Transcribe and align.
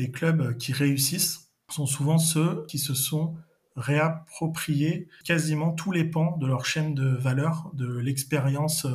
les 0.00 0.10
clubs 0.10 0.56
qui 0.56 0.72
réussissent 0.72 1.50
sont 1.70 1.84
souvent 1.84 2.16
ceux 2.16 2.64
qui 2.68 2.78
se 2.78 2.94
sont 2.94 3.36
réappropriés 3.76 5.08
quasiment 5.24 5.72
tous 5.72 5.92
les 5.92 6.04
pans 6.04 6.38
de 6.38 6.46
leur 6.46 6.64
chaîne 6.64 6.94
de 6.94 7.06
valeur, 7.06 7.70
de 7.74 7.98
l'expérience 7.98 8.86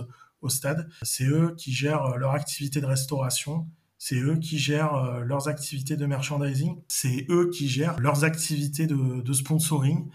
au 0.41 0.49
stade. 0.49 0.89
C'est 1.03 1.25
eux 1.25 1.53
qui 1.57 1.71
gèrent 1.71 2.17
leur 2.17 2.31
activité 2.31 2.81
de 2.81 2.87
restauration, 2.87 3.67
c'est 3.99 4.19
eux 4.19 4.37
qui 4.37 4.57
gèrent 4.57 5.19
leurs 5.19 5.47
activités 5.47 5.95
de 5.95 6.07
merchandising, 6.07 6.81
c'est 6.87 7.27
eux 7.29 7.51
qui 7.51 7.69
gèrent 7.69 7.99
leurs 7.99 8.23
activités 8.23 8.87
de, 8.87 9.21
de 9.21 9.33
sponsoring. 9.33 10.09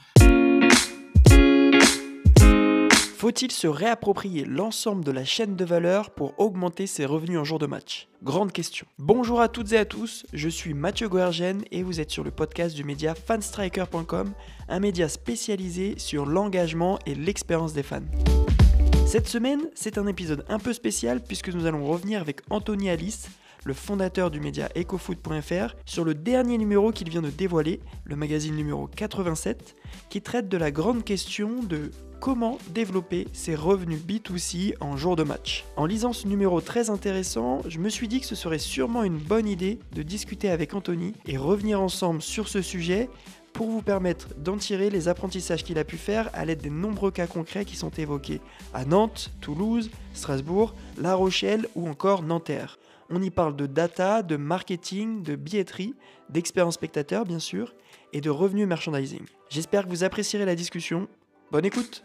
Faut-il 3.21 3.53
se 3.53 3.67
réapproprier 3.67 4.47
l'ensemble 4.47 5.05
de 5.05 5.11
la 5.11 5.27
chaîne 5.27 5.55
de 5.55 5.65
valeur 5.67 6.09
pour 6.09 6.33
augmenter 6.41 6.87
ses 6.87 7.05
revenus 7.05 7.39
en 7.39 7.45
jour 7.45 7.59
de 7.59 7.67
match? 7.67 8.09
Grande 8.23 8.51
question. 8.51 8.87
Bonjour 8.99 9.43
à 9.43 9.49
toutes 9.49 9.75
et 9.75 9.77
à 9.77 9.85
tous, 9.85 10.25
je 10.33 10.49
suis 10.49 10.73
Mathieu 10.73 11.07
Goergen 11.07 11.61
et 11.71 11.83
vous 11.83 12.01
êtes 12.01 12.11
sur 12.11 12.25
le 12.25 12.31
podcast 12.31 12.75
du 12.75 12.83
média 12.83 13.15
fanstriker.com, 13.15 14.33
un 14.71 14.81
média 14.81 15.07
spécialisé 15.11 15.97
sur 15.99 16.25
l'engagement 16.25 16.99
et 17.05 17.15
l'expérience 17.15 17.75
des 17.75 17.83
fans. 17.83 18.01
Cette 19.07 19.29
semaine, 19.29 19.69
c'est 19.75 19.99
un 19.99 20.07
épisode 20.07 20.47
un 20.49 20.59
peu 20.59 20.73
spécial 20.73 21.21
puisque 21.21 21.51
nous 21.51 21.67
allons 21.67 21.85
revenir 21.85 22.23
avec 22.23 22.41
Anthony 22.49 22.89
Alice, 22.89 23.29
le 23.67 23.75
fondateur 23.75 24.31
du 24.31 24.41
média 24.41 24.71
ecofoot.fr, 24.75 25.75
sur 25.85 26.07
le 26.07 26.15
dernier 26.15 26.57
numéro 26.57 26.91
qu'il 26.91 27.11
vient 27.11 27.21
de 27.21 27.29
dévoiler, 27.29 27.81
le 28.05 28.17
magazine 28.17 28.57
numéro 28.57 28.87
87, 28.87 29.77
qui 30.09 30.23
traite 30.23 30.49
de 30.49 30.57
la 30.57 30.71
grande 30.71 31.05
question 31.05 31.63
de 31.63 31.91
comment 32.21 32.59
développer 32.69 33.27
ses 33.33 33.55
revenus 33.55 34.01
B2C 34.07 34.75
en 34.81 34.97
jour 34.97 35.17
de 35.17 35.23
match. 35.23 35.65
En 35.77 35.87
lisant 35.87 36.13
ce 36.13 36.29
numéro 36.29 36.61
très 36.61 36.91
intéressant, 36.91 37.63
je 37.67 37.79
me 37.79 37.89
suis 37.89 38.09
dit 38.09 38.21
que 38.21 38.27
ce 38.27 38.35
serait 38.35 38.59
sûrement 38.59 39.03
une 39.03 39.19
bonne 39.19 39.49
idée 39.49 39.79
de 39.95 40.03
discuter 40.03 40.51
avec 40.51 40.75
Anthony 40.75 41.15
et 41.27 41.39
revenir 41.39 41.81
ensemble 41.81 42.21
sur 42.21 42.49
ce 42.49 42.61
sujet 42.61 43.09
pour 43.55 43.69
vous 43.69 43.83
permettre 43.83 44.29
d'en 44.37 44.59
tirer 44.59 44.91
les 44.91 45.09
apprentissages 45.09 45.65
qu'il 45.65 45.79
a 45.79 45.85
pu 45.85 45.97
faire 45.97 46.31
à 46.35 46.45
l'aide 46.45 46.61
des 46.61 46.71
nombreux 46.71 47.11
cas 47.11 47.27
concrets 47.27 47.65
qui 47.65 47.77
sont 47.77 47.91
évoqués 47.91 48.41
à 48.75 48.85
Nantes, 48.85 49.33
Toulouse, 49.41 49.91
Strasbourg, 50.13 50.75
La 50.99 51.15
Rochelle 51.15 51.67
ou 51.75 51.89
encore 51.89 52.23
Nanterre. 52.23 52.79
On 53.09 53.21
y 53.21 53.31
parle 53.31 53.57
de 53.57 53.67
data, 53.67 54.23
de 54.23 54.37
marketing, 54.37 55.23
de 55.23 55.35
billetterie, 55.35 55.95
d'expérience 56.29 56.75
spectateur 56.75 57.25
bien 57.25 57.41
sûr, 57.41 57.75
et 58.13 58.21
de 58.21 58.31
revenus 58.31 58.69
merchandising. 58.69 59.25
J'espère 59.49 59.85
que 59.85 59.89
vous 59.89 60.05
apprécierez 60.05 60.45
la 60.45 60.55
discussion. 60.55 61.09
Bonne 61.53 61.65
écoute 61.65 62.05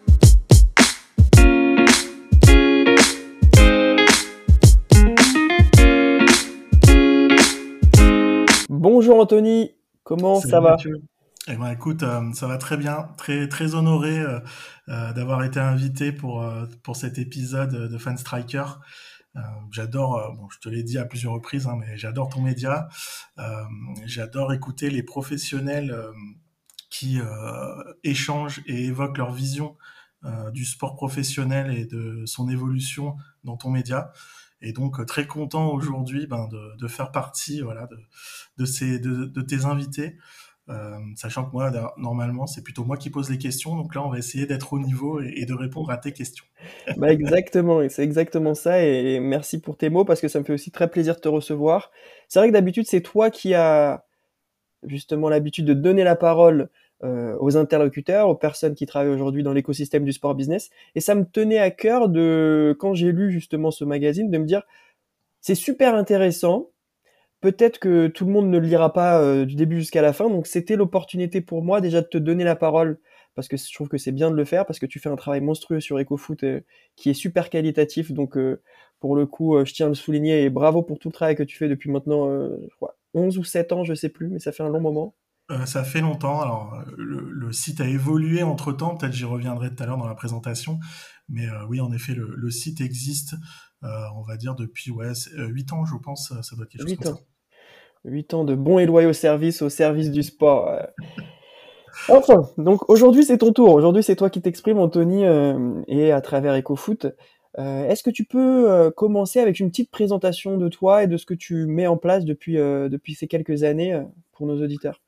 Bonjour 8.69 9.19
Anthony, 9.19 9.75
comment 10.03 10.41
ça 10.41 10.59
va 10.59 10.77
eh 11.47 11.57
ben, 11.57 11.69
écoute, 11.69 12.01
euh, 12.01 12.33
ça 12.33 12.47
va 12.47 12.57
très 12.57 12.75
bien, 12.75 13.09
très 13.17 13.47
très 13.47 13.75
honoré 13.75 14.19
euh, 14.19 14.39
euh, 14.89 15.13
d'avoir 15.13 15.43
été 15.43 15.59
invité 15.59 16.11
pour 16.11 16.43
pour 16.81 16.95
cet 16.95 17.19
épisode 17.19 17.69
de 17.69 17.97
Fan 17.99 18.17
Striker. 18.17 18.65
j'adore, 19.69 20.33
bon, 20.35 20.49
je 20.49 20.57
te 20.57 20.69
l'ai 20.69 20.81
dit 20.81 20.97
à 20.97 21.05
plusieurs 21.05 21.33
reprises, 21.33 21.67
hein, 21.67 21.77
mais 21.79 21.99
j'adore 21.99 22.29
ton 22.29 22.41
média. 22.41 22.89
j'adore 24.07 24.53
écouter 24.53 24.89
les 24.89 25.03
professionnels 25.03 25.95
qui 26.97 27.19
échangent 28.03 28.61
et 28.67 28.85
évoquent 28.85 29.17
leur 29.17 29.33
vision 29.33 29.77
du 30.53 30.65
sport 30.65 30.95
professionnel 30.95 31.71
et 31.77 31.85
de 31.85 32.23
son 32.25 32.49
évolution 32.49 33.15
dans 33.43 33.57
ton 33.57 33.69
média. 33.69 34.11
Et 34.61 34.73
donc 34.73 35.05
très 35.05 35.27
content 35.27 35.69
aujourd'hui 35.71 36.25
ben, 36.25 36.49
de, 36.79 36.87
faire 36.87 37.11
partie 37.11 37.61
voilà, 37.61 37.87
de, 38.57 38.65
ces, 38.65 38.99
de, 38.99 39.41
tes 39.41 39.65
invités. 39.65 40.17
Euh, 40.67 40.97
sachant 41.15 41.45
que 41.45 41.51
moi, 41.51 41.71
normalement, 41.97 42.47
c'est 42.47 42.63
plutôt 42.63 42.83
moi 42.83 42.97
qui 42.97 43.11
pose 43.11 43.29
les 43.29 43.37
questions. 43.37 43.75
Donc 43.75 43.93
là, 43.93 44.03
on 44.03 44.09
va 44.09 44.17
essayer 44.17 44.47
d'être 44.47 44.73
au 44.73 44.79
niveau 44.79 45.21
et, 45.21 45.45
de 45.45 45.53
répondre 45.53 45.91
à 45.91 45.97
tes 45.97 46.11
questions. 46.11 46.45
bah 46.97 47.11
exactement, 47.11 47.87
c'est 47.89 48.03
exactement 48.03 48.55
ça. 48.55 48.83
Et 48.83 49.19
merci 49.19 49.61
pour 49.61 49.77
tes 49.77 49.89
mots 49.89 50.05
parce 50.05 50.21
que 50.21 50.27
ça 50.27 50.39
me 50.39 50.43
fait 50.43 50.53
aussi 50.53 50.71
très 50.71 50.89
plaisir 50.89 51.15
de 51.15 51.19
te 51.19 51.27
recevoir. 51.27 51.91
C'est 52.27 52.39
vrai 52.39 52.47
que 52.47 52.53
d'habitude, 52.53 52.87
c'est 52.87 53.01
toi 53.01 53.29
qui 53.29 53.53
as 53.53 54.05
justement 54.83 55.29
l'habitude 55.29 55.65
de 55.65 55.73
donner 55.73 56.03
la 56.03 56.15
parole 56.15 56.69
euh, 57.03 57.35
aux 57.41 57.57
interlocuteurs, 57.57 58.29
aux 58.29 58.35
personnes 58.35 58.73
qui 58.73 58.85
travaillent 58.85 59.13
aujourd'hui 59.13 59.43
dans 59.43 59.51
l'écosystème 59.51 60.05
du 60.05 60.13
sport 60.13 60.33
business. 60.33 60.69
Et 60.95 61.01
ça 61.01 61.13
me 61.13 61.25
tenait 61.25 61.57
à 61.57 61.69
cœur 61.69 62.07
de, 62.07 62.73
quand 62.79 62.93
j'ai 62.93 63.11
lu 63.11 63.31
justement 63.31 63.69
ce 63.69 63.83
magazine, 63.83 64.31
de 64.31 64.37
me 64.37 64.45
dire, 64.45 64.63
c'est 65.41 65.55
super 65.55 65.93
intéressant, 65.95 66.71
peut-être 67.41 67.79
que 67.79 68.07
tout 68.07 68.25
le 68.25 68.31
monde 68.31 68.49
ne 68.49 68.57
le 68.59 68.65
lira 68.65 68.93
pas 68.93 69.21
euh, 69.21 69.45
du 69.45 69.55
début 69.55 69.77
jusqu'à 69.77 70.01
la 70.01 70.13
fin. 70.13 70.29
Donc 70.29 70.47
c'était 70.47 70.77
l'opportunité 70.77 71.41
pour 71.41 71.63
moi 71.63 71.81
déjà 71.81 72.01
de 72.01 72.07
te 72.07 72.17
donner 72.17 72.45
la 72.45 72.55
parole 72.55 72.97
parce 73.35 73.49
que 73.49 73.57
je 73.57 73.73
trouve 73.73 73.89
que 73.89 73.97
c'est 73.97 74.13
bien 74.13 74.31
de 74.31 74.35
le 74.37 74.45
faire 74.45 74.65
parce 74.65 74.79
que 74.79 74.85
tu 74.85 74.99
fais 74.99 75.09
un 75.09 75.17
travail 75.17 75.41
monstrueux 75.41 75.81
sur 75.81 75.99
EcoFoot 75.99 76.43
euh, 76.45 76.61
qui 76.95 77.09
est 77.09 77.13
super 77.13 77.49
qualitatif. 77.49 78.13
Donc 78.13 78.37
pour 79.01 79.15
le 79.17 79.25
coup, 79.25 79.63
je 79.65 79.73
tiens 79.73 79.87
à 79.87 79.89
le 79.89 79.95
souligner 79.95 80.43
et 80.43 80.49
bravo 80.49 80.81
pour 80.81 80.97
tout 80.99 81.09
le 81.09 81.13
travail 81.13 81.35
que 81.35 81.43
tu 81.43 81.57
fais 81.57 81.67
depuis 81.67 81.91
maintenant, 81.91 82.29
je 82.29 82.75
crois, 82.77 82.97
11 83.13 83.37
ou 83.37 83.43
7 83.43 83.73
ans, 83.73 83.83
je 83.83 83.93
sais 83.93 84.09
plus, 84.09 84.29
mais 84.29 84.39
ça 84.39 84.53
fait 84.53 84.63
un 84.63 84.69
long 84.69 84.79
moment. 84.79 85.13
Ça 85.65 85.83
fait 85.83 86.01
longtemps. 86.01 86.41
Alors, 86.41 86.83
le, 86.97 87.51
site 87.51 87.81
a 87.81 87.87
évolué 87.87 88.43
entre 88.43 88.71
temps. 88.71 88.95
Peut-être 88.95 89.13
j'y 89.13 89.25
reviendrai 89.25 89.73
tout 89.73 89.83
à 89.83 89.85
l'heure 89.85 89.97
dans 89.97 90.07
la 90.07 90.15
présentation. 90.15 90.79
Mais 91.29 91.47
oui, 91.69 91.79
en 91.81 91.91
effet, 91.91 92.13
le, 92.15 92.49
site 92.49 92.81
existe, 92.81 93.35
on 93.81 94.23
va 94.23 94.37
dire, 94.37 94.55
depuis 94.55 94.91
ouais, 94.91 95.11
8 95.35 95.73
ans, 95.73 95.85
je 95.85 95.95
pense. 95.97 96.33
Ça 96.41 96.55
doit 96.55 96.65
être 96.65 96.71
quelque 96.71 96.87
chose 96.87 96.97
comme 96.97 97.15
ça. 97.15 97.21
8 98.05 98.33
ans 98.33 98.43
de 98.43 98.55
bons 98.55 98.79
et 98.79 98.85
loyaux 98.85 99.13
services 99.13 99.61
au 99.61 99.69
service 99.69 100.11
du 100.11 100.23
sport. 100.23 100.79
Enfin, 102.09 102.49
donc 102.57 102.89
aujourd'hui 102.89 103.23
c'est 103.23 103.39
ton 103.39 103.51
tour. 103.51 103.73
Aujourd'hui 103.73 104.03
c'est 104.03 104.15
toi 104.15 104.29
qui 104.29 104.41
t'exprimes, 104.41 104.79
Anthony, 104.79 105.25
euh, 105.25 105.81
et 105.87 106.11
à 106.11 106.21
travers 106.21 106.53
EcoFoot. 106.55 107.07
Euh, 107.57 107.87
Est-ce 107.87 108.03
que 108.03 108.09
tu 108.09 108.25
peux 108.25 108.69
euh, 108.69 108.91
commencer 108.91 109.39
avec 109.39 109.59
une 109.59 109.69
petite 109.69 109.89
présentation 109.89 110.57
de 110.57 110.67
toi 110.67 111.03
et 111.03 111.07
de 111.07 111.17
ce 111.17 111.25
que 111.25 111.33
tu 111.33 111.65
mets 111.67 111.87
en 111.87 111.97
place 111.97 112.25
depuis, 112.25 112.57
euh, 112.57 112.89
depuis 112.89 113.15
ces 113.15 113.27
quelques 113.27 113.63
années 113.63 114.03
pour 114.33 114.45
nos 114.45 114.61
auditeurs? 114.61 115.01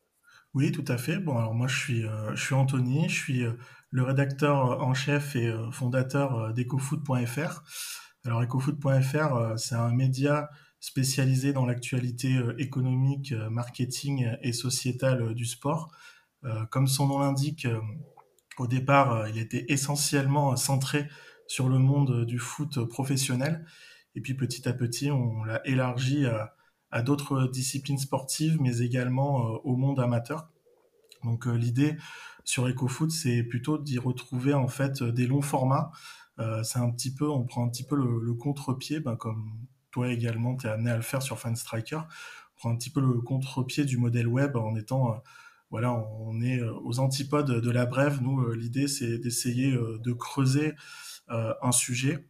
Oui, 0.58 0.72
tout 0.72 0.86
à 0.88 0.98
fait. 0.98 1.20
Bon, 1.20 1.38
alors 1.38 1.54
moi 1.54 1.68
je 1.68 1.78
suis, 1.78 2.06
je 2.34 2.42
suis 2.42 2.56
Anthony, 2.56 3.08
je 3.10 3.14
suis 3.14 3.46
le 3.92 4.02
rédacteur 4.02 4.82
en 4.82 4.96
chef 4.96 5.36
et 5.36 5.54
fondateur 5.72 6.52
d'EcoFoot.fr. 6.52 7.64
Alors 8.26 8.42
EcoFoot.fr, 8.42 9.60
c'est 9.60 9.76
un 9.76 9.92
média 9.92 10.50
spécialisé 10.80 11.54
dans 11.54 11.68
l'actualité 11.68 12.38
euh, 12.38 12.56
économique, 12.58 13.34
euh, 13.34 13.52
marketing 13.52 14.32
et 14.42 14.52
sociétale 14.52 15.22
euh, 15.22 15.34
du 15.36 15.46
sport. 15.46 15.92
Comme 16.70 16.88
son 16.88 17.08
nom 17.08 17.20
l'indique, 17.20 17.68
au 18.58 18.68
départ, 18.68 19.28
il 19.28 19.38
était 19.38 19.66
essentiellement 19.68 20.56
centré 20.56 21.10
sur 21.48 21.68
le 21.68 21.78
monde 21.78 22.26
du 22.26 22.40
foot 22.40 22.86
professionnel. 22.86 23.66
Et 24.16 24.22
puis 24.22 24.34
petit 24.34 24.70
à 24.70 24.72
petit, 24.72 25.12
on 25.12 25.44
l'a 25.44 25.62
élargi 25.68 26.26
à, 26.26 26.56
d'autres 27.04 27.48
disciplines 27.48 27.98
sportives, 27.98 28.58
mais 28.62 28.80
également 28.80 29.38
au 29.64 29.76
monde 29.76 30.00
amateur. 30.00 30.50
Donc 31.24 31.46
l'idée 31.46 31.98
sur 32.44 32.68
EcoFoot, 32.68 33.12
c'est 33.12 33.44
plutôt 33.44 33.78
d'y 33.78 34.00
retrouver 34.00 34.54
en 34.54 34.68
fait 34.68 35.04
des 35.04 35.28
longs 35.28 35.42
formats. 35.42 35.92
c'est 36.64 36.80
un 36.80 36.90
petit 36.92 37.14
peu, 37.14 37.30
on 37.30 37.44
prend 37.44 37.66
un 37.66 37.70
petit 37.70 37.84
peu 37.84 37.96
le, 37.96 38.34
contre-pied, 38.34 39.00
ben, 39.00 39.16
comme 39.16 39.68
toi 39.92 40.12
également, 40.12 40.56
tu 40.56 40.68
es 40.68 40.70
amené 40.70 40.92
à 40.92 40.96
le 40.96 41.02
faire 41.02 41.22
sur 41.22 41.40
FanStriker. 41.40 41.98
On 41.98 42.60
prend 42.60 42.70
un 42.72 42.76
petit 42.76 42.92
peu 42.92 43.02
le 43.02 43.20
contre-pied 43.22 43.84
du 43.86 43.98
modèle 43.98 44.28
web 44.28 44.56
en 44.56 44.76
étant, 44.76 45.12
euh, 45.12 45.18
voilà, 45.72 45.94
on 45.94 46.40
est 46.42 46.60
euh, 46.60 46.74
aux 46.84 47.00
antipodes 47.00 47.50
de 47.50 47.72
la 47.72 47.86
brève. 47.88 48.22
Nous, 48.22 48.42
euh, 48.42 48.56
l'idée, 48.56 48.88
c'est 48.88 49.18
d'essayer 49.18 49.72
de 49.72 50.14
creuser 50.14 50.74
un 51.30 51.74
sujet 51.74 52.26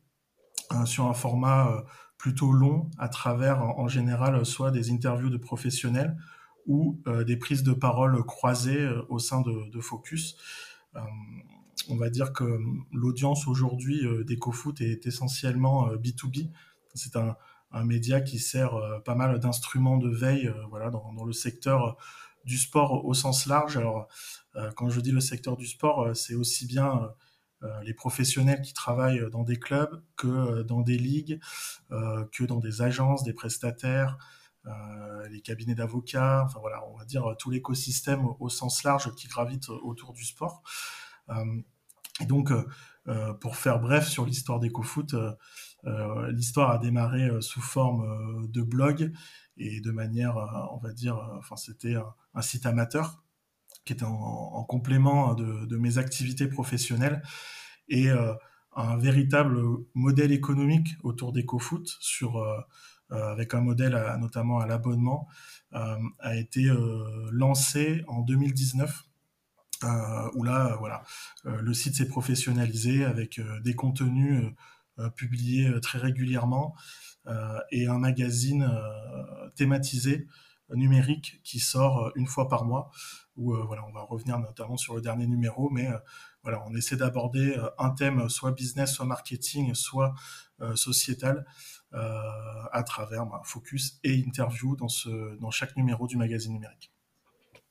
sur 0.86 1.06
un 1.06 1.14
format 1.14 1.86
plutôt 2.18 2.52
long 2.52 2.90
à 2.98 3.10
travers, 3.10 3.62
en, 3.62 3.88
général, 3.88 4.46
soit 4.46 4.72
des 4.72 4.92
interviews 4.92 5.30
de 5.30 5.38
professionnels 5.38 6.18
ou 6.66 7.00
des 7.26 7.38
prises 7.38 7.64
de 7.64 7.74
parole 7.74 8.24
croisées 8.26 8.90
au 9.08 9.20
sein 9.20 9.42
de, 9.42 9.80
Focus 9.80 10.36
on 11.90 11.96
va 11.96 12.10
dire 12.10 12.34
que 12.34 12.60
l'audience 12.92 13.48
aujourd'hui 13.48 14.02
d'EcoFoot 14.26 14.82
est 14.82 15.06
essentiellement 15.06 15.94
B2B. 15.94 16.50
C'est 16.94 17.16
un, 17.16 17.36
média 17.84 18.22
qui 18.22 18.40
sert 18.40 18.74
euh, 18.74 19.00
pas 19.00 19.14
mal 19.14 19.40
d'instruments 19.40 19.98
de 19.98 20.10
veille 20.10 20.48
euh, 20.48 20.66
voilà, 20.70 20.90
dans, 20.90 21.24
le 21.24 21.34
secteur 21.34 21.84
euh, 21.84 21.92
du 22.44 22.58
sport 22.58 23.06
au 23.06 23.14
sens 23.14 23.46
large. 23.46 23.78
Alors, 23.78 24.08
quand 24.76 24.90
je 24.90 25.02
dis 25.02 25.12
le 25.12 25.20
secteur 25.20 25.58
du 25.58 25.68
sport, 25.68 26.16
c'est 26.16 26.34
aussi 26.34 26.66
bien 26.66 27.12
les 27.84 27.94
professionnels 27.94 28.62
qui 28.62 28.74
travaillent 28.74 29.30
dans 29.32 29.44
des 29.44 29.58
clubs 29.58 30.04
que 30.16 30.62
dans 30.64 30.82
des 30.82 30.98
ligues, 30.98 31.40
que 31.90 32.44
dans 32.44 32.60
des 32.60 32.82
agences, 32.82 33.24
des 33.24 33.34
prestataires, 33.34 34.18
les 35.30 35.42
cabinets 35.42 35.76
d'avocats, 35.76 36.44
enfin 36.46 36.60
voilà, 36.60 36.86
on 36.88 36.98
va 36.98 37.06
dire 37.06 37.36
tout 37.40 37.50
l'écosystème 37.50 38.28
au, 38.40 38.50
sens 38.50 38.84
large 38.84 39.14
qui 39.16 39.28
gravite 39.28 39.70
autour 39.70 40.14
du 40.14 40.24
sport. 40.24 40.62
Et 42.20 42.26
donc, 42.26 42.52
pour 43.40 43.56
faire 43.56 43.80
bref 43.80 44.08
sur 44.08 44.26
l'histoire 44.26 44.60
d'EcoFoot, 44.60 45.16
l'histoire 46.30 46.72
a 46.72 46.78
démarré 46.78 47.30
sous 47.42 47.62
forme 47.62 48.48
de 48.50 48.62
blog 48.62 49.12
et 49.58 49.82
de 49.82 49.92
manière, 49.92 50.38
on 50.72 50.78
va 50.78 50.94
dire, 50.94 51.18
enfin 51.38 51.56
c'était 51.56 51.96
un, 51.96 52.42
site 52.42 52.66
amateur 52.66 53.24
qui 53.88 53.94
était 53.94 54.06
en, 54.06 54.64
complément 54.66 55.34
de, 55.34 55.78
mes 55.78 55.98
activités 55.98 56.48
professionnelles 56.48 57.22
et 57.90 58.10
un 58.76 58.98
véritable 58.98 59.60
modèle 59.96 60.32
économique 60.32 60.90
autour 61.04 61.32
d'EcoFoot 61.32 61.88
sur 62.00 62.44
euh, 63.14 63.32
avec 63.32 63.54
un 63.54 63.62
modèle 63.62 63.98
notamment 64.20 64.60
à 64.60 64.68
l'abonnement, 64.68 65.30
euh, 65.74 65.98
a 66.20 66.36
été 66.36 66.66
euh, 66.66 67.30
lancé 67.32 68.04
en 68.08 68.22
2019. 68.22 69.04
où 70.34 70.44
là, 70.44 70.76
voilà, 70.80 71.04
le 71.44 71.74
site 71.74 71.96
s'est 71.96 72.08
professionnalisé 72.08 73.06
avec 73.06 73.40
des 73.64 73.76
contenus 73.76 74.52
publiés 75.16 75.72
très 75.82 76.00
régulièrement 76.00 76.76
et 77.72 77.86
un 77.86 78.00
magazine 78.00 78.68
thématisé 79.56 80.26
numérique 80.72 81.40
qui 81.44 81.60
sort 81.60 82.12
une 82.16 82.28
fois 82.28 82.48
par 82.48 82.66
mois. 82.66 82.90
Où 83.36 83.54
voilà, 83.54 83.86
on 83.88 83.92
va 83.92 84.02
revenir 84.02 84.40
notamment 84.40 84.78
sur 84.78 84.96
le 84.96 85.02
dernier 85.02 85.28
numéro, 85.28 85.70
mais 85.70 85.88
voilà, 86.42 86.64
on 86.68 86.76
essaie 86.76 86.96
d'aborder 86.96 87.56
un 87.78 87.92
thème 87.92 88.30
soit 88.30 88.52
business, 88.52 88.94
soit 88.94 89.06
marketing, 89.06 89.76
soit 89.76 90.16
sociétal 90.74 91.46
euh, 91.94 92.00
à 92.74 92.84
travers 92.84 93.26
bah, 93.26 93.42
focus 93.46 93.98
et 94.04 94.14
interview 94.14 94.76
dans, 94.76 94.90
ce, 94.90 95.40
dans 95.40 95.52
chaque 95.52 95.78
numéro 95.78 96.06
du 96.06 96.18
magazine 96.18 96.52
numérique. 96.52 96.92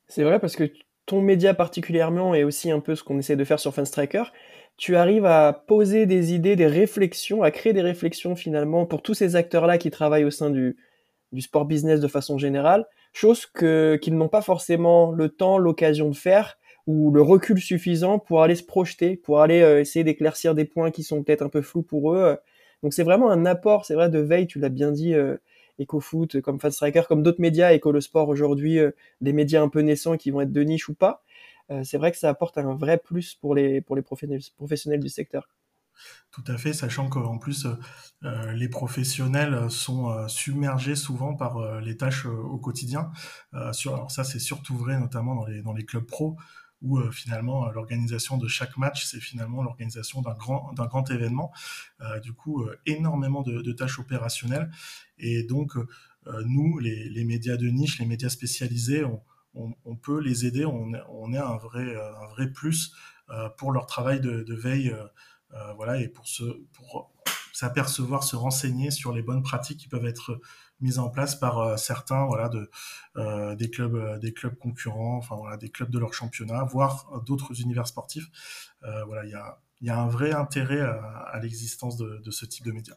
C'est 0.08 0.24
vrai 0.24 0.40
parce 0.40 0.56
que 0.56 0.72
ton 1.04 1.20
média 1.20 1.52
particulièrement 1.52 2.34
est 2.34 2.42
aussi 2.42 2.70
un 2.70 2.80
peu 2.80 2.94
ce 2.94 3.04
qu'on 3.04 3.18
essaie 3.18 3.36
de 3.36 3.44
faire 3.44 3.60
sur 3.60 3.74
Fanstriker. 3.74 4.24
Tu 4.78 4.96
arrives 4.96 5.26
à 5.26 5.52
poser 5.52 6.06
des 6.06 6.32
idées, 6.32 6.56
des 6.56 6.66
réflexions, 6.66 7.42
à 7.42 7.50
créer 7.50 7.74
des 7.74 7.82
réflexions 7.82 8.36
finalement 8.36 8.86
pour 8.86 9.02
tous 9.02 9.12
ces 9.12 9.36
acteurs-là 9.36 9.76
qui 9.76 9.90
travaillent 9.90 10.24
au 10.24 10.30
sein 10.30 10.48
du, 10.48 10.78
du 11.32 11.40
sport 11.40 11.64
business 11.64 12.00
de 12.00 12.08
façon 12.08 12.38
générale, 12.38 12.86
chose 13.12 13.46
que 13.46 13.98
qu'ils 14.00 14.16
n'ont 14.16 14.28
pas 14.28 14.42
forcément 14.42 15.12
le 15.12 15.28
temps, 15.28 15.58
l'occasion 15.58 16.08
de 16.10 16.16
faire 16.16 16.58
ou 16.86 17.10
le 17.10 17.20
recul 17.20 17.60
suffisant 17.60 18.18
pour 18.18 18.42
aller 18.42 18.54
se 18.54 18.62
projeter, 18.62 19.16
pour 19.16 19.40
aller 19.40 19.60
euh, 19.60 19.80
essayer 19.80 20.04
d'éclaircir 20.04 20.54
des 20.54 20.64
points 20.64 20.90
qui 20.90 21.02
sont 21.02 21.22
peut-être 21.22 21.42
un 21.42 21.48
peu 21.48 21.62
flous 21.62 21.82
pour 21.82 22.12
eux 22.14 22.36
donc 22.82 22.92
c'est 22.92 23.02
vraiment 23.02 23.30
un 23.30 23.46
apport, 23.46 23.84
c'est 23.84 23.94
vrai, 23.94 24.10
de 24.10 24.18
veille, 24.18 24.46
tu 24.46 24.58
l'as 24.58 24.68
bien 24.68 24.92
dit, 24.92 25.14
euh, 25.14 25.36
EcoFoot, 25.80 26.40
comme 26.40 26.60
Fast 26.60 26.76
Striker, 26.76 27.02
comme 27.08 27.22
d'autres 27.22 27.40
médias, 27.40 27.74
Eco 27.74 27.92
le 27.92 28.00
Sport 28.00 28.28
aujourd'hui, 28.28 28.78
euh, 28.78 28.92
des 29.20 29.32
médias 29.32 29.62
un 29.62 29.68
peu 29.68 29.80
naissants 29.80 30.16
qui 30.16 30.30
vont 30.30 30.40
être 30.40 30.52
de 30.52 30.62
niche 30.62 30.88
ou 30.88 30.94
pas. 30.94 31.22
Euh, 31.70 31.82
c'est 31.84 31.98
vrai 31.98 32.12
que 32.12 32.18
ça 32.18 32.28
apporte 32.28 32.58
un 32.58 32.76
vrai 32.76 32.98
plus 32.98 33.34
pour 33.34 33.54
les, 33.54 33.80
pour 33.80 33.96
les 33.96 34.02
professionnels 34.02 35.00
du 35.00 35.08
secteur. 35.08 35.48
Tout 36.30 36.44
à 36.46 36.58
fait, 36.58 36.72
sachant 36.72 37.08
qu'en 37.08 37.38
plus, 37.38 37.66
les 38.22 38.68
professionnels 38.68 39.70
sont 39.70 40.28
submergés 40.28 40.96
souvent 40.96 41.34
par 41.34 41.80
les 41.80 41.96
tâches 41.96 42.26
au 42.26 42.58
quotidien. 42.58 43.10
alors 43.52 44.10
ça, 44.10 44.24
c'est 44.24 44.38
surtout 44.38 44.76
vrai 44.76 44.98
notamment 44.98 45.34
dans 45.34 45.72
les, 45.72 45.84
clubs 45.84 46.04
pro, 46.04 46.36
où 46.82 46.98
euh, 46.98 47.10
finalement 47.10 47.70
l'organisation 47.70 48.36
de 48.36 48.48
chaque 48.48 48.76
match, 48.76 49.06
c'est 49.06 49.20
finalement 49.20 49.62
l'organisation 49.62 50.22
d'un 50.22 50.34
grand, 50.34 50.72
d'un 50.74 50.86
grand 50.86 51.10
événement. 51.10 51.52
Euh, 52.00 52.20
du 52.20 52.32
coup, 52.32 52.62
euh, 52.62 52.78
énormément 52.86 53.42
de, 53.42 53.72
tâches 53.72 53.98
opérationnelles. 53.98 54.70
Et 55.18 55.42
donc, 55.42 55.74
nous, 56.46 56.78
les, 56.78 57.24
médias 57.24 57.56
de 57.56 57.68
niche, 57.68 57.98
les 57.98 58.06
médias 58.06 58.30
spécialisés, 58.30 59.04
on, 59.54 59.96
peut 59.96 60.20
les 60.20 60.46
aider, 60.46 60.64
on, 60.64 60.92
est 61.32 61.38
un 61.38 61.56
vrai 61.56 62.52
plus 62.52 62.94
pour 63.58 63.70
leur 63.70 63.86
travail 63.86 64.20
de, 64.20 64.54
veille, 64.54 64.94
voilà, 65.76 66.00
et 66.00 66.08
pour 66.08 66.26
se, 66.26 66.44
pour 66.72 67.12
s'apercevoir, 67.52 68.22
se 68.22 68.36
renseigner 68.36 68.90
sur 68.90 69.12
les 69.12 69.22
bonnes 69.22 69.42
pratiques 69.42 69.78
qui 69.78 69.88
peuvent 69.88 70.06
être 70.06 70.40
mises 70.80 70.98
en 70.98 71.08
place 71.08 71.34
par 71.34 71.58
euh, 71.58 71.76
certains, 71.76 72.26
voilà, 72.26 72.48
de 72.48 72.70
euh, 73.16 73.54
des 73.54 73.70
clubs, 73.70 73.94
euh, 73.94 74.18
des 74.18 74.32
clubs 74.32 74.54
concurrents, 74.56 75.16
enfin 75.16 75.36
voilà, 75.36 75.56
des 75.56 75.70
clubs 75.70 75.90
de 75.90 75.98
leur 75.98 76.12
championnat, 76.12 76.64
voire 76.64 77.22
d'autres 77.26 77.60
univers 77.60 77.86
sportifs. 77.86 78.26
voilà, 79.06 79.24
il 79.24 79.30
y 79.30 79.34
a, 79.34 79.58
y 79.80 79.90
a 79.90 79.98
un 79.98 80.08
vrai 80.08 80.32
intérêt 80.32 80.80
à, 80.80 81.38
l'existence 81.42 81.96
de, 81.96 82.20
de, 82.22 82.30
ce 82.30 82.44
type 82.44 82.64
de 82.64 82.72
médias. 82.72 82.96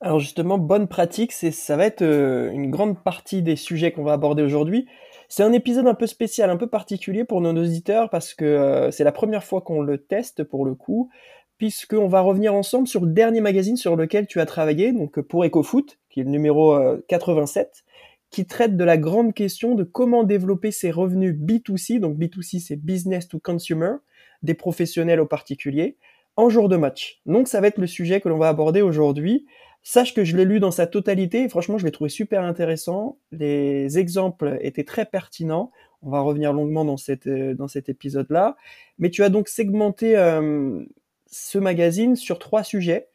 Alors 0.00 0.18
justement, 0.18 0.56
bonne 0.56 0.88
pratique, 0.88 1.32
c'est 1.32 1.50
ça 1.50 1.76
va 1.76 1.84
être 1.84 2.02
une 2.02 2.70
grande 2.70 3.02
partie 3.02 3.42
des 3.42 3.56
sujets 3.56 3.92
qu'on 3.92 4.04
va 4.04 4.12
aborder 4.12 4.42
aujourd'hui. 4.42 4.86
C'est 5.28 5.42
un 5.42 5.52
épisode 5.52 5.86
un 5.86 5.94
peu 5.94 6.06
spécial, 6.06 6.48
un 6.50 6.56
peu 6.56 6.66
particulier 6.66 7.24
pour 7.24 7.40
nos 7.40 7.50
auditeurs 7.50 8.08
parce 8.08 8.34
que 8.34 8.88
c'est 8.92 9.04
la 9.04 9.12
première 9.12 9.44
fois 9.44 9.60
qu'on 9.60 9.82
le 9.82 9.98
teste 9.98 10.42
pour 10.42 10.64
le 10.64 10.74
coup 10.74 11.10
puisqu'on 11.60 12.08
va 12.08 12.22
revenir 12.22 12.54
ensemble 12.54 12.88
sur 12.88 13.02
le 13.02 13.12
dernier 13.12 13.42
magazine 13.42 13.76
sur 13.76 13.94
lequel 13.94 14.26
tu 14.26 14.40
as 14.40 14.46
travaillé, 14.46 14.92
donc 14.92 15.20
pour 15.20 15.44
EcoFoot, 15.44 15.98
qui 16.08 16.20
est 16.20 16.24
le 16.24 16.30
numéro 16.30 16.74
87, 17.06 17.66
euh, 17.68 17.90
qui 18.30 18.46
traite 18.46 18.78
de 18.78 18.82
la 18.84 18.96
grande 18.96 19.34
question 19.34 19.74
de 19.74 19.84
comment 19.84 20.24
développer 20.24 20.70
ses 20.70 20.90
revenus 20.90 21.34
B2C, 21.34 22.00
donc 22.00 22.16
B2C 22.16 22.60
c'est 22.60 22.76
business 22.76 23.28
to 23.28 23.38
consumer, 23.38 23.96
des 24.42 24.54
professionnels 24.54 25.20
aux 25.20 25.26
particuliers, 25.26 25.98
en 26.36 26.48
jour 26.48 26.70
de 26.70 26.78
match. 26.78 27.20
Donc 27.26 27.46
ça 27.46 27.60
va 27.60 27.66
être 27.66 27.76
le 27.76 27.86
sujet 27.86 28.22
que 28.22 28.30
l'on 28.30 28.38
va 28.38 28.48
aborder 28.48 28.80
aujourd'hui. 28.80 29.44
Sache 29.82 30.14
que 30.14 30.24
je 30.24 30.38
l'ai 30.38 30.46
lu 30.46 30.60
dans 30.60 30.70
sa 30.70 30.86
totalité 30.86 31.46
franchement 31.50 31.76
je 31.76 31.84
l'ai 31.84 31.92
trouvé 31.92 32.08
super 32.08 32.42
intéressant. 32.42 33.18
Les 33.32 33.98
exemples 33.98 34.56
étaient 34.62 34.84
très 34.84 35.04
pertinents. 35.04 35.72
On 36.00 36.08
va 36.08 36.20
revenir 36.20 36.54
longuement 36.54 36.86
dans, 36.86 36.96
cette, 36.96 37.26
euh, 37.26 37.52
dans 37.52 37.68
cet 37.68 37.90
épisode-là. 37.90 38.56
Mais 38.98 39.10
tu 39.10 39.22
as 39.22 39.28
donc 39.28 39.48
segmenté 39.48 40.16
euh, 40.16 40.82
ce 41.30 41.58
magazine 41.58 42.16
sur 42.16 42.38
trois 42.38 42.64
sujets 42.64 43.10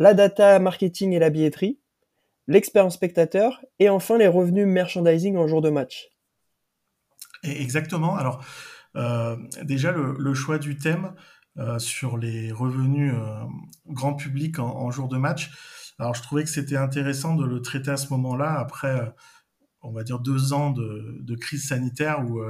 la 0.00 0.14
data 0.14 0.58
marketing 0.58 1.12
et 1.12 1.18
la 1.18 1.28
billetterie, 1.28 1.78
l'expérience 2.48 2.94
spectateur 2.94 3.60
et 3.78 3.90
enfin 3.90 4.16
les 4.16 4.26
revenus 4.26 4.66
merchandising 4.66 5.36
en 5.36 5.46
jour 5.46 5.60
de 5.60 5.68
match. 5.68 6.08
Exactement. 7.44 8.16
Alors 8.16 8.42
euh, 8.96 9.36
déjà 9.62 9.92
le, 9.92 10.34
choix 10.34 10.58
du 10.58 10.76
thème 10.76 11.14
euh, 11.58 11.78
sur 11.78 12.16
les 12.16 12.50
revenus 12.50 13.12
euh, 13.14 13.44
grand 13.86 14.14
public 14.14 14.58
en, 14.58 14.90
jour 14.90 15.06
de 15.06 15.18
match. 15.18 15.50
Alors 15.98 16.14
je 16.14 16.22
trouvais 16.22 16.44
que 16.44 16.50
c'était 16.50 16.78
intéressant 16.78 17.36
de 17.36 17.44
le 17.44 17.60
traiter 17.60 17.90
à 17.90 17.98
ce 17.98 18.08
moment-là 18.14 18.58
après 18.58 19.14
on 19.82 19.92
va 19.92 20.02
dire 20.02 20.18
deux 20.18 20.54
ans 20.54 20.70
de, 20.70 21.18
de 21.20 21.34
crise 21.36 21.68
sanitaire 21.68 22.24
où 22.26 22.40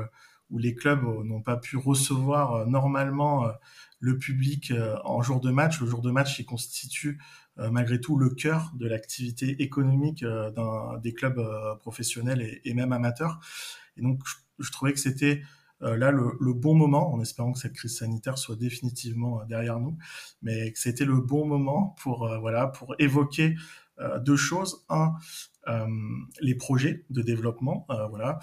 où 0.51 0.59
les 0.59 0.75
clubs 0.75 1.03
n'ont 1.25 1.43
pas 1.43 1.57
pu 1.57 1.77
recevoir 1.77 2.67
normalement 2.67 3.51
le 4.01 4.19
public 4.19 4.71
euh, 4.71 4.97
en 5.05 5.23
jour 5.23 5.41
de 5.41 5.51
match. 5.51 5.81
Le 5.81 5.87
jour 5.87 6.03
de 6.03 6.11
match, 6.11 6.39
il 6.39 6.47
constitue 6.47 7.21
euh, 7.59 7.71
malgré 7.71 8.01
tout 8.01 8.17
le 8.17 8.31
cœur 8.31 8.73
de 8.75 8.89
l'activité 8.89 9.63
économique 9.63 10.23
euh, 10.23 10.51
des 10.99 11.13
clubs 11.13 11.41
professionnels 11.79 12.61
et, 12.65 12.75
même 12.75 12.93
amateurs. 12.93 13.39
Et 13.97 14.03
donc, 14.03 14.21
je, 14.59 14.73
trouvais 14.73 14.93
que 14.93 14.99
c'était 14.99 15.43
là 15.81 16.11
le, 16.11 16.53
bon 16.53 16.75
moment, 16.75 17.13
en 17.13 17.21
espérant 17.21 17.53
que 17.53 17.59
cette 17.59 17.73
crise 17.73 17.97
sanitaire 17.97 18.37
soit 18.37 18.57
définitivement 18.57 19.45
derrière 19.47 19.79
nous, 19.81 19.97
mais 20.43 20.73
que 20.73 20.79
c'était 20.79 21.07
le 21.07 21.21
bon 21.21 21.47
moment 21.47 21.97
pour 22.03 22.31
voilà 22.41 22.67
pour 22.67 22.95
évoquer 22.99 23.57
deux 24.21 24.37
choses. 24.37 24.85
Un, 24.91 25.15
les 26.41 26.55
projets 26.55 27.05
de 27.11 27.23
développement, 27.23 27.87
voilà, 28.11 28.39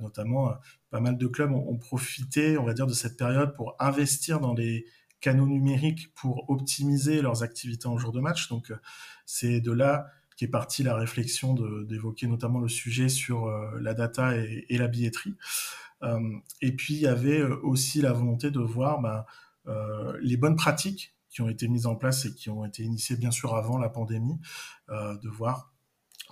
notamment 0.00 0.54
pas 0.90 1.00
mal 1.00 1.18
de 1.18 1.26
clubs 1.26 1.52
ont, 1.52 1.76
profité, 1.76 2.56
on 2.58 2.64
va 2.64 2.72
dire, 2.74 2.86
de 2.86 2.92
cette 2.92 3.16
période 3.16 3.54
pour 3.54 3.76
investir 3.78 4.40
dans 4.40 4.54
les 4.54 4.86
canaux 5.24 5.46
numériques 5.46 6.12
pour 6.14 6.50
optimiser 6.50 7.22
leurs 7.22 7.42
activités 7.42 7.86
en 7.86 7.96
jour 7.96 8.12
de 8.12 8.20
match. 8.20 8.50
Donc, 8.50 8.70
euh, 8.70 8.76
c'est 9.24 9.62
de 9.62 9.72
là 9.72 10.06
qu'est 10.36 10.48
partie 10.48 10.82
la 10.82 10.94
réflexion 10.94 11.54
d'évoquer 11.84 12.26
notamment 12.26 12.60
le 12.60 12.68
sujet 12.68 13.08
sur 13.08 13.46
euh, 13.46 13.70
la 13.80 13.94
data 13.94 14.36
et, 14.36 14.76
la 14.76 14.86
billetterie. 14.86 15.34
Euh, 16.02 16.20
et 16.60 16.72
puis, 16.72 16.94
il 16.94 17.00
y 17.00 17.06
avait 17.06 17.42
aussi 17.42 18.02
la 18.02 18.12
volonté 18.12 18.50
de 18.50 18.60
voir 18.60 19.00
ben, 19.00 19.24
les 20.20 20.36
bonnes 20.36 20.56
pratiques 20.56 21.14
qui 21.30 21.40
ont 21.40 21.48
été 21.48 21.68
mises 21.68 21.86
en 21.86 21.96
place 21.96 22.26
et 22.26 22.34
qui 22.34 22.50
ont 22.50 22.66
été 22.66 22.82
initiées 22.82 23.16
bien 23.16 23.30
sûr 23.30 23.56
avant 23.56 23.78
la 23.78 23.88
pandémie, 23.88 24.38
de 24.90 25.28
voir 25.28 25.73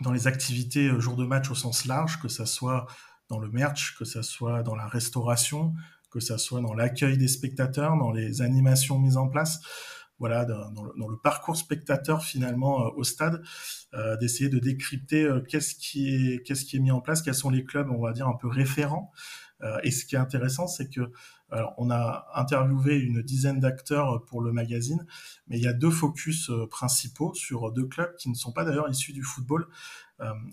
dans 0.03 0.13
les 0.13 0.27
activités 0.27 0.89
jour 0.99 1.17
de 1.17 1.25
match 1.25 1.51
au 1.51 1.55
sens 1.55 1.87
large, 1.87 2.21
que 2.21 2.29
ça 2.29 2.47
soit 2.47 2.87
dans 3.29 3.39
le 3.39 3.51
merch, 3.51 3.97
que 3.99 4.05
ça 4.05 4.23
soit 4.23 4.63
dans 4.63 4.75
la 4.75 4.87
restauration, 4.87 5.75
que 6.11 6.21
ça 6.21 6.39
soit 6.39 6.61
dans 6.61 6.75
l'accueil 6.75 7.17
des 7.17 7.29
spectateurs, 7.29 7.97
dans 7.97 8.13
les 8.13 8.43
animations 8.43 8.99
mises 8.99 9.17
en 9.17 9.29
place, 9.29 9.61
voilà, 10.19 10.45
dans, 10.45 11.09
le, 11.09 11.17
parcours 11.17 11.57
spectateur 11.57 12.23
finalement 12.23 12.87
euh, 12.87 12.91
au 12.95 13.03
stade, 13.03 13.43
euh, 13.95 14.17
d'essayer 14.19 14.49
de 14.49 14.61
décrypter 14.61 15.25
euh, 15.25 15.41
qu'est-ce 15.41 15.75
qui 15.75 16.15
est 16.15 16.43
qu'est-ce 16.45 16.65
qui 16.65 16.77
est 16.77 16.81
mis 16.81 16.93
en 16.93 17.01
place, 17.01 17.23
quels 17.23 17.35
sont 17.35 17.51
les 17.51 17.65
clubs, 17.65 17.91
on 17.91 18.01
va 18.01 18.13
dire 18.13 18.29
un 18.29 18.37
peu 18.37 18.47
référents. 18.47 19.11
Et 19.83 19.91
ce 19.91 20.05
qui 20.05 20.17
est 20.17 20.19
intéressant, 20.19 20.67
c'est 20.67 20.89
que 20.89 21.13
alors, 21.51 21.75
on 21.77 21.91
a 21.91 22.29
interviewé 22.35 22.97
une 22.97 23.23
dizaine 23.23 23.61
d'acteurs 23.61 24.25
pour 24.25 24.41
le 24.41 24.53
magazine, 24.53 25.07
mais 25.49 25.59
il 25.59 25.63
y 25.63 25.69
a 25.69 25.75
deux 25.75 25.91
focus 25.91 26.51
principaux 26.71 27.35
sur 27.35 27.71
deux 27.73 27.87
clubs 27.87 28.17
qui 28.17 28.31
ne 28.31 28.35
sont 28.35 28.53
pas 28.53 28.65
d'ailleurs 28.65 28.89
issus 28.89 29.13
du 29.13 29.23
football. 29.23 29.69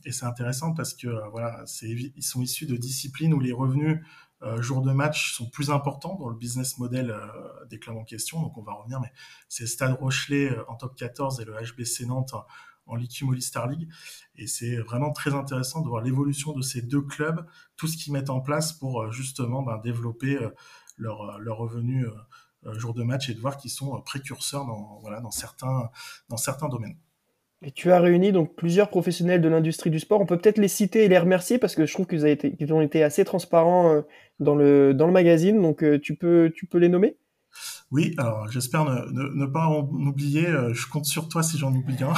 et 0.03 0.11
c'est 0.11 0.25
intéressant 0.25 0.73
parce 0.73 0.93
que 0.93 1.07
voilà, 1.31 1.63
ils 1.81 2.23
sont 2.23 2.41
issus 2.41 2.65
de 2.65 2.75
disciplines 2.75 3.33
où 3.33 3.39
les 3.39 3.53
revenus 3.53 3.99
jours 4.59 4.81
de 4.81 4.91
match 4.91 5.33
sont 5.35 5.49
plus 5.49 5.69
importants 5.69 6.17
dans 6.19 6.27
le 6.27 6.35
business 6.35 6.77
model 6.77 7.15
des 7.69 7.79
clubs 7.79 7.95
en 7.95 8.03
question. 8.03 8.41
Donc 8.41 8.57
on 8.57 8.61
va 8.61 8.73
revenir, 8.73 8.99
mais 8.99 9.11
c'est 9.47 9.67
Stade 9.67 9.93
Rochelet 9.93 10.53
en 10.67 10.75
top 10.75 10.97
14 10.97 11.39
et 11.39 11.45
le 11.45 11.53
HBC 11.53 12.07
Nantes 12.07 12.35
en 12.89 12.95
Ligue 12.95 13.39
Star 13.39 13.67
League. 13.67 13.87
Et 14.35 14.47
c'est 14.47 14.77
vraiment 14.77 15.11
très 15.11 15.33
intéressant 15.33 15.81
de 15.81 15.87
voir 15.87 16.03
l'évolution 16.03 16.53
de 16.53 16.61
ces 16.61 16.81
deux 16.81 17.01
clubs, 17.01 17.45
tout 17.77 17.87
ce 17.87 17.95
qu'ils 17.97 18.13
mettent 18.13 18.29
en 18.29 18.41
place 18.41 18.73
pour 18.73 19.11
justement 19.11 19.63
ben, 19.63 19.77
développer 19.83 20.37
leur, 20.97 21.39
leur 21.39 21.57
revenu 21.57 22.05
jour 22.73 22.93
de 22.93 23.03
match 23.03 23.29
et 23.29 23.33
de 23.33 23.39
voir 23.39 23.57
qu'ils 23.57 23.71
sont 23.71 24.01
précurseurs 24.01 24.65
dans, 24.65 24.99
voilà, 25.01 25.21
dans, 25.21 25.31
certains, 25.31 25.89
dans 26.29 26.37
certains 26.37 26.69
domaines. 26.69 26.97
Et 27.61 27.71
tu 27.71 27.91
as 27.91 27.99
réuni 27.99 28.31
donc 28.31 28.55
plusieurs 28.55 28.89
professionnels 28.89 29.41
de 29.41 29.49
l'industrie 29.49 29.89
du 29.89 29.99
sport. 29.99 30.21
On 30.21 30.25
peut 30.25 30.37
peut-être 30.37 30.59
les 30.59 30.69
citer 30.69 31.03
et 31.03 31.07
les 31.09 31.17
remercier 31.17 31.57
parce 31.57 31.75
que 31.75 31.85
je 31.85 31.93
trouve 31.93 32.07
qu'ils 32.07 32.73
ont 32.73 32.81
été 32.81 33.03
assez 33.03 33.25
transparents 33.25 33.93
euh, 33.93 34.01
dans 34.39 34.55
le, 34.55 34.93
dans 34.93 35.07
le 35.07 35.11
magazine. 35.11 35.61
Donc 35.61 35.83
euh, 35.83 35.99
tu, 35.99 36.15
peux, 36.15 36.51
tu 36.55 36.67
peux 36.67 36.77
les 36.77 36.87
nommer? 36.87 37.17
Oui, 37.91 38.13
alors 38.17 38.47
j'espère 38.49 38.85
ne, 38.85 39.45
pas 39.45 39.67
en 39.67 39.87
oublier. 39.87 40.47
Euh, 40.47 40.73
je 40.73 40.87
compte 40.87 41.05
sur 41.05 41.27
toi 41.27 41.43
si 41.43 41.57
j'en 41.57 41.73
oublie 41.73 42.03
un. 42.03 42.13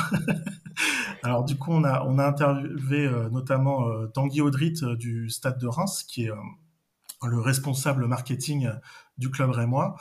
alors 1.23 1.43
du 1.43 1.57
coup, 1.57 1.71
on 1.71 1.83
a, 1.83 2.25
interviewé 2.25 3.09
notamment 3.31 4.07
Tanguy 4.07 4.41
Audrit 4.41 4.81
du 4.97 5.29
Stade 5.29 5.59
de 5.59 5.67
Reims, 5.67 6.03
qui 6.03 6.25
est 6.25 6.31
le 7.23 7.39
responsable 7.39 8.07
marketing 8.07 8.69
du 9.17 9.29
club 9.29 9.51
rémois. 9.51 9.95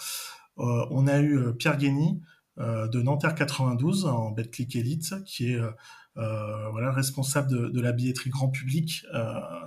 on 0.57 1.07
a 1.07 1.21
eu 1.21 1.55
Pierre 1.57 1.77
Guény, 1.77 2.21
euh, 2.61 2.89
de 2.89 3.01
Nanterre 3.01 3.35
92 3.35 4.05
en 4.07 4.33
Betclic 4.33 4.77
Elite, 4.77 5.15
qui 5.25 5.53
est 5.53 5.59
euh, 5.59 5.71
euh, 6.19 6.91
responsable 6.91 7.73
de, 7.73 7.81
la 7.81 7.93
billetterie 7.93 8.29
grand 8.29 8.51
public 8.51 9.07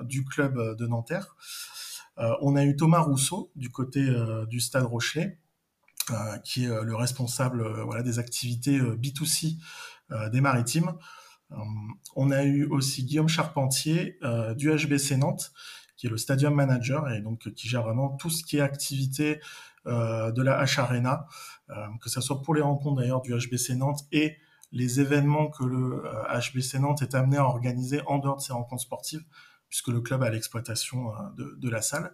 du 0.04 0.24
club 0.26 0.76
de 0.78 0.86
Nanterre. 0.86 1.36
on 2.18 2.56
a 2.56 2.64
eu 2.64 2.76
Thomas 2.76 3.00
Rousseau 3.00 3.52
du 3.56 3.70
côté 3.70 4.06
du 4.48 4.60
Stade 4.60 4.84
Rocher, 4.84 5.40
qui 6.44 6.66
est 6.66 6.84
le 6.84 6.96
responsable 6.96 7.84
voilà, 7.84 8.04
des 8.04 8.20
activités 8.20 8.80
B2C 8.80 9.58
des 10.32 10.42
maritimes. 10.42 10.94
on 12.16 12.32
a 12.32 12.44
eu 12.44 12.66
aussi 12.66 13.06
Guillaume 13.06 13.30
Charpentier 13.30 14.20
du 14.58 14.70
HBC 14.70 15.18
Nantes, 15.18 15.54
qui 15.96 16.08
est 16.08 16.10
le 16.10 16.18
stadium 16.18 16.54
manager 16.54 17.10
et 17.10 17.22
donc 17.22 17.54
qui 17.54 17.68
gère 17.70 17.84
vraiment 17.84 18.10
tout 18.18 18.30
ce 18.30 18.44
qui 18.44 18.58
est 18.58 18.62
activité 18.62 19.40
de 19.86 20.42
la 20.42 20.64
H 20.64 20.80
Arena, 20.80 21.26
euh, 21.70 21.88
que 22.02 22.10
ce 22.10 22.20
soit 22.20 22.42
pour 22.42 22.54
les 22.54 22.62
rencontres 22.62 23.02
d'ailleurs 23.02 23.22
du 23.22 23.34
HBC 23.34 23.76
Nantes 23.76 24.02
et 24.12 24.38
les 24.72 25.00
événements 25.00 25.50
que 25.50 25.64
le 25.64 26.04
HBC 26.30 26.76
euh, 26.76 26.80
Nantes 26.80 27.02
est 27.02 27.16
amené 27.16 27.38
à 27.38 27.46
organiser 27.46 28.02
en 28.06 28.20
dehors 28.20 28.38
de 28.38 28.42
ses 28.42 28.54
rencontres 28.54 28.82
sportives, 28.82 29.24
puisque 29.70 29.88
le 29.88 30.02
club 30.02 30.24
a 30.24 30.30
l'exploitation 30.30 31.14
euh, 31.14 31.20
de, 31.38 31.56
de, 31.58 31.70
la 31.70 31.82
salle. 31.82 32.14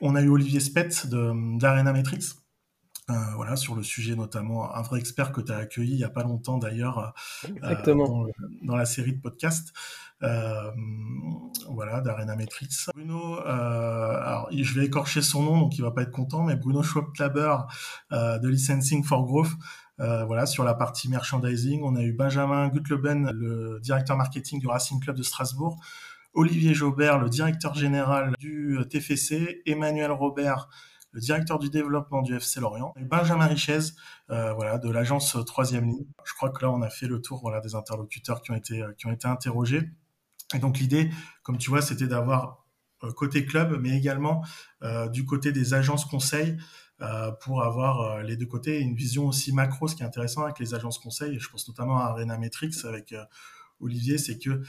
On 0.00 0.14
a 0.14 0.22
eu 0.22 0.28
Olivier 0.28 0.60
Spett 0.60 1.06
d'Arena 1.06 1.92
Metrics, 1.92 2.24
euh, 3.08 3.14
voilà, 3.36 3.56
sur 3.56 3.74
le 3.74 3.82
sujet 3.82 4.16
notamment, 4.16 4.74
un 4.74 4.82
vrai 4.82 4.98
expert 4.98 5.32
que 5.32 5.40
tu 5.40 5.52
as 5.52 5.58
accueilli 5.58 5.92
il 5.92 5.96
n'y 5.96 6.04
a 6.04 6.10
pas 6.10 6.24
longtemps 6.24 6.58
d'ailleurs 6.58 7.14
dans, 7.62 8.26
dans, 8.62 8.76
la 8.76 8.84
série 8.84 9.12
de 9.12 9.20
podcasts. 9.20 9.72
Euh, 10.22 10.70
voilà, 11.68 12.00
d'Arena 12.00 12.36
Metrics. 12.36 12.86
Bruno, 12.94 13.38
euh, 13.38 14.22
alors 14.22 14.48
je 14.50 14.74
vais 14.74 14.86
écorcher 14.86 15.20
son 15.20 15.42
nom, 15.42 15.60
donc 15.60 15.76
il 15.76 15.82
va 15.82 15.90
pas 15.90 16.02
être 16.02 16.10
content, 16.10 16.42
mais 16.42 16.56
Bruno 16.56 16.82
Schwab-Klaber 16.82 17.56
euh, 18.12 18.38
de 18.38 18.48
Licensing 18.48 19.04
for 19.04 19.24
Growth. 19.26 19.50
Euh, 19.98 20.24
voilà, 20.24 20.46
sur 20.46 20.64
la 20.64 20.74
partie 20.74 21.08
merchandising, 21.08 21.82
on 21.82 21.96
a 21.96 22.02
eu 22.02 22.12
Benjamin 22.12 22.68
Gutleben, 22.68 23.30
le 23.32 23.80
directeur 23.80 24.16
marketing 24.16 24.60
du 24.60 24.66
Racing 24.66 25.00
Club 25.00 25.16
de 25.16 25.22
Strasbourg, 25.22 25.78
Olivier 26.36 26.74
Jaubert, 26.74 27.18
le 27.18 27.28
directeur 27.28 27.74
général 27.74 28.34
du 28.38 28.78
TFC, 28.90 29.62
Emmanuel 29.66 30.12
Robert, 30.12 30.68
le 31.12 31.20
directeur 31.20 31.58
du 31.58 31.70
développement 31.70 32.20
du 32.20 32.36
FC 32.36 32.60
Lorient, 32.60 32.92
et 33.00 33.04
Benjamin 33.04 33.46
Richez, 33.46 33.94
euh, 34.30 34.52
voilà, 34.52 34.76
de 34.76 34.90
l'agence 34.90 35.36
Troisième 35.46 35.86
Ligne. 35.86 36.06
Je 36.24 36.34
crois 36.34 36.50
que 36.50 36.62
là, 36.62 36.70
on 36.70 36.82
a 36.82 36.90
fait 36.90 37.06
le 37.06 37.22
tour 37.22 37.50
des 37.62 37.74
interlocuteurs 37.74 38.42
qui 38.42 38.50
ont 38.50 38.54
été, 38.54 38.84
interrogés. 39.24 39.88
Et 40.54 40.58
donc 40.58 40.78
l'idée, 40.78 41.10
comme 41.42 41.56
tu 41.56 41.70
vois, 41.70 41.80
c'était 41.80 42.06
d'avoir 42.06 42.66
euh, 43.02 43.12
côté 43.12 43.46
club, 43.46 43.78
mais 43.80 43.96
également 43.96 44.44
euh, 44.82 45.08
du 45.08 45.24
côté 45.24 45.52
des 45.52 45.72
agences 45.72 46.04
conseils, 46.04 46.58
euh, 47.02 47.30
pour 47.30 47.62
avoir 47.62 48.00
euh, 48.00 48.22
les 48.22 48.38
deux 48.38 48.46
côtés, 48.46 48.80
une 48.80 48.94
vision 48.94 49.26
aussi 49.26 49.52
macro. 49.52 49.86
Ce 49.86 49.94
qui 49.94 50.02
est 50.02 50.06
intéressant 50.06 50.44
avec 50.44 50.58
les 50.58 50.72
agences 50.72 50.98
conseils, 50.98 51.36
et 51.36 51.38
je 51.38 51.48
pense 51.50 51.68
notamment 51.68 51.98
à 51.98 52.04
Arena 52.04 52.38
Metrics 52.38 52.84
avec 52.84 53.12
euh, 53.12 53.22
Olivier, 53.80 54.18
c'est 54.18 54.38
que 54.38 54.62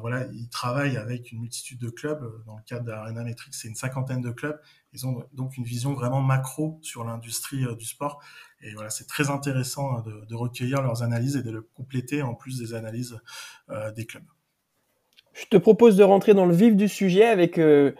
voilà, 0.00 0.26
il 0.32 0.48
travaille 0.48 0.96
avec 0.96 1.32
une 1.32 1.40
multitude 1.40 1.78
de 1.78 1.90
clubs. 1.90 2.22
Dans 2.46 2.56
le 2.56 2.62
cadre 2.62 2.84
d'Arena 2.84 3.24
Metrics, 3.24 3.54
c'est 3.54 3.68
une 3.68 3.74
cinquantaine 3.74 4.20
de 4.20 4.30
clubs. 4.30 4.60
Ils 4.92 5.06
ont 5.06 5.24
donc 5.32 5.56
une 5.56 5.64
vision 5.64 5.94
vraiment 5.94 6.20
macro 6.20 6.78
sur 6.82 7.04
l'industrie 7.04 7.64
du 7.76 7.84
sport. 7.84 8.22
Et 8.60 8.74
voilà, 8.74 8.90
c'est 8.90 9.06
très 9.06 9.30
intéressant 9.30 10.00
de, 10.02 10.34
recueillir 10.34 10.82
leurs 10.82 11.02
analyses 11.02 11.36
et 11.36 11.42
de 11.42 11.50
le 11.50 11.62
compléter 11.62 12.22
en 12.22 12.34
plus 12.34 12.58
des 12.58 12.74
analyses 12.74 13.18
des 13.96 14.06
clubs. 14.06 14.24
Je 15.32 15.46
te 15.46 15.56
propose 15.56 15.96
de 15.96 16.04
rentrer 16.04 16.34
dans 16.34 16.46
le 16.46 16.54
vif 16.54 16.76
du 16.76 16.88
sujet 16.88 17.24
avec 17.24 17.58
euh, 17.58 17.92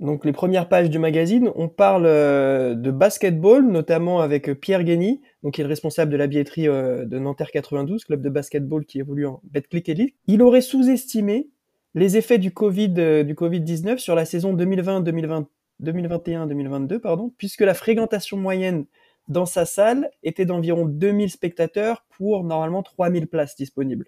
donc 0.00 0.24
les 0.24 0.32
premières 0.32 0.68
pages 0.68 0.90
du 0.90 0.98
magazine. 0.98 1.50
On 1.54 1.68
parle 1.68 2.06
euh, 2.06 2.74
de 2.74 2.90
basketball, 2.90 3.66
notamment 3.66 4.20
avec 4.20 4.52
Pierre 4.60 4.84
Guény, 4.84 5.20
donc 5.42 5.54
qui 5.54 5.60
est 5.60 5.64
le 5.64 5.68
responsable 5.68 6.12
de 6.12 6.16
la 6.16 6.26
billetterie 6.26 6.68
euh, 6.68 7.04
de 7.04 7.18
Nanterre 7.18 7.50
92, 7.50 8.04
club 8.04 8.22
de 8.22 8.28
basketball 8.28 8.84
qui 8.84 8.98
évolue 8.98 9.26
en 9.26 9.40
Betclic 9.44 9.88
Elite. 9.88 10.14
Il 10.26 10.42
aurait 10.42 10.60
sous-estimé 10.60 11.48
les 11.94 12.16
effets 12.16 12.38
du 12.38 12.52
Covid 12.52 13.24
du 13.24 13.34
Covid-19 13.34 13.98
sur 13.98 14.14
la 14.14 14.26
saison 14.26 14.54
2020-2021-2022, 14.54 16.98
pardon, 16.98 17.32
puisque 17.38 17.62
la 17.62 17.74
fréquentation 17.74 18.36
moyenne 18.36 18.84
dans 19.28 19.46
sa 19.46 19.64
salle 19.64 20.10
était 20.22 20.44
d'environ 20.44 20.84
2000 20.84 21.30
spectateurs 21.30 22.04
pour 22.16 22.44
normalement 22.44 22.82
3000 22.82 23.26
places 23.26 23.56
disponibles. 23.56 24.06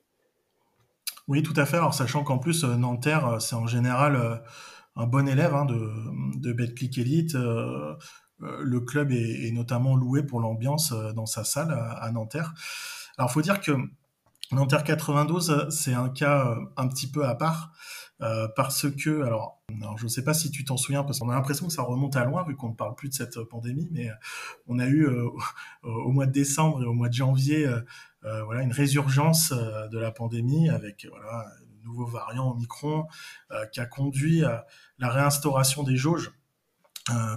Oui, 1.26 1.42
tout 1.42 1.54
à 1.57 1.66
fait. 1.66 1.76
Alors, 1.76 1.95
sachant 1.95 2.25
qu'en 2.25 2.38
plus, 2.38 2.64
euh, 2.64 2.76
Nanterre, 2.76 3.28
euh, 3.28 3.38
c'est 3.38 3.54
en 3.54 3.66
général 3.66 4.16
euh, 4.16 4.37
un 4.99 5.07
bon 5.07 5.26
élève 5.26 5.55
hein, 5.55 5.64
de, 5.64 5.90
de 6.37 6.52
Betclic 6.52 6.99
Elite. 6.99 7.35
le 8.40 8.81
club 8.81 9.11
est, 9.12 9.50
notamment 9.52 9.97
loué 9.97 10.23
pour 10.23 10.40
l'ambiance 10.40 10.93
dans 11.14 11.26
sa 11.26 11.45
salle 11.45 11.73
à, 11.73 12.11
Nanterre. 12.11 12.55
Alors, 13.17 13.31
il 13.31 13.33
faut 13.33 13.43
dire 13.43 13.61
que 13.61 13.73
Nanterre 14.52 14.85
92, 14.85 15.69
c'est 15.71 15.95
un 15.95 16.09
cas 16.09 16.57
un 16.76 16.88
petit 16.88 17.11
peu 17.11 17.26
à 17.26 17.35
part. 17.35 17.73
parce 18.55 18.90
que, 18.90 19.23
alors, 19.23 19.61
je 19.97 20.05
ne 20.05 20.09
sais 20.09 20.23
pas 20.23 20.35
si 20.35 20.50
tu 20.50 20.64
t'en 20.64 20.76
souviens, 20.76 21.05
parce 21.05 21.19
qu'on 21.19 21.31
a 21.31 21.35
l'impression 21.35 21.67
que 21.67 21.73
ça 21.73 21.83
remonte 21.83 22.17
à 22.17 22.25
loin, 22.25 22.45
vu 22.45 22.55
qu'on 22.57 22.71
ne 22.71 22.75
parle 22.75 22.95
plus 22.95 23.09
de 23.09 23.14
cette 23.14 23.40
pandémie, 23.45 23.88
mais 23.90 24.11
on 24.67 24.78
a 24.78 24.87
eu 24.87 25.09
au 25.83 26.11
mois 26.11 26.26
de 26.26 26.33
décembre 26.33 26.83
et 26.83 26.87
au 26.87 26.93
mois 26.93 27.09
de 27.09 27.14
janvier 27.14 27.69
euh, 28.25 28.43
voilà, 28.43 28.62
une 28.62 28.73
résurgence 28.73 29.52
euh, 29.52 29.87
de 29.88 29.99
la 29.99 30.11
pandémie 30.11 30.69
avec 30.69 31.07
voilà, 31.09 31.47
nouveau 31.88 32.07
variant 32.07 32.50
Omicron 32.50 33.07
euh, 33.50 33.66
qui 33.66 33.80
a 33.80 33.87
conduit 33.87 34.45
à 34.45 34.66
la 34.99 35.11
réinstauration 35.11 35.83
des 35.83 35.97
jauges, 35.97 36.33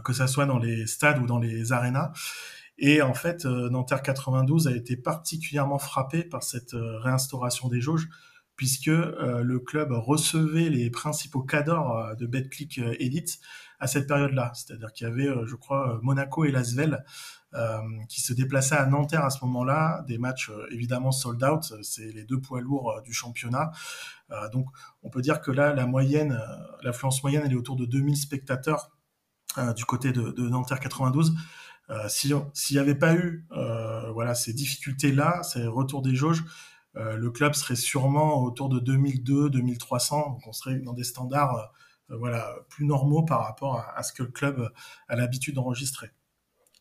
que 0.03 0.11
ce 0.11 0.27
soit 0.27 0.45
dans 0.45 0.57
les 0.57 0.85
stades 0.85 1.19
ou 1.19 1.25
dans 1.25 1.39
les 1.39 1.71
arénas. 1.71 2.11
Et 2.77 3.01
en 3.01 3.13
fait, 3.13 3.45
Nanterre 3.45 4.01
92 4.01 4.67
a 4.67 4.75
été 4.75 4.97
particulièrement 4.97 5.79
frappé 5.79 6.23
par 6.23 6.43
cette 6.43 6.73
réinstauration 6.73 7.69
des 7.69 7.79
jauges, 7.79 8.09
puisque 8.57 8.87
le 8.87 9.59
club 9.59 9.93
recevait 9.93 10.69
les 10.69 10.89
principaux 10.89 11.43
cadors 11.43 12.17
de 12.17 12.25
Betclic 12.25 12.79
Elite 12.99 13.39
à 13.79 13.87
cette 13.87 14.07
période-là. 14.07 14.51
C'est-à-dire 14.55 14.91
qu'il 14.91 15.07
y 15.07 15.09
avait, 15.09 15.29
je 15.45 15.55
crois, 15.55 15.99
Monaco 16.01 16.43
et 16.43 16.51
Lasvel 16.51 17.05
euh, 17.53 17.81
qui 18.07 18.21
se 18.21 18.31
déplaçaient 18.31 18.77
à 18.77 18.85
Nanterre 18.85 19.25
à 19.25 19.29
ce 19.29 19.43
moment-là, 19.43 20.05
des 20.07 20.17
matchs 20.17 20.49
euh, 20.49 20.67
évidemment 20.71 21.11
sold 21.11 21.43
out, 21.43 21.73
c'est 21.81 22.13
les 22.13 22.23
deux 22.23 22.39
poids 22.39 22.61
lourds 22.61 22.91
euh, 22.91 23.01
du 23.01 23.11
championnat. 23.11 23.71
Donc 24.51 24.67
on 25.03 25.09
peut 25.09 25.21
dire 25.21 25.41
que 25.41 25.51
là, 25.51 25.73
la 25.73 25.85
moyenne, 25.85 26.39
l'affluence 26.83 27.21
moyenne, 27.23 27.43
elle 27.45 27.51
est 27.51 27.55
autour 27.55 27.75
de 27.75 27.85
2000 27.85 28.17
spectateurs 28.17 28.91
du 29.75 29.85
côté 29.85 30.11
de, 30.11 30.31
de 30.31 30.47
Nanterre 30.47 30.79
92. 30.79 31.35
Euh, 31.91 32.07
S'il 32.07 32.35
n'y 32.71 32.77
avait 32.77 32.95
pas 32.95 33.13
eu 33.15 33.45
euh, 33.51 34.11
voilà, 34.11 34.33
ces 34.33 34.53
difficultés-là, 34.53 35.43
ces 35.43 35.67
retours 35.67 36.01
des 36.01 36.15
jauges, 36.15 36.43
euh, 36.95 37.17
le 37.17 37.31
club 37.31 37.53
serait 37.53 37.75
sûrement 37.75 38.43
autour 38.43 38.69
de 38.69 38.79
2002, 38.79 39.49
2300. 39.49 40.29
Donc 40.31 40.47
on 40.47 40.53
serait 40.53 40.79
dans 40.79 40.93
des 40.93 41.03
standards 41.03 41.71
voilà, 42.09 42.53
plus 42.69 42.85
normaux 42.85 43.23
par 43.23 43.45
rapport 43.45 43.85
à, 43.95 44.03
ce 44.03 44.11
que 44.11 44.23
le 44.23 44.31
club 44.31 44.69
a 45.07 45.15
l'habitude 45.15 45.55
d'enregistrer. 45.55 46.11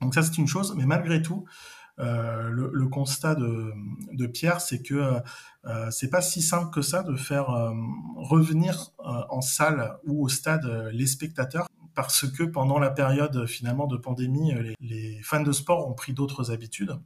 Donc 0.00 0.14
ça 0.14 0.22
c'est 0.22 0.38
une 0.38 0.48
chose, 0.48 0.74
mais 0.76 0.86
malgré 0.86 1.22
tout, 1.22 1.44
euh, 1.44 1.79
le, 2.00 2.70
le, 2.72 2.88
constat 2.88 3.34
de, 3.34 4.26
Pierre, 4.26 4.60
c'est 4.60 4.82
que 4.82 5.20
euh, 5.66 5.90
c'est 5.90 6.08
pas 6.08 6.22
si 6.22 6.40
simple 6.40 6.70
que 6.70 6.82
ça 6.82 7.02
de 7.02 7.16
faire 7.16 7.50
euh, 7.50 7.72
revenir 8.16 8.92
euh, 9.00 9.22
en 9.28 9.42
salle 9.42 9.98
ou 10.04 10.24
au 10.24 10.28
stade 10.28 10.64
euh, 10.64 10.90
les 10.92 11.06
spectateurs, 11.06 11.68
parce 11.94 12.30
que 12.30 12.44
pendant 12.44 12.78
la 12.78 12.90
période 12.90 13.46
finalement 13.46 13.86
de 13.86 13.96
pandémie, 13.96 14.52
les, 14.80 15.20
fans 15.22 15.42
de 15.42 15.52
sport 15.52 15.86
ont 15.88 15.94
pris 15.94 16.14
d'autres 16.14 16.50
habitudes. 16.50 16.98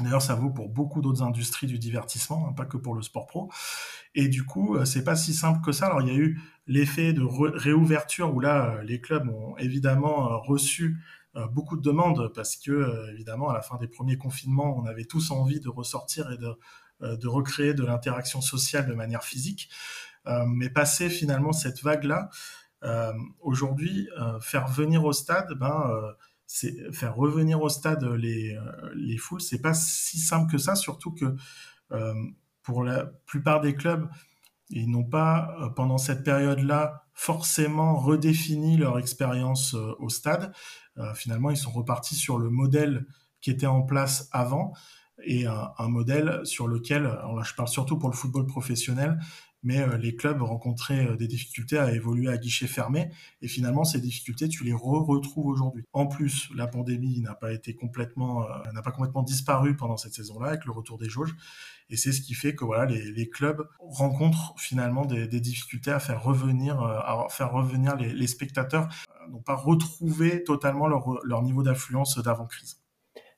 D'ailleurs, 0.00 0.22
ça 0.22 0.34
vaut 0.34 0.50
pour 0.50 0.68
beaucoup 0.68 1.00
d'autres 1.02 1.22
industries 1.22 1.66
du 1.66 1.78
divertissement, 1.78 2.48
hein, 2.48 2.52
pas 2.52 2.64
que 2.64 2.76
pour 2.76 2.94
le 2.94 3.02
sport 3.02 3.26
pro. 3.26 3.50
Et 4.14 4.28
du 4.28 4.44
coup, 4.44 4.76
euh, 4.76 4.84
c'est 4.84 5.02
pas 5.02 5.16
si 5.16 5.34
simple 5.34 5.60
que 5.64 5.72
ça. 5.72 5.86
Alors, 5.86 6.02
il 6.02 6.08
y 6.08 6.10
a 6.10 6.14
eu 6.14 6.40
l'effet 6.66 7.12
de 7.12 7.22
réouverture 7.22 8.32
où 8.34 8.40
là, 8.40 8.76
euh, 8.76 8.82
les 8.82 9.00
clubs 9.00 9.28
ont 9.28 9.56
évidemment 9.58 10.30
euh, 10.30 10.36
reçu 10.36 10.98
beaucoup 11.52 11.76
de 11.76 11.82
demandes 11.82 12.32
parce 12.34 12.56
que, 12.56 13.10
évidemment, 13.12 13.50
à 13.50 13.54
la 13.54 13.62
fin 13.62 13.76
des 13.76 13.88
premiers 13.88 14.16
confinements, 14.16 14.76
on 14.76 14.86
avait 14.86 15.04
tous 15.04 15.30
envie 15.30 15.60
de 15.60 15.68
ressortir 15.68 16.30
et 16.30 16.36
de, 16.36 17.16
de 17.16 17.28
recréer 17.28 17.74
de 17.74 17.84
l'interaction 17.84 18.40
sociale 18.40 18.86
de 18.86 18.94
manière 18.94 19.24
physique. 19.24 19.68
mais 20.46 20.70
passer 20.70 21.10
finalement 21.10 21.52
cette 21.52 21.82
vague-là, 21.82 22.30
aujourd'hui, 23.40 24.08
faire 24.40 24.68
venir 24.68 25.04
au 25.04 25.12
stade, 25.12 25.52
ben, 25.54 26.14
faire 26.48 27.14
revenir 27.14 27.60
au 27.60 27.68
stade 27.68 28.04
les, 28.04 28.54
euh, 28.54 28.92
les 28.94 29.18
foules, 29.18 29.40
c'est 29.40 29.60
pas 29.60 29.74
si 29.74 30.18
simple 30.18 30.50
que 30.50 30.58
ça, 30.58 30.74
surtout 30.74 31.12
que 31.12 31.36
euh, 31.92 32.14
pour 32.62 32.82
la 32.82 33.06
plupart 33.26 33.60
des 33.60 33.74
clubs, 33.74 34.08
ils 34.70 34.90
n'ont 34.90 35.04
pas, 35.04 35.56
euh, 35.60 35.68
pendant 35.68 35.98
cette 35.98 36.24
période-là, 36.24 37.04
forcément 37.20 37.96
redéfini 37.96 38.76
leur 38.76 38.96
expérience 38.96 39.74
au 39.74 40.08
stade. 40.08 40.52
finalement, 41.16 41.50
ils 41.50 41.56
sont 41.56 41.72
repartis 41.72 42.14
sur 42.14 42.38
le 42.38 42.48
modèle 42.48 43.06
qui 43.40 43.50
était 43.50 43.66
en 43.66 43.82
place 43.82 44.28
avant 44.30 44.72
et 45.24 45.46
un, 45.46 45.72
un 45.78 45.88
modèle 45.88 46.40
sur 46.44 46.68
lequel, 46.68 47.06
alors 47.06 47.34
là, 47.34 47.42
je 47.42 47.54
parle 47.54 47.68
surtout 47.68 47.98
pour 47.98 48.08
le 48.08 48.14
football 48.14 48.46
professionnel, 48.46 49.18
mais 49.62 49.80
euh, 49.80 49.96
les 49.96 50.14
clubs 50.14 50.40
rencontraient 50.42 51.06
euh, 51.06 51.16
des 51.16 51.26
difficultés 51.26 51.78
à 51.78 51.92
évoluer 51.92 52.28
à 52.28 52.38
guichet 52.38 52.66
fermé, 52.66 53.10
et 53.42 53.48
finalement 53.48 53.84
ces 53.84 54.00
difficultés, 54.00 54.48
tu 54.48 54.64
les 54.64 54.72
re 54.72 55.04
retrouves 55.06 55.46
aujourd'hui. 55.46 55.84
En 55.92 56.06
plus, 56.06 56.48
la 56.54 56.66
pandémie 56.66 57.20
n'a 57.20 57.34
pas 57.34 57.52
été 57.52 57.74
complètement, 57.74 58.44
euh, 58.44 58.72
n'a 58.72 58.82
pas 58.82 58.92
complètement 58.92 59.22
disparu 59.22 59.76
pendant 59.76 59.96
cette 59.96 60.14
saison-là 60.14 60.48
avec 60.48 60.64
le 60.64 60.72
retour 60.72 60.98
des 60.98 61.08
jauges, 61.08 61.34
et 61.90 61.96
c'est 61.96 62.12
ce 62.12 62.20
qui 62.20 62.34
fait 62.34 62.54
que 62.54 62.64
voilà, 62.64 62.84
les, 62.86 63.12
les 63.12 63.28
clubs 63.28 63.66
rencontrent 63.80 64.54
finalement 64.58 65.06
des, 65.06 65.26
difficultés 65.40 65.90
à 65.90 66.00
faire 66.00 66.22
revenir, 66.22 66.80
à 66.82 67.26
faire 67.30 67.52
revenir 67.52 67.96
les, 67.96 68.12
les 68.12 68.26
spectateurs, 68.26 68.88
n'ont 69.30 69.40
pas 69.40 69.54
retrouvé 69.54 70.44
totalement 70.44 70.86
leur, 70.86 71.24
leur 71.24 71.42
niveau 71.42 71.62
d'affluence 71.62 72.18
d'avant 72.18 72.46
crise. 72.46 72.80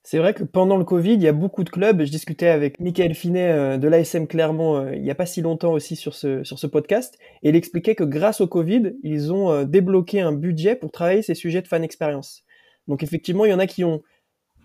C'est 0.03 0.19
vrai 0.19 0.33
que 0.33 0.45
pendant 0.45 0.79
le 0.79 0.85
Covid, 0.85 1.13
il 1.13 1.23
y 1.23 1.29
a 1.29 1.33
beaucoup 1.33 1.63
de 1.63 1.69
clubs. 1.69 2.03
Je 2.03 2.11
discutais 2.11 2.49
avec 2.49 2.81
Michael 2.81 3.15
Finet 3.15 3.51
euh, 3.51 3.77
de 3.77 3.87
l'ASM 3.87 4.27
Clermont 4.27 4.77
euh, 4.77 4.95
il 4.95 5.03
n'y 5.03 5.11
a 5.11 5.15
pas 5.15 5.27
si 5.27 5.43
longtemps 5.43 5.73
aussi 5.73 5.95
sur 5.95 6.15
ce, 6.15 6.43
sur 6.43 6.59
ce 6.59 6.67
podcast. 6.67 7.19
Et 7.43 7.51
il 7.51 7.57
expliquait 7.57 7.95
que 7.95 8.05
grâce 8.05 8.41
au 8.41 8.47
Covid, 8.47 8.95
ils 9.03 9.33
ont 9.33 9.51
euh, 9.51 9.65
débloqué 9.65 10.21
un 10.21 10.33
budget 10.33 10.75
pour 10.75 10.91
travailler 10.91 11.23
ces 11.23 11.35
sujets 11.35 11.61
de 11.61 11.69
fan 11.69 11.85
expérience. 11.85 12.45
Donc 12.89 13.03
effectivement, 13.03 13.45
il 13.45 13.51
y 13.51 13.55
en 13.55 13.59
a 13.59 13.67
qui 13.67 13.85
ont 13.85 14.03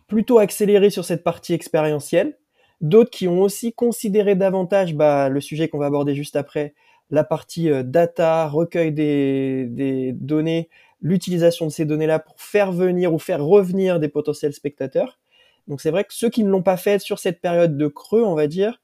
plutôt 0.08 0.40
accéléré 0.40 0.90
sur 0.90 1.04
cette 1.04 1.24
partie 1.24 1.54
expérientielle. 1.54 2.38
D'autres 2.80 3.12
qui 3.12 3.28
ont 3.28 3.42
aussi 3.42 3.74
considéré 3.74 4.36
davantage 4.36 4.96
bah, 4.96 5.28
le 5.30 5.42
sujet 5.42 5.68
qu'on 5.68 5.80
va 5.80 5.88
aborder 5.88 6.16
juste 6.16 6.36
après, 6.36 6.74
la 7.10 7.24
partie 7.24 7.70
data, 7.84 8.48
recueil 8.48 8.92
des, 8.92 9.68
des 9.70 10.12
données, 10.14 10.70
l'utilisation 11.02 11.68
de 11.68 11.72
ces 11.72 11.86
données-là 11.86 12.20
pour 12.20 12.42
faire 12.42 12.72
venir 12.72 13.14
ou 13.14 13.20
faire 13.20 13.44
revenir 13.44 14.00
des 14.00 14.10
potentiels 14.10 14.54
spectateurs. 14.54 15.20
Donc 15.68 15.82
c'est 15.82 15.92
vrai 15.92 16.04
que 16.04 16.14
ceux 16.14 16.30
qui 16.30 16.44
ne 16.44 16.50
l'ont 16.50 16.64
pas 16.64 16.78
fait 16.78 17.00
sur 17.00 17.20
cette 17.20 17.42
période 17.42 17.78
de 17.78 17.88
creux, 17.88 18.24
on 18.24 18.36
va 18.36 18.48
dire, 18.48 18.82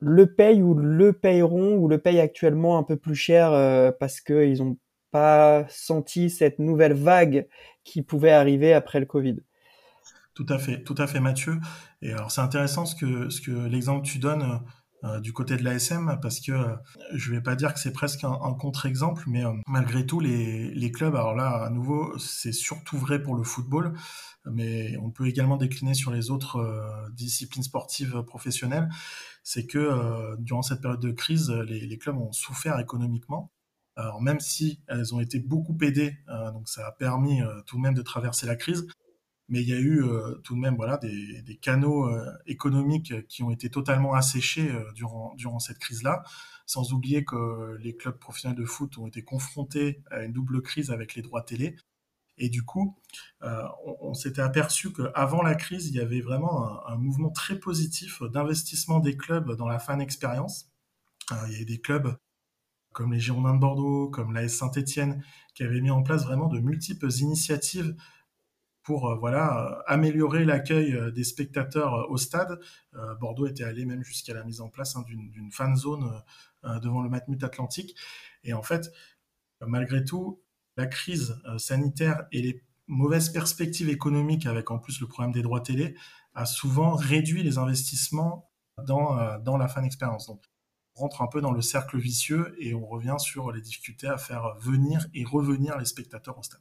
le 0.00 0.32
payent 0.32 0.62
ou 0.62 0.74
le 0.74 1.12
payeront 1.12 1.76
ou 1.76 1.88
le 1.88 1.98
payent 1.98 2.20
actuellement 2.20 2.78
un 2.78 2.82
peu 2.82 2.96
plus 2.96 3.14
cher 3.14 3.52
euh, 3.52 3.90
parce 3.90 4.20
qu'ils 4.20 4.62
n'ont 4.62 4.76
pas 5.10 5.64
senti 5.68 6.30
cette 6.30 6.58
nouvelle 6.58 6.94
vague 6.94 7.48
qui 7.84 8.02
pouvait 8.02 8.32
arriver 8.32 8.72
après 8.72 9.00
le 9.00 9.06
Covid. 9.06 9.36
Tout 10.34 10.46
à 10.48 10.58
fait, 10.58 10.82
tout 10.82 10.96
à 10.98 11.06
fait, 11.06 11.20
Mathieu. 11.20 11.58
Et 12.02 12.12
alors 12.12 12.30
c'est 12.30 12.40
intéressant 12.40 12.86
ce 12.86 12.96
que, 12.96 13.30
ce 13.30 13.40
que 13.40 13.52
l'exemple 13.52 14.04
tu 14.04 14.18
donnes 14.18 14.60
euh, 15.04 15.20
du 15.20 15.34
côté 15.34 15.56
de 15.56 15.64
l'ASM 15.64 16.18
parce 16.22 16.40
que 16.40 16.52
euh, 16.52 16.76
je 17.12 17.30
vais 17.30 17.42
pas 17.42 17.56
dire 17.56 17.74
que 17.74 17.80
c'est 17.80 17.92
presque 17.92 18.24
un, 18.24 18.54
contre-exemple, 18.54 19.24
mais 19.26 19.44
euh, 19.44 19.52
malgré 19.66 20.06
tout, 20.06 20.18
les, 20.18 20.92
clubs, 20.92 21.14
alors 21.14 21.34
là, 21.34 21.62
à 21.64 21.68
nouveau, 21.68 22.16
c'est 22.18 22.52
surtout 22.52 22.96
vrai 22.96 23.22
pour 23.22 23.34
le 23.34 23.42
football, 23.42 23.92
mais 24.46 24.96
on 25.02 25.10
peut 25.10 25.26
également 25.26 25.58
décliner 25.58 25.92
sur 25.92 26.10
les 26.10 26.30
autres 26.30 27.08
disciplines 27.12 27.62
sportives 27.62 28.22
professionnelles, 28.22 28.88
c'est 29.42 29.66
que 29.66 30.36
durant 30.38 30.62
cette 30.62 30.80
période 30.80 31.00
de 31.00 31.10
crise, 31.10 31.50
les, 31.50 31.98
clubs 31.98 32.16
ont 32.16 32.32
souffert 32.32 32.78
économiquement. 32.78 33.50
Alors 33.96 34.20
même 34.22 34.40
si 34.40 34.80
elles 34.86 35.14
ont 35.14 35.20
été 35.20 35.40
beaucoup 35.40 35.76
aidées, 35.82 36.16
donc 36.52 36.68
ça 36.68 36.86
a 36.86 36.92
permis 36.92 37.40
tout 37.66 37.76
de 37.76 37.82
même 37.82 37.94
de 37.94 38.02
traverser 38.02 38.46
la 38.46 38.56
crise, 38.56 38.86
mais 39.48 39.62
il 39.62 39.68
y 39.68 39.74
a 39.74 39.78
eu 39.78 40.02
euh, 40.02 40.36
tout 40.42 40.54
de 40.54 40.60
même 40.60 40.76
voilà 40.76 40.96
des, 40.96 41.58
canaux 41.60 42.08
euh, 42.08 42.30
économiques 42.46 43.26
qui 43.28 43.42
ont 43.42 43.50
été 43.50 43.70
totalement 43.70 44.14
asséchés 44.14 44.70
euh, 44.70 44.90
durant 44.92 45.34
durant 45.36 45.58
cette 45.58 45.78
crise-là, 45.78 46.22
sans 46.66 46.92
oublier 46.92 47.24
que 47.24 47.76
les 47.80 47.96
clubs 47.96 48.18
professionnels 48.18 48.58
de 48.58 48.64
foot 48.64 48.96
ont 48.98 49.06
été 49.06 49.22
confrontés 49.22 50.02
à 50.10 50.22
une 50.22 50.32
double 50.32 50.62
crise 50.62 50.90
avec 50.90 51.14
les 51.14 51.22
droits 51.22 51.42
télé. 51.42 51.76
Et 52.36 52.48
du 52.48 52.64
coup, 52.64 52.96
on, 53.40 54.12
s'était 54.12 54.42
aperçu 54.42 54.92
qu'avant 54.92 55.40
la 55.40 55.54
crise, 55.54 55.86
il 55.86 55.94
y 55.94 56.00
avait 56.00 56.20
vraiment 56.20 56.66
un, 56.88 56.94
un 56.94 56.96
mouvement 56.96 57.30
très 57.30 57.60
positif 57.60 58.22
d'investissement 58.24 58.98
des 58.98 59.16
clubs 59.16 59.52
dans 59.52 59.68
la 59.68 59.78
fan 59.78 60.00
expérience. 60.00 60.68
il 61.46 61.52
y 61.52 61.56
avait 61.56 61.64
des 61.64 61.80
clubs 61.80 62.16
comme 62.92 63.12
les 63.12 63.20
Girondins 63.20 63.54
de 63.54 63.60
Bordeaux, 63.60 64.08
comme 64.08 64.32
l'AS 64.32 64.48
Saint-Étienne, 64.48 65.22
qui 65.54 65.62
avaient 65.62 65.80
mis 65.80 65.90
en 65.90 66.02
place 66.02 66.24
vraiment 66.24 66.48
de 66.48 66.58
multiples 66.58 67.12
initiatives 67.20 67.94
pour 68.84 69.08
euh, 69.08 69.16
voilà 69.16 69.82
améliorer 69.86 70.44
l'accueil 70.44 70.94
euh, 70.94 71.10
des 71.10 71.24
spectateurs 71.24 71.94
euh, 71.94 72.06
au 72.08 72.16
stade. 72.16 72.60
Bordeaux 73.18 73.46
était 73.46 73.64
allé 73.64 73.84
même 73.86 74.04
jusqu'à 74.04 74.34
la 74.34 74.44
mise 74.44 74.60
en 74.60 74.68
place 74.68 74.94
hein, 74.94 75.04
d'une 75.08 75.50
fan 75.50 75.74
zone 75.74 76.22
devant 76.80 77.02
le 77.02 77.08
Matmut 77.08 77.42
Atlantique. 77.42 77.96
Et 78.44 78.52
en 78.52 78.62
fait, 78.62 78.92
malgré 79.60 80.04
tout, 80.04 80.40
la 80.76 80.86
crise 80.86 81.36
sanitaire 81.58 82.26
et 82.30 82.40
les 82.40 82.62
mauvaises 82.86 83.30
perspectives 83.30 83.88
économiques, 83.88 84.46
avec 84.46 84.70
en 84.70 84.78
plus 84.78 85.00
le 85.00 85.08
problème 85.08 85.32
des 85.32 85.42
droits 85.42 85.60
télé, 85.60 85.96
a 86.34 86.46
souvent 86.46 86.94
réduit 86.94 87.42
les 87.42 87.58
investissements 87.58 88.52
dans, 88.78 89.38
dans 89.40 89.56
la 89.56 89.66
fan 89.66 89.84
expérience. 89.84 90.26
Donc, 90.26 90.44
on 90.94 91.00
rentre 91.00 91.22
un 91.22 91.26
peu 91.26 91.40
dans 91.40 91.52
le 91.52 91.60
cercle 91.60 91.98
vicieux 91.98 92.54
et 92.60 92.74
on 92.74 92.86
revient 92.86 93.16
sur 93.18 93.50
les 93.50 93.60
difficultés 93.60 94.06
à 94.06 94.18
faire 94.18 94.56
venir 94.60 95.08
et 95.14 95.24
revenir 95.24 95.78
les 95.78 95.84
spectateurs 95.84 96.38
au 96.38 96.44
stade 96.44 96.60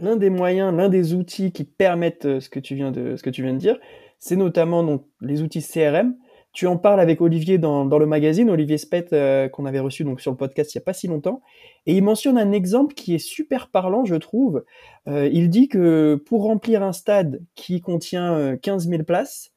l'un 0.00 0.16
des 0.16 0.30
moyens, 0.30 0.74
l'un 0.74 0.88
des 0.88 1.14
outils 1.14 1.52
qui 1.52 1.64
permettent 1.64 2.26
euh, 2.26 2.40
ce 2.40 2.48
que 2.48 2.60
tu 2.60 2.74
viens 2.74 2.90
de, 2.90 3.16
ce 3.16 3.22
que 3.22 3.30
tu 3.30 3.42
viens 3.42 3.52
de 3.52 3.58
dire, 3.58 3.78
c'est 4.18 4.36
notamment 4.36 4.82
donc, 4.82 5.04
les 5.20 5.42
outils 5.42 5.62
CRM. 5.62 6.16
Tu 6.52 6.68
en 6.68 6.76
parles 6.76 7.00
avec 7.00 7.20
Olivier 7.20 7.58
dans, 7.58 7.84
dans 7.84 7.98
le 7.98 8.06
magazine, 8.06 8.48
Olivier 8.48 8.78
Spett, 8.78 9.12
euh, 9.12 9.48
qu'on 9.48 9.66
avait 9.66 9.80
reçu 9.80 10.04
donc 10.04 10.20
sur 10.20 10.30
le 10.30 10.36
podcast 10.36 10.72
il 10.72 10.78
n'y 10.78 10.82
a 10.82 10.84
pas 10.84 10.92
si 10.92 11.08
longtemps. 11.08 11.42
Et 11.86 11.96
il 11.96 12.02
mentionne 12.02 12.38
un 12.38 12.52
exemple 12.52 12.94
qui 12.94 13.14
est 13.14 13.18
super 13.18 13.70
parlant, 13.70 14.04
je 14.04 14.14
trouve. 14.14 14.64
Euh, 15.08 15.28
il 15.32 15.50
dit 15.50 15.66
que 15.68 16.14
pour 16.26 16.44
remplir 16.44 16.82
un 16.82 16.92
stade 16.92 17.42
qui 17.56 17.80
contient 17.80 18.56
15 18.56 18.88
000 18.88 19.02
places, 19.02 19.50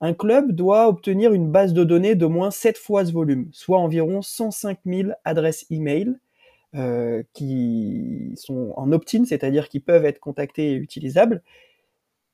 un 0.00 0.14
club 0.14 0.52
doit 0.52 0.88
obtenir 0.88 1.32
une 1.32 1.50
base 1.50 1.72
de 1.72 1.82
données 1.82 2.14
d'au 2.14 2.28
moins 2.28 2.52
7 2.52 2.78
fois 2.78 3.04
ce 3.04 3.12
volume, 3.12 3.48
soit 3.52 3.78
environ 3.78 4.22
105 4.22 4.78
000 4.86 5.10
adresses 5.24 5.66
e-mail 5.72 6.20
euh, 6.76 7.22
qui 7.34 8.32
sont 8.34 8.72
en 8.76 8.90
opt-in, 8.90 9.24
c'est-à-dire 9.24 9.68
qui 9.68 9.78
peuvent 9.78 10.04
être 10.04 10.18
contactés 10.18 10.72
et 10.72 10.74
utilisables. 10.74 11.40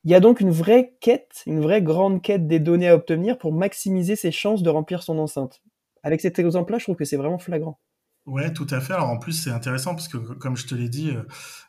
Il 0.05 0.11
y 0.11 0.15
a 0.15 0.21
donc 0.21 0.41
une 0.41 0.51
vraie 0.51 0.95
quête, 1.03 1.43
une 1.45 1.61
vraie 1.61 1.83
grande 1.83 2.23
quête 2.23 2.47
des 2.47 2.59
données 2.59 2.89
à 2.89 2.95
obtenir 2.95 3.37
pour 3.37 3.53
maximiser 3.53 4.17
ses 4.17 4.33
chances 4.33 4.63
de 4.63 4.71
remplir 4.71 5.03
son 5.03 5.19
enceinte. 5.19 5.61
Avec 6.03 6.23
cet 6.23 6.39
exemple-là, 6.39 6.79
je 6.79 6.85
trouve 6.85 6.97
que 6.97 7.05
c'est 7.05 7.19
vraiment 7.19 7.39
flagrant. 7.39 7.79
Ouais, 8.25 8.51
tout 8.51 8.67
à 8.71 8.81
fait. 8.81 8.95
Alors 8.95 9.11
en 9.11 9.19
plus, 9.19 9.35
c'est 9.35 9.51
intéressant 9.51 9.95
parce 9.95 10.09
que, 10.09 10.17
comme 10.17 10.57
je 10.57 10.67
te 10.67 10.75
l'ai 10.75 10.89
dit, 10.89 11.11
euh, 11.11 11.23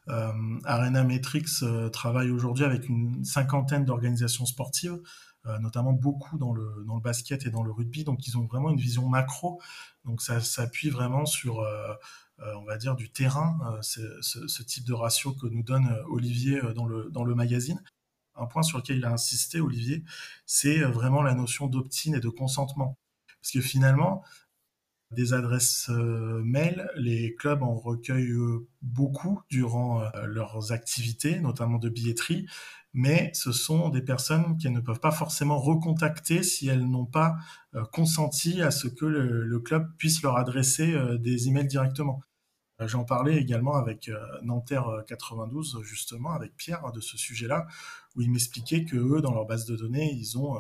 euh 0.08 0.32
Arena 0.64 1.04
Metrics 1.04 1.66
travaille 1.92 2.32
aujourd'hui 2.32 2.64
avec 2.64 2.88
une 2.88 3.26
cinquantaine 3.26 3.84
d'organisations 3.84 4.46
sportives, 4.46 4.98
notamment 5.60 5.92
beaucoup 5.92 6.38
dans 6.38 6.54
le, 6.54 6.86
dans 6.88 6.96
le 6.96 7.02
basket 7.02 7.46
et 7.46 7.50
dans 7.50 7.64
le 7.64 7.72
rugby. 7.72 8.06
Donc, 8.06 8.26
ils 8.28 8.38
ont 8.38 8.46
vraiment 8.46 8.70
une 8.70 8.80
vision 8.80 9.10
macro. 9.10 9.60
Donc, 10.06 10.22
ça 10.22 10.40
s'appuie 10.40 10.90
vraiment 10.90 11.26
sur 11.26 11.66
on 12.56 12.64
va 12.64 12.78
dire, 12.78 12.96
du 12.96 13.12
terrain, 13.12 13.60
euh, 13.74 13.82
ce, 14.22 14.64
type 14.64 14.86
de 14.86 14.94
ratio 14.94 15.34
que 15.34 15.48
nous 15.48 15.64
donne 15.64 15.88
euh, 15.88 16.04
Olivier 16.10 16.62
dans 16.74 16.86
le, 16.86 17.36
magazine. 17.36 17.82
Un 18.36 18.46
point 18.46 18.64
sur 18.64 18.78
lequel 18.78 18.98
il 18.98 19.06
a 19.06 19.12
insisté, 19.12 19.60
Olivier, 19.60 20.04
c'est 20.46 20.80
vraiment 20.80 21.22
la 21.22 21.34
notion 21.34 21.68
d'opt-in 21.68 22.14
et 22.14 22.20
de 22.20 22.30
consentement. 22.30 22.98
Parce 23.42 23.52
que 23.52 23.62
finalement, 23.62 24.24
des 25.12 25.34
adresses 25.34 25.90
mail, 25.90 26.90
les 26.96 27.36
clubs 27.36 27.62
en 27.64 27.76
recueillent 27.76 28.34
beaucoup 28.82 29.42
durant 29.50 30.04
leurs 30.24 30.72
activités, 30.72 31.40
notamment 31.42 31.78
de 31.78 31.90
billetterie, 31.90 32.48
mais 32.94 33.32
ce 33.34 33.52
sont 33.52 33.90
des 33.90 34.02
personnes 34.02 34.58
qui 34.58 34.70
ne 34.70 34.80
peuvent 34.80 35.02
pas 35.02 35.12
forcément 35.12 35.60
recontacter 35.60 36.44
si 36.44 36.68
elles 36.68 36.88
n'ont 36.90 37.06
pas 37.06 37.36
consenti 37.92 38.62
à 38.62 38.72
ce 38.72 38.88
que 38.88 39.06
le, 39.06 39.60
club 39.60 39.92
puisse 39.98 40.22
leur 40.22 40.38
adresser 40.38 40.96
des 41.20 41.50
emails 41.50 41.68
directement. 41.68 42.22
J'en 42.88 43.04
parlais 43.04 43.38
également 43.38 43.76
avec 43.76 44.10
Nanterre 44.42 45.04
92, 45.08 45.82
justement, 45.84 46.32
avec 46.32 46.56
Pierre, 46.56 46.92
de 46.92 47.00
ce 47.00 47.18
sujet-là, 47.18 47.68
où 48.16 48.22
il 48.22 48.32
m'expliquait 48.32 48.86
que 48.86 48.98
eux, 48.98 49.22
dans 49.22 49.34
leur 49.34 49.46
base 49.46 49.66
de 49.66 49.76
données, 49.76 50.12
ils 50.14 50.38
ont 50.38 50.58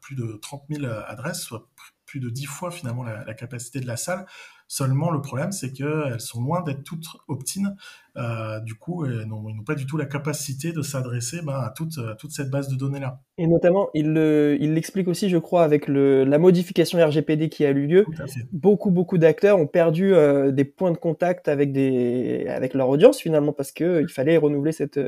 plus 0.00 0.16
de 0.16 0.38
30 0.40 0.64
000 0.70 0.86
adresses, 0.86 1.40
soit 1.40 1.68
plus 2.06 2.20
de 2.20 2.30
10 2.30 2.46
fois 2.46 2.70
finalement 2.70 3.02
la 3.04 3.34
capacité 3.34 3.80
de 3.80 3.86
la 3.86 3.96
salle. 3.96 4.26
Seulement, 4.70 5.10
le 5.10 5.22
problème, 5.22 5.50
c'est 5.50 5.72
qu'elles 5.72 6.20
sont 6.20 6.42
loin 6.42 6.60
d'être 6.62 6.84
toutes 6.84 7.06
opt-in. 7.26 7.74
Euh, 8.18 8.60
du 8.60 8.74
coup, 8.74 9.06
ils 9.06 9.24
n'ont 9.24 9.64
pas 9.64 9.74
du 9.74 9.86
tout 9.86 9.96
la 9.96 10.04
capacité 10.04 10.72
de 10.72 10.82
s'adresser 10.82 11.40
bah, 11.40 11.64
à, 11.64 11.70
toute, 11.70 11.98
toute, 12.18 12.32
cette 12.32 12.50
base 12.50 12.68
de 12.68 12.76
données-là. 12.76 13.22
Et 13.38 13.46
notamment, 13.46 13.88
il 13.94 14.12
l'explique 14.12 15.08
aussi, 15.08 15.30
je 15.30 15.38
crois, 15.38 15.64
avec 15.64 15.88
le, 15.88 16.24
la 16.24 16.36
modification 16.36 16.98
RGPD 17.02 17.48
qui 17.48 17.64
a 17.64 17.70
eu 17.70 17.86
lieu. 17.86 18.06
Beaucoup, 18.52 18.90
beaucoup 18.90 19.16
d'acteurs 19.16 19.58
ont 19.58 19.66
perdu 19.66 20.12
euh, 20.12 20.52
des 20.52 20.66
points 20.66 20.92
de 20.92 20.98
contact 20.98 21.48
avec, 21.48 21.72
des, 21.72 22.46
avec 22.48 22.74
leur 22.74 22.90
audience, 22.90 23.20
finalement, 23.20 23.54
parce 23.54 23.72
qu'il 23.72 24.08
fallait 24.10 24.36
renouveler 24.36 24.72
cette, 24.72 25.00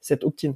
cette 0.00 0.24
opt-in. 0.24 0.54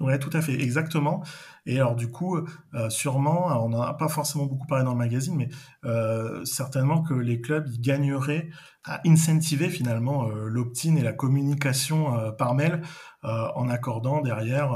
Ouais, 0.00 0.18
tout 0.18 0.30
à 0.32 0.40
fait, 0.40 0.54
exactement. 0.54 1.24
Et 1.68 1.78
alors 1.78 1.94
du 1.94 2.10
coup, 2.10 2.38
euh, 2.74 2.88
sûrement, 2.88 3.48
on 3.62 3.68
n'en 3.68 3.82
a 3.82 3.92
pas 3.92 4.08
forcément 4.08 4.46
beaucoup 4.46 4.66
parlé 4.66 4.84
dans 4.84 4.92
le 4.92 4.98
magazine, 4.98 5.36
mais 5.36 5.50
euh, 5.84 6.42
certainement 6.46 7.02
que 7.02 7.12
les 7.12 7.42
clubs 7.42 7.68
gagneraient 7.78 8.48
à 8.84 9.02
incentiver 9.06 9.68
finalement 9.68 10.30
euh, 10.30 10.46
l'opt-in 10.48 10.96
et 10.96 11.02
la 11.02 11.12
communication 11.12 12.32
par 12.38 12.54
mail 12.54 12.80
en 13.22 13.68
accordant 13.68 14.20
derrière 14.20 14.72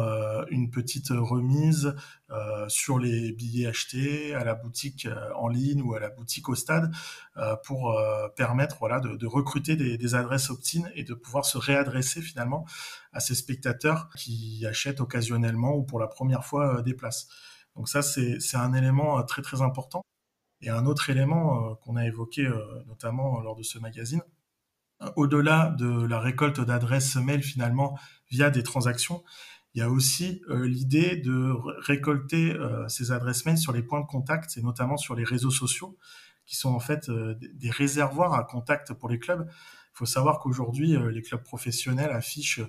une 0.51 0.69
petite 0.71 1.11
remise 1.11 1.95
sur 2.67 2.99
les 2.99 3.31
billets 3.31 3.69
achetés 3.69 4.35
à 4.35 4.43
la 4.43 4.57
boutique 4.57 5.07
en 5.37 5.47
ligne 5.47 5.81
ou 5.81 5.95
à 5.95 6.01
la 6.01 6.11
boutique 6.11 6.49
au 6.49 6.57
stade 6.57 6.93
pour 7.65 7.97
permettre 8.35 8.79
voilà 8.81 8.99
de, 8.99 9.15
de 9.15 9.27
recruter 9.29 9.77
des, 9.77 9.97
des 9.97 10.15
adresses 10.17 10.51
opt-in 10.51 10.83
et 10.97 11.05
de 11.05 11.15
pouvoir 11.15 11.45
se 11.45 11.57
réadresser 11.57 12.21
finalement 12.21 12.67
à 13.13 13.21
ces 13.21 13.37
spectateurs 13.37 14.09
qui 14.17 14.67
achètent 14.67 15.01
occasionnellement 15.01 15.75
ou 15.77 15.85
pour 15.85 16.01
la 16.01 16.09
première 16.09 16.45
fois 16.45 16.82
des 16.83 16.95
places. 16.95 17.29
Donc 17.77 17.89
ça 17.89 18.03
c'est 18.03 18.57
un 18.57 18.73
élément 18.75 19.23
très 19.25 19.43
très 19.43 19.63
important. 19.63 20.03
Et 20.63 20.71
un 20.71 20.87
autre 20.87 21.11
élément 21.11 21.71
euh, 21.71 21.75
qu'on 21.75 21.97
a 21.97 22.07
évoqué 22.07 22.47
euh, 22.47 22.65
notamment 22.87 23.41
lors 23.41 23.57
de 23.57 23.63
ce 23.63 23.79
magazine, 23.79 24.23
euh, 25.03 25.11
au-delà 25.17 25.75
de 25.77 26.07
la 26.07 26.21
récolte 26.21 26.61
d'adresses 26.61 27.17
mail 27.17 27.43
finalement 27.43 27.99
via 28.31 28.49
des 28.51 28.63
transactions, 28.63 29.25
il 29.75 29.81
y 29.81 29.83
a 29.83 29.91
aussi 29.91 30.43
l'idée 30.51 31.17
de 31.17 31.55
récolter 31.79 32.55
ces 32.89 33.11
adresses 33.11 33.47
mail 33.47 33.57
sur 33.57 33.73
les 33.73 33.83
points 33.83 34.03
de 34.03 34.07
contact 34.07 34.59
et 34.59 34.63
notamment 34.63 34.99
sur 34.99 35.15
les 35.15 35.25
réseaux 35.25 35.51
sociaux 35.51 35.97
qui 36.45 36.57
sont 36.57 36.75
en 36.75 36.79
fait 36.79 37.11
des 37.11 37.71
réservoirs 37.71 38.35
à 38.35 38.45
contact 38.45 38.93
pour 38.93 39.09
les 39.09 39.19
clubs. 39.19 39.49
Il 39.49 39.95
faut 39.95 40.05
savoir 40.05 40.41
qu'aujourd'hui, 40.41 40.95
les 41.11 41.23
clubs 41.23 41.43
professionnels 41.43 42.11
affichent 42.11 42.61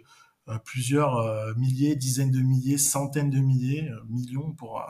plusieurs 0.66 1.56
milliers, 1.56 1.96
dizaines 1.96 2.32
de 2.32 2.42
milliers, 2.42 2.78
centaines 2.78 3.30
de 3.30 3.40
milliers, 3.40 3.90
millions 4.08 4.52
pour 4.52 4.82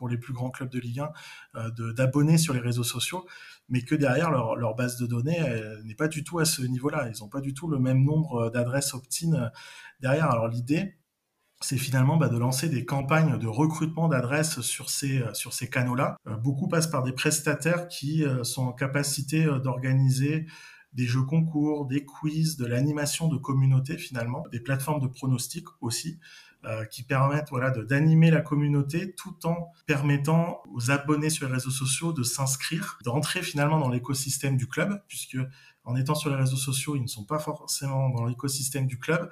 pour 0.00 0.08
les 0.08 0.16
plus 0.16 0.32
grands 0.32 0.48
clubs 0.48 0.70
de 0.70 0.78
Ligue 0.78 1.00
1 1.00 1.12
euh, 1.56 1.92
d'abonnés 1.92 2.38
sur 2.38 2.54
les 2.54 2.60
réseaux 2.60 2.84
sociaux, 2.84 3.26
mais 3.68 3.82
que 3.82 3.94
derrière 3.94 4.30
leur, 4.30 4.74
base 4.74 4.96
de 4.96 5.06
données 5.06 5.38
n'est 5.84 5.94
pas 5.94 6.08
du 6.08 6.24
tout 6.24 6.38
à 6.38 6.46
ce 6.46 6.62
niveau-là. 6.62 7.10
Ils 7.14 7.20
n'ont 7.20 7.28
pas 7.28 7.42
du 7.42 7.52
tout 7.52 7.68
le 7.68 7.78
même 7.78 8.02
nombre 8.02 8.48
d'adresses 8.48 8.94
opt-in 8.94 9.34
euh, 9.34 9.48
derrière. 10.00 10.30
Alors 10.30 10.48
l'idée, 10.48 10.96
c'est 11.60 11.76
finalement 11.76 12.16
bah, 12.16 12.30
de 12.30 12.38
lancer 12.38 12.70
des 12.70 12.86
campagnes 12.86 13.38
de 13.38 13.46
recrutement 13.46 14.08
d'adresses 14.08 14.62
sur 14.62 14.88
ces, 14.88 15.18
euh, 15.20 15.34
sur 15.34 15.52
ces 15.52 15.68
canaux-là. 15.68 16.16
beaucoup 16.42 16.66
passent 16.66 16.90
par 16.90 17.02
des 17.02 17.12
prestataires 17.12 17.86
qui 17.88 18.24
sont 18.42 18.62
en 18.62 18.72
capacité 18.72 19.44
d'organiser 19.62 20.46
des 20.92 21.06
jeux 21.06 21.22
concours, 21.22 21.86
des 21.86 22.04
quiz, 22.04 22.56
de 22.56 22.66
l'animation 22.66 23.28
de 23.28 23.36
communauté 23.36 23.96
finalement, 23.98 24.44
des 24.50 24.60
plateformes 24.60 25.00
de 25.00 25.06
pronostics 25.06 25.68
aussi. 25.80 26.18
Euh, 26.66 26.84
qui 26.84 27.02
permettent 27.04 27.48
voilà, 27.48 27.70
d'animer 27.70 28.30
la 28.30 28.42
communauté 28.42 29.14
tout 29.14 29.34
en 29.46 29.72
permettant 29.86 30.62
aux 30.74 30.90
abonnés 30.90 31.30
sur 31.30 31.46
les 31.46 31.54
réseaux 31.54 31.70
sociaux 31.70 32.12
de 32.12 32.22
s'inscrire, 32.22 32.98
d'entrer 33.02 33.42
finalement 33.42 33.78
dans 33.78 33.88
l'écosystème 33.88 34.58
du 34.58 34.66
club, 34.66 35.02
puisque 35.08 35.38
en 35.84 35.96
étant 35.96 36.14
sur 36.14 36.28
les 36.28 36.36
réseaux 36.36 36.58
sociaux, 36.58 36.96
ils 36.96 37.02
ne 37.02 37.06
sont 37.06 37.24
pas 37.24 37.38
forcément 37.38 38.10
dans 38.10 38.26
l'écosystème 38.26 38.86
du 38.86 38.98
club. 38.98 39.30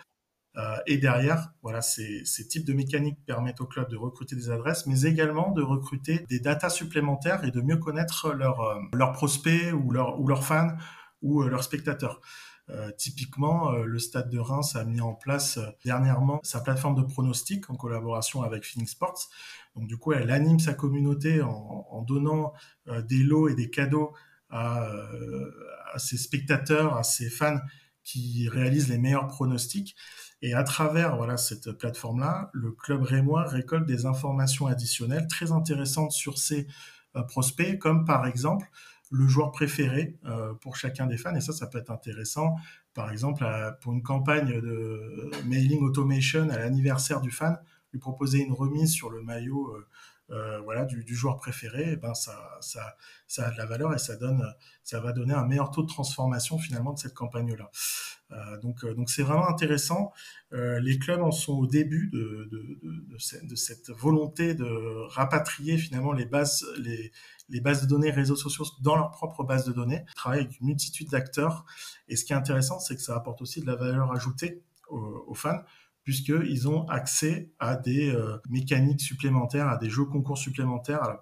Euh, 0.56 0.76
et 0.86 0.96
derrière, 0.96 1.52
voilà, 1.62 1.82
ces, 1.82 2.24
types 2.48 2.64
de 2.64 2.72
mécaniques 2.72 3.22
permettent 3.26 3.60
au 3.60 3.66
club 3.66 3.90
de 3.90 3.96
recruter 3.96 4.34
des 4.34 4.50
adresses, 4.50 4.86
mais 4.86 5.02
également 5.02 5.52
de 5.52 5.60
recruter 5.60 6.24
des 6.30 6.40
datas 6.40 6.70
supplémentaires 6.70 7.44
et 7.44 7.50
de 7.50 7.60
mieux 7.60 7.76
connaître 7.76 8.32
leurs 8.32 8.62
euh, 8.62 8.80
leurs 8.94 9.12
prospects 9.12 9.74
ou, 9.74 9.90
leur, 9.90 10.18
ou 10.18 10.26
leurs 10.26 10.44
fans 10.44 10.76
ou 11.22 11.42
leurs 11.42 11.64
spectateurs. 11.64 12.20
Euh, 12.70 12.90
typiquement, 12.96 13.72
euh, 13.72 13.84
le 13.84 13.98
Stade 13.98 14.28
de 14.28 14.38
Reims 14.38 14.76
a 14.76 14.84
mis 14.84 15.00
en 15.00 15.14
place 15.14 15.56
euh, 15.56 15.66
dernièrement 15.84 16.38
sa 16.42 16.60
plateforme 16.60 16.96
de 16.96 17.02
pronostic 17.02 17.70
en 17.70 17.76
collaboration 17.76 18.42
avec 18.42 18.64
Phoenix 18.64 18.92
Sports. 18.92 19.30
Donc 19.74 19.86
du 19.86 19.96
coup, 19.96 20.12
elle 20.12 20.30
anime 20.30 20.58
sa 20.58 20.74
communauté 20.74 21.40
en, 21.40 22.02
donnant 22.06 22.52
des 23.08 23.22
lots 23.22 23.48
et 23.48 23.54
des 23.54 23.70
cadeaux 23.70 24.12
à, 24.50 25.08
ses 25.98 26.16
spectateurs, 26.16 26.96
à 26.96 27.02
ses 27.02 27.30
fans 27.30 27.58
qui 28.02 28.48
réalisent 28.48 28.88
les 28.88 28.98
meilleurs 28.98 29.28
pronostics. 29.28 29.94
Et 30.42 30.54
à 30.54 30.64
travers 30.64 31.16
voilà 31.16 31.36
cette 31.36 31.72
plateforme-là, 31.72 32.50
le 32.54 32.72
club 32.72 33.02
rémois 33.02 33.44
récolte 33.44 33.86
des 33.86 34.06
informations 34.06 34.66
additionnelles 34.66 35.28
très 35.28 35.52
intéressantes 35.52 36.12
sur 36.12 36.38
ses 36.38 36.66
prospects, 37.28 37.78
comme 37.78 38.04
par 38.04 38.26
exemple 38.26 38.68
le 39.10 39.26
joueur 39.26 39.52
préféré 39.52 40.16
euh, 40.26 40.54
pour 40.54 40.76
chacun 40.76 41.06
des 41.06 41.16
fans. 41.16 41.34
Et 41.34 41.40
ça, 41.40 41.52
ça 41.52 41.66
peut 41.66 41.78
être 41.78 41.90
intéressant. 41.90 42.56
Par 42.94 43.10
exemple, 43.10 43.44
pour 43.80 43.92
une 43.92 44.02
campagne 44.02 44.60
de 44.60 45.30
mailing 45.46 45.82
automation 45.82 46.48
à 46.50 46.58
l'anniversaire 46.58 47.20
du 47.20 47.30
fan, 47.30 47.58
lui 47.92 47.98
proposer 47.98 48.38
une 48.40 48.52
remise 48.52 48.92
sur 48.92 49.10
le 49.10 49.22
maillot 49.22 49.74
euh, 49.74 49.86
euh, 50.30 50.60
voilà, 50.60 50.84
du, 50.84 51.14
joueur 51.14 51.36
préféré, 51.36 51.92
eh 51.92 51.96
ben 51.96 52.12
ça, 52.12 52.58
ça, 52.60 52.96
ça 53.26 53.46
a 53.46 53.50
de 53.50 53.56
la 53.56 53.64
valeur 53.64 53.94
et 53.94 53.98
ça, 53.98 54.14
donne, 54.16 54.44
ça 54.84 55.00
va 55.00 55.12
donner 55.12 55.32
un 55.32 55.46
meilleur 55.46 55.70
taux 55.70 55.82
de 55.82 55.88
transformation 55.88 56.58
finalement 56.58 56.92
de 56.92 56.98
cette 56.98 57.14
campagne-là. 57.14 57.70
Donc, 58.60 58.84
donc 58.84 59.08
c'est 59.08 59.22
vraiment 59.22 59.48
intéressant. 59.48 60.12
Les 60.52 60.98
clubs 60.98 61.22
en 61.22 61.30
sont 61.30 61.54
au 61.54 61.66
début 61.66 62.10
de, 62.12 62.46
de, 62.52 62.78
de, 63.42 63.54
cette 63.54 63.88
volonté 63.88 64.52
de 64.52 64.66
rapatrier 65.08 65.78
finalement 65.78 66.12
les 66.12 66.26
bases, 66.26 66.66
les, 66.76 67.10
les 67.48 67.60
bases 67.60 67.82
de 67.82 67.86
données 67.86 68.10
réseaux 68.10 68.36
sociaux 68.36 68.64
dans 68.82 68.96
leur 68.96 69.10
propre 69.10 69.44
base 69.44 69.64
de 69.64 69.72
données. 69.72 70.04
Travaillent 70.16 70.40
avec 70.40 70.60
une 70.60 70.66
multitude 70.66 71.08
d'acteurs. 71.08 71.64
Et 72.08 72.16
ce 72.16 72.24
qui 72.24 72.32
est 72.32 72.36
intéressant, 72.36 72.78
c'est 72.80 72.94
que 72.94 73.02
ça 73.02 73.16
apporte 73.16 73.42
aussi 73.42 73.60
de 73.60 73.66
la 73.66 73.76
valeur 73.76 74.12
ajoutée 74.12 74.62
aux, 74.88 75.24
aux 75.26 75.34
fans 75.34 75.62
puisqu'ils 76.08 76.66
ont 76.66 76.86
accès 76.88 77.50
à 77.58 77.76
des 77.76 78.08
euh, 78.08 78.38
mécaniques 78.48 79.02
supplémentaires, 79.02 79.68
à 79.68 79.76
des 79.76 79.90
jeux 79.90 80.06
concours 80.06 80.38
supplémentaires, 80.38 81.18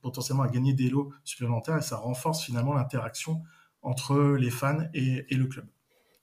potentiellement 0.00 0.44
à 0.44 0.48
gagner 0.48 0.72
des 0.72 0.88
lots 0.88 1.12
supplémentaires, 1.22 1.76
et 1.76 1.82
ça 1.82 1.98
renforce 1.98 2.42
finalement 2.42 2.72
l'interaction 2.72 3.42
entre 3.82 4.38
les 4.40 4.48
fans 4.48 4.78
et, 4.94 5.26
le 5.30 5.44
club. 5.44 5.66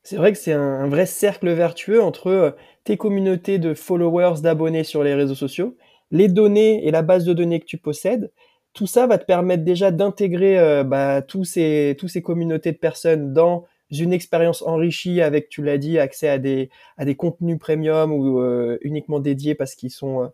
C'est 0.01 0.15
vrai 0.15 0.31
que 0.31 0.39
c'est 0.39 0.53
un, 0.53 0.87
vrai 0.87 1.05
cercle 1.05 1.51
vertueux 1.51 2.01
entre 2.01 2.27
euh, 2.29 2.51
tes 2.83 2.97
communautés 2.97 3.59
de 3.59 3.75
followers, 3.75 4.41
d'abonnés 4.41 4.83
sur 4.83 5.03
les 5.03 5.13
réseaux 5.13 5.35
sociaux, 5.35 5.77
les 6.09 6.29
données 6.29 6.87
et 6.87 6.89
la 6.89 7.03
base 7.03 7.25
de 7.25 7.33
données 7.33 7.59
que 7.59 7.67
tu 7.67 7.77
possèdes. 7.77 8.31
Tout 8.79 8.87
ça 8.87 9.07
va 9.07 9.17
te 9.17 9.25
permettre 9.25 9.65
déjà 9.65 9.91
d'intégrer 9.91 10.57
euh, 10.57 10.85
bah, 10.85 11.21
tous 11.21 11.43
ces, 11.43 11.97
communautés 12.23 12.71
de 12.71 12.77
personnes 12.77 13.33
dans 13.33 13.65
une 13.91 14.13
expérience 14.13 14.61
enrichie 14.61 15.19
avec, 15.19 15.49
tu 15.49 15.61
l'as 15.61 15.77
dit, 15.77 15.99
accès 15.99 16.29
à 16.29 16.37
des, 16.37 16.69
contenus 17.17 17.59
premium 17.59 18.13
ou 18.13 18.39
euh, 18.39 18.77
uniquement 18.79 19.19
dédiés 19.19 19.53
parce 19.53 19.75
qu'ils 19.75 19.91
sont 19.91 20.23
euh, 20.23 20.27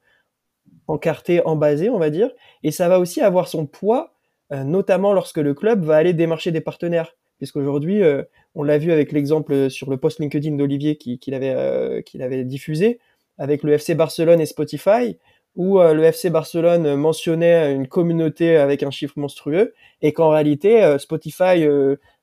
encartés, 0.88 1.44
embasés, 1.44 1.90
on 1.90 1.98
va 1.98 2.12
dire. 2.12 2.30
Et 2.62 2.70
ça 2.70 2.88
va 2.88 3.00
aussi 3.00 3.20
avoir 3.20 3.48
son 3.48 3.66
poids, 3.66 4.14
euh, 4.52 4.64
notamment 4.64 5.12
lorsque 5.12 5.40
le 5.40 5.56
club 5.56 5.84
va 5.84 5.96
aller 5.96 6.14
démarcher 6.14 6.52
des 6.52 6.62
partenaires. 6.62 7.16
Puisqu'aujourd'hui, 7.40 8.04
on 8.54 8.62
l'a 8.62 8.78
vu 8.78 8.92
avec 8.92 9.12
l'exemple 9.12 9.72
sur 9.72 9.90
le 9.90 9.98
post 9.98 10.20
LinkedIn 10.20 10.56
d'Olivier 10.56 10.98
qu'il 10.98 11.34
avait, 11.34 12.04
qu'il 12.04 12.22
avait 12.22 12.44
diffusé, 12.46 13.00
avec 13.40 13.64
le 13.64 13.74
FC 13.74 13.96
Barcelone 13.96 14.40
et 14.40 14.46
Spotify, 14.46 15.18
où 15.56 15.80
le 15.80 16.04
FC 16.04 16.30
Barcelone 16.30 16.96
mentionnait 16.96 17.74
une 17.74 17.88
communauté 17.88 18.58
avec 18.58 18.84
un 18.84 18.92
chiffre 18.92 19.14
monstrueux, 19.18 19.74
et 20.02 20.12
qu'en 20.14 20.30
réalité, 20.30 20.98
Spotify 21.00 21.66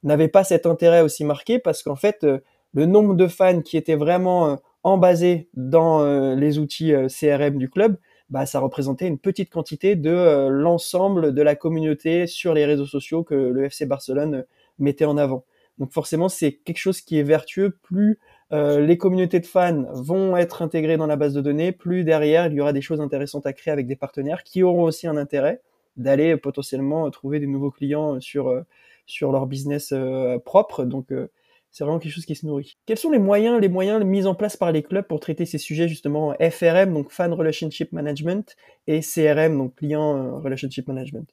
n'avait 0.02 0.28
pas 0.28 0.44
cet 0.44 0.66
intérêt 0.66 1.00
aussi 1.00 1.24
marqué 1.24 1.58
parce 1.58 1.82
qu'en 1.82 1.96
fait, 1.96 2.24
euh, 2.24 2.38
le 2.74 2.86
nombre 2.86 3.14
de 3.14 3.26
fans 3.26 3.60
qui 3.60 3.76
étaient 3.76 3.96
vraiment 3.96 4.48
euh, 4.48 4.56
embasés 4.82 5.48
dans 5.54 6.02
euh, 6.02 6.34
les 6.34 6.58
outils 6.58 6.92
CRM 7.08 7.58
du 7.58 7.68
club, 7.68 7.96
bah, 8.30 8.46
ça 8.46 8.60
représentait 8.60 9.06
une 9.06 9.18
petite 9.18 9.50
quantité 9.50 9.94
de 9.94 10.48
l'ensemble 10.48 11.34
de 11.34 11.42
la 11.42 11.54
communauté 11.54 12.26
sur 12.26 12.54
les 12.54 12.64
réseaux 12.64 12.86
sociaux 12.86 13.22
que 13.24 13.34
le 13.34 13.64
FC 13.64 13.84
Barcelone 13.84 14.46
mettait 14.78 15.04
en 15.04 15.18
avant. 15.18 15.44
Donc 15.78 15.92
forcément, 15.92 16.30
c'est 16.30 16.52
quelque 16.52 16.78
chose 16.78 17.02
qui 17.02 17.18
est 17.18 17.22
vertueux. 17.22 17.76
Plus 17.82 18.18
les 18.52 18.98
communautés 18.98 19.40
de 19.40 19.46
fans 19.46 19.86
vont 19.94 20.36
être 20.36 20.60
intégrées 20.60 20.98
dans 20.98 21.06
la 21.06 21.16
base 21.16 21.32
de 21.32 21.40
données, 21.40 21.72
plus 21.72 22.04
derrière, 22.04 22.46
il 22.46 22.52
y 22.52 22.60
aura 22.60 22.74
des 22.74 22.82
choses 22.82 23.00
intéressantes 23.00 23.46
à 23.46 23.52
créer 23.52 23.72
avec 23.72 23.86
des 23.86 23.96
partenaires 23.96 24.44
qui 24.44 24.62
auront 24.62 24.84
aussi 24.84 25.06
un 25.06 25.16
intérêt 25.16 25.62
d'aller 25.96 26.36
potentiellement 26.36 27.10
trouver 27.10 27.40
des 27.40 27.46
nouveaux 27.46 27.70
clients 27.70 28.20
sur 28.20 28.62
sur 29.06 29.32
leur 29.32 29.46
business 29.46 29.92
euh, 29.92 30.38
propre. 30.38 30.84
Donc, 30.84 31.12
euh, 31.12 31.30
c'est 31.70 31.84
vraiment 31.84 31.98
quelque 31.98 32.12
chose 32.12 32.26
qui 32.26 32.34
se 32.34 32.46
nourrit. 32.46 32.76
Quels 32.86 32.98
sont 32.98 33.10
les 33.10 33.18
moyens, 33.18 33.60
les 33.60 33.68
moyens 33.68 34.04
mis 34.04 34.26
en 34.26 34.34
place 34.34 34.56
par 34.56 34.72
les 34.72 34.82
clubs 34.82 35.06
pour 35.06 35.20
traiter 35.20 35.46
ces 35.46 35.58
sujets 35.58 35.88
justement 35.88 36.34
FRM, 36.34 36.92
donc 36.92 37.10
Fan 37.10 37.32
Relationship 37.32 37.92
Management, 37.92 38.56
et 38.86 39.00
CRM, 39.00 39.56
donc 39.56 39.76
Client 39.76 40.16
euh, 40.16 40.38
Relationship 40.38 40.88
Management? 40.88 41.28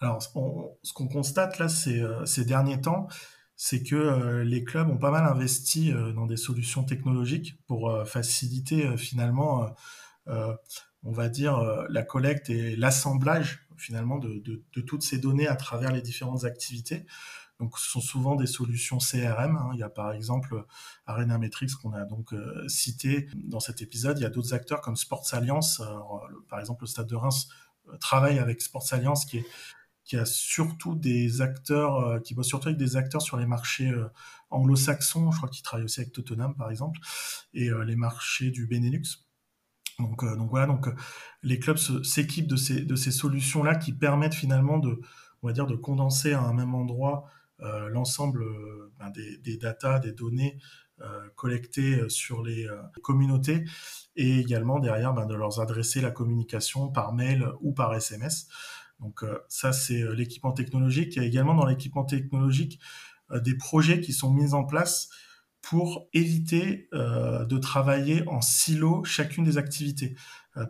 Alors, 0.00 0.20
ce 0.22 0.92
qu'on 0.92 1.08
constate 1.08 1.58
là 1.58 1.68
ces, 1.68 2.00
euh, 2.00 2.24
ces 2.26 2.44
derniers 2.44 2.80
temps, 2.80 3.06
c'est 3.56 3.82
que 3.82 3.94
euh, 3.94 4.44
les 4.44 4.64
clubs 4.64 4.88
ont 4.90 4.98
pas 4.98 5.10
mal 5.10 5.24
investi 5.24 5.92
dans 5.92 6.26
des 6.26 6.36
solutions 6.36 6.84
technologiques 6.84 7.56
pour 7.66 8.06
faciliter 8.06 8.96
finalement, 8.96 9.74
on 10.26 11.12
va 11.12 11.28
dire, 11.28 11.86
la 11.88 12.02
collecte 12.02 12.50
et 12.50 12.76
l'assemblage 12.76 13.64
finalement 13.76 14.18
de, 14.18 14.62
toutes 14.86 15.02
ces 15.02 15.18
données 15.18 15.46
à 15.46 15.56
travers 15.56 15.92
les 15.92 16.02
différentes 16.02 16.44
activités. 16.44 17.06
Donc, 17.60 17.78
ce 17.78 17.88
sont 17.88 18.00
souvent 18.00 18.34
des 18.34 18.46
solutions 18.46 18.98
CRM. 18.98 19.56
Hein. 19.56 19.70
Il 19.74 19.78
y 19.78 19.84
a 19.84 19.88
par 19.88 20.12
exemple 20.12 20.64
Arena 21.06 21.38
Metrics 21.38 21.74
qu'on 21.74 21.92
a 21.92 22.04
donc 22.04 22.32
euh, 22.32 22.66
cité 22.68 23.28
dans 23.36 23.60
cet 23.60 23.80
épisode. 23.80 24.18
Il 24.18 24.22
y 24.22 24.26
a 24.26 24.30
d'autres 24.30 24.54
acteurs 24.54 24.80
comme 24.80 24.96
Sports 24.96 25.26
Alliance. 25.32 25.80
par 26.48 26.58
exemple, 26.58 26.82
le 26.82 26.88
Stade 26.88 27.06
de 27.06 27.14
Reims 27.14 27.48
euh, 27.88 27.96
travaille 27.98 28.38
avec 28.38 28.60
Sports 28.60 28.92
Alliance 28.92 29.24
qui 29.24 29.38
est 29.38 29.46
qui 30.04 30.16
a 30.16 30.24
surtout 30.24 30.94
des 30.94 31.40
acteurs, 31.40 31.98
euh, 31.98 32.20
qui 32.20 32.34
bosse 32.34 32.48
surtout 32.48 32.68
avec 32.68 32.78
des 32.78 32.96
acteurs 32.96 33.22
sur 33.22 33.36
les 33.36 33.46
marchés 33.46 33.92
anglo-saxons. 34.50 35.30
Je 35.30 35.36
crois 35.38 35.48
qu'il 35.48 35.62
travaille 35.62 35.84
aussi 35.84 36.00
avec 36.00 36.12
Tottenham, 36.12 36.54
par 36.56 36.70
exemple, 36.70 36.98
et 37.52 37.70
les 37.86 37.96
marchés 37.96 38.50
du 38.50 38.66
Benelux. 38.66 39.24
Donc, 39.98 40.24
voilà, 40.50 40.66
donc 40.66 40.88
les 41.42 41.58
clubs 41.60 41.76
s'équipent 41.76 42.48
de 42.48 42.56
ces, 42.56 43.10
solutions-là 43.12 43.76
qui 43.76 43.92
permettent 43.92 44.34
finalement 44.34 44.78
de, 44.78 45.00
on 45.42 45.46
va 45.46 45.52
dire, 45.52 45.66
de 45.66 45.76
condenser 45.76 46.32
à 46.32 46.40
un 46.40 46.52
même 46.52 46.74
endroit 46.74 47.26
euh, 47.60 47.88
l'ensemble 47.88 48.42
euh, 48.42 48.92
ben, 48.98 49.10
des, 49.10 49.38
des 49.38 49.58
des 50.02 50.12
données 50.12 50.58
euh, 51.00 51.28
collectées 51.36 52.08
sur 52.08 52.42
les 52.42 52.68
communautés 53.02 53.64
et 54.16 54.38
également 54.38 54.80
derrière 54.80 55.12
ben, 55.12 55.26
de 55.26 55.34
leur 55.34 55.60
adresser 55.60 56.00
la 56.00 56.10
communication 56.10 56.90
par 56.90 57.12
mail 57.12 57.48
ou 57.60 57.72
par 57.72 57.94
SMS. 57.94 58.48
Donc 59.04 59.24
ça, 59.48 59.72
c'est 59.72 60.02
l'équipement 60.14 60.52
technologique. 60.52 61.16
Il 61.16 61.22
y 61.22 61.24
a 61.24 61.28
également 61.28 61.54
dans 61.54 61.66
l'équipement 61.66 62.04
technologique 62.04 62.80
des 63.32 63.56
projets 63.56 64.00
qui 64.00 64.12
sont 64.12 64.32
mis 64.32 64.54
en 64.54 64.64
place 64.64 65.08
pour 65.60 66.08
éviter 66.12 66.88
de 66.92 67.58
travailler 67.58 68.26
en 68.28 68.40
silo 68.40 69.04
chacune 69.04 69.44
des 69.44 69.58
activités. 69.58 70.16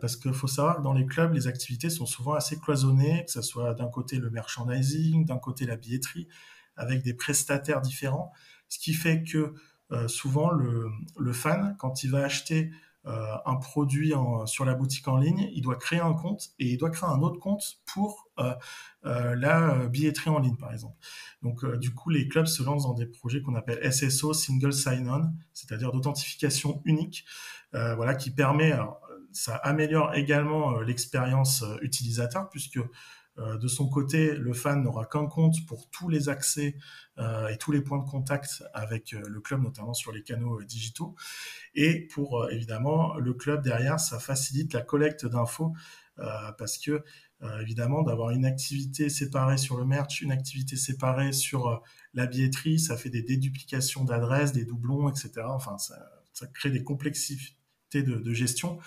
parce 0.01 0.17
qu'il 0.17 0.33
faut 0.33 0.47
savoir 0.47 0.77
que 0.77 0.81
dans 0.81 0.93
les 0.93 1.05
clubs, 1.05 1.33
les 1.33 1.47
activités 1.47 1.89
sont 1.89 2.05
souvent 2.05 2.33
assez 2.33 2.59
cloisonnées, 2.59 3.23
que 3.25 3.31
ce 3.31 3.41
soit 3.41 3.73
d'un 3.73 3.87
côté 3.87 4.17
le 4.17 4.29
merchandising, 4.29 5.25
d'un 5.25 5.39
côté 5.39 5.65
la 5.65 5.77
billetterie, 5.77 6.27
avec 6.75 7.03
des 7.03 7.13
prestataires 7.13 7.81
différents, 7.81 8.31
ce 8.69 8.79
qui 8.79 8.93
fait 8.93 9.23
que 9.23 9.53
euh, 9.91 10.07
souvent 10.07 10.51
le, 10.51 11.33
fan, 11.33 11.75
quand 11.77 12.03
il 12.03 12.11
va 12.11 12.23
acheter 12.23 12.71
euh, 13.07 13.35
un 13.45 13.55
produit 13.55 14.13
sur 14.45 14.65
la 14.65 14.73
boutique 14.73 15.07
en 15.07 15.17
ligne, 15.17 15.49
il 15.53 15.61
doit 15.61 15.75
créer 15.75 15.99
un 15.99 16.13
compte 16.13 16.49
et 16.59 16.71
il 16.71 16.77
doit 16.77 16.89
créer 16.89 17.09
un 17.09 17.21
autre 17.21 17.39
compte 17.39 17.79
pour 17.85 18.29
euh, 18.39 18.55
la 19.03 19.87
billetterie 19.87 20.29
en 20.29 20.39
ligne, 20.39 20.57
par 20.57 20.71
exemple. 20.71 20.97
Donc, 21.41 21.65
du 21.77 21.93
coup, 21.93 22.09
les 22.09 22.27
clubs 22.27 22.47
se 22.47 22.63
lancent 22.63 22.83
dans 22.83 22.93
des 22.93 23.05
projets 23.05 23.41
qu'on 23.41 23.55
appelle 23.55 23.79
SSO, 23.91 24.33
Single 24.33 24.73
Sign-On, 24.73 25.33
c'est-à-dire 25.53 25.91
d'authentification 25.91 26.81
unique, 26.85 27.25
voilà, 27.73 28.15
qui 28.15 28.31
permet, 28.31 28.73
ça 29.31 29.55
améliore 29.55 30.15
également 30.15 30.79
l'expérience 30.79 31.63
utilisateur 31.81 32.49
puisque 32.49 32.77
euh, 32.77 32.89
de 33.37 33.67
son 33.67 33.89
côté, 33.89 34.33
le 34.33 34.53
fan 34.53 34.81
n'aura 34.81 35.05
qu'un 35.05 35.25
compte 35.25 35.65
pour 35.65 35.89
tous 35.89 36.07
les 36.07 36.29
accès 36.29 36.77
euh, 37.17 37.49
et 37.49 37.57
tous 37.57 37.71
les 37.71 37.81
points 37.81 37.97
de 37.97 38.09
contact 38.09 38.63
avec 38.73 39.13
euh, 39.13 39.21
le 39.27 39.41
club, 39.41 39.61
notamment 39.61 39.93
sur 39.93 40.13
les 40.13 40.23
canaux 40.23 40.61
digitaux. 40.63 41.15
Et 41.73 42.07
pour 42.07 42.49
évidemment 42.49 43.15
le 43.15 43.33
club 43.33 43.61
derrière, 43.61 43.99
ça 43.99 44.19
facilite 44.19 44.73
la 44.73 44.81
collecte 44.81 45.25
d'infos 45.25 45.73
parce 46.57 46.77
que 46.77 47.03
évidemment 47.59 48.01
d'avoir 48.03 48.29
une 48.29 48.45
activité 48.45 49.09
séparée 49.09 49.57
sur 49.57 49.75
le 49.75 49.83
merch, 49.83 50.21
une 50.21 50.31
activité 50.31 50.77
séparée 50.77 51.33
sur 51.33 51.83
la 52.13 52.25
billetterie, 52.25 52.79
ça 52.79 52.95
fait 52.95 53.09
des 53.09 53.21
déduplications 53.21 54.05
d'adresses, 54.05 54.53
des 54.53 54.63
doublons, 54.63 55.09
etc. 55.09 55.41
Enfin, 55.43 55.77
ça, 55.77 56.47
crée 56.53 56.69
des 56.69 56.85
complexités 56.85 58.01
de 58.01 58.33
gestion. 58.33 58.79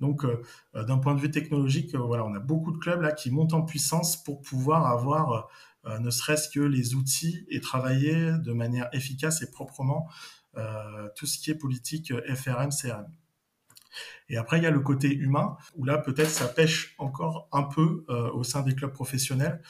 Donc, 0.00 0.24
euh, 0.24 0.42
euh, 0.74 0.84
d'un 0.84 0.98
point 0.98 1.14
de 1.14 1.20
vue 1.20 1.30
technologique, 1.30 1.94
euh, 1.94 1.98
on 1.98 2.34
a 2.34 2.38
beaucoup 2.38 2.72
de 2.72 2.78
clubs 2.78 3.00
là 3.00 3.12
qui 3.12 3.30
montent 3.30 3.52
en 3.52 3.62
puissance 3.62 4.22
pour 4.22 4.40
pouvoir 4.42 4.86
avoir 4.86 5.48
ne 5.98 6.10
serait-ce 6.10 6.50
que 6.50 6.60
les 6.60 6.94
outils 6.94 7.46
et 7.48 7.58
travailler 7.58 8.32
de 8.32 8.52
manière 8.52 8.90
efficace 8.92 9.40
et 9.40 9.50
proprement 9.50 10.10
tout 11.16 11.24
ce 11.24 11.38
qui 11.38 11.50
est 11.50 11.54
politique 11.54 12.12
FRM, 12.34 12.68
CRM. 12.68 13.06
Et 14.28 14.36
après, 14.36 14.58
il 14.58 14.64
y 14.64 14.66
a 14.66 14.70
le 14.70 14.80
côté 14.80 15.10
humain, 15.10 15.56
où 15.76 15.86
là, 15.86 15.96
peut-être, 15.96 16.28
ça 16.28 16.48
pêche 16.48 16.94
encore 16.98 17.48
un 17.50 17.62
peu 17.62 18.04
au 18.34 18.44
sein 18.44 18.60
des 18.60 18.74
clubs 18.74 18.92
professionnels. 18.92 19.62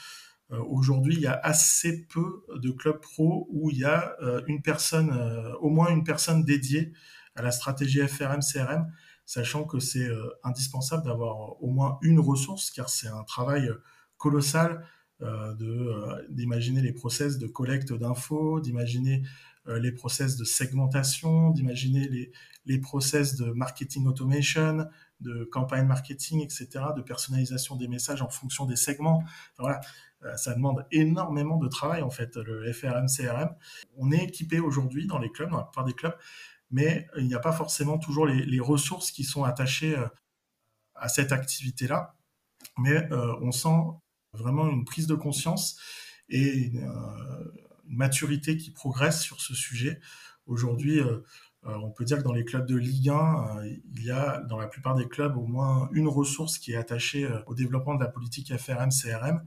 Aujourd'hui, 0.49 1.15
il 1.15 1.21
y 1.21 1.29
a 1.29 1.39
assez 1.45 2.09
peu 2.09 2.45
de 2.57 2.73
clubs 2.73 3.01
pro 3.01 3.47
où 3.53 3.71
il 3.71 3.79
y 3.79 3.85
a 3.85 4.17
une 4.49 4.63
personne, 4.63 5.13
au 5.61 5.69
moins 5.69 5.91
une 5.91 6.03
personne 6.03 6.43
dédiée 6.43 6.93
à 7.37 7.43
la 7.43 7.53
stratégie 7.53 8.01
FRM, 8.01 8.41
CRM 8.41 8.91
sachant 9.31 9.63
que 9.63 9.79
c'est 9.79 10.09
euh, 10.09 10.29
indispensable 10.43 11.05
d'avoir 11.05 11.63
au 11.63 11.69
moins 11.69 12.01
une 12.03 12.19
ressource, 12.19 12.73
car 12.73 12.89
c'est 12.89 13.07
un 13.07 13.23
travail 13.23 13.69
euh, 13.69 13.81
colossal 14.17 14.85
euh, 15.23 15.55
d'imaginer 16.31 16.81
les 16.81 16.93
process 16.93 17.39
de 17.39 17.47
collecte 17.47 17.93
d'infos, 17.93 18.59
d'imaginer 18.59 19.23
les 19.67 19.93
process 19.93 20.37
de 20.37 20.45
segmentation, 20.45 21.51
d'imaginer 21.51 22.09
les, 22.09 22.33
les 22.65 22.79
process 22.79 23.37
de 23.37 23.53
marketing 23.53 24.07
automation, 24.07 24.87
de 25.21 25.45
campagne 25.45 25.87
marketing, 25.87 26.43
etc., 26.43 26.69
de 26.97 27.03
personnalisation 27.03 27.77
des 27.77 27.87
messages 27.87 28.23
en 28.23 28.31
fonction 28.31 28.65
des 28.65 28.77
segments. 28.77 29.23
voilà, 29.59 29.81
ça 30.37 30.55
demande 30.55 30.87
énormément 30.91 31.59
de 31.59 31.69
travail 31.69 32.01
en 32.01 32.11
fait, 32.11 32.37
le 32.37 32.73
FRM, 32.73 33.07
CRM. 33.07 33.51
On 33.99 34.11
est 34.11 34.25
équipé 34.25 34.61
aujourd'hui 34.61 35.07
dans 35.07 35.19
les 35.19 35.31
clubs, 35.31 35.51
dans 35.51 35.59
la 35.59 35.65
plupart 35.65 35.85
des 35.85 35.95
clubs, 35.95 36.17
mais 36.71 37.09
il 37.17 37.27
n'y 37.27 37.35
a 37.35 37.41
pas 37.41 37.53
forcément 37.53 37.99
toujours 37.99 38.27
les, 38.27 38.61
ressources 38.61 39.11
qui 39.11 39.25
sont 39.25 39.45
attachées 39.45 39.97
euh, 39.97 40.07
à 40.95 41.09
cette 41.09 41.33
activité-là. 41.33 42.15
Mais 42.79 43.11
euh, 43.13 43.35
on 43.41 43.53
sent 43.53 43.79
vraiment 44.33 44.69
une 44.69 44.85
prise 44.85 45.07
de 45.07 45.15
conscience 45.15 45.79
et 46.29 46.47
une, 46.47 46.85
euh, 46.85 47.53
maturité 47.87 48.57
qui 48.57 48.71
progresse 48.71 49.21
sur 49.21 49.41
ce 49.41 49.53
sujet. 49.55 50.01
Aujourd'hui, 50.47 51.01
on 51.65 51.91
peut 51.91 52.05
dire 52.05 52.19
que 52.19 52.23
dans 52.23 52.33
les 52.33 52.45
clubs 52.45 52.67
de 52.67 52.77
Ligue 52.77 53.09
1, 53.09 53.65
il 53.65 54.05
y 54.05 54.13
a 54.13 54.41
dans 54.43 54.59
la 54.59 54.69
plupart 54.69 54.95
des 54.95 55.09
clubs 55.09 55.37
au 55.37 55.47
moins 55.47 55.89
une 55.93 56.07
ressource 56.07 56.59
qui 56.59 56.73
est 56.73 56.77
attachée 56.77 57.29
au 57.47 57.55
développement 57.57 57.97
de 57.97 58.05
la 58.05 58.09
politique 58.09 58.53
FRM-CRM. 58.53 59.45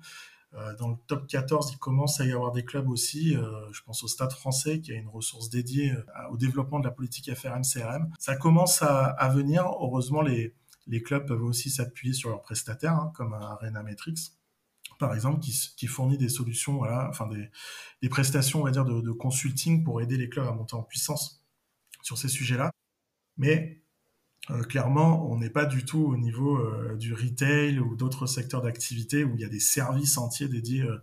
Euh, 0.56 0.76
dans 0.76 0.90
le 0.90 0.96
top 1.08 1.28
14, 1.28 1.72
il 1.72 1.78
commence 1.78 2.20
à 2.20 2.26
y 2.26 2.32
avoir 2.32 2.52
des 2.52 2.64
clubs 2.64 2.90
aussi. 2.90 3.36
Euh, 3.36 3.72
je 3.72 3.82
pense 3.84 4.04
au 4.04 4.08
Stade 4.08 4.32
français 4.32 4.82
qui 4.82 4.92
a 4.92 4.96
une 4.96 5.08
ressource 5.08 5.50
dédiée 5.50 5.92
euh, 5.92 6.04
au 6.32 6.38
développement 6.38 6.80
de 6.80 6.86
la 6.86 6.92
politique 6.92 7.34
FRM-CRM. 7.34 8.12
Ça 8.20 8.36
commence 8.36 8.82
à, 8.82 9.30
venir. 9.30 9.66
Heureusement, 9.66 10.22
les, 10.22 10.54
clubs 11.04 11.26
peuvent 11.26 11.44
aussi 11.44 11.70
s'appuyer 11.70 12.14
sur 12.14 12.30
leurs 12.30 12.42
prestataires, 12.42 12.94
hein, 12.94 13.12
comme 13.16 13.34
Arena 13.34 13.82
Metrics, 13.82 14.34
par 15.00 15.14
exemple, 15.16 15.40
qui, 15.40 15.88
fournit 15.88 16.18
des 16.18 16.30
solutions, 16.30 16.78
voilà, 16.78 17.08
enfin 17.10 17.28
des, 17.28 17.50
des, 18.02 18.10
prestations, 18.10 18.62
on 18.62 18.66
va 18.66 18.72
dire, 18.72 18.86
de, 18.86 19.02
de, 19.02 19.12
consulting 19.12 19.84
pour 19.84 20.02
aider 20.02 20.18
les 20.18 20.30
clubs 20.30 20.46
à 20.46 20.52
monter 20.52 20.76
en 20.76 20.84
puissance 20.84 21.44
sur 22.04 22.18
ces 22.18 22.30
sujets-là. 22.30 22.72
Mais 23.38 23.83
euh, 24.52 24.62
clairement, 24.64 25.26
on 25.32 25.38
n'est 25.38 25.50
pas 25.50 25.66
du 25.66 25.86
tout 25.86 26.04
au 26.06 26.18
niveau 26.18 26.58
euh, 26.58 26.98
du 26.98 27.14
retail 27.14 27.80
ou 27.80 27.96
d'autres 27.96 28.26
secteurs 28.26 28.62
d'activité 28.62 29.24
où 29.24 29.36
il 29.36 29.42
y 29.42 29.46
a 29.46 29.50
des 29.50 29.62
services 29.62 30.18
entiers 30.18 30.50
dédiés 30.50 30.82
euh, 30.82 30.98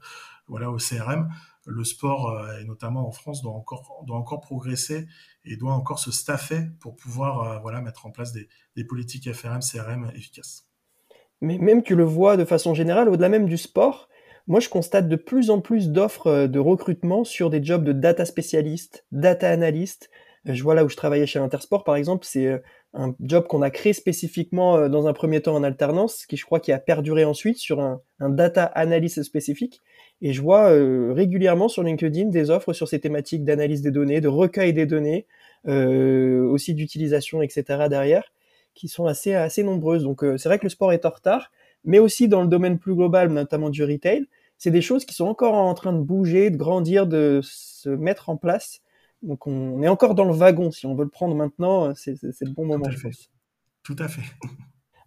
voilà, 0.47 0.71
au 0.71 0.77
CRM. 0.77 1.31
Le 1.67 1.85
sport, 1.85 2.43
et 2.59 2.65
notamment 2.65 3.07
en 3.07 3.13
France, 3.13 3.43
doit 3.43 3.53
encore, 3.53 4.03
doit 4.07 4.17
encore 4.17 4.41
progresser 4.41 5.07
et 5.45 5.57
doit 5.57 5.75
encore 5.75 5.99
se 5.99 6.11
staffer 6.11 6.63
pour 6.81 6.97
pouvoir 6.97 7.61
voilà, 7.61 7.83
mettre 7.83 8.07
en 8.07 8.11
place 8.11 8.33
des, 8.33 8.49
politiques 8.85 9.31
FRM, 9.31 9.61
CRM 9.61 10.11
efficaces. 10.15 10.67
Mais 11.43 11.59
même 11.59 11.83
tu 11.83 11.95
le 11.95 12.03
vois 12.03 12.39
de 12.39 12.47
façon 12.47 12.73
générale, 12.73 13.11
au-delà 13.11 13.29
même 13.29 13.47
du 13.47 13.59
sport, 13.59 14.09
moi 14.47 14.59
je 14.59 14.71
constate 14.71 15.07
de 15.07 15.17
plus 15.17 15.51
en 15.51 15.61
plus 15.61 15.91
d'offres 15.91 16.47
de 16.47 16.59
recrutement 16.59 17.25
sur 17.25 17.51
des 17.51 17.63
jobs 17.63 17.85
de 17.85 17.93
data 17.93 18.25
spécialiste, 18.25 19.05
data 19.13 19.51
analyst. 19.51 20.11
Je 20.47 20.63
vois 20.63 20.75
là 20.75 20.85
où 20.85 20.89
je 20.89 20.97
travaillais 20.97 21.27
chez 21.27 21.39
Intersport 21.39 21.85
par 21.85 21.95
exemple, 21.95 22.25
c'est 22.25 22.61
un 22.93 23.15
job 23.21 23.47
qu'on 23.47 23.63
a 23.63 23.71
créé 23.71 23.93
spécifiquement 23.93 24.77
euh, 24.77 24.89
dans 24.89 25.07
un 25.07 25.13
premier 25.13 25.41
temps 25.41 25.55
en 25.55 25.63
alternance, 25.63 26.27
qui 26.27 26.37
je 26.37 26.45
crois 26.45 26.61
qui 26.61 26.73
a 26.73 26.79
perduré 26.79 27.25
ensuite 27.25 27.59
sur 27.59 27.81
un, 27.81 28.01
data 28.21 28.65
analyst 28.65 29.23
spécifique. 29.23 29.81
Et 30.23 30.33
je 30.33 30.43
vois 30.43 30.71
euh, 30.71 31.13
régulièrement 31.13 31.69
sur 31.69 31.83
LinkedIn 31.83 32.29
des 32.29 32.51
offres 32.51 32.73
sur 32.73 32.89
ces 32.89 33.01
thématiques 33.01 33.45
d'analyse 33.45 33.83
des 33.83 33.91
données, 33.91 34.21
de 34.21 34.29
recueil 34.29 34.73
des 34.73 34.87
données, 34.87 35.27
euh, 35.67 36.43
aussi 36.49 36.75
d'utilisation, 36.75 37.43
etc. 37.43 37.89
derrière, 37.89 38.33
qui 38.75 38.89
sont 38.89 39.07
assez 39.07 39.35
assez 39.35 39.63
nombreuses. 39.63 40.03
Donc 40.03 40.25
c'est 40.37 40.49
vrai 40.49 40.59
que 40.59 40.65
le 40.65 40.71
sport 40.71 40.93
est 40.93 41.07
en 41.07 41.11
retard, 41.11 41.51
mais 41.85 41.99
aussi 41.99 42.29
dans 42.29 42.43
le 42.43 42.49
domaine 42.49 42.79
plus 42.79 42.95
global, 42.95 43.31
notamment 43.31 43.71
du 43.71 43.85
retail, 43.85 44.27
c'est 44.59 44.71
des 44.71 44.83
choses 44.83 45.07
qui 45.07 45.15
sont 45.15 45.27
encore 45.27 45.55
en 45.55 45.73
train 45.73 45.93
de 45.95 46.03
bouger, 46.03 46.51
de 46.51 46.57
grandir, 46.57 47.07
de 47.07 47.41
se 47.43 47.89
mettre 47.89 48.29
en 48.29 48.37
place 48.37 48.83
Donc 49.23 49.47
on 49.47 49.83
est 49.83 49.89
encore 49.89 50.15
dans 50.15 50.25
le 50.25 50.33
wagon. 50.33 50.71
Si 50.71 50.87
on 50.87 50.95
veut 50.95 51.05
le 51.05 51.11
prendre 51.11 51.35
maintenant, 51.35 51.95
c'est 51.95 52.17
le 52.23 52.53
bon 52.53 52.65
moment, 52.65 52.89
je 52.91 53.01
pense. 53.01 53.31
Tout 53.83 53.97
à 53.99 54.09
fait. 54.09 54.23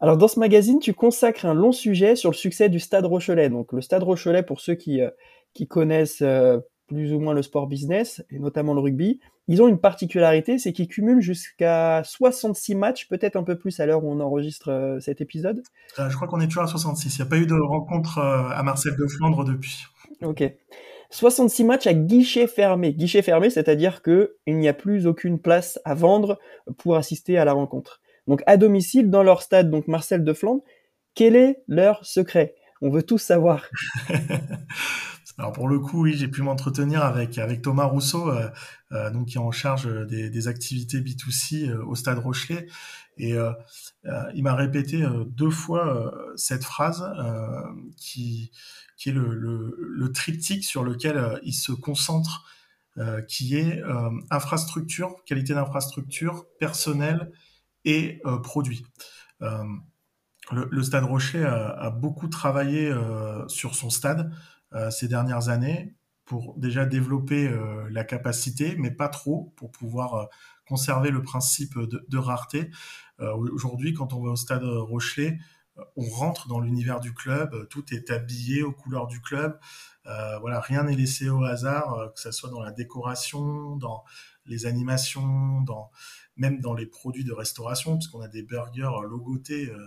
Alors 0.04 0.18
dans 0.18 0.28
ce 0.28 0.38
magazine, 0.38 0.80
tu 0.80 0.94
consacres 0.94 1.46
un 1.46 1.54
long 1.54 1.72
sujet 1.72 2.18
sur 2.18 2.30
le 2.30 2.36
succès 2.36 2.68
du 2.68 2.80
Stade 2.80 3.06
Rochelet. 3.06 3.50
Donc 3.50 3.72
le 3.72 3.82
Stade 3.82 4.04
Rochelet, 4.04 4.44
pour 4.44 4.60
ceux 4.60 4.76
qui, 4.76 5.00
euh, 5.00 5.10
qui 5.54 5.66
connaissent 5.66 6.22
euh, 6.22 6.60
plus 6.88 7.14
ou 7.14 7.22
moins 7.22 7.34
le 7.34 7.42
sport 7.42 7.68
business, 7.68 8.22
et 8.30 8.38
notamment 8.38 8.74
le 8.74 8.82
rugby, 8.82 9.22
ils 9.48 9.62
ont 9.62 9.68
une 9.70 9.80
particularité, 9.80 10.58
c'est 10.58 10.74
qu'ils 10.74 10.90
cumulent 10.90 11.22
jusqu'à 11.22 12.04
66 12.04 12.76
matchs, 12.76 13.08
peut-être 13.08 13.38
un 13.38 13.44
peu 13.44 13.58
plus 13.58 13.80
à 13.80 13.86
l'heure 13.86 14.04
où 14.04 14.12
on 14.12 14.20
enregistre 14.20 14.72
euh, 14.72 15.00
cet 15.00 15.22
épisode. 15.22 15.64
je 15.98 16.16
crois 16.16 16.28
qu'on 16.28 16.42
est 16.42 16.48
toujours 16.48 16.64
à 16.64 16.68
66. 16.68 17.18
Il 17.18 17.22
n'y 17.22 17.26
a 17.26 17.30
pas 17.30 17.38
eu 17.38 17.48
de 17.48 17.56
rencontre 17.56 18.20
à 18.20 18.62
Marcel 18.62 18.98
de 18.98 19.08
Flandre 19.08 19.46
depuis. 19.46 19.86
Ok. 20.22 20.44
66 21.14 21.64
matchs 21.64 21.88
à 21.88 21.94
guichet 21.94 22.48
fermé. 22.48 22.92
Guichet 22.92 23.22
fermé, 23.22 23.52
c'est-à-dire 23.52 24.02
qu'il 24.02 24.30
n'y 24.48 24.68
a 24.68 24.74
plus 24.74 25.06
aucune 25.06 25.40
place 25.40 25.80
à 25.86 25.94
vendre 25.94 26.40
pour 26.78 26.96
assister 26.96 27.38
à 27.38 27.46
la 27.46 27.54
rencontre. 27.54 28.02
Donc 28.28 28.42
à 28.48 28.58
domicile, 28.58 29.12
dans 29.12 29.22
leur 29.22 29.44
stade, 29.44 29.70
donc 29.70 29.88
Marcel 29.88 30.24
de 30.24 30.34
Flandre, 30.34 30.64
quel 31.14 31.36
est 31.36 31.62
leur 31.68 32.04
secret? 32.04 32.56
On 32.82 32.90
veut 32.90 33.04
tous 33.04 33.20
savoir. 33.20 33.70
Alors 35.38 35.52
pour 35.52 35.68
le 35.68 35.80
coup, 35.80 36.04
oui, 36.04 36.14
j'ai 36.16 36.28
pu 36.28 36.42
m'entretenir 36.44 37.04
avec 37.04 37.38
avec 37.40 37.62
Thomas 37.62 37.86
Rousseau, 37.86 38.30
euh, 38.30 38.50
euh, 38.92 39.10
donc 39.10 39.30
qui 39.30 39.38
est 39.38 39.42
en 39.42 39.52
charge 39.52 39.88
des, 40.08 40.48
activités 40.48 41.00
B2C 41.00 41.70
euh, 41.70 41.84
au 41.86 41.96
Stade 41.96 42.20
Rochelet, 42.20 42.68
et 43.18 43.36
il 44.34 44.44
m'a 44.44 44.56
répété 44.56 45.06
deux 45.28 45.52
fois 45.52 46.12
cette 46.36 46.64
phrase 46.64 47.06
qui 47.96 48.52
qui 48.98 49.10
est 49.10 49.14
le, 49.14 50.12
triptyque 50.12 50.64
sur 50.64 50.84
lequel 50.84 51.40
il 51.44 51.54
se 51.54 51.72
concentre, 51.72 52.44
qui 53.28 53.56
est 53.56 53.84
infrastructure, 54.32 55.16
qualité 55.26 55.54
d'infrastructure, 55.54 56.46
personnel 56.60 57.32
et 57.86 58.20
produit. 58.42 58.84
Le, 59.40 60.84
Stade 60.84 61.04
Rochelet 61.04 61.44
a, 61.44 61.68
a 61.68 61.90
beaucoup 61.92 62.28
travaillé 62.28 62.92
sur 63.48 63.76
son 63.76 63.92
stade 63.92 64.32
ces 64.90 65.08
dernières 65.08 65.50
années 65.50 65.96
pour 66.26 66.56
déjà 66.58 66.86
développer 66.86 67.48
euh, 67.48 67.88
la 67.90 68.04
capacité, 68.04 68.76
mais 68.78 68.92
pas 68.92 69.10
trop, 69.10 69.54
pour 69.56 69.72
pouvoir 69.72 70.16
euh, 70.16 70.26
conserver 70.68 71.12
le 71.12 71.22
principe 71.22 71.78
de, 71.78 72.18
rareté. 72.18 72.72
Aujourd'hui, 73.20 73.94
quand 73.94 74.14
on 74.14 74.24
va 74.24 74.32
au 74.32 74.36
stade 74.36 74.64
Rochelet, 74.64 75.38
on 75.96 76.10
rentre 76.10 76.48
dans 76.48 76.60
l'univers 76.60 77.00
du 77.00 77.14
club, 77.14 77.68
tout 77.70 77.94
est 77.94 78.10
habillé 78.10 78.64
aux 78.64 78.72
couleurs 78.72 79.08
du 79.08 79.22
club. 79.22 79.60
voilà, 80.06 80.60
rien 80.62 80.84
n'est 80.84 80.96
laissé 80.96 81.30
au 81.30 81.44
hasard, 81.44 82.12
que 82.16 82.20
ce 82.20 82.32
soit 82.32 82.50
dans 82.50 82.62
la 82.62 82.72
décoration, 82.72 83.76
dans 83.76 84.04
les 84.46 84.66
animations, 84.66 85.62
dans 85.62 85.92
même 86.36 86.60
dans 86.60 86.74
les 86.74 86.86
produits 86.86 87.24
de 87.24 87.34
restauration, 87.34 87.98
puisqu'on 87.98 88.22
a 88.22 88.28
des 88.28 88.44
burgers 88.44 88.90
logotés 89.08 89.70
euh, 89.70 89.78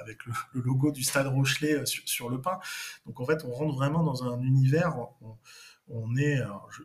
avec 0.00 0.24
le, 0.26 0.32
logo 0.60 0.92
du 0.92 1.02
Stade 1.02 1.26
Rochelet 1.26 1.74
euh, 1.74 1.84
sur, 1.84 2.30
le 2.30 2.40
pain. 2.40 2.58
Donc 3.06 3.20
en 3.20 3.26
fait, 3.26 3.44
on 3.44 3.52
rentre 3.52 3.74
vraiment 3.74 4.02
dans 4.04 4.24
un 4.24 4.40
univers. 4.42 4.96
On, 5.88 6.16
est, 6.16 6.38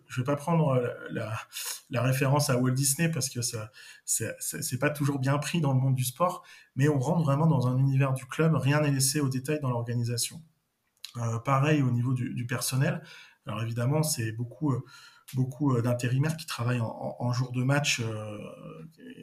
je 0.07 0.19
ne 0.19 0.23
vais 0.23 0.31
pas 0.31 0.35
prendre 0.35 0.79
la, 1.09 2.01
référence 2.01 2.51
à 2.51 2.57
Walt 2.57 2.71
Disney 2.71 3.09
parce 3.09 3.29
que 3.29 3.41
ça, 3.41 3.71
c'est 4.05 4.79
pas 4.79 4.91
toujours 4.91 5.17
bien 5.17 5.39
pris 5.39 5.59
dans 5.59 5.73
le 5.73 5.79
monde 5.79 5.95
du 5.95 6.03
sport, 6.03 6.43
mais 6.75 6.87
on 6.87 6.99
rentre 6.99 7.23
vraiment 7.23 7.47
dans 7.47 7.67
un 7.67 7.77
univers 7.77 8.13
du 8.13 8.25
club. 8.27 8.55
Rien 8.55 8.81
n'est 8.81 8.91
laissé 8.91 9.19
au 9.19 9.27
détail 9.27 9.59
dans 9.59 9.71
l'organisation. 9.71 10.41
Euh, 11.17 11.39
pareil 11.39 11.81
au 11.81 11.89
niveau 11.89 12.13
du, 12.13 12.45
personnel. 12.45 13.01
Alors 13.47 13.63
évidemment, 13.63 14.03
c'est 14.03 14.31
beaucoup 14.33 14.75
beaucoup 15.35 15.75
euh, 15.75 15.81
d'intérimaires 15.81 16.37
qui 16.37 16.45
travaillent 16.45 16.81
en, 16.81 17.33
jour 17.33 17.51
de 17.51 17.63
match. 17.63 18.01
Euh, 18.01 18.37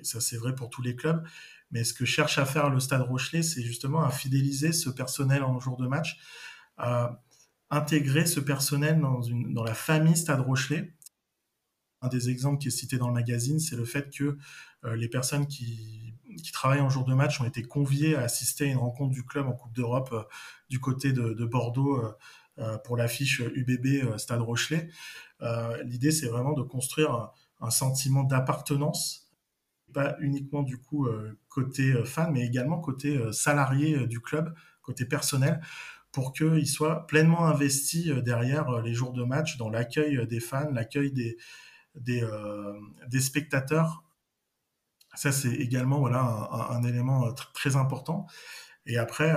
ça, 0.02 0.20
c'est 0.20 0.36
vrai 0.36 0.54
pour 0.54 0.70
tous 0.70 0.82
les 0.82 0.96
clubs. 0.96 1.22
Mais 1.70 1.84
ce 1.84 1.92
que 1.92 2.04
cherche 2.04 2.38
à 2.38 2.44
faire 2.44 2.70
le 2.70 2.80
Stade 2.80 3.02
Rochelet, 3.02 3.42
c'est 3.42 3.62
justement 3.62 4.02
à 4.02 4.10
fidéliser 4.10 4.72
ce 4.72 4.88
personnel 4.90 5.42
en 5.42 5.60
jour 5.60 5.76
de 5.76 5.86
match, 5.86 6.18
à 6.76 7.22
intégrer 7.70 8.24
ce 8.24 8.40
personnel 8.40 9.00
dans, 9.00 9.64
la 9.64 9.74
famille 9.74 10.16
Stade 10.16 10.40
Rochelet. 10.40 10.94
Un 12.00 12.08
des 12.08 12.30
exemples 12.30 12.58
qui 12.58 12.68
est 12.68 12.72
cité 12.72 12.96
dans 12.96 13.08
le 13.08 13.14
magazine, 13.14 13.58
c'est 13.58 13.76
le 13.76 13.84
fait 13.84 14.08
que 14.10 14.38
euh, 14.84 14.96
les 14.96 15.08
personnes 15.08 15.46
qui, 15.46 16.14
travaillent 16.52 16.80
en 16.80 16.88
jour 16.88 17.04
de 17.04 17.14
match 17.14 17.40
ont 17.40 17.44
été 17.44 17.62
conviées 17.62 18.14
à 18.14 18.22
assister 18.22 18.64
à 18.64 18.68
une 18.68 18.78
rencontre 18.78 19.10
du 19.10 19.24
club 19.24 19.48
en 19.48 19.52
Coupe 19.52 19.74
d'Europe 19.74 20.14
du 20.68 20.78
côté 20.78 21.12
de 21.12 21.44
Bordeaux 21.44 22.00
pour 22.84 22.96
l'affiche 22.96 23.40
UBB 23.40 24.18
Stade 24.18 24.40
Rochelet. 24.40 24.88
Euh, 25.42 25.82
l'idée, 25.84 26.10
c'est 26.10 26.28
vraiment 26.28 26.52
de 26.52 26.62
construire 26.62 27.30
un, 27.60 27.70
sentiment 27.70 28.24
d'appartenance, 28.24 29.30
pas 29.92 30.16
uniquement 30.20 30.62
du 30.62 30.78
coup 30.78 31.06
euh, 31.06 31.38
côté 31.48 31.92
euh, 31.92 32.04
fan, 32.04 32.32
mais 32.32 32.44
également 32.44 32.80
côté 32.80 33.20
salarié 33.32 34.06
du 34.06 34.20
club, 34.20 34.54
côté 34.82 35.04
personnel, 35.04 35.60
pour 36.12 36.32
qu'ils 36.32 36.68
soient 36.68 37.06
pleinement 37.06 37.46
investis 37.46 38.08
derrière 38.08 38.80
les 38.80 38.94
jours 38.94 39.12
de 39.12 39.24
match, 39.24 39.56
dans 39.58 39.68
l'accueil 39.68 40.26
des 40.26 40.40
fans, 40.40 40.70
l'accueil 40.72 41.12
des, 41.12 41.36
spectateurs. 43.20 44.04
Ça, 45.14 45.32
c'est 45.32 45.52
également 45.52 45.98
voilà, 45.98 46.20
un, 46.70 46.82
élément 46.84 47.32
très 47.54 47.76
important. 47.76 48.26
Et 48.86 48.98
après, 48.98 49.34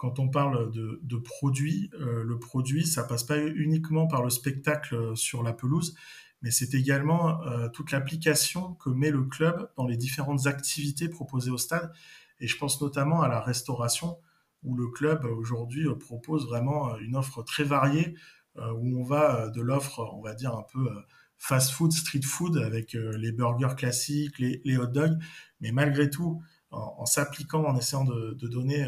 quand 0.00 0.18
on 0.18 0.30
parle 0.30 0.70
de, 0.70 0.98
de 1.02 1.16
produit, 1.18 1.90
euh, 2.00 2.24
le 2.24 2.38
produit, 2.38 2.86
ça 2.86 3.04
passe 3.04 3.22
pas 3.22 3.38
uniquement 3.38 4.06
par 4.06 4.22
le 4.22 4.30
spectacle 4.30 4.94
euh, 4.94 5.14
sur 5.14 5.42
la 5.42 5.52
pelouse, 5.52 5.94
mais 6.40 6.50
c'est 6.50 6.72
également 6.72 7.42
euh, 7.42 7.68
toute 7.68 7.92
l'application 7.92 8.72
que 8.76 8.88
met 8.88 9.10
le 9.10 9.24
club 9.24 9.70
dans 9.76 9.86
les 9.86 9.98
différentes 9.98 10.46
activités 10.46 11.10
proposées 11.10 11.50
au 11.50 11.58
stade. 11.58 11.92
Et 12.40 12.46
je 12.46 12.56
pense 12.56 12.80
notamment 12.80 13.20
à 13.20 13.28
la 13.28 13.40
restauration, 13.40 14.16
où 14.62 14.74
le 14.74 14.88
club 14.88 15.26
aujourd'hui 15.26 15.86
propose 15.98 16.46
vraiment 16.46 16.96
une 16.96 17.14
offre 17.14 17.42
très 17.42 17.64
variée, 17.64 18.14
où 18.56 18.98
on 18.98 19.04
va 19.04 19.48
de 19.48 19.60
l'offre, 19.60 20.00
on 20.14 20.20
va 20.20 20.34
dire 20.34 20.54
un 20.54 20.64
peu 20.70 20.90
fast 21.38 21.72
food, 21.72 21.92
street 21.92 22.22
food, 22.22 22.58
avec 22.58 22.92
les 22.92 23.32
burgers 23.32 23.74
classiques, 23.76 24.38
les, 24.38 24.76
hot 24.76 24.86
dogs, 24.86 25.18
mais 25.60 25.72
malgré 25.72 26.10
tout, 26.10 26.42
en, 26.70 27.06
s'appliquant, 27.06 27.64
en 27.64 27.76
essayant 27.76 28.04
de 28.04 28.46
donner 28.48 28.86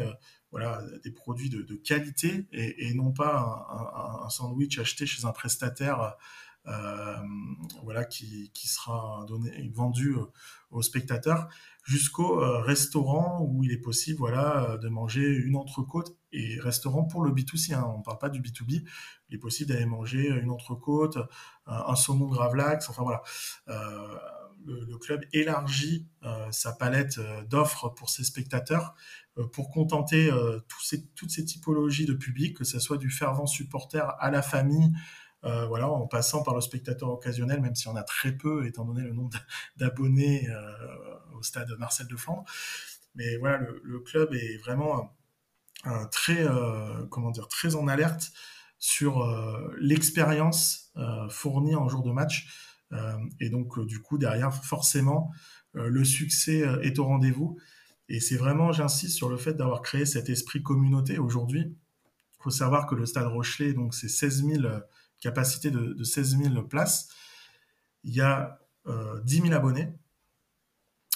voilà, 0.53 0.83
des 1.03 1.09
produits 1.09 1.49
de, 1.49 1.75
qualité 1.75 2.45
et, 2.51 2.93
non 2.93 3.11
pas 3.11 3.67
un, 4.23 4.29
sandwich 4.29 4.77
acheté 4.77 5.07
chez 5.07 5.25
un 5.25 5.31
prestataire 5.31 6.15
euh, 6.67 7.15
voilà, 7.81 8.05
qui, 8.05 8.51
sera 8.53 9.25
vendu 9.73 10.15
aux 10.69 10.83
spectateurs, 10.83 11.49
jusqu'au 11.83 12.39
euh, 12.39 12.59
restaurant 12.59 13.41
où 13.41 13.63
il 13.63 13.71
est 13.71 13.81
possible 13.81 14.19
voilà, 14.19 14.77
de 14.77 14.89
manger 14.89 15.27
une 15.27 15.55
entrecôte, 15.55 16.15
et 16.31 16.59
restaurant 16.59 17.03
pour 17.03 17.23
le 17.23 17.31
B2C, 17.31 17.73
hein, 17.73 17.91
on 17.91 17.97
ne 17.97 18.03
parle 18.03 18.19
pas 18.19 18.29
du 18.29 18.39
B2B, 18.39 18.83
il 19.29 19.35
est 19.35 19.39
possible 19.39 19.71
d'aller 19.71 19.87
manger 19.87 20.27
une 20.27 20.51
entrecôte, 20.51 21.17
un, 21.65 21.95
saumon 21.95 22.27
gravlax, 22.27 22.89
enfin 22.91 23.01
voilà. 23.01 23.23
Euh, 23.69 24.17
le, 24.65 24.97
club 24.97 25.25
élargit 25.33 26.07
sa 26.51 26.71
palette 26.71 27.19
d'offres 27.49 27.89
pour 27.89 28.09
ses 28.09 28.23
spectateurs 28.23 28.95
euh, 28.95 29.22
pour 29.51 29.71
contenter 29.71 30.31
euh, 30.31 30.59
toutes 31.15 31.31
ces 31.31 31.45
typologies 31.45 32.05
de 32.05 32.13
public, 32.13 32.55
que 32.55 32.63
ce 32.63 32.79
soit 32.79 32.97
du 32.97 33.09
fervent 33.09 33.47
supporter 33.47 34.05
à 34.19 34.29
la 34.29 34.41
famille, 34.41 34.91
euh, 35.43 35.67
en 35.67 36.07
passant 36.07 36.43
par 36.43 36.55
le 36.55 36.61
spectateur 36.61 37.09
occasionnel, 37.09 37.59
même 37.59 37.75
si 37.75 37.87
on 37.87 37.95
a 37.95 38.03
très 38.03 38.31
peu, 38.31 38.65
étant 38.65 38.85
donné 38.85 39.01
le 39.01 39.13
nombre 39.13 39.37
d'abonnés 39.77 40.47
au 41.37 41.43
stade 41.43 41.69
Marcel 41.79 42.07
de 42.07 42.15
Flandre. 42.15 42.45
Mais 43.15 43.37
voilà, 43.37 43.59
le, 43.83 43.99
club 43.99 44.33
est 44.33 44.57
vraiment 44.57 45.13
très 46.11 46.47
en 47.75 47.87
alerte 47.87 48.31
sur 48.79 49.27
l'expérience 49.79 50.93
fournie 51.29 51.75
en 51.75 51.89
jour 51.89 52.03
de 52.03 52.11
match. 52.11 52.47
et 53.41 53.49
donc, 53.49 53.85
du 53.85 53.99
coup, 54.01 54.17
derrière, 54.17 54.53
forcément, 54.53 55.33
le 55.73 56.05
succès 56.05 56.63
est 56.83 56.99
au 56.99 57.05
rendez-vous. 57.05 57.59
Et 58.09 58.19
c'est 58.19 58.37
vraiment, 58.37 58.71
j'insiste 58.71 59.15
sur 59.15 59.29
le 59.29 59.37
fait 59.37 59.53
d'avoir 59.53 59.81
créé 59.81 60.05
cet 60.05 60.29
esprit 60.29 60.61
communauté 60.61 61.17
aujourd'hui. 61.19 61.75
Il 62.39 62.43
faut 62.43 62.49
savoir 62.49 62.85
que 62.87 62.95
le 62.95 63.05
Stade 63.05 63.27
Rochelet, 63.27 63.73
donc 63.73 63.93
c'est 63.93 64.09
16 64.09 64.45
000 64.45 64.63
capacités 65.21 65.71
de, 65.71 65.93
de, 65.93 66.03
16 66.03 66.37
000 66.37 66.63
places. 66.63 67.07
Il 68.03 68.13
y 68.13 68.21
a 68.21 68.59
euh, 68.87 69.21
10 69.21 69.43
000 69.43 69.53
abonnés, 69.53 69.93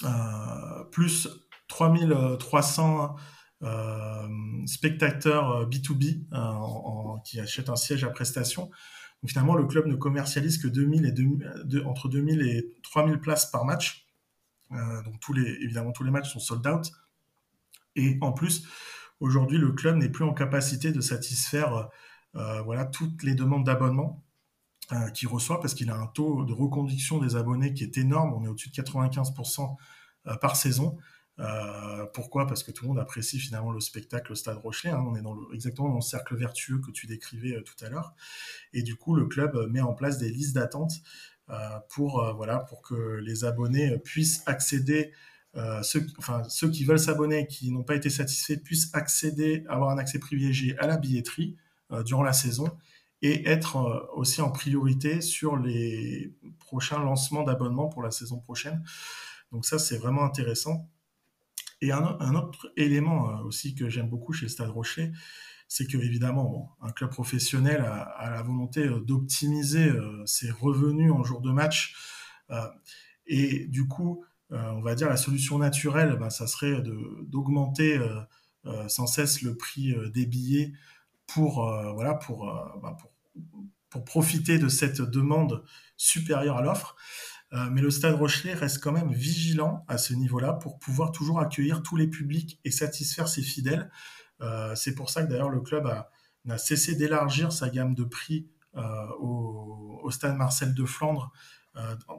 euh, 0.04 0.84
plus 0.90 1.28
3300 1.68 3.16
euh, 3.62 4.28
spectateurs 4.66 5.68
B2B 5.68 6.24
euh, 6.32 6.36
en, 6.36 7.18
qui 7.20 7.40
achètent 7.40 7.68
un 7.68 7.76
siège 7.76 8.04
à 8.04 8.10
prestation. 8.10 8.70
Donc 9.22 9.30
finalement, 9.30 9.54
le 9.54 9.66
club 9.66 9.86
ne 9.86 9.96
commercialise 9.96 10.58
que 10.58 10.68
2000 10.68 11.04
et 11.04 11.84
entre 11.84 12.08
2000 12.08 12.42
et 12.42 12.72
3000 12.84 13.18
places 13.18 13.50
par 13.50 13.64
match. 13.64 14.07
Euh, 14.72 15.02
donc 15.02 15.20
tous 15.20 15.32
les, 15.32 15.42
évidemment, 15.42 15.92
tous 15.92 16.04
les 16.04 16.10
matchs 16.10 16.32
sont 16.32 16.40
sold 16.40 16.66
out. 16.66 16.90
Et 17.96 18.18
en 18.20 18.32
plus, 18.32 18.66
aujourd'hui, 19.20 19.58
le 19.58 19.72
club 19.72 19.96
n'est 19.96 20.08
plus 20.08 20.24
en 20.24 20.34
capacité 20.34 20.92
de 20.92 21.00
satisfaire 21.00 21.88
euh, 22.36 22.62
voilà, 22.62 22.84
toutes 22.84 23.22
les 23.22 23.34
demandes 23.34 23.64
d'abonnement. 23.64 24.22
qui 25.14 25.26
reçoit 25.26 25.60
parce 25.60 25.74
qu'il 25.74 25.90
a 25.90 25.96
un 25.96 26.06
taux 26.06 26.44
de 26.44 26.52
reconduction 26.52 27.18
des 27.18 27.36
abonnés 27.36 27.74
qui 27.74 27.84
est 27.84 27.98
énorme. 27.98 28.32
On 28.32 28.44
est 28.44 28.48
au-dessus 28.48 28.70
de 28.70 28.74
95% 28.74 29.76
par 30.40 30.56
saison. 30.56 30.98
Euh, 31.40 32.06
pourquoi? 32.14 32.46
Parce 32.46 32.62
que 32.62 32.72
tout 32.72 32.84
le 32.84 32.88
monde 32.88 32.98
apprécie 32.98 33.38
finalement 33.38 33.70
le 33.70 33.80
spectacle 33.80 34.32
au 34.32 34.34
Stade 34.34 34.58
Rochelet. 34.58 34.90
Hein. 34.90 35.04
On 35.06 35.14
est 35.14 35.22
dans 35.22 35.34
le, 35.34 35.54
exactement 35.54 35.88
dans 35.88 35.96
le 35.96 36.00
cercle 36.00 36.36
vertueux 36.36 36.80
que 36.80 36.90
tu 36.90 37.06
décrivais 37.06 37.54
euh, 37.54 37.62
tout 37.62 37.84
à 37.84 37.88
l'heure. 37.88 38.14
Et 38.72 38.82
du 38.82 38.96
coup, 38.96 39.14
le 39.14 39.26
club 39.26 39.56
met 39.70 39.80
en 39.80 39.94
place 39.94 40.18
des 40.18 40.30
listes 40.30 40.54
d'attente 40.54 40.92
euh, 40.92 41.37
pour 41.88 42.34
voilà 42.36 42.58
pour 42.58 42.82
que 42.82 43.20
les 43.24 43.44
abonnés 43.44 43.98
puissent 43.98 44.42
accéder. 44.46 45.12
ceux, 45.82 46.06
enfin, 46.18 46.42
ceux 46.48 46.70
qui 46.70 46.84
veulent 46.84 46.98
s'abonner, 46.98 47.46
qui 47.46 47.70
n'ont 47.70 47.82
pas 47.82 47.94
été 47.94 48.10
satisfaits, 48.10 48.56
puissent 48.62 48.90
accéder, 48.92 49.64
avoir 49.68 49.90
un 49.90 49.98
accès 49.98 50.18
privilégié 50.18 50.78
à 50.78 50.86
la 50.86 50.96
billetterie 50.96 51.56
durant 52.04 52.22
la 52.22 52.34
saison 52.34 52.70
et 53.22 53.48
être 53.48 54.10
aussi 54.14 54.40
en 54.40 54.50
priorité 54.50 55.20
sur 55.20 55.56
les 55.56 56.34
prochains 56.58 56.98
lancements 56.98 57.42
d'abonnements 57.42 57.88
pour 57.88 58.02
la 58.02 58.10
saison 58.10 58.38
prochaine. 58.38 58.82
Donc 59.52 59.64
ça, 59.64 59.78
c'est 59.78 59.98
vraiment 59.98 60.24
intéressant. 60.24 60.88
Et 61.80 61.92
un, 61.92 62.34
autre 62.34 62.72
élément 62.76 63.30
euh, 63.30 63.42
aussi 63.44 63.74
que 63.74 63.88
j'aime 63.88 64.08
beaucoup 64.08 64.32
chez 64.32 64.48
Stade 64.48 64.70
Rocher, 64.70 65.12
c'est 65.68 65.86
que 65.86 65.98
évidemment, 65.98 66.76
un 66.80 66.90
club 66.90 67.10
professionnel 67.10 67.82
a, 67.82 68.30
la 68.30 68.42
volonté 68.42 68.86
euh, 68.86 69.00
d'optimiser 69.00 69.88
euh, 69.88 70.24
ses 70.26 70.50
revenus 70.50 71.12
en 71.12 71.22
jour 71.22 71.40
de 71.40 71.50
match. 71.50 71.94
et 73.26 73.66
du 73.66 73.86
coup, 73.86 74.24
on 74.50 74.80
va 74.80 74.94
dire 74.94 75.10
la 75.10 75.18
solution 75.18 75.58
naturelle, 75.58 76.16
bah, 76.18 76.30
ça 76.30 76.46
serait 76.46 76.82
d'augmenter 77.26 78.00
sans 78.86 79.06
cesse 79.06 79.42
le 79.42 79.54
prix 79.54 79.94
des 80.14 80.24
billets 80.24 80.72
bah, 81.36 82.18
pour 83.90 84.04
profiter 84.06 84.58
de 84.58 84.68
cette 84.68 85.02
demande 85.02 85.62
supérieure 85.98 86.56
à 86.56 86.62
l'offre. 86.62 86.96
Euh, 87.54 87.68
mais 87.70 87.80
le 87.80 87.90
Stade 87.90 88.14
Rochelet 88.14 88.54
reste 88.54 88.82
quand 88.82 88.92
même 88.92 89.12
vigilant 89.12 89.84
à 89.88 89.96
ce 89.96 90.12
niveau-là 90.12 90.52
pour 90.52 90.78
pouvoir 90.78 91.12
toujours 91.12 91.40
accueillir 91.40 91.82
tous 91.82 91.96
les 91.96 92.06
publics 92.06 92.60
et 92.64 92.70
satisfaire 92.70 93.28
ses 93.28 93.42
fidèles. 93.42 93.90
Euh, 94.42 94.74
c'est 94.74 94.94
pour 94.94 95.10
ça 95.10 95.22
que 95.22 95.30
d'ailleurs 95.30 95.50
le 95.50 95.60
club 95.60 95.86
a, 95.86 96.10
cessé 96.56 96.94
d'élargir 96.94 97.52
sa 97.52 97.68
gamme 97.68 97.94
de 97.94 98.04
prix 98.04 98.48
euh, 98.76 99.06
au, 99.18 100.10
Stade 100.10 100.36
Marcel 100.36 100.72
de 100.72 100.84
Flandre 100.86 101.30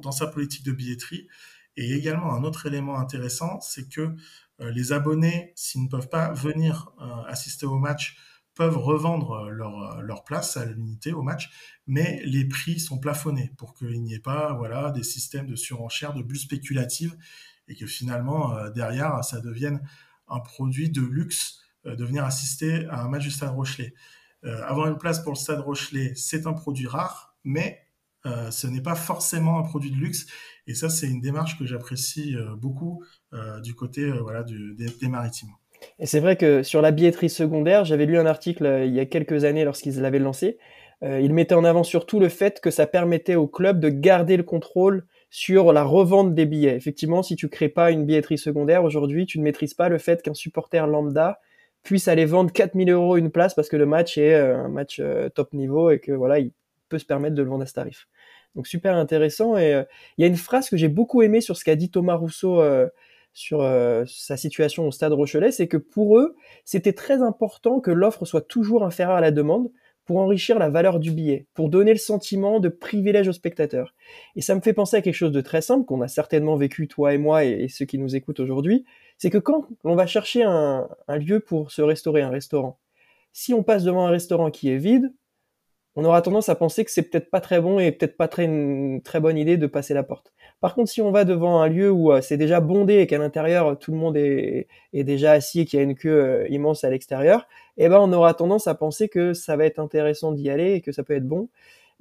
dans 0.03 0.11
sa 0.11 0.27
politique 0.27 0.63
de 0.63 0.71
billetterie. 0.71 1.27
Et 1.75 1.93
également 1.93 2.35
un 2.35 2.43
autre 2.43 2.67
élément 2.67 2.99
intéressant, 2.99 3.59
c'est 3.61 3.89
que 3.89 4.15
les 4.59 4.93
abonnés, 4.93 5.53
s'ils 5.55 5.83
ne 5.83 5.89
peuvent 5.89 6.07
pas 6.07 6.31
venir 6.31 6.91
assister 7.27 7.65
au 7.65 7.79
match, 7.79 8.15
peuvent 8.59 8.77
revendre 8.77 9.31
euh, 9.31 9.49
leur, 9.51 9.81
euh, 9.81 10.01
leur 10.01 10.25
place 10.25 10.57
à 10.57 10.65
l'unité 10.65 11.13
au 11.13 11.21
match, 11.21 11.49
mais 11.87 12.21
les 12.25 12.43
prix 12.43 12.77
sont 12.77 12.99
plafonnés 12.99 13.53
pour 13.57 13.73
qu'il 13.73 14.03
n'y 14.03 14.13
ait 14.13 14.19
pas 14.19 14.51
voilà, 14.51 14.91
des 14.91 15.03
systèmes 15.03 15.47
de 15.47 15.55
surenchère, 15.55 16.13
de 16.13 16.21
bulles 16.21 16.37
spéculatives, 16.37 17.15
et 17.69 17.75
que 17.75 17.87
finalement, 17.87 18.57
euh, 18.57 18.69
derrière, 18.69 19.23
ça 19.23 19.39
devienne 19.39 19.79
un 20.27 20.41
produit 20.41 20.89
de 20.89 21.01
luxe 21.01 21.61
de 21.85 22.03
venir 22.03 22.25
assister 22.25 22.85
à 22.87 23.01
un 23.01 23.07
match 23.07 23.23
du 23.23 23.31
Stade 23.31 23.55
Rochelet. 23.55 23.93
avoir 24.43 24.87
une 24.87 24.97
place 24.97 25.19
pour 25.23 25.31
le 25.31 25.37
Stade 25.37 25.61
Rochelet, 25.61 26.13
c'est 26.15 26.45
un 26.45 26.53
produit 26.53 26.87
rare, 26.87 27.37
mais 27.45 27.81
ce 28.25 28.67
n'est 28.67 28.81
pas 28.81 28.95
forcément 28.95 29.57
un 29.57 29.63
produit 29.63 29.89
de 29.89 29.95
luxe. 29.95 30.27
Et 30.67 30.75
ça, 30.75 30.89
c'est 30.89 31.07
une 31.07 31.21
démarche 31.21 31.57
que 31.57 31.65
j'apprécie 31.65 32.35
beaucoup 32.57 33.03
du 33.63 33.73
côté 33.73 34.11
voilà, 34.11 34.43
des 34.43 35.07
maritimes. 35.07 35.53
Et 35.99 36.05
c'est 36.05 36.19
vrai 36.19 36.35
que 36.35 36.63
sur 36.63 36.81
la 36.81 36.91
billetterie 36.91 37.29
secondaire, 37.29 37.85
j'avais 37.85 38.05
lu 38.05 38.17
un 38.17 38.25
article 38.25 38.65
euh, 38.65 38.85
il 38.85 38.93
y 38.93 38.99
a 38.99 39.05
quelques 39.05 39.43
années 39.45 39.63
lorsqu'ils 39.63 39.99
l'avaient 40.01 40.19
lancé. 40.19 40.57
Euh, 41.03 41.19
il 41.21 41.33
mettait 41.33 41.55
en 41.55 41.63
avant 41.63 41.83
surtout 41.83 42.19
le 42.19 42.29
fait 42.29 42.59
que 42.59 42.71
ça 42.71 42.85
permettait 42.85 43.35
au 43.35 43.47
club 43.47 43.79
de 43.79 43.89
garder 43.89 44.37
le 44.37 44.43
contrôle 44.43 45.05
sur 45.29 45.71
la 45.71 45.83
revente 45.83 46.33
des 46.33 46.45
billets. 46.45 46.75
Effectivement, 46.75 47.23
si 47.23 47.35
tu 47.35 47.47
crées 47.47 47.69
pas 47.69 47.91
une 47.91 48.05
billetterie 48.05 48.37
secondaire 48.37 48.83
aujourd'hui, 48.83 49.25
tu 49.25 49.39
ne 49.39 49.43
maîtrises 49.43 49.73
pas 49.73 49.89
le 49.89 49.97
fait 49.97 50.21
qu'un 50.21 50.33
supporter 50.33 50.85
lambda 50.87 51.39
puisse 51.83 52.09
aller 52.09 52.25
vendre 52.25 52.51
4000 52.51 52.89
euros 52.89 53.15
une 53.15 53.31
place 53.31 53.53
parce 53.53 53.69
que 53.69 53.77
le 53.77 53.85
match 53.85 54.17
est 54.17 54.33
euh, 54.33 54.57
un 54.57 54.67
match 54.67 55.01
top 55.35 55.53
niveau 55.53 55.91
et 55.91 55.99
que 55.99 56.11
voilà, 56.11 56.39
il 56.39 56.51
peut 56.89 56.99
se 56.99 57.05
permettre 57.05 57.35
de 57.35 57.43
le 57.43 57.49
vendre 57.49 57.63
à 57.63 57.67
ce 57.67 57.73
tarif. 57.73 58.07
Donc 58.55 58.67
super 58.67 58.95
intéressant. 58.95 59.57
Et 59.57 59.83
il 60.17 60.21
y 60.21 60.25
a 60.25 60.27
une 60.27 60.35
phrase 60.35 60.69
que 60.69 60.75
j'ai 60.75 60.87
beaucoup 60.87 61.21
aimée 61.21 61.39
sur 61.39 61.55
ce 61.55 61.63
qu'a 61.63 61.75
dit 61.75 61.91
Thomas 61.91 62.15
Rousseau 62.15 62.63
sur 63.39 63.61
euh, 63.61 64.03
sa 64.05 64.35
situation 64.35 64.85
au 64.85 64.91
stade 64.91 65.13
Rochelet, 65.13 65.53
c'est 65.53 65.69
que 65.69 65.77
pour 65.77 66.19
eux, 66.19 66.35
c'était 66.65 66.91
très 66.91 67.21
important 67.21 67.79
que 67.79 67.89
l'offre 67.89 68.25
soit 68.25 68.41
toujours 68.41 68.83
inférieure 68.83 69.15
à 69.15 69.21
la 69.21 69.31
demande 69.31 69.71
pour 70.03 70.17
enrichir 70.17 70.59
la 70.59 70.69
valeur 70.69 70.99
du 70.99 71.11
billet, 71.11 71.47
pour 71.53 71.69
donner 71.69 71.93
le 71.93 71.99
sentiment 71.99 72.59
de 72.59 72.67
privilège 72.67 73.29
aux 73.29 73.33
spectateurs. 73.33 73.95
Et 74.35 74.41
ça 74.41 74.55
me 74.55 74.59
fait 74.59 74.73
penser 74.73 74.97
à 74.97 75.01
quelque 75.01 75.15
chose 75.15 75.31
de 75.31 75.39
très 75.39 75.61
simple 75.61 75.85
qu'on 75.85 76.01
a 76.01 76.09
certainement 76.09 76.57
vécu 76.57 76.89
toi 76.89 77.13
et 77.13 77.17
moi 77.17 77.45
et, 77.45 77.69
ceux 77.69 77.85
qui 77.85 77.97
nous 77.97 78.13
écoutent 78.13 78.41
aujourd'hui, 78.41 78.83
c'est 79.17 79.29
que 79.29 79.37
quand 79.37 79.67
on 79.85 79.95
va 79.95 80.05
chercher 80.05 80.43
un, 80.43 80.89
lieu 81.07 81.39
pour 81.39 81.71
se 81.71 81.81
restaurer, 81.81 82.21
un 82.21 82.29
restaurant, 82.29 82.77
si 83.31 83.53
on 83.53 83.63
passe 83.63 83.85
devant 83.85 84.05
un 84.05 84.09
restaurant 84.09 84.51
qui 84.51 84.69
est 84.69 84.77
vide, 84.77 85.13
on 85.95 86.03
aura 86.03 86.21
tendance 86.21 86.49
à 86.49 86.55
penser 86.55 86.83
que 86.83 86.91
c'est 86.91 87.03
peut-être 87.03 87.29
pas 87.29 87.39
très 87.39 87.61
bon 87.61 87.79
et 87.79 87.93
peut-être 87.93 88.17
pas 88.17 88.27
très 88.27 88.43
une 88.43 89.01
très 89.01 89.21
bonne 89.21 89.37
idée 89.37 89.55
de 89.55 89.67
passer 89.67 89.93
la 89.93 90.03
porte. 90.03 90.33
Par 90.61 90.75
contre, 90.75 90.91
si 90.91 91.01
on 91.01 91.11
va 91.11 91.23
devant 91.23 91.61
un 91.61 91.69
lieu 91.69 91.89
où 91.89 92.11
euh, 92.11 92.21
c'est 92.21 92.37
déjà 92.37 92.59
bondé 92.59 92.99
et 92.99 93.07
qu'à 93.07 93.17
l'intérieur 93.17 93.79
tout 93.79 93.91
le 93.91 93.97
monde 93.97 94.17
est, 94.17 94.67
déjà 94.93 95.31
assis 95.31 95.61
et 95.61 95.65
qu'il 95.65 95.79
y 95.79 95.81
a 95.81 95.83
une 95.83 95.95
queue 95.95 96.09
euh, 96.09 96.47
immense 96.49 96.83
à 96.83 96.89
l'extérieur, 96.89 97.47
eh 97.77 97.87
ben 97.87 97.99
on 97.99 98.11
aura 98.11 98.33
tendance 98.33 98.67
à 98.67 98.75
penser 98.75 99.07
que 99.07 99.33
ça 99.33 99.55
va 99.55 99.65
être 99.65 99.79
intéressant 99.79 100.33
d'y 100.33 100.49
aller 100.49 100.73
et 100.73 100.81
que 100.81 100.91
ça 100.91 101.03
peut 101.03 101.13
être 101.15 101.27
bon. 101.27 101.49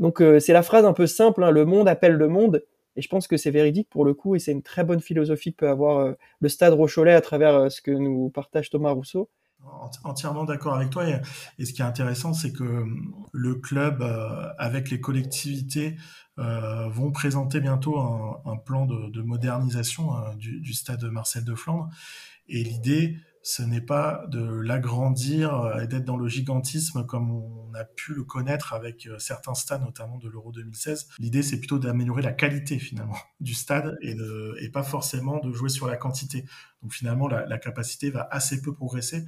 Donc 0.00 0.20
euh, 0.20 0.40
c'est 0.40 0.52
la 0.52 0.62
phrase 0.62 0.84
un 0.84 0.92
peu 0.92 1.06
simple, 1.06 1.44
hein, 1.44 1.50
le 1.50 1.64
monde 1.64 1.88
appelle 1.88 2.14
le 2.14 2.28
monde, 2.28 2.64
et 2.96 3.02
je 3.02 3.08
pense 3.08 3.28
que 3.28 3.36
c'est 3.36 3.50
véridique 3.50 3.88
pour 3.90 4.04
le 4.04 4.14
coup 4.14 4.34
et 4.34 4.40
c'est 4.40 4.52
une 4.52 4.62
très 4.62 4.84
bonne 4.84 5.00
philosophie 5.00 5.52
que 5.52 5.58
peut 5.58 5.68
avoir 5.68 6.14
le 6.40 6.48
Stade 6.48 6.74
Rocholet 6.74 7.12
à 7.14 7.20
travers 7.20 7.70
ce 7.70 7.80
que 7.80 7.92
nous 7.92 8.30
partage 8.30 8.70
Thomas 8.70 8.90
Rousseau. 8.90 9.28
Entièrement 10.04 10.44
d'accord 10.44 10.74
avec 10.74 10.90
toi. 10.90 11.04
Et, 11.58 11.64
ce 11.64 11.72
qui 11.72 11.82
est 11.82 11.84
intéressant, 11.84 12.32
c'est 12.32 12.52
que 12.52 12.64
hum, 12.64 13.14
le 13.32 13.56
club, 13.56 14.02
euh, 14.02 14.48
avec 14.58 14.90
les 14.90 15.00
collectivités, 15.00 15.96
euh, 16.38 16.88
vont 16.88 17.10
présenter 17.10 17.60
bientôt 17.60 17.98
un, 17.98 18.56
plan 18.56 18.86
de, 18.86 19.22
modernisation 19.22 20.16
euh, 20.16 20.34
du, 20.36 20.60
du, 20.60 20.72
stade 20.72 21.02
Marcel 21.04 21.44
de 21.44 21.54
Flandre. 21.54 21.88
Et 22.48 22.62
l'idée, 22.62 23.18
ce 23.48 23.62
n'est 23.62 23.80
pas 23.80 24.26
de 24.28 24.44
l'agrandir 24.60 25.54
euh, 25.54 25.80
et 25.80 25.86
d'être 25.86 26.04
dans 26.04 26.18
le 26.18 26.28
gigantisme 26.28 27.06
comme 27.06 27.30
on 27.30 27.72
a 27.72 27.82
pu 27.82 28.12
le 28.12 28.22
connaître 28.22 28.74
avec 28.74 29.06
euh, 29.06 29.18
certains 29.18 29.54
stades, 29.54 29.80
notamment 29.80 30.18
de 30.18 30.28
l'Euro 30.28 30.52
2016. 30.52 31.08
L'idée, 31.18 31.42
c'est 31.42 31.56
plutôt 31.56 31.78
d'améliorer 31.78 32.20
la 32.20 32.34
qualité 32.34 32.78
finalement 32.78 33.16
du 33.40 33.54
stade 33.54 33.96
et, 34.02 34.14
pas 34.70 34.82
forcément 34.82 35.40
de 35.40 35.50
jouer 35.50 35.70
sur 35.70 35.86
la 35.86 35.96
quantité. 35.96 36.44
Donc 36.82 36.92
finalement, 36.92 37.26
la, 37.26 37.58
capacité 37.58 38.10
va 38.10 38.28
assez 38.30 38.60
peu 38.60 38.74
progresser. 38.74 39.24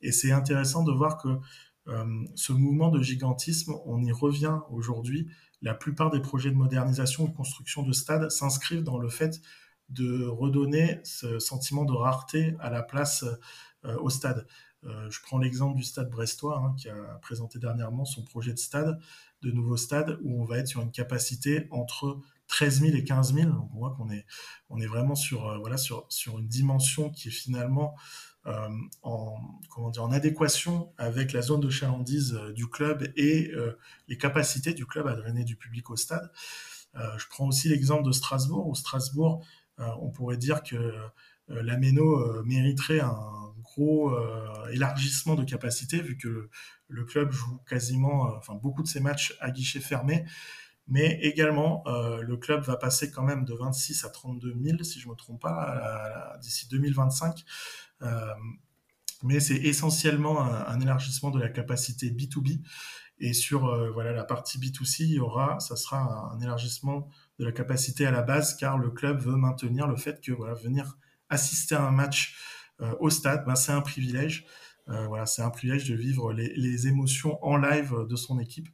Et 0.00 0.12
c'est 0.12 0.30
intéressant 0.30 0.84
de 0.84 0.92
voir 0.92 1.18
que 1.18 1.28
euh, 1.88 2.24
ce 2.36 2.52
mouvement 2.52 2.90
de 2.90 3.02
gigantisme, 3.02 3.74
on 3.84 4.00
y 4.00 4.12
revient 4.12 4.60
aujourd'hui. 4.70 5.26
La 5.60 5.74
plupart 5.74 6.10
des 6.10 6.20
projets 6.20 6.50
de 6.50 6.56
modernisation 6.56 7.24
ou 7.24 7.28
de 7.28 7.34
construction 7.34 7.82
de 7.82 7.90
stades 7.90 8.30
s'inscrivent 8.30 8.84
dans 8.84 8.98
le 8.98 9.08
fait 9.08 9.40
de 9.88 10.26
redonner 10.26 11.00
ce 11.04 11.38
sentiment 11.38 11.84
de 11.84 11.92
rareté 11.92 12.56
à 12.60 12.70
la 12.70 12.82
place 12.82 13.24
euh, 13.86 13.96
au 13.98 14.10
stade. 14.10 14.46
Euh, 14.84 15.10
je 15.10 15.20
prends 15.22 15.38
l'exemple 15.38 15.76
du 15.76 15.82
stade 15.82 16.10
brestois 16.10 16.58
hein, 16.58 16.74
qui 16.76 16.88
a 16.88 17.18
présenté 17.22 17.58
dernièrement 17.58 18.04
son 18.04 18.22
projet 18.22 18.52
de 18.52 18.58
stade, 18.58 18.98
de 19.42 19.50
nouveau 19.50 19.76
stade, 19.76 20.18
où 20.22 20.40
on 20.40 20.44
va 20.44 20.58
être 20.58 20.68
sur 20.68 20.80
une 20.82 20.90
capacité 20.90 21.66
entre 21.70 22.20
13 22.48 22.80
000 22.80 22.96
et 22.96 23.04
15 23.04 23.34
000. 23.34 23.50
Donc 23.50 23.70
on 23.74 23.78
voit 23.78 23.94
qu'on 23.96 24.10
est, 24.10 24.26
on 24.70 24.80
est 24.80 24.86
vraiment 24.86 25.14
sur, 25.14 25.48
euh, 25.48 25.58
voilà, 25.58 25.76
sur, 25.76 26.06
sur 26.08 26.38
une 26.38 26.48
dimension 26.48 27.10
qui 27.10 27.28
est 27.28 27.32
finalement 27.32 27.94
en, 29.02 29.34
comment 29.70 29.90
dire, 29.90 30.04
en 30.04 30.12
adéquation 30.12 30.92
avec 30.98 31.32
la 31.32 31.42
zone 31.42 31.58
de 31.58 31.68
chalandise 31.68 32.38
du 32.54 32.68
club 32.68 33.12
et 33.16 33.50
les 34.06 34.16
capacités 34.18 34.72
du 34.72 34.86
club 34.86 35.08
à 35.08 35.16
drainer 35.16 35.42
du 35.42 35.56
public 35.56 35.90
au 35.90 35.96
stade. 35.96 36.30
je 36.94 37.26
prends 37.28 37.48
aussi 37.48 37.68
l'exemple 37.68 38.04
de 38.04 38.12
Strasbourg, 38.12 38.68
où 38.68 38.76
Strasbourg 38.76 39.44
on 39.78 40.10
pourrait 40.10 40.36
dire 40.36 40.62
que 40.62 40.76
euh, 41.50 41.62
la 41.62 41.76
Méno 41.76 42.18
euh, 42.18 42.42
mériterait 42.44 43.00
un 43.00 43.14
gros 43.62 44.16
élargissement 44.70 45.34
de 45.34 45.44
capacité 45.44 46.00
vu 46.00 46.16
que 46.16 46.48
le, 46.88 47.04
club 47.04 47.30
joue 47.30 47.58
quasiment, 47.68 48.22
enfin 48.36 48.54
beaucoup 48.54 48.82
de 48.82 48.88
ses 48.88 49.00
matchs 49.00 49.36
à 49.40 49.50
guichet 49.50 49.80
fermé. 49.80 50.24
Mais 50.88 51.18
également, 51.20 51.84
le 51.86 52.36
club 52.36 52.62
va 52.62 52.76
passer 52.76 53.10
quand 53.10 53.24
même 53.24 53.44
de 53.44 53.52
26 53.52 54.04
à 54.06 54.08
32 54.08 54.54
000, 54.62 54.82
si 54.82 54.98
je 54.98 55.06
ne 55.08 55.12
me 55.12 55.16
trompe 55.16 55.42
pas, 55.42 56.38
d'ici 56.40 56.68
2025. 56.70 57.44
mais 59.24 59.40
c'est 59.40 59.56
essentiellement 59.56 60.40
un, 60.40 60.80
élargissement 60.80 61.30
de 61.30 61.40
la 61.40 61.50
capacité 61.50 62.10
B2B. 62.10 62.62
Et 63.18 63.34
sur 63.34 63.92
voilà 63.92 64.12
la 64.12 64.24
partie 64.24 64.58
B2C, 64.58 65.02
il 65.02 65.12
y 65.14 65.18
aura, 65.18 65.60
ça 65.60 65.76
sera 65.76 66.32
un 66.32 66.40
élargissement 66.40 67.10
de 67.38 67.44
la 67.44 67.52
capacité 67.52 68.06
à 68.06 68.10
la 68.10 68.22
base, 68.22 68.56
car 68.56 68.78
le 68.78 68.90
club 68.90 69.20
veut 69.20 69.36
maintenir 69.36 69.86
le 69.86 69.96
fait 69.96 70.20
que 70.20 70.32
voilà, 70.32 70.54
venir 70.54 70.98
assister 71.28 71.74
à 71.74 71.82
un 71.82 71.90
match 71.90 72.36
euh, 72.80 72.94
au 73.00 73.10
stade, 73.10 73.44
ben, 73.44 73.54
c'est 73.54 73.72
un 73.72 73.80
privilège. 73.80 74.46
voilà, 74.86 75.26
c'est 75.26 75.42
un 75.42 75.50
privilège 75.50 75.88
de 75.88 75.96
vivre 75.96 76.32
les, 76.32 76.86
émotions 76.86 77.44
en 77.44 77.56
live 77.56 78.06
de 78.08 78.16
son 78.16 78.38
équipe. 78.38 78.68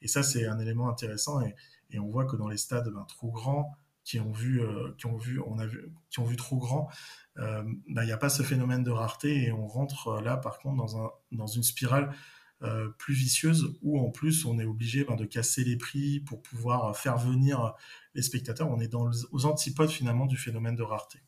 Et 0.00 0.08
ça, 0.08 0.22
c'est 0.22 0.46
un 0.46 0.58
élément 0.60 0.88
intéressant. 0.88 1.40
Et, 1.40 1.54
on 1.98 2.08
voit 2.08 2.26
que 2.26 2.36
dans 2.36 2.48
les 2.48 2.56
stades 2.56 2.88
ben, 2.92 3.04
trop 3.08 3.30
grands, 3.30 3.72
qui 4.04 4.20
ont 4.20 4.30
vu, 4.30 4.60
qui 4.98 5.06
ont 5.06 5.16
vu, 5.16 5.40
on 5.44 5.58
a 5.58 5.66
vu, 5.66 5.92
qui 6.10 6.20
ont 6.20 6.24
vu 6.24 6.36
trop 6.36 6.58
grand, 6.58 6.88
ben, 7.34 7.64
il 7.88 8.04
n'y 8.04 8.12
a 8.12 8.16
pas 8.16 8.28
ce 8.28 8.44
phénomène 8.44 8.84
de 8.84 8.92
rareté 8.92 9.46
et 9.46 9.52
on 9.52 9.66
rentre 9.66 10.20
là, 10.20 10.36
par 10.36 10.58
contre, 10.60 10.76
dans, 10.76 11.02
un, 11.02 11.10
dans 11.32 11.48
une 11.48 11.64
spirale 11.64 12.14
euh, 12.62 12.88
plus 12.96 13.12
vicieuse 13.12 13.76
où 13.82 14.00
en 14.00 14.10
plus 14.10 14.46
on 14.46 14.58
est 14.58 14.64
obligé 14.64 15.04
ben, 15.04 15.14
de 15.14 15.26
casser 15.26 15.62
les 15.62 15.76
prix 15.76 16.20
pour 16.20 16.40
pouvoir 16.40 16.96
faire 16.96 17.18
venir 17.18 17.74
les 18.14 18.22
spectateurs. 18.22 18.70
On 18.70 18.80
est 18.80 18.94
aux 18.94 19.44
antipodes 19.44 19.90
finalement 19.90 20.24
du 20.24 20.38
phénomène 20.38 20.74
de 20.74 20.82
rareté. 20.82 21.18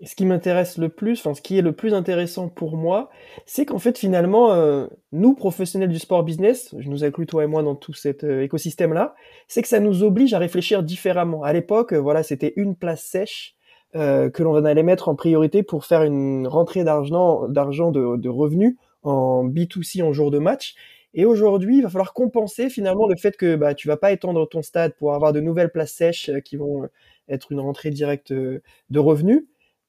Et 0.00 0.06
ce 0.06 0.16
qui 0.16 0.24
m'intéresse 0.24 0.78
le 0.78 0.88
plus, 0.88 1.20
enfin 1.20 1.34
ce 1.34 1.42
qui 1.42 1.58
est 1.58 1.62
le 1.62 1.72
plus 1.72 1.92
intéressant 1.92 2.48
pour 2.48 2.78
moi, 2.78 3.10
c'est 3.44 3.66
qu'en 3.66 3.78
fait 3.78 3.98
finalement, 3.98 4.52
euh, 4.54 4.86
nous 5.12 5.34
professionnels 5.34 5.90
du 5.90 5.98
sport 5.98 6.24
business, 6.24 6.74
je 6.78 6.88
nous 6.88 7.04
inclus 7.04 7.26
toi 7.26 7.44
et 7.44 7.46
moi 7.46 7.62
dans 7.62 7.76
tout 7.76 7.92
cet 7.92 8.24
euh, 8.24 8.42
écosystème-là, 8.42 9.14
c'est 9.48 9.60
que 9.60 9.68
ça 9.68 9.80
nous 9.80 10.02
oblige 10.02 10.32
à 10.32 10.38
réfléchir 10.38 10.82
différemment. 10.82 11.42
À 11.42 11.52
l'époque, 11.52 11.92
voilà, 11.92 12.22
c'était 12.22 12.54
une 12.56 12.74
place 12.74 13.04
sèche 13.04 13.54
que 13.92 14.42
l'on 14.42 14.64
allait 14.64 14.82
mettre 14.82 15.08
en 15.08 15.14
priorité 15.14 15.62
pour 15.62 15.84
faire 15.84 16.02
une 16.02 16.48
rentrée 16.48 16.82
d'argent, 16.82 17.46
d'argent 17.46 17.92
de 17.92 18.28
revenus 18.28 18.76
en 19.04 19.44
B2C 19.46 20.02
en 20.02 20.12
jour 20.12 20.30
de 20.30 20.38
match. 20.38 20.74
Et 21.14 21.24
aujourd'hui, 21.24 21.76
il 21.76 21.82
va 21.82 21.88
falloir 21.88 22.12
compenser 22.12 22.68
finalement 22.68 23.06
le 23.06 23.16
fait 23.16 23.36
que 23.36 23.54
bah, 23.54 23.74
tu 23.74 23.86
vas 23.86 23.96
pas 23.96 24.10
étendre 24.10 24.48
ton 24.48 24.62
stade 24.62 24.94
pour 24.96 25.14
avoir 25.14 25.32
de 25.32 25.40
nouvelles 25.40 25.70
places 25.70 25.92
sèches 25.92 26.28
euh, 26.28 26.40
qui 26.40 26.56
vont 26.56 26.84
euh, 26.84 26.88
être 27.28 27.52
une 27.52 27.60
rentrée 27.60 27.90
directe 27.90 28.32
euh, 28.32 28.62
de 28.90 28.98
revenus. 28.98 29.44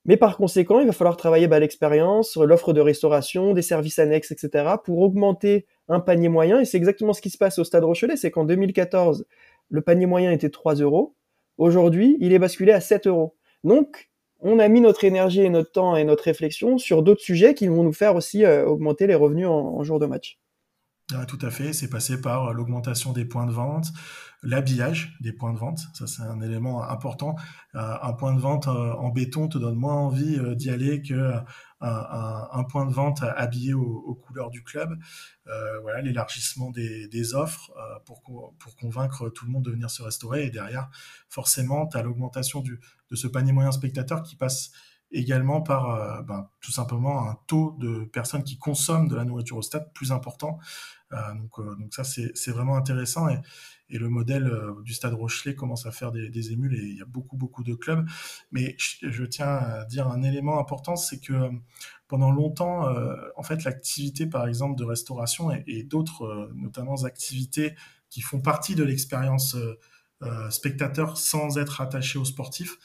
Mais 0.06 0.18
par 0.18 0.38
conséquent, 0.38 0.80
il 0.80 0.86
va 0.86 0.94
falloir 0.94 1.18
travailler 1.18 1.48
bah, 1.48 1.60
l'expérience, 1.60 2.38
l'offre 2.38 2.74
de 2.74 2.82
restauration, 2.82 3.54
des 3.54 3.64
services 3.64 3.98
annexes, 3.98 4.32
etc. 4.32 4.76
pour 4.84 5.00
augmenter 5.00 5.66
un 5.88 6.00
panier 6.00 6.30
moyen. 6.30 6.60
Et 6.60 6.66
c'est 6.66 6.78
exactement 6.78 7.14
ce 7.14 7.22
qui 7.22 7.32
se 7.32 7.40
passe 7.40 7.58
au 7.58 7.64
Stade 7.64 7.84
Rochelet. 7.84 8.16
C'est 8.16 8.30
qu'en 8.30 8.46
2014, 8.46 9.26
le 9.70 9.82
panier 9.82 10.06
moyen 10.06 10.32
était 10.32 10.52
3 10.52 10.76
euros. 10.76 11.16
Aujourd'hui, 11.58 12.18
il 12.20 12.34
est 12.34 12.40
basculé 12.40 12.72
à 12.72 12.82
7 12.82 13.08
euros. 13.08 13.36
Donc, 13.64 14.12
on 14.48 14.60
a 14.60 14.68
mis 14.68 14.80
notre 14.80 15.04
énergie 15.04 15.42
et 15.42 15.50
notre 15.50 15.72
temps 15.72 15.96
et 15.96 16.04
notre 16.04 16.24
réflexion 16.24 16.78
sur 16.78 17.02
d'autres 17.02 17.24
sujets 17.24 17.56
qui 17.56 17.68
vont 17.68 17.82
nous 17.82 17.94
faire 17.94 18.16
aussi 18.16 18.46
euh, 18.46 18.64
augmenter 18.64 19.08
les 19.08 19.16
revenus 19.16 19.48
en, 19.48 19.84
jour 19.84 20.00
de 20.00 20.06
match. 20.06 20.38
Tout 21.28 21.40
à 21.42 21.52
fait, 21.52 21.72
c'est 21.74 21.90
passé 21.90 22.20
par 22.20 22.54
l'augmentation 22.54 23.14
des 23.14 23.26
points 23.26 23.46
de 23.46 23.52
vente, 23.52 23.88
l'habillage 24.42 25.16
des 25.22 25.34
points 25.34 25.54
de 25.54 25.60
vente, 25.60 25.80
ça 25.94 26.08
c'est 26.08 26.24
un 26.24 26.42
élément 26.42 26.84
important. 26.84 27.36
Euh, 27.76 27.98
un 28.02 28.14
point 28.14 28.34
de 28.34 28.40
vente 28.40 28.68
euh, 28.68 28.94
en 28.94 29.10
béton 29.10 29.48
te 29.48 29.60
donne 29.60 29.76
moins 29.76 29.96
envie 29.96 30.40
d'y 30.56 30.70
aller 30.70 31.02
que 31.02 31.34
un, 31.82 32.64
point 32.64 32.88
de 32.88 32.94
vente 32.94 33.22
habillé 33.22 33.76
aux, 33.76 34.16
couleurs 34.16 34.50
du 34.50 34.64
club. 34.64 34.98
voilà, 35.84 36.02
l'élargissement 36.02 36.72
des, 36.72 37.36
offres 37.36 37.72
pour, 38.06 38.24
convaincre 38.80 39.30
tout 39.30 39.46
le 39.46 39.52
monde 39.52 39.66
de 39.66 39.72
venir 39.72 39.92
se 39.92 40.02
restaurer. 40.02 40.46
Et 40.46 40.50
derrière, 40.50 40.90
forcément, 41.30 41.86
tu 41.86 41.98
as 41.98 42.02
l'augmentation 42.02 42.62
de 42.62 43.16
ce 43.16 43.28
panier 43.28 43.52
moyen 43.52 43.72
spectateur 43.72 44.24
qui 44.24 44.36
passe 44.36 44.72
également 45.12 45.62
par 45.62 45.90
euh, 45.90 46.22
ben, 46.22 46.50
tout 46.62 46.72
simplement 46.72 47.30
un 47.30 47.38
taux 47.48 47.76
de 47.80 48.06
personnes 48.06 48.44
qui 48.44 48.58
consomment 48.58 49.08
de 49.08 49.16
la 49.16 49.26
nourriture 49.26 49.58
au 49.58 49.62
stade 49.62 49.92
plus 49.94 50.12
important. 50.12 50.60
Euh, 51.14 51.18
donc, 51.36 51.60
euh, 51.60 51.76
donc 51.76 51.94
ça, 51.94 52.04
c'est 52.04 52.52
vraiment 52.52 52.76
intéressant. 52.76 53.30
Et, 53.30 53.40
le 53.88 54.10
modèle 54.10 54.52
du 54.84 54.96
stade 54.96 55.14
Rochelet 55.14 55.54
commence 55.54 55.86
à 55.86 55.92
faire 55.92 56.12
des, 56.12 56.52
émules 56.52 56.74
et 56.74 56.82
il 56.82 56.98
y 56.98 57.02
a 57.04 57.06
beaucoup, 57.06 57.38
beaucoup 57.38 57.64
de 57.64 57.76
clubs. 57.76 58.04
Mais 58.52 58.76
je, 58.80 59.24
tiens 59.26 59.48
à 59.48 59.86
dire 59.86 60.08
un 60.08 60.24
élément 60.24 60.60
important, 60.60 60.96
c'est 60.96 61.20
que 61.20 61.52
pendant 62.08 62.32
longtemps, 62.32 62.90
en 63.38 63.44
fait, 63.44 63.64
l'activité, 63.64 64.26
par 64.26 64.48
exemple, 64.48 64.76
de 64.76 64.84
restauration 64.84 65.52
et, 65.68 65.84
d'autres, 65.84 66.50
notamment 66.56 67.04
activités 67.04 67.76
qui 68.10 68.22
font 68.22 68.42
partie 68.42 68.74
de 68.74 68.84
l'expérience 68.84 69.56
spectateurs 70.50 71.20
sans 71.20 71.60
être 71.60 71.80
attachés 71.80 72.18
aux 72.18 72.26
sportifs 72.26 72.80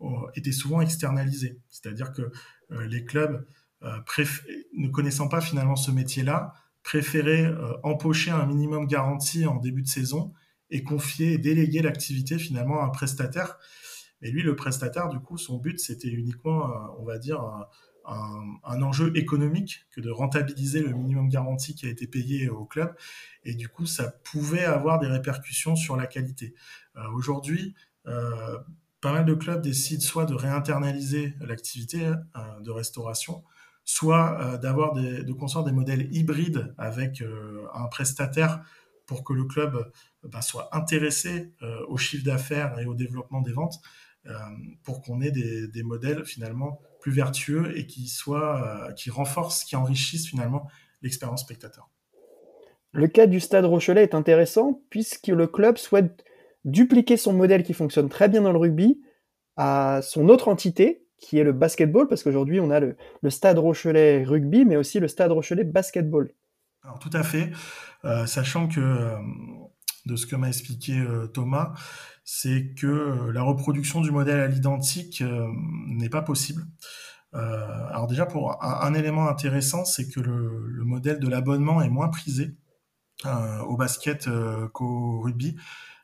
euh, 0.00 0.06
étaient 0.34 0.52
souvent 0.52 0.80
externalisés. 0.80 1.58
C'est-à-dire 1.70 2.12
que 2.12 2.30
euh, 2.72 2.86
les 2.86 3.04
clubs, 3.04 3.46
ne 3.82 4.88
connaissant 4.88 5.28
pas 5.28 5.40
finalement 5.40 5.76
ce 5.76 5.92
métier-là, 5.92 6.54
préféraient 6.82 7.52
empocher 7.84 8.32
un 8.32 8.44
minimum 8.44 8.86
garanti 8.86 9.46
en 9.46 9.56
début 9.56 9.82
de 9.82 9.88
saison 9.88 10.32
et 10.70 10.82
confier 10.82 11.38
déléguer 11.38 11.82
l'activité 11.82 12.38
finalement 12.38 12.80
à 12.80 12.86
un 12.86 12.88
prestataire. 12.88 13.58
Et 14.22 14.32
lui, 14.32 14.42
le 14.42 14.56
prestataire, 14.56 15.08
du 15.08 15.20
coup, 15.20 15.38
son 15.38 15.58
but, 15.58 15.78
c'était 15.78 16.08
uniquement, 16.08 16.72
on 16.98 17.04
va 17.04 17.18
dire, 17.18 17.40
un, 18.06 18.82
enjeu 18.82 19.16
économique 19.16 19.86
que 19.90 20.00
de 20.00 20.10
rentabiliser 20.10 20.80
le 20.80 20.92
minimum 20.92 21.28
garanti 21.28 21.74
qui 21.74 21.86
a 21.86 21.88
été 21.90 22.06
payé 22.06 22.48
au 22.48 22.64
club. 22.64 22.94
Et 23.44 23.54
du 23.54 23.68
coup, 23.68 23.86
ça 23.86 24.10
pouvait 24.24 24.64
avoir 24.64 24.98
des 24.98 25.06
répercussions 25.06 25.76
sur 25.76 25.96
la 25.96 26.06
qualité. 26.06 26.54
Euh, 26.96 27.08
aujourd'hui, 27.14 27.74
euh, 28.06 28.58
pas 29.06 29.12
mal 29.12 29.24
de 29.24 29.34
clubs 29.34 29.62
décident 29.62 30.02
soit 30.02 30.24
de 30.24 30.34
réinternaliser 30.34 31.34
l'activité 31.40 32.06
euh, 32.06 32.14
de 32.60 32.70
restauration, 32.72 33.44
soit 33.84 34.58
d'avoir 34.60 34.94
de 34.94 35.32
construire 35.32 35.64
des 35.64 35.70
modèles 35.70 36.12
hybrides 36.12 36.74
avec 36.76 37.22
un 37.72 37.86
prestataire 37.86 38.64
pour 39.06 39.22
que 39.22 39.32
le 39.32 39.44
club 39.44 39.92
bah, 40.24 40.42
soit 40.42 40.76
intéressé 40.76 41.52
au 41.86 41.96
chiffre 41.96 42.24
d'affaires 42.24 42.76
et 42.80 42.86
au 42.86 42.94
développement 42.94 43.42
des 43.42 43.52
ventes, 43.52 43.80
pour 44.82 45.02
qu'on 45.02 45.20
ait 45.20 45.30
des, 45.30 45.82
modèles 45.84 46.24
finalement 46.24 46.80
plus 46.98 47.12
vertueux 47.12 47.78
et 47.78 47.86
qui 47.86 48.08
soit, 48.08 48.88
euh, 48.88 48.92
qui 48.94 49.10
renforce, 49.10 49.62
qui 49.62 49.76
enrichisse 49.76 50.26
finalement 50.26 50.68
l'expérience 51.00 51.42
spectateur. 51.42 51.88
Le 52.90 53.06
cas 53.06 53.28
du 53.28 53.38
Stade 53.38 53.66
Rochelet 53.66 54.02
est 54.02 54.14
intéressant 54.16 54.82
puisque 54.90 55.28
le 55.28 55.46
club 55.46 55.78
souhaite 55.78 56.24
dupliquer 56.66 57.16
son 57.16 57.32
modèle 57.32 57.62
qui 57.62 57.72
fonctionne 57.72 58.08
très 58.08 58.28
bien 58.28 58.42
dans 58.42 58.52
le 58.52 58.58
rugby 58.58 59.00
à 59.56 60.00
son 60.02 60.28
autre 60.28 60.48
entité 60.48 61.06
qui 61.18 61.38
est 61.38 61.44
le 61.44 61.52
basketball 61.52 62.06
parce 62.08 62.22
qu'aujourd'hui 62.22 62.60
on 62.60 62.70
a 62.70 62.78
le, 62.78 62.96
Stade 63.30 63.58
Rochelet 63.58 64.22
rugby 64.24 64.66
mais 64.66 64.76
aussi 64.76 65.00
le 65.00 65.08
Stade 65.08 65.32
Rochelet 65.32 65.64
basketball. 65.64 66.30
Alors 66.82 66.98
tout 66.98 67.10
à 67.14 67.22
fait, 67.22 67.50
euh, 68.04 68.26
sachant 68.26 68.68
que 68.68 68.80
euh, 68.80 69.16
de 70.04 70.14
ce 70.14 70.26
que 70.26 70.36
m'a 70.36 70.48
expliqué 70.48 71.02
Thomas, 71.32 71.72
c'est 72.26 72.74
que 72.74 72.86
euh, 72.88 73.32
la 73.32 73.42
reproduction 73.42 74.00
du 74.00 74.10
modèle 74.10 74.40
à 74.40 74.48
l'identique 74.48 75.22
euh, 75.22 75.46
n'est 75.86 76.08
pas 76.10 76.22
possible. 76.22 76.66
Euh, 77.34 77.86
alors 77.88 78.08
déjà, 78.08 78.26
pour 78.26 78.62
un, 78.62 78.94
élément 78.94 79.28
intéressant, 79.28 79.84
c'est 79.84 80.08
que 80.08 80.18
le, 80.18 80.84
modèle 80.84 81.20
de 81.20 81.28
l'abonnement 81.28 81.80
est 81.80 81.88
moins 81.88 82.08
prisé 82.08 82.56
au 83.66 83.76
basket 83.76 84.28
qu'au 84.72 85.20
rugby. 85.20 85.56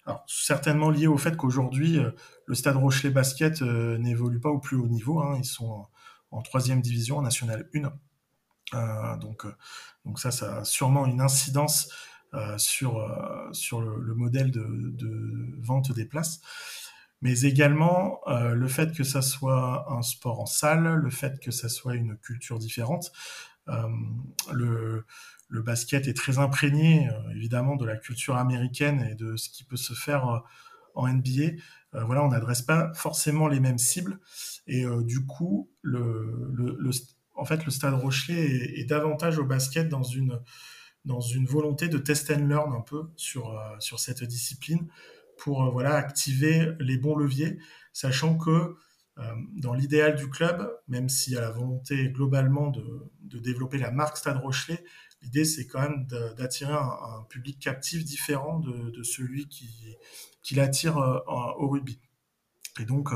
Alors, 0.04 0.24
certainement 0.26 0.90
lié 0.90 1.06
au 1.06 1.16
fait 1.16 1.36
qu'aujourd'hui, 1.36 2.00
le 2.46 2.54
Stade 2.54 2.76
Rochelet 2.76 3.10
Basket 3.10 3.62
n'évolue 3.62 4.40
pas 4.40 4.50
au 4.50 4.58
plus 4.58 4.76
haut 4.76 4.88
niveau. 4.88 5.20
Hein. 5.20 5.36
ils 5.38 5.44
sont 5.44 5.86
en, 6.30 6.42
troisième 6.42 6.80
division, 6.80 7.18
en 7.18 7.22
National 7.22 7.68
1. 8.72 9.16
donc, 9.18 9.46
donc 10.04 10.18
ça, 10.18 10.30
ça 10.30 10.58
a 10.58 10.64
sûrement 10.64 11.06
une 11.06 11.20
incidence 11.20 11.88
euh, 12.34 12.56
sur, 12.56 12.96
euh, 12.96 13.52
sur 13.52 13.82
le, 13.82 14.14
modèle 14.14 14.50
de, 14.50 15.60
vente 15.60 15.92
des 15.92 16.06
places. 16.06 16.40
Mais 17.20 17.42
également 17.42 18.20
euh, 18.26 18.54
le 18.54 18.68
fait 18.68 18.96
que 18.96 19.04
ça 19.04 19.20
soit 19.20 19.86
un 19.92 20.00
sport 20.00 20.40
en 20.40 20.46
salle, 20.46 20.94
le 20.94 21.10
fait 21.10 21.38
que 21.40 21.50
ça 21.50 21.68
soit 21.68 21.94
une 21.94 22.16
culture 22.16 22.58
différente. 22.58 23.12
le, 24.50 25.04
le 25.52 25.62
basket 25.62 26.08
est 26.08 26.16
très 26.16 26.38
imprégné 26.38 27.08
évidemment 27.34 27.76
de 27.76 27.84
la 27.84 27.96
culture 27.96 28.36
américaine 28.36 29.06
et 29.10 29.14
de 29.14 29.36
ce 29.36 29.50
qui 29.50 29.64
peut 29.64 29.76
se 29.76 29.92
faire 29.92 30.42
en 30.94 31.08
NBA. 31.08 31.56
voilà, 31.92 32.24
on 32.24 32.28
n'adresse 32.28 32.62
pas 32.62 32.92
forcément 32.94 33.48
les 33.48 33.60
mêmes 33.60 33.78
cibles 33.78 34.18
et 34.66 34.84
du 35.04 35.26
coup, 35.26 35.70
le, 35.82 36.78
en 37.34 37.44
fait, 37.44 37.64
le 37.64 37.70
Stade 37.70 37.94
Rochelet 37.94 38.78
est, 38.78 38.84
davantage 38.84 39.38
au 39.38 39.44
basket 39.44 39.88
dans 39.88 40.02
une 40.02 41.46
volonté 41.46 41.88
de 41.88 41.98
test 41.98 42.30
and 42.30 42.46
learn 42.46 42.72
un 42.72 42.80
peu 42.80 43.10
sur, 43.16 43.50
euh, 43.50 43.76
sur 43.78 44.00
cette 44.00 44.22
discipline 44.22 44.86
pour 45.38 45.64
euh, 45.64 45.70
voilà, 45.70 45.94
activer 45.94 46.72
les 46.78 46.96
bons 46.96 47.16
leviers, 47.16 47.58
sachant 47.92 48.36
que 48.36 48.76
euh, 49.18 49.22
dans 49.56 49.74
l'idéal 49.74 50.14
du 50.14 50.28
club, 50.30 50.70
même 50.88 51.08
s'il 51.08 51.34
y 51.34 51.36
a 51.36 51.40
la 51.40 51.50
volonté 51.50 52.10
globalement 52.10 52.70
de, 52.70 53.10
de 53.22 53.38
développer 53.38 53.78
la 53.78 53.90
marque 53.90 54.16
Stade 54.16 54.38
Rochelet, 54.38 54.84
l'idée 55.22 55.44
c'est 55.44 55.66
quand 55.66 55.80
même 55.80 56.06
d'attirer 56.36 56.72
un, 56.72 57.24
public 57.28 57.58
captif 57.58 58.04
différent 58.04 58.58
de, 58.58 59.02
celui 59.02 59.48
qui, 59.48 59.96
qui 60.42 60.54
l'attire 60.54 60.96
au 60.96 61.68
rugby. 61.68 62.00
Et 62.80 62.84
donc, 62.84 63.10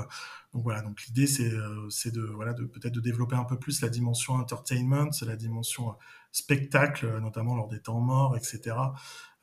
donc 0.52 0.62
voilà, 0.62 0.82
donc 0.82 1.02
l'idée 1.06 1.26
c'est 1.26 1.50
de 1.50 2.20
voilà 2.34 2.52
de 2.52 2.64
peut-être 2.64 2.94
de 2.94 3.00
développer 3.00 3.36
un 3.36 3.44
peu 3.44 3.58
plus 3.58 3.80
la 3.80 3.88
dimension 3.88 4.34
entertainment, 4.34 5.10
la 5.22 5.36
dimension 5.36 5.96
spectacle, 6.32 7.18
notamment 7.20 7.56
lors 7.56 7.68
des 7.68 7.80
temps 7.80 8.00
morts, 8.00 8.36
etc. 8.36 8.76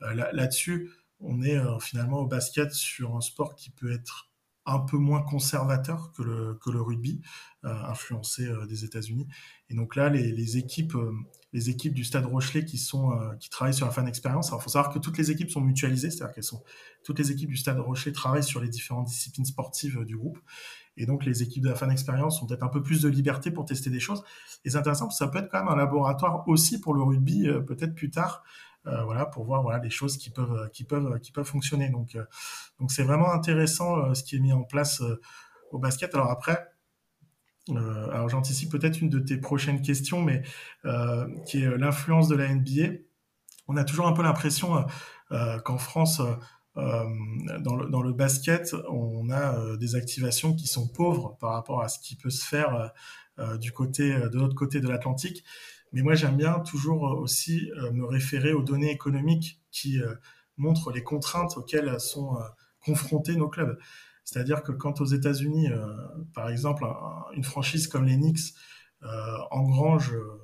Euh, 0.03 0.13
là-dessus, 0.31 0.91
on 1.19 1.41
est 1.41 1.57
euh, 1.57 1.79
finalement 1.79 2.19
au 2.19 2.27
basket 2.27 2.71
sur 2.71 3.15
un 3.15 3.21
sport 3.21 3.55
qui 3.55 3.71
peut 3.71 3.91
être 3.91 4.29
un 4.65 4.79
peu 4.79 4.97
moins 4.97 5.21
conservateur 5.21 6.11
que 6.11 6.21
le, 6.23 6.81
rugby, 6.81 7.21
influencé 7.63 8.49
des 8.67 8.85
États-Unis. 8.85 9.27
Et 9.69 9.75
donc 9.75 9.95
là, 9.95 10.09
les, 10.09 10.57
équipes 10.57 10.95
les 11.53 11.69
équipes 11.69 11.93
du 11.93 12.03
Stade 12.03 12.25
Rochelet 12.25 12.65
qui 12.65 12.83
euh, 12.95 13.35
travaillent 13.51 13.75
sur 13.75 13.85
la 13.85 13.91
fan 13.91 14.07
expérience. 14.07 14.47
Alors, 14.47 14.59
il 14.59 14.63
faut 14.63 14.71
savoir 14.71 14.91
que 14.91 14.97
toutes 14.97 15.19
les 15.19 15.29
équipes 15.29 15.51
sont 15.51 15.61
mutualisées, 15.61 16.09
c'est-à-dire 16.09 16.33
qu'elles 16.33 16.43
sont 16.43 16.63
toutes 17.03 17.19
les 17.19 17.31
équipes 17.31 17.49
du 17.49 17.57
Stade 17.57 17.79
Rochelet 17.79 18.11
travaillent 18.11 18.43
sur 18.43 18.59
les 18.59 18.69
différentes 18.69 19.05
disciplines 19.05 19.45
sportives 19.45 19.99
euh, 19.99 20.05
du 20.05 20.17
groupe. 20.17 20.39
Et 20.97 21.05
donc, 21.05 21.25
les 21.25 21.43
équipes 21.43 21.63
de 21.63 21.69
la 21.69 21.75
fan 21.75 21.91
expérience 21.91 22.41
ont 22.41 22.47
peut-être 22.47 22.63
un 22.63 22.69
peu 22.69 22.81
plus 22.81 23.01
de 23.01 23.07
liberté 23.09 23.51
pour 23.51 23.65
tester 23.65 23.91
des 23.91 23.99
choses. 23.99 24.23
Et 24.65 24.71
c'est 24.71 24.77
intéressant 24.77 25.05
parce 25.05 25.19
que 25.19 25.25
ça 25.25 25.31
peut 25.31 25.39
être 25.39 25.49
quand 25.49 25.59
même 25.59 25.71
un 25.71 25.75
laboratoire 25.75 26.47
aussi 26.47 26.79
pour 26.79 26.95
le 26.95 27.03
rugby, 27.03 27.47
euh, 27.47 27.61
peut-être 27.61 27.93
plus 27.93 28.09
tard, 28.09 28.43
voilà, 28.85 29.25
pour 29.25 29.45
voir 29.45 29.61
voilà 29.61 29.79
les 29.79 29.89
choses 29.89 30.17
qui 30.17 30.29
peuvent 30.29 30.69
qui 30.71 30.83
peuvent 30.83 31.43
fonctionner. 31.43 31.89
Donc, 31.89 32.17
c'est 32.89 33.03
vraiment 33.03 33.31
intéressant 33.31 34.13
ce 34.13 34.23
qui 34.23 34.35
est 34.35 34.39
mis 34.39 34.53
en 34.53 34.63
place 34.63 35.01
au 35.71 35.79
basket. 35.79 36.13
Alors 36.15 36.29
après, 36.29 36.73
euh, 37.69 38.27
j'anticipe 38.27 38.71
peut-être 38.71 39.01
une 39.01 39.09
de 39.09 39.19
tes 39.19 39.37
prochaines 39.37 39.81
questions, 39.81 40.21
mais 40.21 40.43
euh, 40.85 41.27
qui 41.45 41.63
est 41.63 41.77
l'influence 41.77 42.27
de 42.27 42.35
la 42.35 42.53
NBA. 42.53 42.97
On 43.67 43.77
a 43.77 43.83
toujours 43.83 44.07
un 44.07 44.13
peu 44.13 44.23
l'impression 44.23 44.85
euh, 45.31 45.59
qu'en 45.59 45.77
France, 45.77 46.21
dans 46.75 48.01
le, 48.01 48.13
basket, 48.13 48.75
on 48.89 49.29
a 49.29 49.77
des 49.77 49.95
activations 49.95 50.55
qui 50.55 50.67
sont 50.67 50.87
pauvres 50.87 51.37
par 51.39 51.53
rapport 51.53 51.81
à 51.81 51.87
ce 51.87 51.99
qui 51.99 52.15
peut 52.15 52.31
se 52.31 52.43
faire 52.43 52.91
de 53.37 54.37
l'autre 54.37 54.55
côté 54.55 54.79
de 54.79 54.87
l'Atlantique. 54.87 55.43
Mais 55.93 56.01
moi, 56.01 56.15
j'aime 56.15 56.37
bien 56.37 56.59
toujours 56.59 57.03
aussi 57.03 57.69
me 57.91 58.03
référer 58.03 58.53
aux 58.53 58.63
données 58.63 58.91
économiques 58.91 59.61
qui 59.71 59.99
montrent 60.57 60.91
les 60.91 61.03
contraintes 61.03 61.55
auxquelles 61.57 61.99
sont 61.99 62.35
confrontés 62.79 63.35
nos 63.35 63.47
clubs. 63.47 63.77
C'est-à-dire 64.23 64.63
que 64.63 64.71
quand 64.71 65.01
aux 65.01 65.05
États-Unis, 65.05 65.69
euh, 65.69 65.85
par 66.33 66.49
exemple, 66.49 66.85
une 67.35 67.43
franchise 67.43 67.87
comme 67.87 68.05
les 68.05 68.15
Knicks 68.15 68.53
euh, 69.03 69.07
engrange 69.51 70.13
euh, 70.13 70.39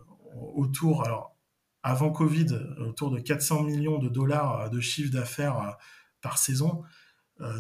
autour, 0.56 1.06
alors 1.06 1.38
avant 1.82 2.12
Covid, 2.12 2.48
autour 2.80 3.10
de 3.10 3.20
400 3.20 3.64
millions 3.64 4.00
de 4.00 4.10
dollars 4.10 4.70
de 4.70 4.82
chiffre 4.82 5.12
d'affaires 5.12 5.78
par 6.22 6.38
saison, 6.38 6.84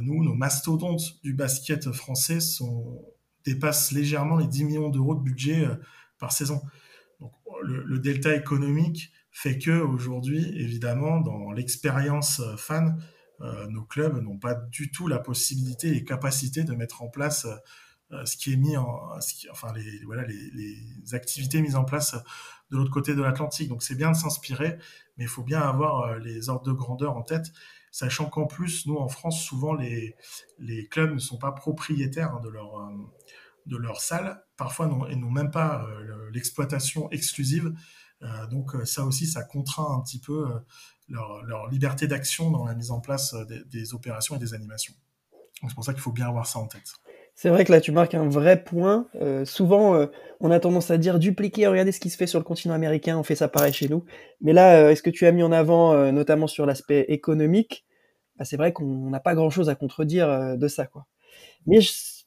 nous, 0.01 0.25
nos 0.25 0.33
mastodontes 0.33 1.21
du 1.23 1.33
basket 1.33 1.93
français 1.93 2.39
dépassent 3.45 3.93
légèrement 3.93 4.35
les 4.35 4.45
10 4.45 4.65
millions 4.65 4.89
d'euros 4.89 5.15
de 5.15 5.21
budget 5.21 5.65
par 6.19 6.33
saison. 6.33 6.61
Le, 7.63 7.99
delta 7.99 8.35
économique 8.35 9.11
fait 9.31 9.57
que 9.57 9.79
aujourd'hui, 9.81 10.51
évidemment, 10.55 11.19
dans 11.19 11.51
l'expérience 11.51 12.41
fan, 12.57 12.99
euh, 13.41 13.67
nos 13.67 13.83
clubs 13.83 14.21
n'ont 14.21 14.37
pas 14.37 14.53
du 14.53 14.91
tout 14.91 15.07
la 15.07 15.19
possibilité 15.19 15.95
et 15.95 16.03
capacités 16.03 16.63
de 16.63 16.73
mettre 16.73 17.01
en 17.01 17.07
place 17.07 17.47
euh, 18.11 18.25
ce 18.25 18.35
qui 18.35 18.51
est 18.53 18.57
mis 18.57 18.75
en, 18.75 19.17
enfin 19.51 19.71
les, 19.73 20.03
voilà 20.03 20.23
les, 20.25 21.13
activités 21.13 21.61
mises 21.61 21.75
en 21.75 21.85
place 21.85 22.15
de 22.71 22.77
l'autre 22.77 22.91
côté 22.91 23.15
de 23.15 23.21
l'Atlantique. 23.21 23.69
Donc 23.69 23.83
c'est 23.83 23.95
bien 23.95 24.11
de 24.11 24.17
s'inspirer, 24.17 24.77
mais 25.17 25.25
il 25.25 25.29
faut 25.29 25.43
bien 25.43 25.61
avoir 25.61 26.01
euh, 26.01 26.19
les 26.19 26.49
ordres 26.49 26.65
de 26.65 26.73
grandeur 26.73 27.15
en 27.15 27.21
tête, 27.21 27.53
sachant 27.91 28.29
qu'en 28.29 28.45
plus 28.45 28.85
nous 28.87 28.97
en 28.97 29.07
France 29.07 29.41
souvent 29.41 29.73
les, 29.73 30.15
les 30.57 30.87
clubs 30.87 31.13
ne 31.13 31.19
sont 31.19 31.37
pas 31.37 31.51
propriétaires 31.51 32.33
hein, 32.33 32.41
de 32.41 32.49
leur 32.49 32.91
de 33.67 33.77
leur 33.77 34.01
salle, 34.01 34.43
parfois 34.59 34.85
n'ont 34.87 35.31
même 35.31 35.49
pas 35.49 35.87
l'exploitation 36.31 37.09
exclusive. 37.09 37.73
donc 38.51 38.71
ça 38.85 39.05
aussi, 39.05 39.25
ça 39.25 39.43
contraint 39.43 39.97
un 39.97 40.01
petit 40.01 40.19
peu 40.19 40.45
leur, 41.09 41.67
liberté 41.69 42.07
d'action 42.07 42.51
dans 42.51 42.65
la 42.65 42.75
mise 42.75 42.91
en 42.91 42.99
place 42.99 43.33
euh, 43.33 43.45
des, 43.65 43.93
opérations 43.93 44.35
et 44.35 44.39
des 44.39 44.53
animations. 44.53 44.93
C'est 45.67 45.75
pour 45.75 45.83
ça 45.83 45.93
qu'il 45.93 46.01
faut 46.01 46.11
bien 46.11 46.27
avoir 46.27 46.47
ça 46.47 46.59
en 46.59 46.67
tête. 46.67 46.93
C'est 47.35 47.49
vrai 47.49 47.65
que 47.65 47.71
là, 47.71 47.81
tu 47.81 47.91
marques 47.91 48.13
un 48.15 48.27
vrai 48.27 48.63
point. 48.63 49.07
Euh, 49.15 49.45
souvent, 49.45 49.95
euh, 49.95 50.07
on 50.39 50.51
a 50.51 50.59
tendance 50.59 50.91
à 50.91 50.97
dire 50.97 51.19
dupliquer, 51.19 51.67
regardez 51.67 51.91
ce 51.91 51.99
qui 51.99 52.09
se 52.09 52.17
fait 52.17 52.27
sur 52.27 52.39
le 52.39 52.45
continent 52.45 52.73
américain, 52.73 53.17
on 53.17 53.23
fait 53.23 53.35
ça 53.35 53.47
pareil 53.47 53.73
chez 53.73 53.87
nous. 53.87 54.05
Mais 54.41 54.53
là, 54.53 54.91
est-ce 54.91 55.03
que 55.03 55.09
tu 55.09 55.25
as 55.25 55.31
mis 55.31 55.43
en 55.43 55.51
avant, 55.51 56.11
notamment 56.11 56.47
sur 56.47 56.65
l'aspect 56.65 57.05
économique? 57.09 57.85
Bah, 58.37 58.45
C'est 58.45 58.57
vrai 58.57 58.73
qu'on 58.73 59.09
n'a 59.09 59.19
pas 59.19 59.35
grand-chose 59.35 59.69
à 59.69 59.75
contredire 59.75 60.57
de 60.57 60.67
ça. 60.67 60.85
quoi. 60.85 61.07
Mais 61.65 61.79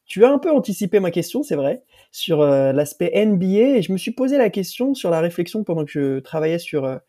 tu 0.06 0.24
as 0.24 0.30
un 0.30 0.38
peu 0.38 0.50
anticipé 0.50 1.00
ma 1.00 1.10
question, 1.10 1.42
c'est 1.42 1.56
vrai, 1.56 1.82
sur 2.12 2.44
l'aspect 2.46 3.10
NBA. 3.26 3.78
Et 3.78 3.82
je 3.82 3.90
me 3.90 3.98
suis 3.98 4.12
posé 4.12 4.38
la 4.38 4.50
question 4.50 4.94
sur 4.94 5.10
la 5.10 5.20
réflexion 5.20 5.64
pendant 5.64 5.84
que 5.84 5.90
je 5.90 6.18
travaillais 6.20 6.58
sur 6.58 7.00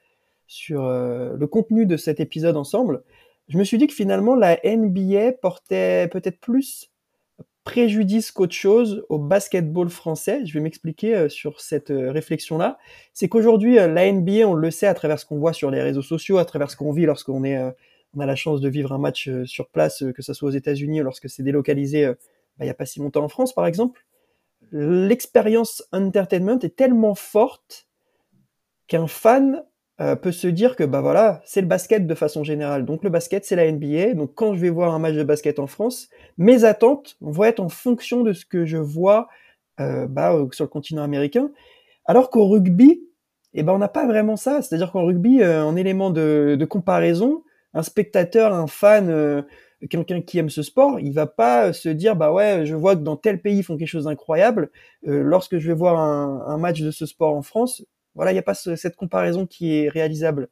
sur 0.47 0.85
euh, 0.85 1.35
le 1.35 1.47
contenu 1.47 1.85
de 1.85 1.97
cet 1.97 2.19
épisode 2.19 2.57
ensemble, 2.57 3.03
je 3.49 3.57
me 3.57 3.63
suis 3.63 3.77
dit 3.77 3.87
que 3.87 3.93
finalement 3.93 4.35
la 4.35 4.59
NBA 4.63 5.33
portait 5.41 6.07
peut-être 6.09 6.39
plus 6.39 6.91
préjudice 7.63 8.31
qu'autre 8.31 8.53
chose 8.53 9.05
au 9.09 9.17
basketball 9.17 9.89
français. 9.89 10.45
Je 10.45 10.53
vais 10.53 10.59
m'expliquer 10.59 11.15
euh, 11.15 11.29
sur 11.29 11.61
cette 11.61 11.91
euh, 11.91 12.11
réflexion-là. 12.11 12.77
C'est 13.13 13.29
qu'aujourd'hui, 13.29 13.75
la 13.75 14.11
NBA, 14.11 14.47
on 14.47 14.53
le 14.53 14.69
sait 14.69 14.87
à 14.87 14.93
travers 14.93 15.17
ce 15.17 15.25
qu'on 15.25 15.39
voit 15.39 15.53
sur 15.53 15.71
les 15.71 15.81
réseaux 15.81 16.01
sociaux, 16.01 16.37
à 16.37 16.45
travers 16.45 16.69
ce 16.69 16.75
qu'on 16.75 16.91
vit 16.91 17.05
lorsqu'on 17.05 17.43
est, 17.43 17.57
on 18.15 18.19
a 18.19 18.25
la 18.25 18.35
chance 18.35 18.59
de 18.61 18.69
vivre 18.69 18.91
un 18.91 18.97
match 18.97 19.29
sur 19.45 19.69
place, 19.69 20.03
que 20.13 20.21
ce 20.21 20.33
soit 20.33 20.49
aux 20.49 20.53
États-Unis 20.53 20.99
lorsque 20.99 21.29
c'est 21.29 21.43
délocalisé, 21.43 22.05
bah, 22.05 22.15
il 22.61 22.65
n'y 22.65 22.69
a 22.69 22.75
pas 22.75 22.85
si 22.85 22.99
longtemps 22.99 23.23
en 23.23 23.29
France, 23.29 23.53
par 23.53 23.65
exemple. 23.65 24.03
L'expérience 24.73 25.87
entertainment 25.93 26.59
est 26.59 26.75
tellement 26.75 27.15
forte 27.15 27.87
qu'un 28.87 29.07
fan 29.07 29.63
euh, 30.01 30.15
peut 30.15 30.31
se 30.31 30.47
dire 30.47 30.75
que 30.75 30.83
bah 30.83 30.99
voilà, 30.99 31.41
c'est 31.45 31.61
le 31.61 31.67
basket 31.67 32.05
de 32.05 32.15
façon 32.15 32.43
générale. 32.43 32.83
Donc 32.83 33.03
le 33.03 33.09
basket, 33.09 33.45
c'est 33.45 33.55
la 33.55 33.71
NBA. 33.71 34.15
Donc 34.15 34.33
quand 34.35 34.55
je 34.55 34.59
vais 34.59 34.69
voir 34.69 34.93
un 34.93 34.99
match 34.99 35.13
de 35.13 35.23
basket 35.23 35.59
en 35.59 35.67
France, 35.67 36.09
mes 36.37 36.65
attentes 36.65 37.15
vont 37.21 37.45
être 37.45 37.61
en 37.61 37.69
fonction 37.69 38.23
de 38.23 38.33
ce 38.33 38.45
que 38.45 38.65
je 38.65 38.77
vois 38.77 39.29
euh, 39.79 40.07
bah, 40.07 40.35
sur 40.51 40.65
le 40.65 40.69
continent 40.69 41.03
américain. 41.03 41.51
Alors 42.05 42.29
qu'au 42.29 42.47
rugby, 42.47 43.03
eh 43.53 43.63
ben 43.63 43.73
on 43.73 43.77
n'a 43.77 43.87
pas 43.87 44.05
vraiment 44.05 44.35
ça. 44.35 44.61
C'est-à-dire 44.61 44.91
qu'en 44.91 45.05
rugby, 45.05 45.41
euh, 45.41 45.63
en 45.63 45.75
élément 45.75 46.09
de, 46.09 46.65
comparaison, 46.69 47.43
un 47.73 47.83
spectateur, 47.83 48.53
un 48.53 48.67
fan, 48.67 49.09
euh, 49.09 49.41
quelqu'un 49.89 50.21
qui 50.21 50.37
aime 50.37 50.49
ce 50.49 50.63
sport, 50.63 50.99
il 50.99 51.13
va 51.13 51.27
pas 51.27 51.73
se 51.73 51.89
dire 51.89 52.15
bah 52.15 52.31
ouais, 52.31 52.65
je 52.65 52.75
vois 52.75 52.95
que 52.95 53.01
dans 53.01 53.17
tel 53.17 53.41
pays 53.41 53.59
ils 53.59 53.63
font 53.63 53.77
quelque 53.77 53.87
chose 53.87 54.05
d'incroyable. 54.05 54.71
lorsque 55.03 55.57
je 55.57 55.67
vais 55.67 55.73
voir 55.73 55.99
un, 55.99 56.57
match 56.57 56.81
de 56.81 56.91
ce 56.91 57.05
sport 57.05 57.35
en 57.35 57.41
France, 57.41 57.83
voilà, 58.15 58.31
il 58.31 58.35
n'y 58.35 58.39
a 58.39 58.43
pas 58.43 58.53
cette 58.53 58.95
comparaison 58.95 59.45
qui 59.45 59.73
est 59.75 59.89
réalisable. 59.89 60.49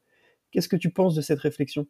Qu'est-ce 0.51 0.69
que 0.69 0.75
tu 0.75 0.89
penses 0.89 1.15
de 1.15 1.21
cette 1.21 1.39
réflexion? 1.39 1.87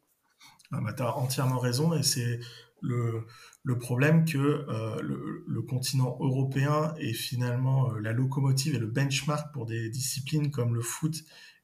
Ah 0.72 0.80
bah, 0.82 0.94
Tu 0.94 1.04
as 1.04 1.16
entièrement 1.16 1.60
raison 1.60 1.94
et 1.94 2.04
c'est 2.04 2.40
le, 2.82 3.78
problème 3.80 4.26
que 4.26 4.38
euh, 4.38 5.02
le, 5.02 5.62
continent 5.62 6.18
européen 6.20 6.94
est 7.00 7.14
finalement 7.14 7.92
euh, 7.92 8.00
la 8.00 8.12
locomotive 8.12 8.76
et 8.76 8.80
le 8.80 8.88
benchmark 8.88 9.54
pour 9.54 9.66
des 9.66 9.90
disciplines 9.90 10.52
comme 10.52 10.74
le 10.76 10.82
foot 10.82 11.16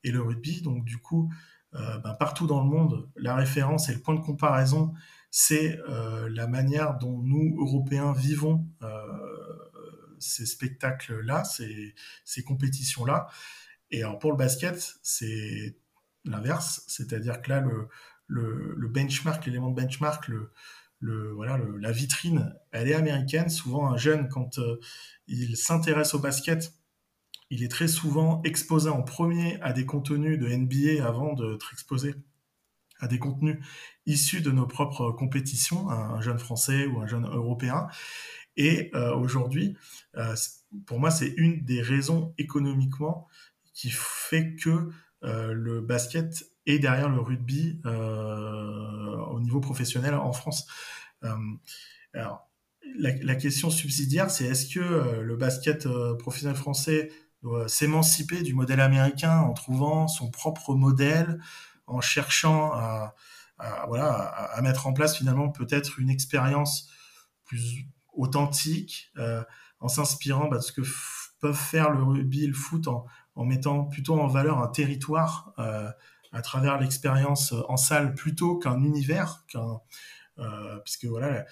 et 0.03 0.11
le 0.11 0.21
rugby. 0.21 0.61
Donc 0.61 0.85
du 0.85 0.97
coup, 0.97 1.31
euh, 1.75 1.97
bah, 1.99 2.15
partout 2.19 2.47
dans 2.47 2.63
le 2.63 2.69
monde, 2.69 3.09
la 3.15 3.35
référence 3.35 3.89
et 3.89 3.93
le 3.93 3.99
point 3.99 4.15
de 4.15 4.21
comparaison, 4.21 4.93
c'est 5.29 5.79
la 6.29 6.47
manière 6.47 6.97
dont 6.97 7.19
nous, 7.21 7.55
Européens, 7.59 8.13
vivons 8.13 8.65
ces 10.19 10.45
spectacles-là, 10.45 11.43
ces, 11.43 12.43
compétitions-là. 12.43 13.27
Et 13.91 14.03
alors 14.03 14.19
pour 14.19 14.31
le 14.31 14.37
basket, 14.37 14.95
c'est 15.01 15.77
l'inverse, 16.25 16.83
c'est-à-dire 16.87 17.41
que 17.41 17.49
là, 17.49 17.65
le, 18.27 18.87
benchmark, 18.87 19.45
l'élément 19.45 19.69
de 19.69 19.75
benchmark, 19.75 20.27
le, 20.27 21.31
voilà, 21.33 21.59
la 21.79 21.91
vitrine, 21.91 22.55
elle 22.71 22.89
est 22.89 22.95
américaine. 22.95 23.49
Souvent, 23.49 23.87
un 23.87 23.97
jeune, 23.97 24.27
quand 24.29 24.57
euh, 24.57 24.79
il 25.27 25.55
s'intéresse 25.55 26.13
au 26.13 26.19
basket, 26.19 26.73
il 27.49 27.63
est 27.63 27.69
très 27.69 27.87
souvent 27.87 28.41
exposé 28.43 28.89
en 28.89 29.03
premier 29.03 29.61
à 29.61 29.71
des 29.71 29.85
contenus 29.85 30.37
de 30.37 30.47
NBA 30.47 31.05
avant 31.05 31.33
d'être 31.33 31.71
exposé 31.71 32.15
à 32.99 33.07
des 33.07 33.19
contenus 33.19 33.57
issus 34.05 34.41
de 34.41 34.51
nos 34.51 34.65
propres 34.65 35.11
compétitions, 35.11 35.89
un, 35.89 36.21
jeune 36.21 36.39
français 36.39 36.85
ou 36.85 36.99
un 36.99 37.07
jeune 37.07 37.25
européen. 37.25 37.87
Et 38.55 38.89
euh, 38.95 39.15
aujourd'hui, 39.15 39.77
euh, 40.15 40.35
pour 40.85 40.99
moi, 40.99 41.11
c'est 41.11 41.33
une 41.37 41.63
des 41.63 41.81
raisons 41.81 42.33
économiquement 42.37 43.27
qui 43.73 43.91
fait 43.91 44.55
que 44.55 44.89
euh, 45.23 45.53
le 45.53 45.81
basket 45.81 46.45
est 46.65 46.79
derrière 46.79 47.09
le 47.09 47.19
rugby 47.19 47.79
au 47.85 49.39
niveau 49.39 49.61
professionnel 49.61 50.15
en 50.15 50.33
France. 50.33 50.67
La, 52.13 52.43
la, 53.21 53.35
question 53.35 53.69
subsidiaire, 53.69 54.31
c'est 54.31 54.45
est-ce 54.45 54.73
que 54.73 55.21
le 55.21 55.35
basket 55.37 55.87
professionnel 56.17 56.57
français 56.57 57.09
doit 57.41 57.67
s'émanciper 57.67 58.41
du 58.41 58.53
modèle 58.53 58.79
américain 58.81 59.39
en 59.39 59.53
trouvant 59.53 60.07
son 60.07 60.29
propre 60.29 60.75
modèle, 60.75 61.39
en 61.87 62.01
cherchant 62.01 62.73
à, 62.73 63.15
voilà, 63.87 64.11
à, 64.11 64.61
mettre 64.61 64.87
en 64.87 64.93
place 64.93 65.17
finalement 65.17 65.49
peut-être 65.49 65.99
une 65.99 66.09
expérience 66.09 66.89
plus 67.45 67.85
authentique, 68.13 69.11
euh, 69.17 69.43
en 69.79 69.87
s'inspirant 69.87 70.47
bah, 70.47 70.57
de 70.57 70.63
ce 70.63 70.71
que 70.71 70.81
peuvent 71.39 71.55
faire 71.55 71.91
le 71.91 72.03
rugby 72.03 72.47
le 72.47 72.53
foot 72.53 72.87
en, 72.87 73.05
mettant 73.45 73.83
plutôt 73.83 74.19
en 74.19 74.27
valeur 74.27 74.59
un 74.59 74.67
territoire 74.67 75.53
euh, 75.59 75.89
à 76.31 76.41
travers 76.41 76.79
l'expérience 76.79 77.53
en 77.67 77.77
salle 77.77 78.15
plutôt 78.15 78.57
qu'un 78.57 78.81
univers, 78.81 79.45
qu'un 79.47 79.79
puisque 80.83 81.05
voilà, 81.05 81.45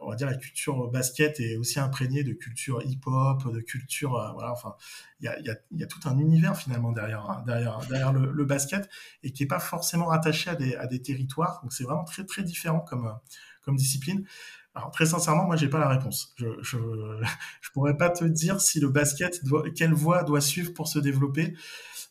on 0.00 0.10
va 0.10 0.16
dire 0.16 0.26
la 0.26 0.36
culture 0.36 0.88
basket 0.90 1.40
est 1.40 1.56
aussi 1.56 1.80
imprégnée 1.80 2.24
de 2.24 2.32
culture 2.32 2.82
hip-hop, 2.84 3.52
de 3.52 3.60
culture, 3.60 4.10
voilà, 4.34 4.52
enfin, 4.52 4.74
il 5.20 5.26
y 5.72 5.82
a, 5.82 5.86
tout 5.86 6.00
un 6.04 6.18
univers 6.18 6.56
finalement 6.56 6.92
derrière, 6.92 7.28
hein, 7.30 7.42
derrière, 7.46 7.78
derrière 7.88 8.12
le, 8.12 8.44
basket 8.44 8.88
et 9.22 9.32
qui 9.32 9.44
est 9.44 9.46
pas 9.46 9.60
forcément 9.60 10.06
rattaché 10.06 10.50
à 10.50 10.86
des, 10.86 11.02
territoires. 11.02 11.60
Donc 11.62 11.72
c'est 11.72 11.84
vraiment 11.84 12.04
très 12.04 12.24
très 12.24 12.42
différent 12.42 12.80
comme, 12.80 13.76
discipline. 13.76 14.26
Alors 14.74 14.90
très 14.90 15.06
sincèrement, 15.06 15.44
moi 15.44 15.56
j'ai 15.56 15.68
pas 15.68 15.78
la 15.78 15.88
réponse. 15.88 16.34
Je, 16.36 16.46
je 16.62 16.78
je 17.60 17.70
pourrais 17.72 17.96
pas 17.96 18.10
te 18.10 18.24
dire 18.24 18.60
si 18.60 18.80
le 18.80 18.88
basket 18.88 19.40
quelle 19.76 19.92
voie 19.92 20.24
doit 20.24 20.40
suivre 20.40 20.72
pour 20.72 20.88
se 20.88 20.98
développer. 20.98 21.54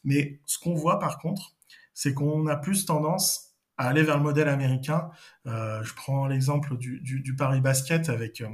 Mais 0.04 0.40
ce 0.46 0.58
qu'on 0.58 0.74
voit 0.74 1.00
par 1.00 1.18
contre, 1.20 1.56
c'est 1.94 2.14
qu'on 2.14 2.48
a 2.48 2.56
plus 2.56 2.86
tendance 2.86 3.51
aller 3.88 4.04
vers 4.04 4.18
le 4.18 4.24
modèle 4.24 4.48
américain. 4.48 5.10
Euh, 5.48 5.84
je 5.84 5.94
prends 5.94 6.28
l'exemple 6.28 6.78
du, 6.78 7.36
Paris 7.38 7.62
Basket 7.62 8.10
avec 8.10 8.42
euh, 8.42 8.50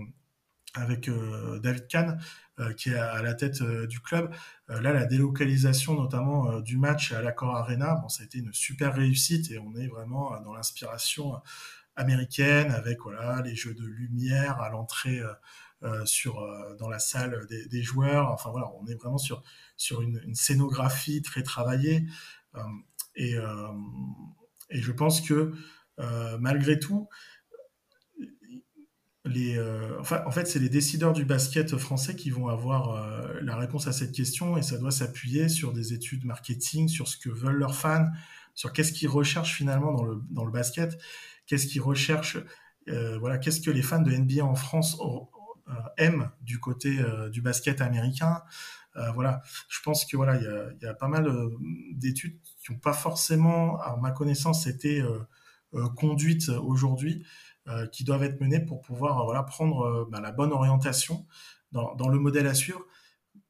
avec 0.73 1.09
euh, 1.09 1.59
David 1.59 1.87
Kahn 1.87 2.19
euh, 2.59 2.73
qui 2.73 2.89
est 2.89 2.97
à 2.97 3.21
la 3.21 3.33
tête 3.33 3.63
du 3.63 3.99
club. 3.99 4.33
là, 4.67 4.93
la 4.93 5.05
délocalisation 5.05 5.95
notamment 5.95 6.59
du 6.61 6.77
match 6.77 7.11
à 7.11 7.21
l'Accor 7.21 7.55
Arena, 7.55 7.95
bon, 7.95 8.09
ça 8.09 8.23
a 8.23 8.25
été 8.25 8.39
une 8.39 8.53
super 8.53 8.95
réussite 8.95 9.51
et 9.51 9.59
on 9.59 9.75
est 9.75 9.87
vraiment 9.87 10.39
dans 10.41 10.53
l'inspiration 10.53 11.39
américaine 11.95 12.71
avec 12.71 13.01
voilà 13.01 13.41
les 13.41 13.55
jeux 13.55 13.73
de 13.73 13.85
lumière 13.85 14.61
à 14.61 14.69
l'entrée 14.69 15.21
sur 16.05 16.45
dans 16.79 16.89
la 16.89 16.99
salle 16.99 17.47
des, 17.47 17.83
joueurs. 17.83 18.31
Enfin 18.31 18.51
voilà, 18.51 18.71
on 18.81 18.87
est 18.87 18.95
vraiment 18.95 19.17
sur 19.17 19.43
sur 19.77 20.01
une 20.01 20.35
scénographie 20.35 21.21
très 21.21 21.43
travaillée 21.43 22.05
et 23.15 23.35
et 24.69 24.81
je 24.81 24.91
pense 24.91 25.21
que 25.21 25.53
malgré 26.39 26.79
tout 26.79 27.09
les, 29.27 29.57
euh, 29.57 29.99
enfin, 29.99 30.23
en 30.25 30.31
fait, 30.31 30.47
c'est 30.47 30.59
les 30.59 30.69
décideurs 30.69 31.13
du 31.13 31.25
basket 31.25 31.77
français 31.77 32.15
qui 32.15 32.29
vont 32.29 32.47
avoir 32.47 32.91
euh, 32.91 33.39
la 33.41 33.55
réponse 33.55 33.87
à 33.87 33.93
cette 33.93 34.11
question 34.11 34.57
et 34.57 34.61
ça 34.61 34.77
doit 34.77 34.91
s'appuyer 34.91 35.49
sur 35.49 35.73
des 35.73 35.93
études 35.93 36.25
marketing, 36.25 36.87
sur 36.87 37.07
ce 37.07 37.17
que 37.17 37.29
veulent 37.29 37.57
leurs 37.57 37.75
fans, 37.75 38.07
sur 38.53 38.73
qu'est-ce 38.73 38.93
qu'ils 38.93 39.09
recherchent 39.09 39.55
finalement 39.55 39.93
dans 39.93 40.03
le, 40.03 40.21
dans 40.29 40.45
le 40.45 40.51
basket, 40.51 40.97
qu'est-ce 41.45 41.67
qu'ils 41.67 41.81
recherchent, 41.81 42.37
euh, 42.89 43.17
voilà, 43.19 43.37
qu'est-ce 43.37 43.61
que 43.61 43.71
les 43.71 43.81
fans 43.81 44.01
de 44.01 44.11
NBA 44.11 44.43
en 44.43 44.55
France 44.55 44.97
euh, 45.69 45.73
aiment 45.97 46.31
du 46.41 46.59
côté 46.59 46.97
euh, 46.99 47.29
du 47.29 47.41
basket 47.41 47.81
américain. 47.81 48.41
Euh, 48.95 49.11
voilà, 49.11 49.41
je 49.67 49.81
pense 49.81 50.05
que 50.05 50.15
voilà, 50.15 50.37
il 50.37 50.77
y 50.81 50.85
a, 50.85 50.93
pas 50.93 51.09
mal 51.09 51.29
d'études 51.91 52.39
qui 52.67 52.73
n'ont 52.73 52.79
pas 52.79 52.93
forcément, 52.93 53.79
à 53.79 53.95
ma 53.97 54.11
connaissance, 54.11 54.67
été 54.67 55.01
conduites 55.95 56.49
aujourd'hui. 56.49 57.25
Euh, 57.69 57.85
qui 57.85 58.05
doivent 58.05 58.23
être 58.23 58.39
menées 58.39 58.61
pour 58.61 58.79
pouvoir 58.79 59.25
voilà, 59.25 59.43
prendre 59.43 59.81
euh, 59.81 60.07
bah, 60.09 60.21
la 60.21 60.31
bonne 60.31 60.53
orientation 60.53 61.25
dans, 61.73 62.07
le 62.07 62.17
modèle 62.17 62.47
à 62.47 62.53
suivre. 62.53 62.79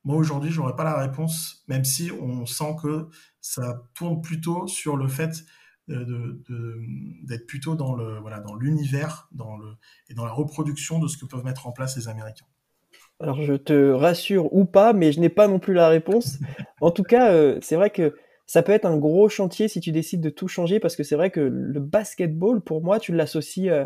Moi, 0.04 0.16
aujourd'hui, 0.16 0.50
je 0.50 0.60
n'aurais 0.60 0.76
pas 0.76 0.84
la 0.84 0.98
réponse, 0.98 1.64
même 1.68 1.86
si 1.86 2.10
on 2.12 2.48
sent 2.48 2.78
que 2.82 3.10
ça 3.42 3.84
tourne 3.94 4.20
plutôt 4.24 4.66
sur 4.66 4.98
le 4.98 5.08
fait 5.08 5.46
d'être 5.88 7.46
plutôt 7.48 7.76
dans 7.76 7.94
le 7.96 8.20
voilà 8.20 8.40
dans 8.42 8.56
l'univers 8.56 9.30
dans 9.32 9.56
le 9.56 9.78
et 10.10 10.16
dans 10.16 10.26
la 10.26 10.34
reproduction 10.34 11.00
de 11.00 11.08
ce 11.08 11.18
que 11.18 11.26
peuvent 11.26 11.46
mettre 11.46 11.68
en 11.68 11.72
place 11.72 11.96
les 11.96 12.10
Américains. 12.10 12.48
Alors 13.20 13.42
je 13.44 13.54
te 13.54 13.92
rassure 13.92 14.52
ou 14.54 14.66
pas, 14.66 14.94
mais 14.94 15.12
je 15.12 15.20
n'ai 15.20 15.30
pas 15.30 15.48
non 15.48 15.60
plus 15.60 15.76
la 15.76 15.90
réponse. 15.90 16.40
En 16.82 16.92
tout 16.92 17.04
cas, 17.04 17.32
euh, 17.32 17.60
c'est 17.62 17.76
vrai 17.76 17.92
que 17.92 18.16
ça 18.48 18.64
peut 18.64 18.72
être 18.72 18.86
un 18.86 18.98
gros 18.98 19.28
chantier 19.28 19.68
si 19.68 19.82
tu 19.82 19.92
décides 19.92 20.22
de 20.22 20.30
tout 20.30 20.48
changer 20.48 20.80
parce 20.80 20.96
que 20.96 21.04
c'est 21.04 21.16
vrai 21.16 21.30
que 21.30 21.42
le 21.42 21.80
basketball, 21.82 22.62
pour 22.62 22.82
moi, 22.82 22.98
tu 23.00 23.14
l'associes 23.14 23.70
euh, 23.70 23.86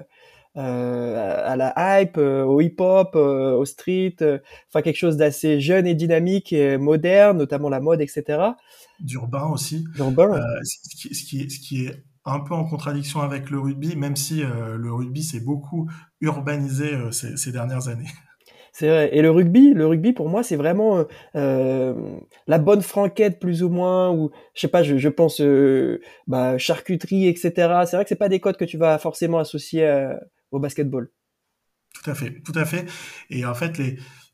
euh 0.56 1.42
à 1.44 1.56
la 1.56 1.74
hype, 1.78 2.18
euh, 2.18 2.44
au 2.44 2.62
hip-hop, 2.62 3.16
au 3.16 3.66
street, 3.66 4.18
enfin 4.70 4.82
quelque 4.84 4.98
chose 4.98 5.18
d'assez 5.18 5.60
jeune 5.60 5.88
et 5.88 5.96
dynamique 5.96 6.54
et 6.54 6.78
moderne, 6.78 7.40
notamment 7.40 7.70
la 7.70 7.80
mode, 7.80 8.02
etc. 8.02 8.52
D'urbain 9.00 9.48
aussi. 9.48 9.84
D'urbain. 9.96 10.40
Ce 10.64 10.78
qui, 10.96 11.16
ce, 11.16 11.24
qui 11.26 11.42
est, 11.42 11.50
ce 11.50 11.60
qui 11.60 11.86
est 11.86 12.04
un 12.24 12.40
peu 12.40 12.54
en 12.54 12.64
contradiction 12.64 13.22
avec 13.22 13.50
le 13.50 13.60
rugby, 13.60 13.96
même 13.96 14.16
si 14.16 14.44
le 14.44 14.94
rugby 14.94 15.24
s'est 15.24 15.40
beaucoup 15.40 15.90
urbanisé 16.22 16.92
ces, 17.12 17.36
ces 17.36 17.52
dernières 17.52 17.88
années. 17.88 18.10
C'est 18.74 18.88
vrai. 18.88 19.10
Et 19.16 19.22
le 19.22 19.30
rugby, 19.32 19.74
le 19.74 19.86
rugby 19.86 20.14
pour 20.14 20.30
moi, 20.30 20.44
c'est 20.44 20.56
vraiment 20.56 21.00
euh, 21.00 21.04
euh, 21.36 22.20
la 22.48 22.58
bonne 22.58 22.82
franquette 22.82 23.40
plus 23.40 23.64
ou 23.64 23.70
moins, 23.70 24.12
ou 24.12 24.32
je 24.54 24.62
sais 24.62 24.68
pas, 24.70 24.82
je, 24.84 25.10
pense 25.10 25.42
euh, 25.42 26.02
bah, 26.28 26.58
charcuterie, 26.58 27.28
etc. 27.28 27.52
C'est 27.86 27.98
vrai 27.98 28.06
que 28.06 28.10
c'est 28.10 28.16
pas 28.16 28.30
des 28.30 28.40
codes 28.40 28.58
que 28.58 28.66
tu 28.66 28.78
vas 28.78 28.98
forcément 28.98 29.40
associer 29.40 30.10
au 30.52 30.60
basketball. 30.60 31.12
Tout 31.94 32.10
à 32.10 32.16
fait, 32.16 32.42
tout 32.42 32.54
à 32.56 32.66
fait. 32.66 32.86
Et 33.30 33.46
en 33.46 33.54
fait, 33.54 33.80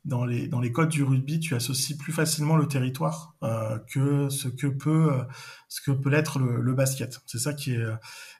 dans 0.04 0.24
les 0.24 0.46
dans 0.46 0.60
les 0.60 0.70
codes 0.70 0.88
du 0.88 1.02
rugby, 1.02 1.40
tu 1.40 1.56
associes 1.56 1.98
plus 1.98 2.12
facilement 2.12 2.56
le 2.56 2.68
territoire 2.68 3.34
que 3.92 4.28
ce 4.28 4.46
que 4.48 4.68
peut 4.68 5.10
peut 5.84 6.10
l'être 6.10 6.38
le, 6.38 6.60
le, 6.60 6.74
basket. 6.74 7.18
C'est 7.26 7.38
ça 7.38 7.52
qui 7.52 7.74
est 7.74 7.84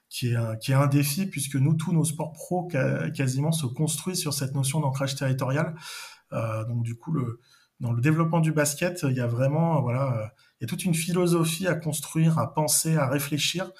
qui 0.09 0.29
est, 0.29 0.35
un, 0.35 0.55
qui 0.55 0.71
est 0.71 0.75
un 0.75 0.87
défi 0.87 1.25
puisque 1.27 1.55
nous, 1.55 1.75
tous 1.75 1.93
nos 1.93 2.03
sports 2.03 2.31
pro 2.31 2.67
quasiment 3.15 3.51
se 3.51 3.65
construisent 3.65 4.19
sur 4.19 4.33
cette 4.33 4.55
notion 4.55 4.79
d'ancrage 4.79 5.15
territorial. 5.15 5.75
Euh, 6.33 6.65
donc 6.65 6.83
du 6.83 6.95
coup, 6.95 7.11
le, 7.11 7.39
dans 7.79 7.91
le 7.91 8.01
développement 8.01 8.39
du 8.39 8.51
basket, 8.51 9.05
il 9.07 9.15
y 9.15 9.21
a 9.21 9.27
vraiment, 9.27 9.81
voilà, 9.81 10.33
il 10.59 10.63
y 10.63 10.65
a 10.65 10.67
toute 10.67 10.83
une 10.83 10.95
philosophie 10.95 11.67
à 11.67 11.75
construire, 11.75 12.37
à 12.39 12.53
penser, 12.53 12.97
à 12.97 13.07
réfléchir 13.07 13.71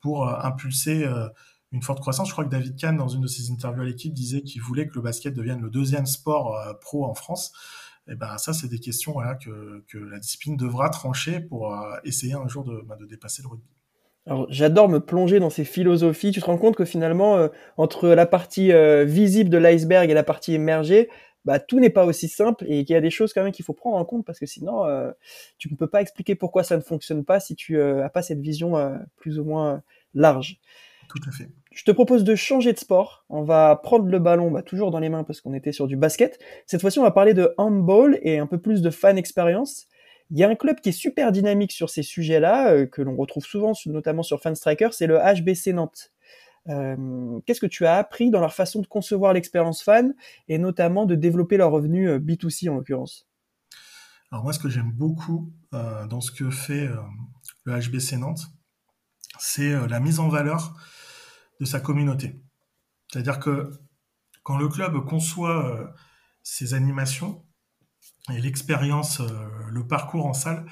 pour 0.00 0.28
euh, 0.28 0.36
impulser 0.42 1.04
euh, 1.04 1.28
une 1.72 1.82
forte 1.82 2.00
croissance. 2.00 2.28
Je 2.28 2.32
crois 2.32 2.44
que 2.44 2.50
David 2.50 2.76
Kahn, 2.76 2.96
dans 2.96 3.08
une 3.08 3.22
de 3.22 3.26
ses 3.26 3.50
interviews 3.50 3.82
à 3.82 3.84
l'équipe, 3.84 4.12
disait 4.12 4.42
qu'il 4.42 4.62
voulait 4.62 4.86
que 4.86 4.94
le 4.94 5.02
basket 5.02 5.34
devienne 5.34 5.60
le 5.60 5.70
deuxième 5.70 6.06
sport 6.06 6.56
euh, 6.56 6.74
pro 6.74 7.04
en 7.04 7.14
France. 7.14 7.52
Et 8.08 8.14
ben 8.14 8.38
ça, 8.38 8.52
c'est 8.52 8.68
des 8.68 8.78
questions 8.78 9.12
voilà, 9.12 9.34
que, 9.34 9.84
que 9.88 9.98
la 9.98 10.18
discipline 10.18 10.56
devra 10.56 10.90
trancher 10.90 11.40
pour 11.40 11.72
euh, 11.72 11.96
essayer 12.04 12.34
un 12.34 12.46
jour 12.46 12.64
de, 12.64 12.82
bah, 12.86 12.96
de 12.96 13.06
dépasser 13.06 13.42
le 13.42 13.48
rugby. 13.48 13.75
Alors, 14.26 14.46
j'adore 14.50 14.88
me 14.88 14.98
plonger 14.98 15.38
dans 15.38 15.50
ces 15.50 15.64
philosophies. 15.64 16.32
Tu 16.32 16.40
te 16.40 16.46
rends 16.46 16.58
compte 16.58 16.76
que 16.76 16.84
finalement, 16.84 17.36
euh, 17.36 17.48
entre 17.76 18.08
la 18.08 18.26
partie 18.26 18.72
euh, 18.72 19.04
visible 19.04 19.50
de 19.50 19.58
l'iceberg 19.58 20.10
et 20.10 20.14
la 20.14 20.24
partie 20.24 20.54
émergée, 20.54 21.08
bah, 21.46 21.60
tout 21.60 21.78
n'est 21.78 21.90
pas 21.90 22.04
aussi 22.04 22.28
simple 22.28 22.64
et 22.66 22.84
qu'il 22.84 22.92
y 22.92 22.96
a 22.96 23.00
des 23.00 23.10
choses 23.10 23.32
quand 23.32 23.44
même 23.44 23.52
qu'il 23.52 23.64
faut 23.64 23.72
prendre 23.72 23.96
en 23.96 24.04
compte 24.04 24.26
parce 24.26 24.40
que 24.40 24.46
sinon, 24.46 24.84
euh, 24.84 25.12
tu 25.58 25.70
ne 25.70 25.76
peux 25.76 25.86
pas 25.86 26.02
expliquer 26.02 26.34
pourquoi 26.34 26.64
ça 26.64 26.76
ne 26.76 26.82
fonctionne 26.82 27.24
pas 27.24 27.38
si 27.38 27.54
tu 27.54 27.78
euh, 27.78 28.04
as 28.04 28.10
pas 28.10 28.20
cette 28.20 28.40
vision 28.40 28.76
euh, 28.76 28.98
plus 29.16 29.38
ou 29.38 29.44
moins 29.44 29.80
large. 30.12 30.58
Tout 31.08 31.20
à 31.28 31.30
fait. 31.30 31.48
Je 31.70 31.84
te 31.84 31.92
propose 31.92 32.24
de 32.24 32.34
changer 32.34 32.72
de 32.72 32.78
sport. 32.78 33.24
On 33.28 33.44
va 33.44 33.76
prendre 33.76 34.06
le 34.06 34.18
ballon, 34.18 34.50
bah, 34.50 34.62
toujours 34.62 34.90
dans 34.90 34.98
les 34.98 35.08
mains 35.08 35.22
parce 35.22 35.40
qu'on 35.40 35.54
était 35.54 35.70
sur 35.70 35.86
du 35.86 35.96
basket. 35.96 36.40
Cette 36.66 36.80
fois-ci, 36.80 36.98
on 36.98 37.04
va 37.04 37.12
parler 37.12 37.32
de 37.32 37.54
handball 37.58 38.18
et 38.22 38.40
un 38.40 38.46
peu 38.48 38.58
plus 38.58 38.82
de 38.82 38.90
fan 38.90 39.16
expérience. 39.16 39.86
Il 40.30 40.38
y 40.38 40.44
a 40.44 40.48
un 40.48 40.54
club 40.56 40.80
qui 40.80 40.88
est 40.88 40.92
super 40.92 41.30
dynamique 41.30 41.72
sur 41.72 41.88
ces 41.88 42.02
sujets-là, 42.02 42.72
euh, 42.72 42.86
que 42.86 43.02
l'on 43.02 43.16
retrouve 43.16 43.44
souvent, 43.44 43.72
notamment 43.86 44.22
sur 44.22 44.40
Fanstriker, 44.40 44.88
c'est 44.92 45.06
le 45.06 45.18
HBC 45.18 45.72
Nantes. 45.72 46.12
Euh, 46.68 47.38
Qu'est-ce 47.46 47.60
que 47.60 47.66
tu 47.66 47.86
as 47.86 47.94
appris 47.94 48.30
dans 48.30 48.40
leur 48.40 48.52
façon 48.52 48.82
de 48.82 48.88
concevoir 48.88 49.32
l'expérience 49.32 49.84
fan 49.84 50.14
et 50.48 50.58
notamment 50.58 51.06
de 51.06 51.14
développer 51.14 51.56
leur 51.56 51.70
revenu 51.70 52.08
euh, 52.08 52.18
B2C 52.18 52.68
en 52.68 52.74
l'occurrence? 52.74 53.28
Alors 54.32 54.42
moi, 54.42 54.52
ce 54.52 54.58
que 54.58 54.68
j'aime 54.68 54.90
beaucoup 54.90 55.52
dans 55.70 56.20
ce 56.20 56.32
que 56.32 56.50
fait 56.50 56.88
le 57.62 57.80
HBC 57.80 58.16
Nantes, 58.16 58.42
c'est 59.38 59.86
la 59.86 60.00
mise 60.00 60.18
en 60.18 60.28
valeur 60.28 60.74
de 61.60 61.64
sa 61.64 61.78
communauté. 61.78 62.34
C'est-à-dire 63.08 63.38
que 63.38 63.70
quand 64.42 64.58
le 64.58 64.66
club 64.68 64.98
conçoit 65.04 65.94
ses 66.42 66.74
animations, 66.74 67.45
et 68.32 68.40
l'expérience, 68.40 69.20
euh, 69.20 69.28
le 69.70 69.86
parcours 69.86 70.26
en 70.26 70.34
salle, 70.34 70.66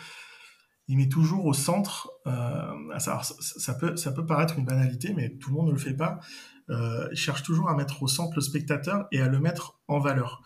il 0.89 0.97
met 0.97 1.09
toujours 1.09 1.47
au 1.47 1.55
centre, 1.55 2.11
euh, 2.27 2.99
ça, 2.99 3.75
peut, 3.75 3.97
ça 3.97 4.13
peut 4.13 4.27
paraître 4.27 4.59
une 4.59 4.65
banalité, 4.65 5.15
mais 5.15 5.31
tout 5.39 5.51
le 5.51 5.57
monde 5.57 5.69
ne 5.69 5.73
le 5.73 5.79
fait 5.79 5.95
pas, 5.95 6.19
euh, 6.71 7.09
il 7.11 7.17
cherche 7.17 7.43
toujours 7.43 7.71
à 7.71 7.75
mettre 7.75 8.03
au 8.03 8.09
centre 8.09 8.33
le 8.35 8.43
spectateur 8.43 9.07
et 9.13 9.21
à 9.21 9.29
le 9.29 9.39
mettre 9.39 9.79
en 9.89 9.99
valeur. 9.99 10.43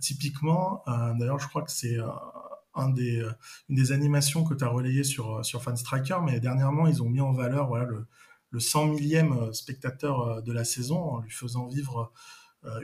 Typiquement, 0.00 0.82
d'ailleurs 0.86 1.38
je 1.38 1.46
crois 1.46 1.62
que 1.62 1.70
c'est 1.70 1.96
une 2.74 3.34
des 3.68 3.92
animations 3.92 4.42
que 4.42 4.52
tu 4.52 4.64
as 4.64 4.68
relayées 4.68 5.04
sur, 5.04 5.44
sur 5.44 5.62
Fanstriker, 5.62 6.18
mais 6.24 6.40
dernièrement 6.40 6.88
ils 6.88 7.04
ont 7.04 7.08
mis 7.08 7.20
en 7.20 7.30
valeur 7.30 7.72
le, 7.76 8.08
le 8.50 8.58
100 8.58 8.86
millième 8.86 9.52
spectateur 9.52 10.42
de 10.42 10.52
la 10.52 10.64
saison 10.64 11.00
en 11.00 11.20
lui 11.20 11.30
faisant 11.30 11.68
vivre 11.68 12.12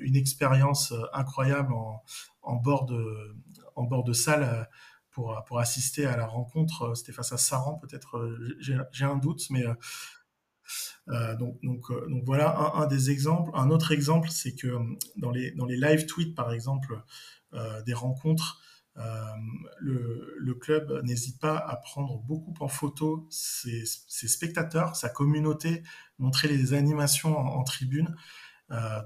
une 0.01 0.16
expérience 0.16 0.93
incroyable 1.12 1.72
en, 1.72 2.03
en 2.43 2.57
bord 2.57 2.87
de, 2.87 3.37
en 3.76 3.85
bord 3.85 4.05
de 4.05 4.12
salle 4.12 4.43
euh, 4.43 4.64
pour, 5.11 5.43
pour 5.47 5.59
assister 5.59 6.07
à 6.07 6.16
la 6.16 6.26
rencontre. 6.26 6.83
Euh, 6.83 6.95
c'était 6.95 7.12
face 7.12 7.33
à 7.33 7.39
Saran, 7.39 7.79
peut-être, 7.79 8.18
euh, 8.18 8.59
j'ai 8.61 9.05
un 9.05 9.16
doute, 9.16 9.47
mais 9.51 9.64
euh, 11.09 11.37
donc, 11.37 11.59
donc, 11.62 11.91
donc, 12.09 12.24
voilà 12.24 12.57
un, 12.74 12.87
des 12.87 13.11
exemples. 13.11 13.51
Un 13.55 13.70
autre 13.70 13.93
exemple, 13.93 14.29
c'est 14.31 14.55
que 14.55 14.76
dans 15.16 15.31
les, 15.31 15.53
dans 15.53 15.64
les 15.64 15.76
live 15.76 16.07
tweets, 16.07 16.35
par 16.35 16.53
exemple, 16.53 17.03
euh, 17.55 17.83
des 17.83 17.95
rencontres, 17.95 18.61
le, 19.81 20.55
club 20.55 21.01
n'hésite 21.05 21.39
pas 21.39 21.57
à 21.57 21.76
prendre 21.76 22.18
beaucoup 22.18 22.53
en 22.59 22.66
photo 22.66 23.29
ses, 23.31 23.85
spectateurs, 23.87 24.97
sa 24.97 25.09
communauté, 25.09 25.85
montrer 26.18 26.49
les 26.49 26.74
animations 26.74 27.39
en, 27.39 27.62
tribune. 27.62 28.16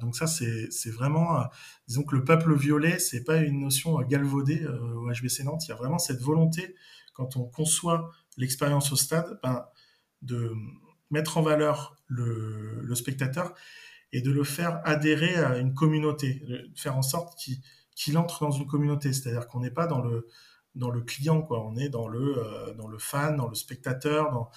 Donc 0.00 0.16
ça, 0.16 0.26
c'est 0.26 0.90
vraiment, 0.90 1.44
disons 1.86 2.02
que 2.02 2.16
le 2.16 2.24
peuple 2.24 2.54
violet, 2.56 2.98
c'est 2.98 3.24
pas 3.24 3.38
une 3.38 3.60
notion 3.60 4.00
galvaudée 4.02 4.66
au 4.66 5.10
HBC 5.10 5.44
Nantes. 5.44 5.66
Il 5.66 5.70
y 5.70 5.72
a 5.72 5.76
vraiment 5.76 5.98
cette 5.98 6.20
volonté, 6.20 6.74
quand 7.14 7.36
on 7.36 7.44
conçoit 7.44 8.10
l'expérience 8.36 8.92
au 8.92 8.96
stade, 8.96 9.38
ben, 9.42 9.64
de 10.22 10.52
mettre 11.10 11.38
en 11.38 11.42
valeur 11.42 11.96
le, 12.06 12.94
spectateur 12.94 13.54
et 14.12 14.20
de 14.20 14.30
le 14.30 14.44
faire 14.44 14.80
adhérer 14.84 15.36
à 15.36 15.58
une 15.58 15.74
communauté, 15.74 16.42
de 16.46 16.70
faire 16.74 16.96
en 16.96 17.02
sorte 17.02 17.38
qu'il 17.94 18.18
entre 18.18 18.44
dans 18.44 18.50
une 18.50 18.66
communauté. 18.66 19.12
C'est-à-dire 19.12 19.46
qu'on 19.46 19.60
n'est 19.60 19.70
pas 19.70 19.86
dans 19.86 20.00
le, 20.00 20.26
dans 20.74 20.90
le 20.90 21.00
client, 21.02 21.42
quoi. 21.42 21.64
On 21.64 21.76
est 21.76 21.88
dans 21.88 22.08
le, 22.08 22.38
euh, 22.38 22.74
dans 22.74 22.88
le 22.88 22.98
fan, 22.98 23.36
dans 23.36 23.48
le 23.48 23.54
spectateur, 23.54 24.32
dans, 24.32 24.50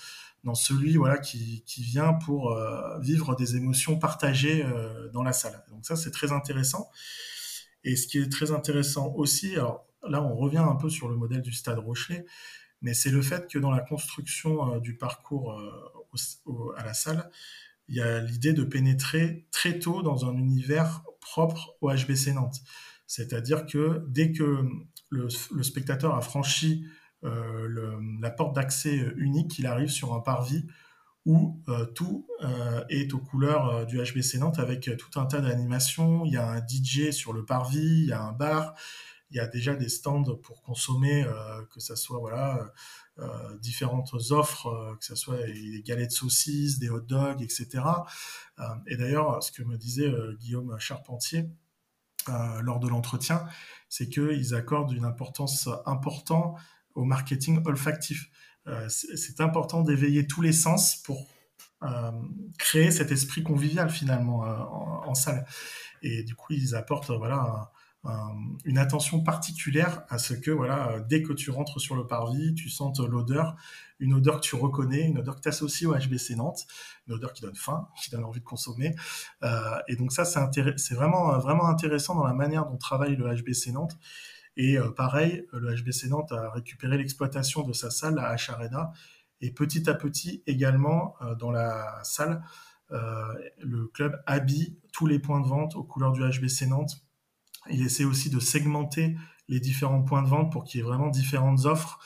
dans 0.43 0.55
celui 0.55 0.95
voilà, 0.95 1.17
qui, 1.17 1.63
qui 1.65 1.83
vient 1.83 2.13
pour 2.13 2.51
euh, 2.51 2.99
vivre 2.99 3.35
des 3.35 3.55
émotions 3.55 3.97
partagées 3.97 4.63
euh, 4.63 5.09
dans 5.09 5.23
la 5.23 5.33
salle. 5.33 5.63
Donc 5.69 5.85
ça, 5.85 5.95
c'est 5.95 6.11
très 6.11 6.31
intéressant. 6.31 6.89
Et 7.83 7.95
ce 7.95 8.07
qui 8.07 8.17
est 8.17 8.31
très 8.31 8.51
intéressant 8.51 9.13
aussi, 9.15 9.55
alors 9.55 9.85
là, 10.07 10.21
on 10.21 10.35
revient 10.35 10.57
un 10.57 10.75
peu 10.75 10.89
sur 10.89 11.07
le 11.09 11.15
modèle 11.15 11.41
du 11.41 11.51
Stade 11.51 11.79
Rochelet, 11.79 12.25
mais 12.81 12.93
c'est 12.93 13.11
le 13.11 13.21
fait 13.21 13.47
que 13.47 13.59
dans 13.59 13.71
la 13.71 13.81
construction 13.81 14.77
du 14.79 14.97
parcours 14.97 15.59
à 16.77 16.83
la 16.83 16.93
salle, 16.93 17.29
il 17.87 17.95
y 17.95 18.01
a 18.01 18.19
l'idée 18.19 18.53
de 18.53 18.63
pénétrer 18.63 19.45
très 19.51 19.79
tôt 19.79 20.01
dans 20.01 20.25
un 20.25 20.35
univers 20.35 21.03
propre 21.19 21.75
au 21.81 21.91
HBC 21.91 22.33
Nantes. 22.33 22.61
C'est-à-dire 23.07 23.65
que 23.65 24.03
dès 24.07 24.31
que 24.31 24.65
le, 25.09 25.29
spectateur 25.63 26.15
a 26.15 26.21
franchi 26.21 26.85
euh, 27.23 27.97
la 28.19 28.31
porte 28.31 28.55
d'accès 28.55 28.95
unique, 29.17 29.57
il 29.59 29.65
arrive 29.65 29.89
sur 29.89 30.13
un 30.13 30.19
parvis 30.19 30.65
où 31.25 31.59
euh, 31.69 31.85
tout 31.85 32.27
euh, 32.43 32.83
est 32.89 33.13
aux 33.15 33.19
couleurs 33.19 33.87
du 33.87 33.97
HBC 33.97 34.37
Nantes 34.37 34.59
avec 34.59 34.89
tout 34.97 35.19
un 35.19 35.25
tas 35.25 35.41
d'animations. 35.41 36.23
Il 36.25 36.33
y 36.33 36.37
a 36.37 36.47
un 36.47 36.65
DJ 36.65 37.11
sur 37.11 37.33
le 37.33 37.45
parvis, 37.45 38.03
il 38.03 38.07
y 38.07 38.13
a 38.13 38.21
un 38.21 38.31
bar, 38.31 38.75
il 39.31 39.37
y 39.37 39.39
a 39.39 39.47
déjà 39.47 39.75
des 39.75 39.89
stands 39.89 40.35
pour 40.43 40.61
consommer, 40.61 41.25
que 41.71 41.79
ce 41.79 41.95
soit 41.95 42.19
voilà, 42.19 42.71
différentes 43.59 44.13
offres, 44.29 44.95
que 44.99 45.05
ce 45.05 45.15
soit 45.15 45.43
des 45.47 45.81
galettes 45.83 46.11
de 46.11 46.15
saucisses, 46.15 46.77
des 46.77 46.89
hot 46.89 47.01
dogs, 47.01 47.41
etc. 47.41 47.83
Et 48.85 48.97
d'ailleurs, 48.97 49.41
ce 49.41 49.51
que 49.51 49.63
me 49.63 49.77
disait 49.77 50.13
Guillaume 50.39 50.77
Charpentier 50.77 51.49
lors 52.61 52.79
de 52.79 52.87
l'entretien, 52.87 53.45
c'est 53.89 54.09
qu'ils 54.09 54.55
accordent 54.55 54.91
une 54.91 55.05
importance 55.05 55.69
importante 55.85 56.57
au 56.95 57.03
marketing 57.03 57.61
olfactif. 57.65 58.29
c'est 58.89 59.41
important 59.41 59.81
d'éveiller 59.81 60.27
tous 60.27 60.41
les 60.41 60.53
sens 60.53 60.95
pour 60.97 61.27
créer 62.57 62.91
cet 62.91 63.11
esprit 63.11 63.43
convivial 63.43 63.89
finalement 63.89 64.39
en, 64.39 65.09
en, 65.09 65.15
salle. 65.15 65.45
Et 66.01 66.23
du 66.23 66.35
coup, 66.35 66.53
ils 66.53 66.75
apportent 66.75 67.11
voilà 67.11 67.71
une 68.65 68.77
attention 68.77 69.21
particulière 69.21 70.03
à 70.09 70.17
ce 70.17 70.33
que, 70.33 70.51
voilà, 70.51 70.99
dès 71.07 71.21
que 71.21 71.33
tu 71.33 71.49
rentres 71.49 71.79
sur 71.79 71.95
le 71.95 72.05
parvis, 72.07 72.53
tu 72.53 72.69
sentes 72.69 72.99
l'odeur, 72.99 73.55
une 73.99 74.13
odeur 74.13 74.37
que 74.37 74.45
tu 74.45 74.55
reconnais, 74.55 75.07
une 75.07 75.19
odeur 75.19 75.35
que 75.35 75.41
tu 75.41 75.49
associes 75.49 75.87
au 75.87 75.95
HBC 75.95 76.35
Nantes, 76.35 76.65
une 77.07 77.13
odeur 77.13 77.33
qui 77.33 77.41
donne 77.41 77.55
faim, 77.55 77.87
qui 78.01 78.09
donne 78.11 78.23
envie 78.23 78.39
de 78.39 78.45
consommer. 78.45 78.95
Euh, 79.43 79.77
et 79.87 79.95
donc 79.95 80.11
ça, 80.11 80.25
c'est 80.25 80.93
vraiment, 80.93 81.65
intéressant 81.65 82.15
dans 82.15 82.25
la 82.25 82.33
manière 82.33 82.65
dont 82.65 82.77
travaille 82.77 83.15
le 83.15 83.33
HBC 83.33 83.71
Nantes. 83.71 83.97
Et 84.57 84.77
euh, 84.77 84.89
pareil, 84.91 85.45
le 85.53 85.75
HBC 85.75 86.09
Nantes 86.09 86.31
a 86.31 86.49
récupéré 86.51 86.97
l'exploitation 86.97 87.63
de 87.63 87.73
sa 87.73 87.89
salle, 87.89 88.15
la 88.15 88.35
H 88.35 88.51
Arena, 88.51 88.91
et 89.41 89.51
petit 89.51 89.89
à 89.89 89.93
petit 89.93 90.43
également 90.47 91.15
euh, 91.21 91.35
dans 91.35 91.51
la 91.51 91.99
salle, 92.03 92.43
le 92.91 93.87
club 93.87 94.21
habille 94.27 94.77
tous 94.93 95.07
les 95.07 95.17
points 95.17 95.41
de 95.41 95.47
vente 95.47 95.75
aux 95.75 95.83
couleurs 95.83 96.11
du 96.11 96.21
HBC 96.21 96.67
Nantes 96.67 97.04
il 97.69 97.85
essaie 97.85 98.03
aussi 98.03 98.29
de 98.29 98.39
segmenter 98.39 99.15
les 99.47 99.59
différents 99.59 100.01
points 100.01 100.23
de 100.23 100.27
vente 100.27 100.51
pour 100.51 100.63
qu'il 100.63 100.79
y 100.79 100.83
ait 100.83 100.85
vraiment 100.85 101.09
différentes 101.09 101.65
offres. 101.65 101.99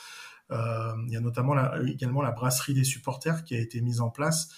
Euh, 0.50 0.92
il 1.06 1.12
y 1.12 1.16
a 1.16 1.20
notamment 1.20 1.54
également 1.86 2.22
la 2.22 2.32
brasserie 2.32 2.74
des 2.74 2.84
supporters 2.84 3.44
qui 3.44 3.54
a 3.54 3.58
été 3.58 3.80
mise 3.80 4.00
en 4.00 4.10
place, 4.10 4.48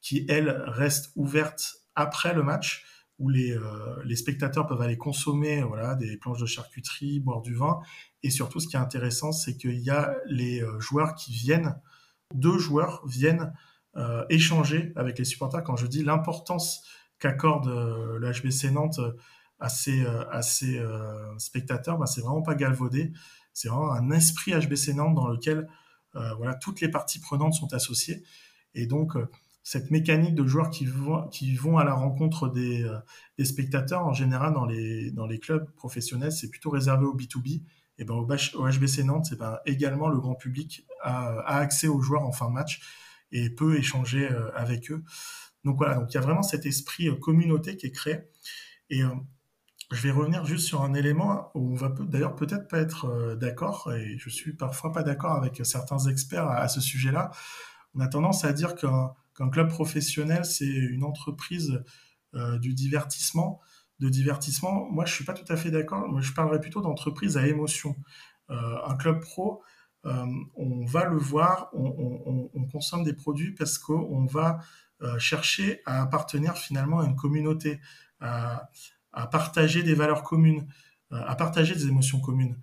qui, 0.00 0.24
elle, 0.28 0.50
reste 0.66 1.12
ouverte 1.16 1.76
après 1.94 2.34
le 2.34 2.42
match, 2.42 2.84
où 3.18 3.28
les, 3.28 3.52
euh, 3.52 4.16
spectateurs 4.16 4.66
peuvent 4.66 4.80
aller 4.80 4.96
consommer 4.96 5.62
des 5.98 6.16
planches 6.16 6.40
de 6.40 6.46
charcuterie, 6.46 7.20
boire 7.20 7.42
du 7.42 7.54
vin. 7.54 7.80
Et 8.22 8.30
surtout, 8.30 8.60
ce 8.60 8.68
qui 8.68 8.76
est 8.76 8.80
intéressant, 8.80 9.32
c'est 9.32 9.56
qu'il 9.56 9.78
y 9.80 9.90
a 9.90 10.14
les 10.26 10.62
euh, 10.62 10.78
joueurs 10.80 11.14
qui 11.14 11.32
viennent, 11.32 11.76
deux 12.34 12.58
joueurs 12.58 13.06
viennent 13.06 13.52
échanger 14.28 14.92
avec 14.94 15.18
les 15.18 15.24
supporters. 15.24 15.64
Quand 15.64 15.74
je 15.74 15.88
dis 15.88 16.04
l'importance 16.04 16.84
qu'accorde 17.18 17.66
le 17.66 18.30
HBC 18.30 18.70
Nantes 18.70 19.00
à 19.60 19.68
ces, 19.68 20.02
euh, 20.02 20.24
euh, 20.62 21.38
spectateurs, 21.38 21.98
bah, 21.98 22.06
c'est 22.06 22.22
vraiment 22.22 22.42
pas 22.42 22.54
galvaudé. 22.54 23.12
C'est 23.52 23.68
vraiment 23.68 23.92
un 23.92 24.10
esprit 24.10 24.52
HBC 24.52 24.94
Nantes 24.94 25.14
dans 25.14 25.28
lequel 25.28 25.68
euh, 26.16 26.34
voilà, 26.34 26.54
toutes 26.54 26.80
les 26.80 26.88
parties 26.88 27.20
prenantes 27.20 27.54
sont 27.54 27.72
associées. 27.74 28.22
Et 28.74 28.86
donc, 28.86 29.14
cette 29.62 29.90
mécanique 29.90 30.34
de 30.34 30.46
joueurs 30.46 30.70
qui 30.70 30.86
vont, 30.86 31.28
qui 31.28 31.54
vont 31.54 31.76
à 31.76 31.84
la 31.84 31.92
rencontre 31.92 32.48
des, 32.48 32.86
spectateurs, 33.44 34.06
en 34.06 34.12
général, 34.12 34.54
dans 34.54 34.64
les, 34.64 35.10
dans 35.10 35.26
les 35.26 35.38
clubs 35.38 35.70
professionnels, 35.74 36.32
c'est 36.32 36.48
plutôt 36.48 36.70
réservé 36.70 37.04
au 37.04 37.16
B2B. 37.16 37.62
Et 37.98 38.04
ben, 38.04 38.14
au, 38.14 38.26
HBC 38.26 39.04
Nantes, 39.04 39.26
c'est 39.28 39.38
ben, 39.38 39.58
également 39.66 40.08
le 40.08 40.18
grand 40.18 40.34
public 40.34 40.86
a, 41.02 41.40
accès 41.58 41.88
aux 41.88 42.00
joueurs 42.00 42.22
en 42.22 42.32
fin 42.32 42.48
de 42.48 42.54
match 42.54 42.80
et 43.32 43.50
peut 43.50 43.76
échanger 43.76 44.28
avec 44.54 44.90
eux. 44.90 45.02
Donc 45.64 45.76
voilà, 45.76 45.96
donc 45.96 46.12
il 46.12 46.14
y 46.14 46.18
a 46.18 46.22
vraiment 46.22 46.42
cet 46.42 46.64
esprit 46.64 47.10
communauté 47.20 47.76
qui 47.76 47.86
est 47.86 47.92
créé. 47.92 48.20
Et 48.88 49.02
je 49.90 50.02
vais 50.02 50.12
revenir 50.12 50.44
juste 50.44 50.66
sur 50.66 50.82
un 50.82 50.94
élément 50.94 51.50
où 51.54 51.72
on 51.72 51.74
va 51.74 51.88
d'ailleurs 51.88 52.36
peut-être 52.36 52.68
pas 52.68 52.78
être 52.78 53.06
euh, 53.06 53.34
d'accord, 53.34 53.92
et 53.92 54.16
je 54.18 54.30
suis 54.30 54.52
parfois 54.52 54.92
pas 54.92 55.02
d'accord 55.02 55.32
avec 55.32 55.60
certains 55.64 55.98
experts 55.98 56.46
à, 56.48 56.68
ce 56.68 56.80
sujet-là. 56.80 57.30
On 57.94 58.00
a 58.00 58.06
tendance 58.06 58.44
à 58.44 58.52
dire 58.52 58.76
qu'un 58.76 59.48
club 59.50 59.68
professionnel, 59.68 60.44
c'est 60.44 60.66
une 60.66 61.02
entreprise 61.02 61.82
euh, 62.34 62.58
du 62.58 62.72
divertissement. 62.72 63.60
De 63.98 64.08
divertissement, 64.08 64.88
moi 64.90 65.04
je 65.04 65.12
suis 65.12 65.24
pas 65.24 65.34
tout 65.34 65.50
à 65.52 65.56
fait 65.56 65.70
d'accord. 65.70 66.20
Je 66.20 66.32
parlerais 66.32 66.60
plutôt 66.60 66.80
d'entreprise 66.80 67.36
à 67.36 67.46
émotion. 67.46 67.96
Euh, 68.50 68.76
un 68.86 68.96
club 68.96 69.20
pro, 69.20 69.62
on 70.04 70.86
va 70.86 71.04
le 71.04 71.18
voir, 71.18 71.68
on, 71.74 72.48
on, 72.54 72.66
consomme 72.68 73.04
des 73.04 73.12
produits 73.12 73.52
parce 73.52 73.76
qu'on 73.76 74.24
va 74.24 74.60
chercher 75.18 75.82
à 75.84 76.00
appartenir 76.00 76.56
finalement 76.56 77.00
à 77.00 77.04
une 77.04 77.16
communauté, 77.16 77.80
à 79.12 79.26
partager 79.26 79.82
des 79.82 79.94
valeurs 79.94 80.22
communes, 80.22 80.66
euh, 81.12 81.20
à 81.26 81.34
partager 81.34 81.74
des 81.74 81.86
émotions 81.86 82.20
communes. 82.20 82.56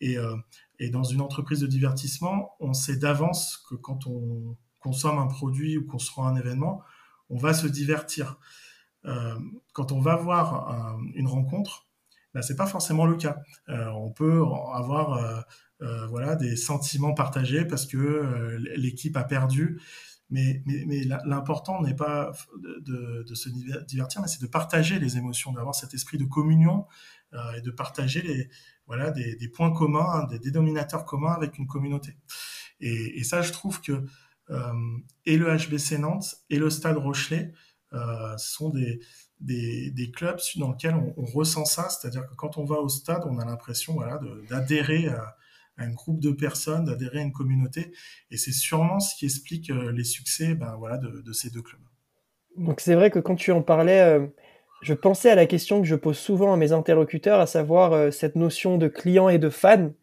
Et, 0.00 0.16
euh, 0.16 0.36
et 0.78 0.90
dans 0.90 1.04
une 1.04 1.20
entreprise 1.20 1.60
de 1.60 1.66
divertissement, 1.66 2.54
on 2.60 2.72
sait 2.72 2.96
d'avance 2.96 3.62
que 3.68 3.74
quand 3.74 4.06
on 4.06 4.56
consomme 4.78 5.18
un 5.18 5.26
produit 5.26 5.76
ou 5.76 5.86
qu'on 5.86 5.98
se 5.98 6.10
rend 6.10 6.26
un 6.26 6.36
événement, 6.36 6.82
on 7.28 7.36
va 7.36 7.52
se 7.52 7.66
divertir. 7.66 8.38
Euh, 9.04 9.38
quand 9.72 9.92
on 9.92 10.00
va 10.00 10.16
voir 10.16 10.98
une 11.14 11.26
rencontre, 11.26 11.86
ben, 12.32 12.42
c'est 12.42 12.56
pas 12.56 12.66
forcément 12.66 13.06
le 13.06 13.16
cas. 13.16 13.38
on 13.68 14.10
peut 14.10 14.42
avoir 14.72 15.44
voilà 16.08 16.36
des 16.36 16.56
sentiments 16.56 17.12
partagés 17.14 17.64
parce 17.64 17.86
que 17.86 18.56
l'équipe 18.76 19.16
a 19.16 19.24
perdu 19.24 19.80
mais, 20.30 20.62
l'important 21.24 21.82
n'est 21.82 21.94
pas 21.94 22.32
de, 22.58 23.34
se 23.34 23.48
divertir, 23.86 24.20
mais 24.20 24.28
c'est 24.28 24.40
de 24.40 24.46
partager 24.46 24.98
les 24.98 25.16
émotions, 25.16 25.52
d'avoir 25.52 25.74
cet 25.74 25.94
esprit 25.94 26.18
de 26.18 26.24
communion 26.24 26.86
euh, 27.34 27.52
et 27.56 27.60
de 27.60 27.70
partager 27.70 28.22
des, 28.22 29.48
points 29.48 29.72
communs, 29.72 30.26
des 30.26 30.38
dénominateurs 30.38 31.04
communs 31.04 31.32
avec 31.32 31.58
une 31.58 31.66
communauté. 31.66 32.16
Et, 32.80 33.24
ça, 33.24 33.42
je 33.42 33.52
trouve 33.52 33.80
que 33.80 34.04
euh, 34.50 34.98
et 35.26 35.36
le 35.36 35.56
HBC 35.56 35.98
Nantes 35.98 36.36
et 36.48 36.58
le 36.58 36.70
Stade 36.70 36.96
Rochelet 36.96 37.52
euh, 37.92 38.36
sont 38.36 38.70
des, 38.70 39.00
clubs 40.14 40.40
dans 40.56 40.72
lesquels 40.72 40.94
on, 40.94 41.24
ressent 41.24 41.64
ça, 41.64 41.88
c'est-à-dire 41.88 42.28
que 42.28 42.34
quand 42.34 42.56
on 42.56 42.64
va 42.64 42.76
au 42.76 42.88
stade, 42.88 43.22
on 43.26 43.38
a 43.38 43.44
l'impression 43.44 43.98
d'adhérer 44.48 45.08
à 45.08 45.36
un 45.80 45.90
groupe 45.90 46.20
de 46.20 46.30
personnes, 46.30 46.84
d'adhérer 46.84 47.20
à 47.20 47.22
une 47.22 47.32
communauté. 47.32 47.92
Et 48.30 48.36
c'est 48.36 48.52
sûrement 48.52 49.00
ce 49.00 49.14
qui 49.16 49.24
explique 49.24 49.70
euh, 49.70 49.92
les 49.92 50.04
succès 50.04 50.54
ben, 50.54 50.76
voilà, 50.78 50.98
de, 50.98 51.32
ces 51.32 51.50
deux 51.50 51.62
clubs. 51.62 51.80
Donc 52.56 52.80
c'est 52.80 52.94
vrai 52.94 53.10
que 53.10 53.18
quand 53.18 53.36
tu 53.36 53.52
en 53.52 53.62
parlais, 53.62 54.00
euh, 54.00 54.26
je 54.82 54.94
pensais 54.94 55.30
à 55.30 55.34
la 55.34 55.46
question 55.46 55.80
que 55.80 55.86
je 55.86 55.94
pose 55.94 56.18
souvent 56.18 56.52
à 56.52 56.56
mes 56.56 56.72
interlocuteurs, 56.72 57.40
à 57.40 57.46
savoir 57.46 57.92
euh, 57.92 58.10
cette 58.10 58.36
notion 58.36 58.78
de 58.78 58.88
client 58.88 59.28
et 59.28 59.38
de 59.38 59.50
fan. 59.50 59.94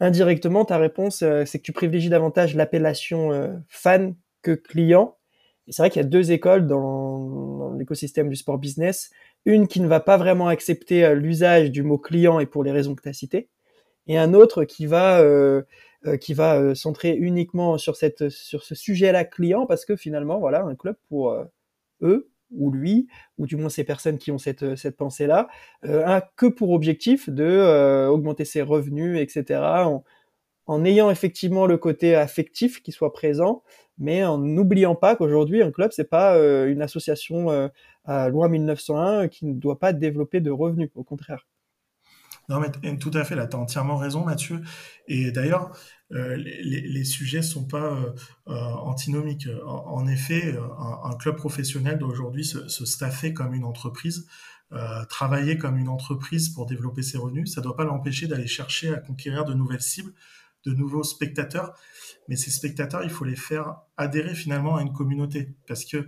Indirectement, 0.00 0.64
ta 0.64 0.76
réponse, 0.76 1.18
c'est 1.18 1.58
que 1.58 1.62
tu 1.62 1.72
privilégies 1.72 2.08
davantage 2.08 2.56
l'appellation 2.56 3.62
fan 3.68 4.16
que 4.42 4.50
client. 4.50 5.16
Et 5.68 5.72
c'est 5.72 5.82
vrai 5.82 5.88
qu'il 5.88 6.02
y 6.02 6.04
a 6.04 6.08
deux 6.08 6.32
écoles 6.32 6.66
dans, 6.66 7.20
dans 7.58 7.72
l'écosystème 7.74 8.28
du 8.28 8.34
sport 8.34 8.58
business. 8.58 9.12
Une 9.44 9.68
qui 9.68 9.80
ne 9.80 9.86
va 9.86 10.00
pas 10.00 10.16
vraiment 10.16 10.48
accepter 10.48 11.14
l'usage 11.14 11.70
du 11.70 11.84
mot 11.84 11.96
client 11.96 12.40
et 12.40 12.46
pour 12.46 12.64
les 12.64 12.72
raisons 12.72 12.96
que 12.96 13.02
tu 13.02 13.08
as 13.08 13.12
citées 13.12 13.48
et 14.06 14.18
un 14.18 14.34
autre 14.34 14.64
qui 14.64 14.86
va 14.86 15.22
qui 16.20 16.34
va 16.34 16.74
centrer 16.74 17.16
uniquement 17.16 17.78
sur 17.78 17.96
cette 17.96 18.28
sur 18.28 18.62
ce 18.62 18.74
sujet-là 18.74 19.24
client 19.24 19.66
parce 19.66 19.84
que 19.84 19.96
finalement 19.96 20.38
voilà 20.38 20.62
un 20.64 20.74
club 20.74 20.96
pour 21.08 21.34
eux 22.02 22.28
ou 22.56 22.70
lui, 22.70 23.08
ou 23.38 23.46
du 23.46 23.56
moins 23.56 23.68
ces 23.68 23.84
personnes 23.84 24.18
qui 24.18 24.30
ont 24.30 24.38
cette, 24.38 24.76
cette 24.76 24.96
pensée-là, 24.96 25.48
euh, 25.84 26.04
a 26.06 26.20
que 26.20 26.46
pour 26.46 26.70
objectif 26.70 27.28
de 27.30 27.44
euh, 27.44 28.08
augmenter 28.08 28.44
ses 28.44 28.62
revenus, 28.62 29.20
etc., 29.20 29.60
en, 29.84 30.04
en, 30.66 30.84
ayant 30.84 31.10
effectivement 31.10 31.66
le 31.66 31.78
côté 31.78 32.14
affectif 32.14 32.82
qui 32.82 32.92
soit 32.92 33.12
présent, 33.12 33.62
mais 33.98 34.24
en 34.24 34.38
n'oubliant 34.38 34.94
pas 34.94 35.16
qu'aujourd'hui, 35.16 35.62
un 35.62 35.70
club, 35.70 35.92
c'est 35.92 36.08
pas 36.08 36.36
euh, 36.36 36.70
une 36.70 36.82
association 36.82 37.50
euh, 37.50 37.68
à 38.04 38.28
loi 38.28 38.48
1901 38.48 39.28
qui 39.28 39.46
ne 39.46 39.54
doit 39.54 39.78
pas 39.78 39.92
développer 39.92 40.40
de 40.40 40.50
revenus, 40.50 40.90
au 40.94 41.04
contraire. 41.04 41.46
Non, 42.48 42.60
mais 42.60 42.96
tout 42.98 43.10
à 43.14 43.24
fait, 43.24 43.36
là, 43.36 43.46
tu 43.46 43.56
as 43.56 43.58
entièrement 43.58 43.96
raison, 43.96 44.24
Mathieu. 44.24 44.60
Et 45.08 45.32
d'ailleurs, 45.32 45.72
euh, 46.12 46.36
les, 46.36 46.82
les, 46.82 47.04
sujets 47.04 47.42
sont 47.42 47.64
pas 47.64 47.92
euh, 47.92 48.12
euh, 48.48 48.52
antinomiques. 48.54 49.48
En, 49.66 50.06
effet, 50.06 50.56
un, 50.78 51.16
club 51.16 51.36
professionnel 51.36 51.98
doit 51.98 52.08
aujourd'hui 52.08 52.44
se, 52.44 52.68
staffer 52.68 53.32
comme 53.32 53.54
une 53.54 53.64
entreprise, 53.64 54.26
travailler 55.08 55.56
comme 55.56 55.76
une 55.76 55.88
entreprise 55.88 56.48
pour 56.48 56.66
développer 56.66 57.02
ses 57.02 57.16
revenus. 57.16 57.52
Ça 57.54 57.60
ne 57.60 57.64
doit 57.64 57.76
pas 57.76 57.84
l'empêcher 57.84 58.26
d'aller 58.26 58.48
chercher 58.48 58.92
à 58.92 58.98
conquérir 58.98 59.44
de 59.44 59.54
nouvelles 59.54 59.82
cibles, 59.82 60.12
de 60.66 60.72
nouveaux 60.72 61.04
spectateurs. 61.04 61.74
Mais 62.28 62.36
ces 62.36 62.50
spectateurs, 62.50 63.04
il 63.04 63.10
faut 63.10 63.24
les 63.24 63.36
faire 63.36 63.76
adhérer 63.96 64.34
finalement 64.34 64.76
à 64.76 64.82
une 64.82 64.92
communauté, 64.92 65.54
parce 65.68 65.84
que 65.84 66.06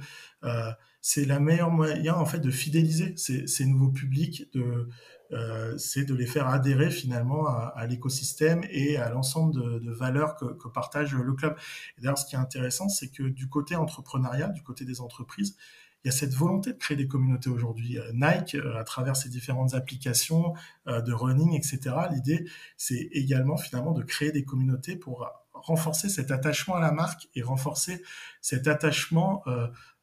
c'est 1.01 1.25
la 1.25 1.39
meilleure 1.39 1.71
moyen 1.71 2.15
en 2.15 2.27
fait 2.27 2.41
de 2.41 2.51
fidéliser 2.51 3.17
ces, 3.17 3.47
ces 3.47 3.65
nouveaux 3.65 3.93
publics, 3.93 4.51
de 4.53 4.89
euh, 5.33 5.77
c'est 5.79 6.05
de 6.05 6.15
les 6.15 6.27
faire 6.27 6.49
adhérer 6.49 6.91
finalement 6.91 7.47
à, 7.47 7.87
l'écosystème 7.87 8.63
et 8.71 8.97
à 8.97 9.11
l'ensemble 9.11 9.55
de, 9.55 9.91
valeurs 9.91 10.37
que, 10.37 10.69
partage 10.69 11.15
le 11.15 11.33
club. 11.35 11.57
Et 11.99 12.03
d'ailleurs, 12.03 12.19
ce 12.19 12.27
qui 12.27 12.35
est 12.35 12.39
intéressant, 12.39 12.89
c'est 12.89 13.09
que 13.09 13.25
du 13.25 13.49
côté 13.49 13.77
entrepreneurial, 13.77 14.53
du 14.53 14.63
côté 14.63 14.85
des 14.85 15.01
entreprises, 15.01 15.57
il 16.05 16.09
y 16.09 16.11
a 16.11 16.13
cette 16.13 16.35
volonté 16.35 16.73
de 16.73 16.79
créer 16.79 16.97
des 16.97 17.09
communautés 17.09 17.51
aujourd'hui. 17.51 17.99
Euh, 17.99 18.13
Nike, 18.13 18.55
euh, 18.55 18.79
à 18.79 18.85
travers 18.85 19.17
ses 19.17 19.29
différentes 19.29 19.75
applications 19.75 20.55
de 20.87 21.13
running, 21.13 21.55
etc., 21.55 21.97
l'idée, 22.13 22.49
c'est 22.77 23.09
également 23.13 23.57
finalement 23.57 23.93
de 23.93 24.03
créer 24.03 24.31
des 24.31 24.45
communautés 24.45 24.95
pour 24.95 25.29
renforcer 25.53 26.09
cet 26.09 26.31
attachement 26.31 26.77
à 26.77 26.81
la 26.81 26.93
marque 26.93 27.29
et 27.35 27.43
renforcer 27.43 28.03
cet 28.41 28.69
attachement 28.69 29.43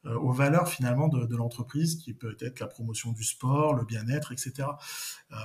aux 0.06 0.32
valeurs 0.32 0.68
finalement 0.68 1.08
de, 1.08 1.36
l'entreprise, 1.36 1.96
qui 1.96 2.14
peut 2.14 2.36
être 2.40 2.60
la 2.60 2.66
promotion 2.66 3.12
du 3.12 3.24
sport, 3.24 3.74
le 3.74 3.84
bien-être, 3.84 4.32
etc. 4.32 4.68
Euh, 5.32 5.36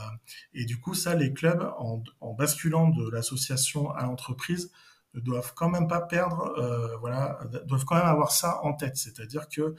et 0.53 0.65
du 0.65 0.79
coup, 0.79 0.93
ça, 0.93 1.15
les 1.15 1.33
clubs, 1.33 1.71
en, 1.77 2.33
basculant 2.33 2.89
de 2.89 3.09
l'association 3.09 3.91
à 3.91 4.03
l'entreprise, 4.03 4.71
ne 5.13 5.19
doivent 5.19 5.53
quand 5.55 5.69
même 5.69 5.87
pas 5.87 6.01
perdre, 6.01 6.53
euh, 6.57 6.95
voilà, 6.97 7.39
doivent 7.65 7.85
quand 7.85 7.95
même 7.95 8.05
avoir 8.05 8.31
ça 8.31 8.63
en 8.63 8.73
tête. 8.73 8.97
C'est-à-dire 8.97 9.47
que, 9.49 9.75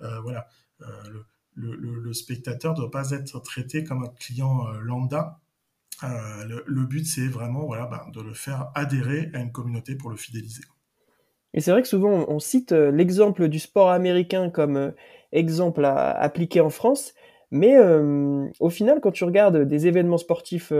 euh, 0.00 0.20
voilà, 0.20 0.46
euh, 0.82 1.22
le, 1.54 2.12
spectateur 2.12 2.72
ne 2.72 2.78
doit 2.78 2.90
pas 2.90 3.10
être 3.10 3.38
traité 3.40 3.84
comme 3.84 4.04
un 4.04 4.08
client 4.08 4.66
lambda. 4.80 5.40
Le, 6.02 6.64
le, 6.66 6.86
but, 6.86 7.06
c'est 7.06 7.28
vraiment, 7.28 7.66
voilà, 7.66 7.86
ben, 7.86 8.10
de 8.12 8.20
le 8.20 8.34
faire 8.34 8.70
adhérer 8.74 9.30
à 9.32 9.38
une 9.40 9.52
communauté 9.52 9.94
pour 9.94 10.10
le 10.10 10.16
fidéliser. 10.16 10.64
Et 11.54 11.60
c'est 11.60 11.70
vrai 11.70 11.82
que 11.82 11.88
souvent 11.88 12.26
on 12.28 12.38
cite 12.40 12.72
euh, 12.72 12.90
l'exemple 12.90 13.48
du 13.48 13.60
sport 13.60 13.90
américain 13.90 14.50
comme 14.50 14.76
euh, 14.76 14.90
exemple 15.32 15.84
à 15.84 16.10
appliquer 16.10 16.60
en 16.60 16.70
France, 16.70 17.14
mais 17.52 17.76
euh, 17.76 18.46
au 18.58 18.68
final, 18.68 19.00
quand 19.00 19.12
tu 19.12 19.22
regardes 19.22 19.58
des 19.58 19.86
événements 19.86 20.18
sportifs 20.18 20.72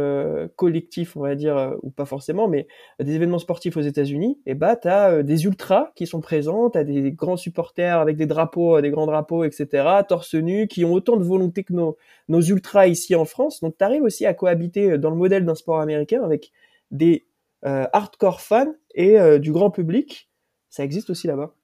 collectifs, 0.57 1.17
on 1.17 1.21
va 1.21 1.37
dire, 1.37 1.77
ou 1.83 1.91
pas 1.91 2.05
forcément, 2.05 2.49
mais 2.49 2.67
des 3.01 3.15
événements 3.15 3.39
sportifs 3.39 3.77
aux 3.77 3.81
États-Unis, 3.83 4.41
et 4.47 4.53
eh 4.53 4.55
bah 4.55 4.75
t'as 4.75 5.23
des 5.23 5.45
ultras 5.45 5.93
qui 5.95 6.07
sont 6.09 6.21
présents, 6.21 6.71
t'as 6.71 6.83
des 6.83 7.13
grands 7.13 7.37
supporters 7.37 8.01
avec 8.01 8.17
des 8.17 8.27
drapeaux, 8.27 8.81
des 8.81 8.91
grands 8.91 9.07
drapeaux, 9.07 9.45
etc., 9.45 10.03
torse 10.09 10.35
nu, 10.35 10.67
qui 10.67 10.85
ont 10.85 10.93
autant 10.93 11.17
de 11.17 11.25
volonté 11.25 11.63
que 11.63 11.73
nos, 11.73 11.97
nos 12.29 12.41
ultras 12.41 12.89
ici 12.89 13.15
en 13.15 13.25
France. 13.25 13.61
Donc 13.61 13.77
t'arrives 13.77 14.03
aussi 14.03 14.27
à 14.27 14.35
cohabiter 14.35 14.99
dans 14.99 15.11
le 15.11 15.17
modèle 15.17 15.45
d'un 15.45 15.55
sport 15.55 15.81
américain 15.81 16.23
avec 16.25 16.51
des 16.91 17.27
hardcore 17.63 18.41
fans 18.41 18.75
et 18.95 19.39
du 19.39 19.53
grand 19.53 19.71
public 19.71 20.29
ça 20.75 20.85
existe 20.85 21.09
aussi 21.11 21.29
là-bas? 21.29 21.55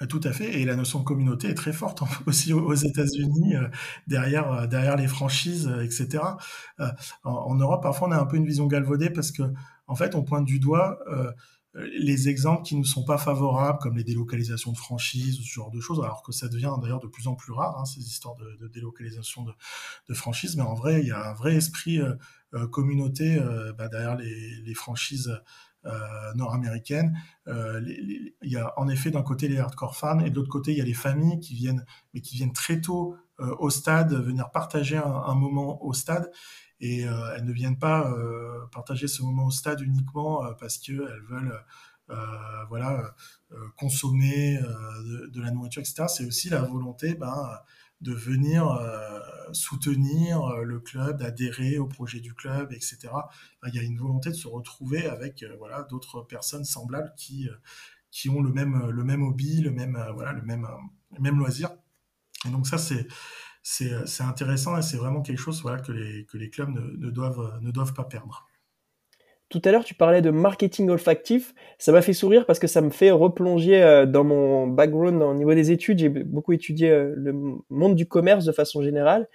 Euh, 0.00 0.06
tout 0.06 0.22
à 0.24 0.32
fait, 0.32 0.58
et 0.58 0.64
la 0.64 0.74
notion 0.74 1.00
de 1.00 1.04
communauté 1.04 1.48
est 1.48 1.54
très 1.54 1.74
forte 1.74 2.02
aussi 2.26 2.54
aux 2.54 2.74
États-Unis, 2.74 3.56
euh, 3.56 3.68
derrière, 4.06 4.50
euh, 4.50 4.66
derrière 4.66 4.96
les 4.96 5.06
franchises, 5.06 5.70
etc. 5.82 6.24
En, 7.24 7.54
Europe, 7.56 7.82
parfois, 7.82 8.08
on 8.08 8.12
a 8.12 8.18
un 8.18 8.24
peu 8.24 8.38
une 8.38 8.46
vision 8.46 8.66
galvaudée 8.66 9.10
parce 9.10 9.32
que, 9.32 9.42
en 9.86 9.94
fait, 9.94 10.14
on 10.14 10.24
pointe 10.24 10.46
du 10.46 10.58
doigt 10.58 10.98
les 11.74 12.28
exemples 12.28 12.62
qui 12.62 12.76
ne 12.76 12.84
sont 12.84 13.04
pas 13.04 13.18
favorables, 13.18 13.80
comme 13.80 13.96
les 13.96 14.04
délocalisations 14.04 14.70
de 14.70 14.76
franchises, 14.76 15.38
ce 15.38 15.52
genre 15.52 15.72
de 15.72 15.80
choses, 15.80 15.98
alors 15.98 16.22
que 16.22 16.30
ça 16.30 16.48
devient 16.48 16.72
d'ailleurs 16.80 17.00
de 17.00 17.08
plus 17.08 17.26
en 17.26 17.34
plus 17.34 17.52
rare, 17.52 17.76
hein, 17.76 17.84
ces 17.84 18.00
histoires 18.00 18.36
de, 18.36 18.68
délocalisation 18.68 19.44
de, 19.44 20.14
franchises. 20.14 20.56
Mais 20.56 20.62
en 20.62 20.74
vrai, 20.74 21.00
il 21.02 21.08
y 21.08 21.10
a 21.10 21.30
un 21.30 21.34
vrai 21.34 21.56
esprit 21.56 22.00
communauté 22.70 23.40
bah, 23.76 23.88
derrière 23.88 24.16
les 24.16 24.74
franchises 24.74 25.36
euh, 25.86 26.32
nord-américaine. 26.34 27.18
Euh, 27.46 27.80
il 27.86 28.32
y 28.42 28.56
a 28.56 28.72
en 28.78 28.88
effet 28.88 29.10
d'un 29.10 29.22
côté 29.22 29.48
les 29.48 29.58
hardcore 29.58 29.96
fans 29.96 30.20
et 30.20 30.30
de 30.30 30.36
l'autre 30.36 30.48
côté 30.48 30.72
il 30.72 30.78
y 30.78 30.80
a 30.80 30.84
les 30.84 30.94
familles 30.94 31.40
qui 31.40 31.54
viennent, 31.54 31.84
mais 32.14 32.20
qui 32.20 32.36
viennent 32.36 32.52
très 32.54 32.80
tôt 32.80 33.16
euh, 33.40 33.54
au 33.58 33.68
stade, 33.68 34.14
venir 34.14 34.50
partager 34.50 34.96
un, 34.96 35.34
moment 35.34 35.84
au 35.84 35.92
stade 35.92 36.30
et 36.80 37.00
elles 37.02 37.44
ne 37.44 37.52
viennent 37.52 37.78
pas 37.78 38.12
partager 38.72 39.08
ce 39.08 39.22
moment 39.22 39.46
au 39.46 39.50
stade 39.50 39.80
uniquement 39.80 40.42
parce 40.58 40.78
qu'elles 40.78 41.22
veulent 41.28 41.64
voilà 42.68 43.14
consommer 43.76 44.58
de, 44.58 45.26
de, 45.28 45.40
la 45.40 45.50
nourriture 45.50 45.80
etc 45.80 46.06
c'est 46.08 46.26
aussi 46.26 46.50
la 46.50 46.60
volonté 46.60 47.14
ben, 47.14 47.58
de 48.04 48.12
venir 48.12 48.68
euh, 48.68 49.18
soutenir 49.52 50.44
euh, 50.44 50.62
le 50.62 50.78
club, 50.78 51.18
d'adhérer 51.18 51.78
au 51.78 51.86
projet 51.86 52.20
du 52.20 52.34
club, 52.34 52.70
etc. 52.72 52.98
il 53.66 53.74
y 53.74 53.78
a 53.78 53.82
une 53.82 53.98
volonté 53.98 54.28
de 54.28 54.34
se 54.34 54.46
retrouver 54.46 55.06
avec 55.06 55.42
euh, 55.42 55.56
voilà 55.58 55.82
d'autres 55.84 56.20
personnes 56.20 56.64
semblables 56.64 57.12
qui 57.16 57.48
qui 58.10 58.28
ont 58.28 58.42
le 58.42 58.52
même 58.52 58.90
le 58.90 59.04
même 59.04 59.22
hobby, 59.22 59.60
le 59.62 59.70
même 59.70 59.98
voilà 60.14 60.32
le 60.32 60.42
même 60.42 60.68
même 61.18 61.38
loisir. 61.38 61.70
Et 62.46 62.50
donc 62.50 62.66
ça 62.66 62.78
c'est 62.78 63.08
c'est 63.62 64.22
intéressant 64.22 64.76
et 64.76 64.82
c'est 64.82 64.98
vraiment 64.98 65.22
quelque 65.22 65.38
chose 65.38 65.62
voilà 65.62 65.80
que 65.80 65.92
les 65.92 66.26
que 66.26 66.36
les 66.36 66.50
clubs 66.50 66.68
ne, 66.68 67.10
doivent 67.10 67.58
ne 67.62 67.70
doivent 67.70 67.94
pas 67.94 68.04
perdre. 68.04 68.46
Tout 69.54 69.62
à 69.66 69.70
l'heure, 69.70 69.84
tu 69.84 69.94
parlais 69.94 70.20
de 70.20 70.30
marketing 70.30 70.90
olfactif. 70.90 71.54
Ça 71.78 71.92
m'a 71.92 72.02
fait 72.02 72.12
sourire 72.12 72.44
parce 72.44 72.58
que 72.58 72.66
ça 72.66 72.80
me 72.80 72.90
fait 72.90 73.12
replonger 73.12 73.80
euh, 73.80 74.04
dans 74.04 74.24
mon 74.24 74.66
background 74.66 75.22
au 75.22 75.32
niveau 75.32 75.54
des 75.54 75.70
études. 75.70 76.00
J'ai 76.00 76.08
beaucoup 76.08 76.52
étudié 76.52 76.90
euh, 76.90 77.14
le 77.16 77.32
monde 77.70 77.94
du 77.94 78.08
commerce 78.08 78.44
de 78.44 78.50
façon 78.50 78.82
générale. 78.82 79.28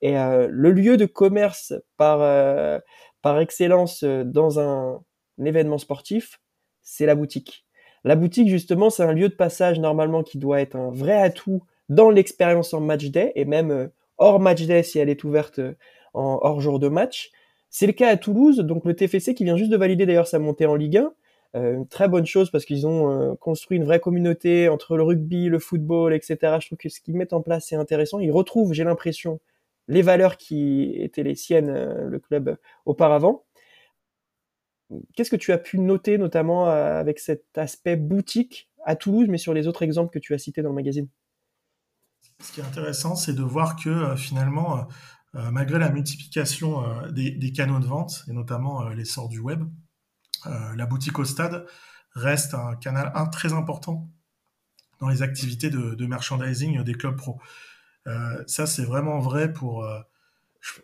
Et 0.00 0.18
euh, 0.18 0.48
le 0.50 0.70
lieu 0.70 0.96
de 0.96 1.04
commerce 1.04 1.74
par, 1.98 2.20
par 3.20 3.38
excellence 3.38 4.02
dans 4.02 4.58
un, 4.60 5.02
événement 5.44 5.76
sportif, 5.76 6.40
c'est 6.80 7.04
la 7.04 7.14
boutique. 7.14 7.66
La 8.02 8.16
boutique, 8.16 8.48
justement, 8.48 8.88
c'est 8.88 9.02
un 9.02 9.12
lieu 9.12 9.28
de 9.28 9.34
passage 9.34 9.78
normalement 9.78 10.22
qui 10.22 10.38
doit 10.38 10.62
être 10.62 10.76
un 10.76 10.90
vrai 10.90 11.20
atout 11.20 11.64
dans 11.90 12.08
l'expérience 12.08 12.72
en 12.72 12.80
match 12.80 13.04
day 13.10 13.32
et 13.34 13.44
même 13.44 13.90
hors 14.16 14.40
match 14.40 14.62
day 14.62 14.82
si 14.82 14.98
elle 14.98 15.10
est 15.10 15.22
ouverte 15.22 15.60
en 16.14 16.38
hors 16.40 16.62
jour 16.62 16.78
de 16.78 16.88
match. 16.88 17.30
C'est 17.78 17.86
le 17.86 17.92
cas 17.92 18.08
à 18.08 18.16
Toulouse, 18.16 18.56
donc 18.60 18.86
le 18.86 18.96
TFC 18.96 19.34
qui 19.34 19.44
vient 19.44 19.58
juste 19.58 19.70
de 19.70 19.76
valider 19.76 20.06
d'ailleurs 20.06 20.26
sa 20.26 20.38
montée 20.38 20.64
en 20.64 20.76
Ligue 20.76 20.96
1. 20.96 21.12
Euh, 21.56 21.84
très 21.90 22.08
bonne 22.08 22.24
chose 22.24 22.50
parce 22.50 22.64
qu'ils 22.64 22.86
ont 22.86 23.10
euh, 23.10 23.34
construit 23.34 23.76
une 23.76 23.84
vraie 23.84 24.00
communauté 24.00 24.70
entre 24.70 24.96
le 24.96 25.02
rugby, 25.02 25.50
le 25.50 25.58
football, 25.58 26.14
etc. 26.14 26.56
Je 26.58 26.68
trouve 26.68 26.78
que 26.78 26.88
ce 26.88 27.02
qu'ils 27.02 27.16
mettent 27.16 27.34
en 27.34 27.42
place 27.42 27.66
c'est 27.68 27.76
intéressant. 27.76 28.18
Ils 28.18 28.32
retrouvent, 28.32 28.72
j'ai 28.72 28.82
l'impression, 28.82 29.40
les 29.88 30.00
valeurs 30.00 30.38
qui 30.38 30.94
étaient 30.96 31.22
les 31.22 31.34
siennes, 31.34 31.68
euh, 31.68 32.08
le 32.08 32.18
club 32.18 32.56
auparavant. 32.86 33.44
Qu'est-ce 35.14 35.30
que 35.30 35.36
tu 35.36 35.52
as 35.52 35.58
pu 35.58 35.78
noter 35.78 36.16
notamment 36.16 36.68
avec 36.70 37.18
cet 37.18 37.58
aspect 37.58 37.96
boutique 37.96 38.70
à 38.86 38.96
Toulouse, 38.96 39.26
mais 39.28 39.36
sur 39.36 39.52
les 39.52 39.66
autres 39.66 39.82
exemples 39.82 40.14
que 40.14 40.18
tu 40.18 40.32
as 40.32 40.38
cités 40.38 40.62
dans 40.62 40.70
le 40.70 40.76
magazine? 40.76 41.08
Ce 42.40 42.52
qui 42.52 42.60
est 42.60 42.64
intéressant, 42.64 43.16
c'est 43.16 43.34
de 43.34 43.42
voir 43.42 43.76
que 43.76 44.14
finalement, 44.16 44.86
malgré 45.50 45.78
la 45.78 45.90
multiplication 45.90 46.84
euh, 46.84 47.10
des, 47.10 47.52
canaux 47.52 47.78
de 47.78 47.86
vente, 47.86 48.24
et 48.28 48.32
notamment 48.32 48.82
euh, 48.82 48.94
l'essor 48.94 49.28
du 49.28 49.38
web, 49.38 49.64
la 50.76 50.86
boutique 50.86 51.18
au 51.18 51.24
stade 51.24 51.66
reste 52.12 52.54
un 52.54 52.76
canal 52.76 53.12
très 53.32 53.52
important 53.52 54.08
dans 55.00 55.08
les 55.08 55.22
activités 55.22 55.70
de, 55.70 56.06
merchandising 56.06 56.84
des 56.84 56.94
clubs 56.94 57.16
pro. 57.16 57.40
ça, 58.46 58.66
c'est 58.66 58.84
vraiment 58.84 59.18
vrai 59.18 59.52
pour, 59.52 59.84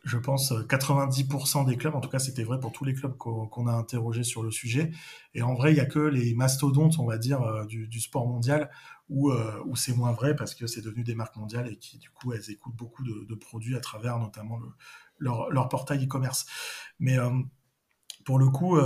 je, 0.05 0.17
pense, 0.17 0.53
90% 0.53 1.67
des 1.67 1.77
clubs. 1.77 1.95
En 1.95 2.01
tout 2.01 2.09
cas, 2.09 2.19
c'était 2.19 2.45
vrai 2.45 2.61
pour 2.61 2.73
tous 2.73 2.85
les 2.85 2.95
clubs 2.95 3.17
qu'on 3.17 3.67
a 3.67 3.73
interrogés 3.73 4.25
sur 4.25 4.43
le 4.43 4.51
sujet. 4.51 4.93
Et 5.35 5.43
en 5.43 5.55
vrai, 5.55 5.73
il 5.73 5.75
n'y 5.75 5.81
a 5.81 5.87
que 5.87 5.99
les 5.99 6.35
mastodontes, 6.35 6.99
on 6.99 7.07
va 7.07 7.19
dire, 7.19 7.67
du 7.67 8.01
sport 8.01 8.27
mondial 8.27 8.71
euh, 9.11 9.61
où, 9.67 9.77
c'est 9.77 9.95
moins 9.95 10.13
vrai 10.13 10.35
parce 10.35 10.55
que 10.55 10.67
c'est 10.67 10.81
devenu 10.81 11.03
des 11.03 11.15
marques 11.15 11.37
mondiales 11.37 11.69
et 11.69 11.77
qui, 11.77 11.99
du 11.99 12.11
coup, 12.11 12.33
elles 12.33 12.51
écoutent 12.51 12.77
beaucoup 12.77 13.05
de, 13.05 13.35
produits 13.35 13.77
à 13.77 13.81
travers 13.81 14.19
notamment 14.19 14.59
leur, 15.19 15.69
portail 15.69 16.05
e-commerce. 16.05 16.47
Mais, 16.99 17.19
euh, 17.19 17.31
pour 18.25 18.39
le 18.39 18.49
coup, 18.51 18.79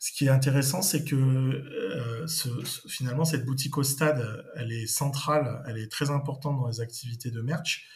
ce 0.00 0.12
qui 0.12 0.26
est 0.26 0.30
intéressant, 0.30 0.82
c'est 0.82 1.04
que 1.04 2.26
finalement, 2.88 3.24
cette 3.24 3.46
boutique 3.46 3.78
au 3.78 3.84
stade, 3.84 4.44
elle 4.56 4.72
est 4.72 4.88
centrale, 4.88 5.62
elle 5.68 5.78
est 5.78 5.90
très 5.90 6.10
importante 6.10 6.58
dans 6.58 6.66
les 6.66 6.80
activités 6.80 7.30
de 7.30 7.40
merch. 7.40 7.86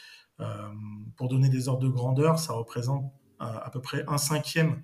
Pour 1.17 1.29
donner 1.29 1.49
des 1.49 1.69
ordres 1.69 1.83
de 1.83 1.89
grandeur, 1.89 2.39
ça 2.39 2.53
représente 2.53 3.13
à, 3.39 3.71
peu 3.71 3.81
près 3.81 4.05
un 4.07 4.19
cinquième 4.19 4.83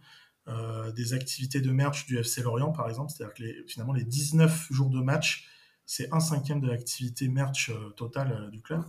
des 0.94 1.14
activités 1.14 1.60
de 1.60 1.70
merch 1.70 2.06
du 2.06 2.18
FC 2.18 2.42
Lorient, 2.42 2.72
par 2.72 2.88
exemple. 2.88 3.12
C'est-à-dire 3.12 3.34
que 3.34 3.68
finalement, 3.68 3.92
les 3.92 4.04
19 4.04 4.68
jours 4.70 4.90
de 4.90 5.00
match, 5.00 5.48
c'est 5.86 6.12
un 6.12 6.20
cinquième 6.20 6.60
de 6.60 6.68
l'activité 6.68 7.28
merch 7.28 7.70
totale 7.96 8.50
du 8.50 8.60
club. 8.60 8.84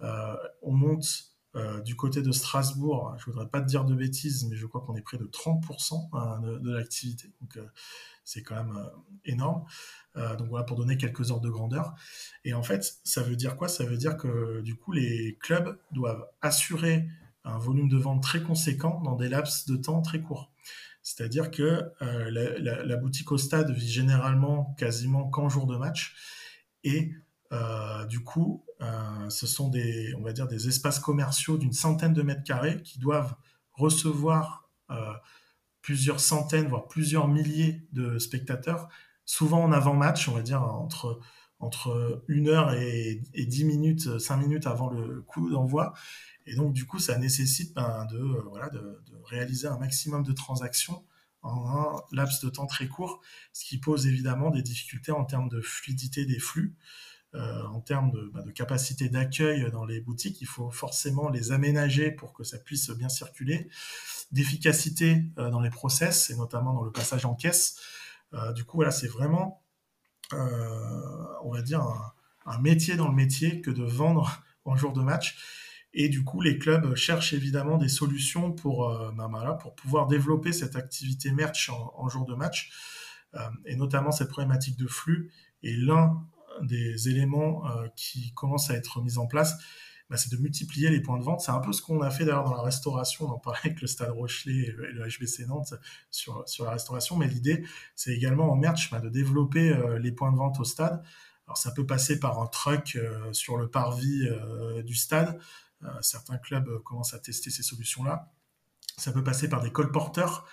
on 0.00 0.72
monte 0.72 1.29
euh, 1.56 1.80
du 1.80 1.96
côté 1.96 2.22
de 2.22 2.30
Strasbourg, 2.30 3.16
je 3.18 3.24
voudrais 3.24 3.48
pas 3.48 3.60
te 3.60 3.66
dire 3.66 3.84
de 3.84 3.94
bêtises, 3.94 4.46
mais 4.48 4.56
je 4.56 4.66
crois 4.66 4.82
qu'on 4.82 4.94
est 4.94 5.02
près 5.02 5.18
de 5.18 5.24
30% 5.24 6.08
hein, 6.12 6.40
de, 6.40 6.70
l'activité. 6.70 7.32
Donc 7.40 7.56
euh, 7.56 7.66
c'est 8.24 8.42
quand 8.42 8.54
même 8.54 8.76
euh, 8.76 8.86
énorme. 9.24 9.64
donc 10.14 10.48
voilà, 10.48 10.64
pour 10.64 10.76
donner 10.76 10.96
quelques 10.96 11.32
ordres 11.32 11.42
de 11.42 11.50
grandeur. 11.50 11.94
Et 12.44 12.54
en 12.54 12.62
fait, 12.62 13.00
ça 13.02 13.22
veut 13.22 13.34
dire 13.34 13.56
quoi? 13.56 13.66
Ça 13.66 13.84
veut 13.84 13.96
dire 13.96 14.16
que 14.16 14.60
du 14.60 14.76
coup, 14.76 14.92
les 14.92 15.38
clubs 15.40 15.76
doivent 15.90 16.24
assurer 16.40 17.08
un 17.44 17.58
volume 17.58 17.88
de 17.88 17.98
vente 17.98 18.22
très 18.22 18.42
conséquent 18.42 19.00
dans 19.00 19.16
des 19.16 19.28
laps 19.28 19.66
de 19.66 19.76
temps 19.76 20.02
très 20.02 20.20
courts. 20.20 20.52
C'est-à-dire 21.02 21.50
que 21.50 21.90
la, 22.00 22.84
la, 22.84 22.96
boutique 22.96 23.32
au 23.32 23.38
stade 23.38 23.70
vit 23.70 23.88
généralement 23.88 24.74
quasiment 24.78 25.28
qu'en 25.28 25.48
jour 25.48 25.66
de 25.66 25.76
match. 25.76 26.14
Et 26.84 27.12
du 28.08 28.22
coup, 28.22 28.64
ce 29.28 29.46
sont 29.46 29.68
des, 29.68 30.14
on 30.18 30.22
va 30.22 30.32
dire, 30.32 30.48
des 30.48 30.68
espaces 30.68 30.98
commerciaux 30.98 31.58
d'une 31.58 31.72
centaine 31.72 32.12
de 32.12 32.22
mètres 32.22 32.44
carrés 32.44 32.82
qui 32.82 32.98
doivent 32.98 33.34
recevoir 33.72 34.70
euh, 34.90 35.12
plusieurs 35.82 36.20
centaines, 36.20 36.68
voire 36.68 36.88
plusieurs 36.88 37.28
milliers 37.28 37.86
de 37.92 38.18
spectateurs, 38.18 38.88
souvent 39.24 39.62
en 39.62 39.72
avant-match, 39.72 40.28
on 40.28 40.34
va 40.34 40.42
dire 40.42 40.62
entre 40.62 41.20
entre 41.62 42.24
une 42.26 42.48
heure 42.48 42.72
et, 42.72 43.20
dix 43.34 43.64
minutes, 43.64 44.18
cinq 44.18 44.38
minutes 44.38 44.66
avant 44.66 44.88
le 44.88 45.20
coup 45.20 45.50
d'envoi. 45.50 45.92
Et 46.46 46.54
donc, 46.54 46.72
du 46.72 46.86
coup, 46.86 46.98
ça 46.98 47.18
nécessite 47.18 47.74
ben, 47.74 48.06
de, 48.06 48.18
voilà, 48.48 48.70
de, 48.70 48.78
de, 48.78 49.16
réaliser 49.24 49.68
un 49.68 49.76
maximum 49.76 50.22
de 50.22 50.32
transactions 50.32 51.04
en 51.42 51.68
un 51.68 52.02
laps 52.12 52.42
de 52.42 52.48
temps 52.48 52.66
très 52.66 52.88
court, 52.88 53.20
ce 53.52 53.66
qui 53.66 53.76
pose 53.76 54.06
évidemment 54.06 54.50
des 54.50 54.62
difficultés 54.62 55.12
en 55.12 55.26
termes 55.26 55.50
de 55.50 55.60
fluidité 55.60 56.24
des 56.24 56.38
flux. 56.38 56.76
Euh, 57.36 57.64
en 57.66 57.80
termes 57.80 58.10
bah, 58.32 58.42
de, 58.42 58.50
capacité 58.50 59.08
d'accueil 59.08 59.70
dans 59.70 59.84
les 59.84 60.00
boutiques, 60.00 60.40
il 60.40 60.48
faut 60.48 60.70
forcément 60.70 61.28
les 61.28 61.52
aménager 61.52 62.10
pour 62.10 62.32
que 62.32 62.42
ça 62.42 62.58
puisse 62.58 62.90
bien 62.90 63.08
circuler, 63.08 63.68
d'efficacité 64.32 65.26
euh, 65.38 65.48
dans 65.48 65.60
les 65.60 65.70
process 65.70 66.30
et 66.30 66.36
notamment 66.36 66.72
dans 66.74 66.82
le 66.82 66.90
passage 66.90 67.24
en 67.24 67.36
caisse. 67.36 67.78
Euh, 68.34 68.52
du 68.52 68.64
coup, 68.64 68.78
voilà, 68.78 68.90
c'est 68.90 69.06
vraiment, 69.06 69.62
on 70.32 71.52
va 71.52 71.62
dire, 71.62 71.82
un, 72.46 72.58
métier 72.58 72.96
dans 72.96 73.08
le 73.08 73.14
métier 73.14 73.60
que 73.60 73.70
de 73.70 73.84
vendre 73.84 74.42
en 74.64 74.74
jour 74.74 74.92
de 74.92 75.00
match. 75.00 75.38
Et 75.92 76.08
du 76.08 76.24
coup, 76.24 76.40
les 76.40 76.58
clubs 76.58 76.94
cherchent 76.96 77.32
évidemment 77.32 77.76
des 77.78 77.88
solutions 77.88 78.52
pour, 78.52 78.88
bah, 79.16 79.58
pour 79.60 79.74
pouvoir 79.74 80.06
développer 80.06 80.52
cette 80.52 80.76
activité 80.76 81.32
merch 81.32 81.68
en, 81.68 81.92
en 81.96 82.08
jour 82.08 82.26
de 82.26 82.34
match, 82.34 82.70
et 83.64 83.74
notamment 83.74 84.12
cette 84.12 84.28
problématique 84.28 84.76
de 84.76 84.86
flux. 84.86 85.32
Et 85.62 85.74
l'un 85.76 86.24
des 86.62 87.08
éléments 87.08 87.66
euh, 87.66 87.88
qui 87.96 88.32
commencent 88.32 88.70
à 88.70 88.74
être 88.74 89.00
mis 89.02 89.18
en 89.18 89.26
place, 89.26 89.56
bah, 90.08 90.16
c'est 90.16 90.30
de 90.30 90.36
multiplier 90.36 90.90
les 90.90 91.00
points 91.00 91.18
de 91.18 91.24
vente. 91.24 91.40
C'est 91.40 91.52
un 91.52 91.60
peu 91.60 91.72
ce 91.72 91.82
qu'on 91.82 92.00
a 92.02 92.10
fait 92.10 92.24
d'ailleurs 92.24 92.44
dans 92.44 92.54
la 92.54 92.62
restauration. 92.62 93.26
On 93.26 93.32
en 93.32 93.38
parlait 93.38 93.60
avec 93.64 93.80
le 93.80 93.86
Stade 93.86 94.10
Rochelet 94.10 94.54
et 94.54 94.72
le, 94.72 95.06
HBC 95.08 95.46
Nantes 95.46 95.74
sur, 96.10 96.42
sur 96.48 96.64
la 96.64 96.72
restauration. 96.72 97.16
Mais 97.16 97.28
l'idée, 97.28 97.64
c'est 97.94 98.12
également 98.12 98.50
en 98.50 98.56
merch 98.56 98.90
bah, 98.90 99.00
de 99.00 99.08
développer 99.08 99.70
euh, 99.70 99.98
les 99.98 100.12
points 100.12 100.32
de 100.32 100.36
vente 100.36 100.58
au 100.58 100.64
stade. 100.64 101.02
Alors 101.46 101.56
ça 101.56 101.70
peut 101.72 101.86
passer 101.86 102.20
par 102.20 102.40
un 102.40 102.46
truck 102.46 102.96
euh, 102.96 103.32
sur 103.32 103.56
le 103.56 103.68
parvis 103.68 104.28
du 104.84 104.94
stade. 104.94 105.38
certains 106.00 106.38
clubs 106.38 106.82
commencent 106.82 107.14
à 107.14 107.18
tester 107.18 107.50
ces 107.50 107.62
solutions-là. 107.62 108.30
Ça 108.96 109.12
peut 109.12 109.24
passer 109.24 109.48
par 109.48 109.62
des 109.62 109.72
colporteurs, 109.72 110.46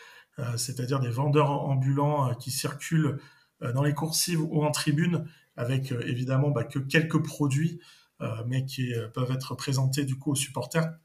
c'est-à-dire 0.55 0.99
des 0.99 1.09
vendeurs 1.09 1.51
ambulants 1.51 2.33
qui 2.35 2.49
circulent 2.49 3.19
dans 3.59 3.83
les 3.83 3.93
coursives 3.93 4.41
ou 4.41 4.63
en 4.63 4.71
tribune 4.71 5.27
avec 5.57 5.91
euh, 5.91 6.01
évidemment 6.07 6.51
bah, 6.51 6.63
que 6.63 6.79
quelques 6.79 7.21
produits, 7.21 7.81
euh, 8.21 8.43
mais 8.47 8.65
qui 8.65 8.93
euh, 8.93 9.07
peuvent 9.09 9.31
être 9.31 9.55
présentés 9.55 10.05
du 10.05 10.17
coup 10.17 10.31
aux 10.31 10.35
supporters, 10.35 10.95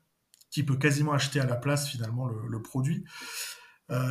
qui 0.50 0.62
peut 0.62 0.76
quasiment 0.76 1.12
acheter 1.12 1.40
à 1.40 1.46
la 1.46 1.56
place 1.56 1.88
finalement 1.88 2.28
le, 2.28 2.62
produit. 2.62 3.06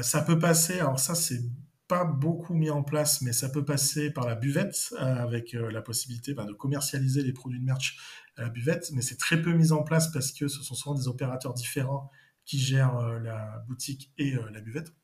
ça 0.02 0.24
peut 0.24 0.40
passer, 0.40 0.80
alors 0.80 1.00
ça 1.00 1.14
c'est 1.14 1.40
pas 1.88 2.04
beaucoup 2.04 2.56
mis 2.56 2.72
en 2.72 2.82
place, 2.82 3.22
mais 3.22 3.32
ça 3.32 3.48
peut 3.48 3.64
passer 3.64 4.10
par 4.10 4.26
la 4.26 4.34
buvette, 4.34 4.92
avec 4.98 5.54
la 5.54 5.84
possibilité 5.84 6.34
bah, 6.34 6.46
de 6.46 6.54
commercialiser 6.54 7.22
les 7.22 7.32
produits 7.32 7.60
de 7.60 7.66
merch 7.66 8.00
à 8.38 8.42
la 8.42 8.50
buvette, 8.50 8.90
mais 8.94 9.04
c'est 9.04 9.18
très 9.18 9.40
peu 9.40 9.54
mis 9.54 9.72
en 9.72 9.84
place 9.84 10.12
parce 10.12 10.32
que 10.32 10.48
ce 10.48 10.64
sont 10.64 10.74
souvent 10.74 10.96
des 10.96 11.08
opérateurs 11.08 11.54
différents 11.54 12.10
qui 12.44 12.58
gèrent 12.58 13.20
la 13.20 13.64
boutique 13.68 14.12
et 14.18 14.34
la 14.52 14.62
buvette. 14.62 14.96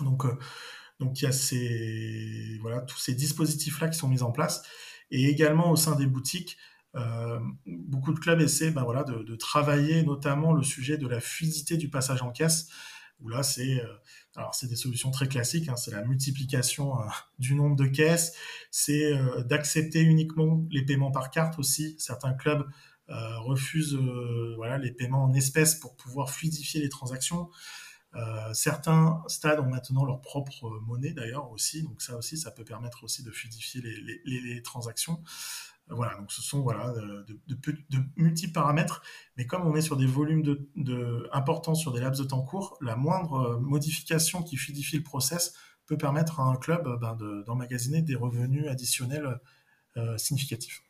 Donc 0.00 0.26
donc 1.00 1.20
il 1.20 1.24
y 1.24 1.28
a 1.28 1.32
ces, 1.32 2.58
voilà, 2.60 2.80
tous 2.80 2.98
ces 2.98 3.14
dispositifs-là 3.14 3.88
qui 3.88 3.98
sont 3.98 4.08
mis 4.08 4.22
en 4.22 4.32
place. 4.32 4.62
Et 5.10 5.26
également 5.26 5.70
au 5.70 5.76
sein 5.76 5.94
des 5.94 6.06
boutiques, 6.06 6.58
euh, 6.96 7.38
beaucoup 7.66 8.12
de 8.12 8.18
clubs 8.18 8.40
essaient 8.40 8.70
ben 8.70 8.82
voilà, 8.82 9.04
de, 9.04 9.36
travailler 9.36 10.02
notamment 10.02 10.52
le 10.52 10.62
sujet 10.62 10.96
de 10.98 11.06
la 11.06 11.20
fluidité 11.20 11.76
du 11.76 11.88
passage 11.88 12.22
en 12.22 12.30
caisse, 12.30 12.68
où 13.20 13.28
là 13.28 13.42
c'est 13.42 13.80
euh, 13.80 13.94
alors 14.36 14.54
c'est 14.54 14.68
des 14.68 14.76
solutions 14.76 15.10
très 15.10 15.28
classiques, 15.28 15.68
hein, 15.68 15.76
c'est 15.76 15.90
la 15.90 16.04
multiplication 16.04 17.00
euh, 17.00 17.04
du 17.38 17.54
nombre 17.54 17.76
de 17.76 17.86
caisses, 17.86 18.34
c'est 18.70 19.12
d'accepter 19.44 20.00
uniquement 20.00 20.64
les 20.70 20.84
paiements 20.84 21.10
par 21.10 21.30
carte 21.30 21.58
aussi. 21.58 21.94
Certains 21.98 22.34
clubs 22.34 22.66
refusent 23.08 23.98
voilà, 24.56 24.76
les 24.76 24.92
paiements 24.92 25.24
en 25.24 25.32
espèces 25.32 25.76
pour 25.76 25.96
pouvoir 25.96 26.30
fluidifier 26.30 26.82
les 26.82 26.90
transactions. 26.90 27.48
Euh, 28.18 28.52
certains 28.52 29.22
stades 29.28 29.60
ont 29.60 29.68
maintenant 29.68 30.04
leur 30.04 30.20
propre 30.20 30.80
monnaie 30.86 31.12
d'ailleurs 31.12 31.50
aussi, 31.50 31.82
donc 31.82 32.02
ça 32.02 32.16
aussi, 32.16 32.36
ça 32.36 32.50
peut 32.50 32.64
permettre 32.64 33.04
aussi 33.04 33.22
de 33.22 33.30
fluidifier 33.30 33.80
les, 34.24 34.62
transactions. 34.62 35.22
Euh, 35.90 35.94
voilà, 35.94 36.16
donc 36.16 36.32
ce 36.32 36.42
sont 36.42 36.60
voilà 36.60 36.92
de, 36.92 37.38
de, 37.46 37.98
multiples 38.16 38.52
paramètres, 38.52 39.02
mais 39.36 39.46
comme 39.46 39.66
on 39.66 39.76
est 39.76 39.82
sur 39.82 39.96
des 39.96 40.06
volumes 40.06 40.42
de, 40.42 41.28
importants 41.32 41.74
sur 41.74 41.92
des 41.92 42.00
laps 42.00 42.20
de 42.20 42.28
temps 42.28 42.42
courts, 42.42 42.76
la 42.80 42.96
moindre 42.96 43.34
euh, 43.34 43.60
modification 43.60 44.42
qui 44.42 44.56
fluidifie 44.56 44.96
le 44.96 45.04
process 45.04 45.54
peut 45.86 45.98
permettre 45.98 46.40
à 46.40 46.44
un 46.44 46.56
club 46.56 46.98
ben, 47.00 47.16
d'emmagasiner 47.46 48.02
des 48.02 48.14
revenus 48.14 48.68
additionnels 48.68 49.40
significatifs. 50.16 50.84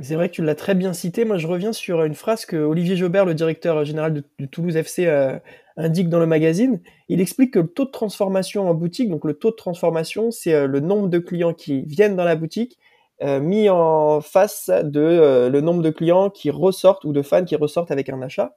C'est 0.00 0.14
vrai 0.14 0.30
que 0.30 0.34
tu 0.34 0.42
l'as 0.42 0.54
très 0.54 0.74
bien 0.74 0.94
cité. 0.94 1.26
Moi, 1.26 1.36
je 1.36 1.46
reviens 1.46 1.74
sur 1.74 2.02
une 2.02 2.14
phrase 2.14 2.46
que 2.46 2.56
Olivier 2.56 2.96
Jobert, 2.96 3.26
le 3.26 3.34
directeur 3.34 3.84
général 3.84 4.14
de, 4.38 4.46
Toulouse 4.46 4.74
FC, 4.74 5.04
euh, 5.06 5.38
indique 5.76 6.08
dans 6.08 6.18
le 6.18 6.26
magazine. 6.26 6.80
Il 7.08 7.20
explique 7.20 7.54
que 7.54 7.60
le 7.60 7.68
taux 7.68 7.84
de 7.84 7.90
transformation 7.90 8.68
en 8.68 8.74
boutique, 8.74 9.10
donc 9.10 9.24
le 9.24 9.34
taux 9.34 9.50
de 9.50 9.56
transformation, 9.56 10.30
c'est 10.30 10.54
euh, 10.54 10.66
le 10.66 10.80
nombre 10.80 11.08
de 11.08 11.18
clients 11.18 11.54
qui 11.54 11.82
viennent 11.82 12.16
dans 12.16 12.24
la 12.24 12.36
boutique 12.36 12.78
euh, 13.22 13.40
mis 13.40 13.68
en 13.68 14.20
face 14.20 14.68
de 14.68 15.48
le 15.48 15.60
nombre 15.60 15.82
de 15.82 15.90
clients 15.90 16.30
qui 16.30 16.50
ressortent 16.50 17.04
ou 17.04 17.12
de 17.12 17.22
fans 17.22 17.44
qui 17.44 17.56
ressortent 17.56 17.90
avec 17.90 18.08
un 18.08 18.20
achat. 18.22 18.56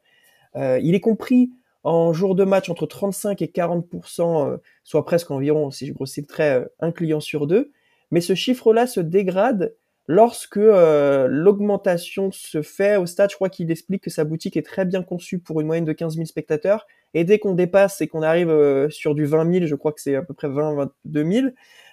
il 0.56 0.96
est 0.96 1.02
compris 1.02 1.52
en 1.84 2.14
jour 2.14 2.34
de 2.34 2.44
match 2.46 2.70
entre 2.70 2.88
35 2.88 3.42
et 3.44 3.48
40% 3.48 4.58
soit 4.84 5.06
presque 5.06 5.30
environ, 5.30 5.70
si 5.70 5.86
je 5.86 5.94
grossis 5.94 6.22
le 6.22 6.28
trait, 6.28 6.68
un 6.80 6.92
client 6.92 7.20
sur 7.20 7.46
deux. 7.46 7.72
Mais 8.12 8.22
ce 8.22 8.34
chiffre-là 8.34 8.88
se 8.88 9.00
dégrade 9.00 9.76
lorsque 10.08 10.58
euh, 10.58 11.28
l'augmentation 11.30 12.32
se 12.32 12.62
fait 12.62 12.98
au 12.98 13.06
stade, 13.06 13.30
je 13.32 13.36
crois 13.36 13.50
qu'il 13.50 13.72
explique 13.72 14.04
que 14.04 14.10
sa 14.10 14.24
boutique 14.24 14.58
est 14.58 14.66
très 14.66 14.86
bien 14.86 15.04
conçue 15.04 15.40
pour 15.40 15.62
une 15.62 15.68
moyenne 15.68 15.86
de 15.86 15.94
15 15.94 16.16
000 16.16 16.26
spectateurs. 16.26 16.86
Et 17.16 17.24
dès 17.24 17.40
qu'on 17.40 17.56
dépasse 17.56 18.02
et 18.02 18.08
qu'on 18.08 18.22
arrive 18.22 18.52
euh, 18.52 18.90
sur 18.92 19.16
du 19.16 19.26
20 19.26 19.52
000, 19.52 19.66
je 19.66 19.74
crois 19.74 19.92
que 19.92 20.02
c'est 20.02 20.16
à 20.16 20.22
peu 20.22 20.36
près 20.36 20.48
20 20.48 20.76
22 20.76 21.32
000 21.32 21.48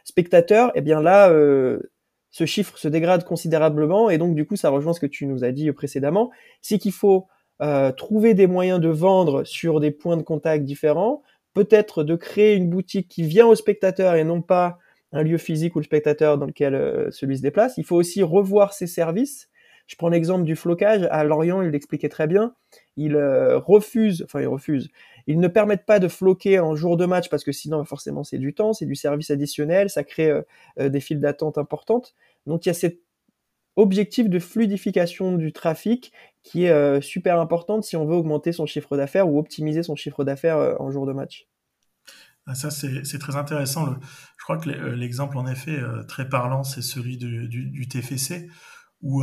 spectateurs, 0.04 0.70
eh 0.74 0.82
bien 0.82 1.00
là, 1.00 1.30
euh, 1.30 1.80
ce 2.30 2.44
chiffre 2.44 2.76
se 2.76 2.88
dégrade 2.88 3.24
considérablement. 3.24 4.10
Et 4.10 4.18
donc, 4.18 4.34
du 4.34 4.44
coup, 4.44 4.56
ça 4.56 4.68
rejoint 4.68 4.92
ce 4.92 5.00
que 5.00 5.06
tu 5.06 5.24
nous 5.26 5.44
as 5.44 5.52
dit 5.52 5.72
précédemment. 5.72 6.30
C'est 6.60 6.78
qu'il 6.78 6.92
faut 6.92 7.26
trouver 7.96 8.34
des 8.34 8.48
moyens 8.48 8.80
de 8.80 8.88
vendre 8.88 9.44
sur 9.44 9.78
des 9.78 9.92
points 9.92 10.16
de 10.16 10.22
contact 10.22 10.64
différents, 10.64 11.22
peut-être 11.54 12.02
de 12.02 12.16
créer 12.16 12.56
une 12.56 12.68
boutique 12.68 13.06
qui 13.06 13.22
vient 13.22 13.46
aux 13.46 13.54
spectateurs 13.54 14.16
et 14.16 14.24
non 14.24 14.42
pas 14.42 14.78
un 15.12 15.22
lieu 15.22 15.38
physique 15.38 15.76
ou 15.76 15.78
le 15.78 15.84
spectateur 15.84 16.38
dans 16.38 16.46
lequel 16.46 16.74
euh, 16.74 17.10
celui 17.10 17.36
se 17.36 17.42
déplace. 17.42 17.74
Il 17.76 17.84
faut 17.84 17.96
aussi 17.96 18.22
revoir 18.22 18.72
ses 18.72 18.86
services. 18.86 19.48
Je 19.86 19.96
prends 19.96 20.08
l'exemple 20.08 20.44
du 20.44 20.56
flocage. 20.56 21.06
À 21.10 21.24
Lorient, 21.24 21.60
il 21.60 21.70
l'expliquait 21.70 22.08
très 22.08 22.26
bien. 22.26 22.54
Il 22.96 23.16
euh, 23.16 23.58
refuse, 23.58 24.22
enfin 24.24 24.40
il 24.40 24.46
refuse, 24.46 24.88
ils 25.26 25.40
ne 25.40 25.48
permettent 25.48 25.86
pas 25.86 25.98
de 25.98 26.08
floquer 26.08 26.60
en 26.60 26.74
jour 26.74 26.96
de 26.96 27.06
match 27.06 27.28
parce 27.28 27.44
que 27.44 27.52
sinon 27.52 27.84
forcément 27.84 28.24
c'est 28.24 28.38
du 28.38 28.54
temps, 28.54 28.72
c'est 28.72 28.86
du 28.86 28.94
service 28.94 29.30
additionnel, 29.30 29.90
ça 29.90 30.04
crée 30.04 30.30
euh, 30.30 30.88
des 30.88 31.00
files 31.00 31.20
d'attente 31.20 31.58
importantes. 31.58 32.14
Donc 32.46 32.66
il 32.66 32.68
y 32.68 32.70
a 32.70 32.74
cet 32.74 33.00
objectif 33.76 34.28
de 34.28 34.38
fluidification 34.38 35.36
du 35.36 35.52
trafic 35.52 36.12
qui 36.42 36.64
est 36.64 37.00
super 37.00 37.40
importante 37.40 37.84
si 37.84 37.96
on 37.96 38.04
veut 38.04 38.16
augmenter 38.16 38.52
son 38.52 38.66
chiffre 38.66 38.96
d'affaires 38.96 39.28
ou 39.28 39.38
optimiser 39.38 39.82
son 39.82 39.96
chiffre 39.96 40.24
d'affaires 40.24 40.76
en 40.78 40.90
jour 40.90 41.06
de 41.06 41.12
match. 41.12 41.46
Ah, 42.46 42.54
ça, 42.54 42.70
c'est 42.70 43.18
très 43.18 43.36
intéressant. 43.36 43.94
Je 44.36 44.44
crois 44.44 44.58
que 44.58 44.68
l'exemple, 44.68 45.38
en 45.38 45.46
effet, 45.46 45.78
très 46.06 46.28
parlant, 46.28 46.64
c'est 46.64 46.82
celui 46.82 47.16
du, 47.16 47.48
du, 47.48 47.88
TFC, 47.88 48.50
où, 49.00 49.22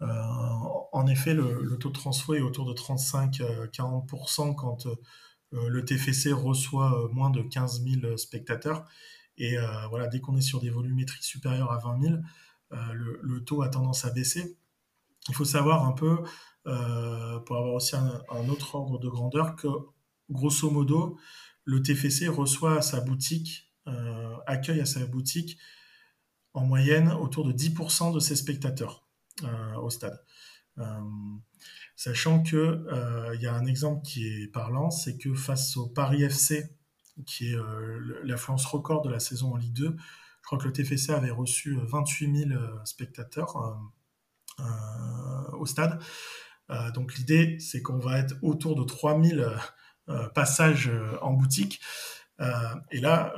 en 0.00 1.06
effet, 1.06 1.34
le, 1.34 1.76
taux 1.78 1.88
de 1.88 1.94
transfert 1.94 2.36
est 2.36 2.40
autour 2.40 2.66
de 2.66 2.72
35-40% 2.72 4.54
quand 4.54 4.86
le 5.52 5.84
TFC 5.84 6.32
reçoit 6.32 7.08
moins 7.12 7.30
de 7.30 7.42
15 7.42 7.82
000 7.82 8.16
spectateurs. 8.16 8.84
Et 9.38 9.56
voilà, 9.90 10.06
dès 10.06 10.20
qu'on 10.20 10.36
est 10.36 10.42
sur 10.42 10.60
des 10.60 10.70
volumétries 10.70 11.22
supérieures 11.22 11.72
à 11.72 11.78
20 11.78 12.00
000, 12.00 12.14
le, 12.92 13.44
taux 13.44 13.62
a 13.62 13.68
tendance 13.68 14.04
à 14.04 14.10
baisser. 14.10 14.56
Il 15.28 15.34
faut 15.34 15.44
savoir 15.44 15.84
un 15.84 15.92
peu, 15.92 16.18
pour 16.64 17.56
avoir 17.56 17.74
aussi 17.74 17.96
un, 17.96 18.48
autre 18.48 18.76
ordre 18.76 18.98
de 18.98 19.08
grandeur, 19.08 19.56
que 19.56 19.68
grosso 20.30 20.70
modo, 20.70 21.18
le 21.64 21.82
TFC 21.82 22.28
reçoit 22.28 22.78
à 22.78 22.82
sa 22.82 23.00
boutique, 23.00 23.70
euh, 23.86 24.36
accueille 24.46 24.80
à 24.80 24.86
sa 24.86 25.04
boutique 25.06 25.58
en 26.54 26.64
moyenne 26.64 27.12
autour 27.12 27.44
de 27.44 27.52
10% 27.52 28.14
de 28.14 28.20
ses 28.20 28.36
spectateurs 28.36 29.06
euh, 29.06 29.07
au 29.80 29.90
stade. 29.90 30.22
Euh, 30.78 31.00
sachant 31.96 32.42
que 32.42 32.84
il 33.34 33.40
y 33.40 33.46
a 33.46 33.54
un 33.54 33.66
exemple 33.66 34.02
qui 34.02 34.26
est 34.26 34.48
parlant, 34.48 34.90
c'est 34.90 35.16
que 35.16 35.34
face 35.34 35.76
au 35.76 35.88
Paris 35.88 36.22
FC, 36.22 36.76
qui 37.26 37.52
est 37.52 37.56
l'affluence 38.24 38.64
record 38.66 39.02
de 39.02 39.10
la 39.10 39.20
saison 39.20 39.52
en 39.52 39.56
Ligue 39.56 39.74
2, 39.74 39.96
je 39.96 40.46
crois 40.46 40.58
que 40.58 40.64
le 40.64 40.72
TFC 40.72 41.10
avait 41.10 41.30
reçu 41.30 41.76
28 41.80 42.48
000 42.48 42.60
spectateurs 42.84 43.56
au 45.58 45.66
stade. 45.66 46.00
donc 46.94 47.16
l'idée, 47.16 47.58
c'est 47.58 47.82
qu'on 47.82 47.98
va 47.98 48.18
être 48.18 48.36
autour 48.42 48.76
de 48.76 48.84
3000 48.84 49.46
euh, 50.08 50.26
passages 50.30 50.88
euh, 50.88 51.18
en 51.20 51.34
boutique. 51.34 51.80
Euh, 52.40 52.74
et 52.90 53.00
là, 53.00 53.34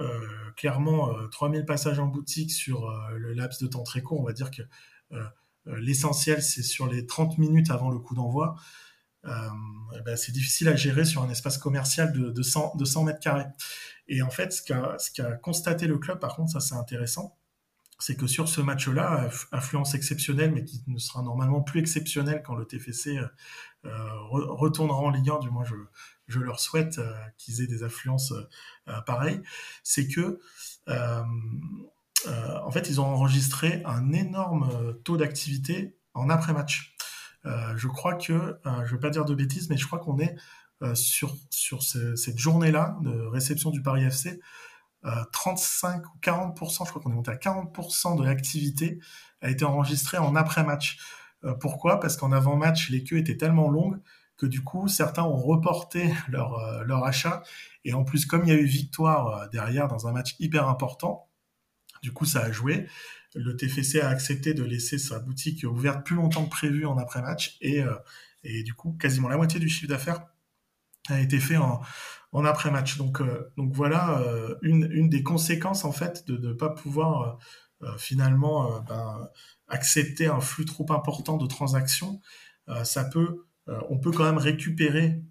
clairement, 0.56 1.10
3000 1.31 1.64
passages 1.64 1.98
en 1.98 2.06
boutique 2.06 2.52
sur 2.52 2.93
le 3.12 3.32
laps 3.32 3.62
de 3.62 3.66
temps 3.66 3.82
très 3.82 4.02
court, 4.02 4.20
on 4.20 4.24
va 4.24 4.35
dire 4.35 4.51
que 4.51 4.62
l'essentiel, 5.66 6.43
c'est 6.43 6.62
sur 6.62 6.87
les 6.87 7.07
30 7.07 7.39
minutes 7.39 7.70
avant 7.70 7.91
le 7.91 7.99
coup 7.99 8.15
d'envoi. 8.15 8.57
Eh 9.27 10.01
ben, 10.05 10.16
c'est 10.16 10.32
difficile 10.32 10.69
à 10.69 10.77
gérer 10.77 11.05
sur 11.05 11.23
un 11.23 11.28
espace 11.28 11.59
commercial 11.59 12.12
de, 12.12 12.31
de, 12.31 12.43
100, 12.43 12.77
de 12.77 12.85
100 12.85 13.05
mètres 13.05 13.20
carrés. 13.20 13.47
Et 14.09 14.23
en 14.23 14.31
fait, 14.31 14.53
ce 14.53 14.62
qu'a, 14.62 15.32
constaté 15.37 15.87
le 15.87 15.99
club, 15.99 16.19
par 16.19 16.37
contre, 16.37 16.53
ça 16.53 16.61
c'est 16.61 16.74
intéressant, 16.74 17.37
c'est 17.99 18.16
que 18.16 18.27
sur 18.27 18.49
ce 18.49 18.61
match-là, 18.61 19.28
influence 19.53 19.95
exceptionnelle, 19.95 20.53
mais 20.53 20.65
qui 20.65 20.82
ne 20.87 20.99
sera 20.99 21.23
normalement 21.23 21.61
plus 21.61 21.81
exceptionnelle 21.81 22.43
quand 22.45 22.55
le 22.55 22.65
TFC 22.65 23.20
retournera 23.85 24.99
en 24.99 25.11
Ligue 25.11 25.31
1, 25.31 25.39
du 25.41 25.51
moins 25.51 25.65
je, 26.27 26.39
leur 26.39 26.61
souhaite 26.61 26.99
euh, 26.99 27.12
qu'ils 27.39 27.61
aient 27.61 27.66
des 27.66 27.82
affluences 27.82 28.32
euh, 28.32 28.49
euh, 28.89 29.01
pareilles, 29.01 29.43
c'est 29.82 30.07
que 30.07 30.41
en 32.26 32.70
fait, 32.70 32.88
ils 32.88 33.01
ont 33.01 33.06
enregistré 33.06 33.82
un 33.84 34.12
énorme 34.12 34.94
taux 35.05 35.16
d'activité 35.16 35.97
en 36.14 36.28
après-match. 36.28 36.97
je 37.44 37.86
crois 37.86 38.14
que, 38.14 38.59
je 38.64 38.70
ne 38.70 38.88
veux 38.88 39.01
pas 39.01 39.10
dire 39.10 39.24
de 39.24 39.34
bêtises, 39.34 39.70
mais 39.70 39.76
je 39.76 39.86
crois 39.86 39.98
qu'on 39.98 40.18
est 40.18 40.36
sur, 40.94 41.36
sur 41.51 41.82
cette 41.82 42.38
journée-là 42.38 42.98
de 43.02 43.10
réception 43.26 43.70
du 43.70 43.82
Paris 43.82 44.05
FC, 44.05 44.40
35 45.32 46.05
ou 46.06 46.18
40%, 46.22 46.84
je 46.84 46.90
crois 46.90 47.02
qu'on 47.02 47.10
est 47.10 47.14
monté 47.14 47.30
à 47.30 47.36
40% 47.36 48.18
de 48.18 48.24
l'activité 48.24 49.01
a 49.40 49.51
été 49.51 49.64
enregistrée 49.64 50.18
en 50.18 50.36
après-match. 50.36 50.98
pourquoi? 51.60 52.01
Parce 52.01 52.16
qu'en 52.16 52.32
avant-match, 52.32 52.90
les 52.90 53.02
queues 53.02 53.18
étaient 53.18 53.36
tellement 53.36 53.70
longues 53.70 54.01
que 54.40 54.47
du 54.47 54.64
coup, 54.64 54.88
certains 54.88 55.22
ont 55.22 55.36
reporté 55.36 56.12
leur, 56.28 56.55
euh, 56.55 56.82
leur 56.84 57.05
achat. 57.05 57.42
Et 57.84 57.92
en 57.92 58.05
plus, 58.05 58.24
comme 58.24 58.42
il 58.44 58.48
y 58.48 58.52
a 58.52 58.59
eu 58.59 58.64
victoire 58.64 59.26
euh, 59.28 59.48
derrière 59.48 59.86
dans 59.86 60.09
un 60.09 60.12
match 60.12 60.34
hyper 60.40 60.66
important, 60.66 61.28
du 62.02 62.12
coup, 62.12 62.24
ça 62.24 62.40
a 62.40 62.52
joué. 62.52 62.86
Le 63.35 63.56
TFC 63.56 64.01
a 64.01 64.09
accepté 64.09 64.55
de 64.55 64.64
laisser 64.64 64.98
sa 64.98 65.18
boutique 65.18 65.64
ouverte 65.64 66.05
plus 66.05 66.16
longtemps 66.16 66.44
que 66.44 66.51
prévu 66.51 66.86
en 66.86 66.98
après-match. 66.98 67.56
Et, 67.60 67.82
euh, 67.82 67.94
du 68.64 68.74
coup, 68.74 68.97
quasiment 68.98 69.28
la 69.28 69.36
moitié 69.36 69.60
du 69.60 69.68
chiffre 69.68 69.89
d'affaires 69.89 70.27
a 71.09 71.20
été 71.20 71.39
fait 71.39 71.56
en, 71.56 71.82
après-match. 72.44 72.97
Donc, 72.97 73.22
donc 73.56 73.72
voilà 73.74 74.22
une, 74.62 74.89
une, 74.93 75.09
des 75.09 75.22
conséquences 75.22 75.85
en 75.85 75.93
fait 75.93 76.27
de 76.27 76.36
ne 76.39 76.52
pas 76.52 76.70
pouvoir 76.70 77.39
finalement 77.98 78.81
ben, 78.82 79.28
accepter 79.68 80.27
un 80.27 80.40
flux 80.40 80.64
trop 80.64 80.86
important 80.90 81.36
de 81.36 81.47
transactions. 81.47 82.20
euh, 83.70 83.81
on 83.89 83.98
peut 83.98 84.10
quand 84.10 84.24
même 84.24 84.39
récupérer 84.39 85.22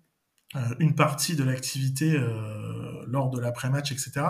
euh, 0.55 0.59
une 0.79 0.95
partie 0.95 1.35
de 1.35 1.43
l'activité 1.43 2.15
euh, 2.15 3.03
lors 3.07 3.29
de 3.29 3.39
l'après-match, 3.39 3.91
etc. 3.91 4.27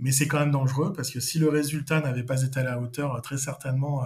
Mais 0.00 0.12
c'est 0.12 0.26
quand 0.26 0.40
même 0.40 0.50
dangereux 0.50 0.92
parce 0.92 1.10
que 1.10 1.20
si 1.20 1.38
le 1.38 1.48
résultat 1.48 2.00
n'avait 2.00 2.24
pas 2.24 2.42
été 2.42 2.60
à 2.60 2.62
la 2.62 2.80
hauteur, 2.80 3.20
très 3.22 3.38
certainement 3.38 4.04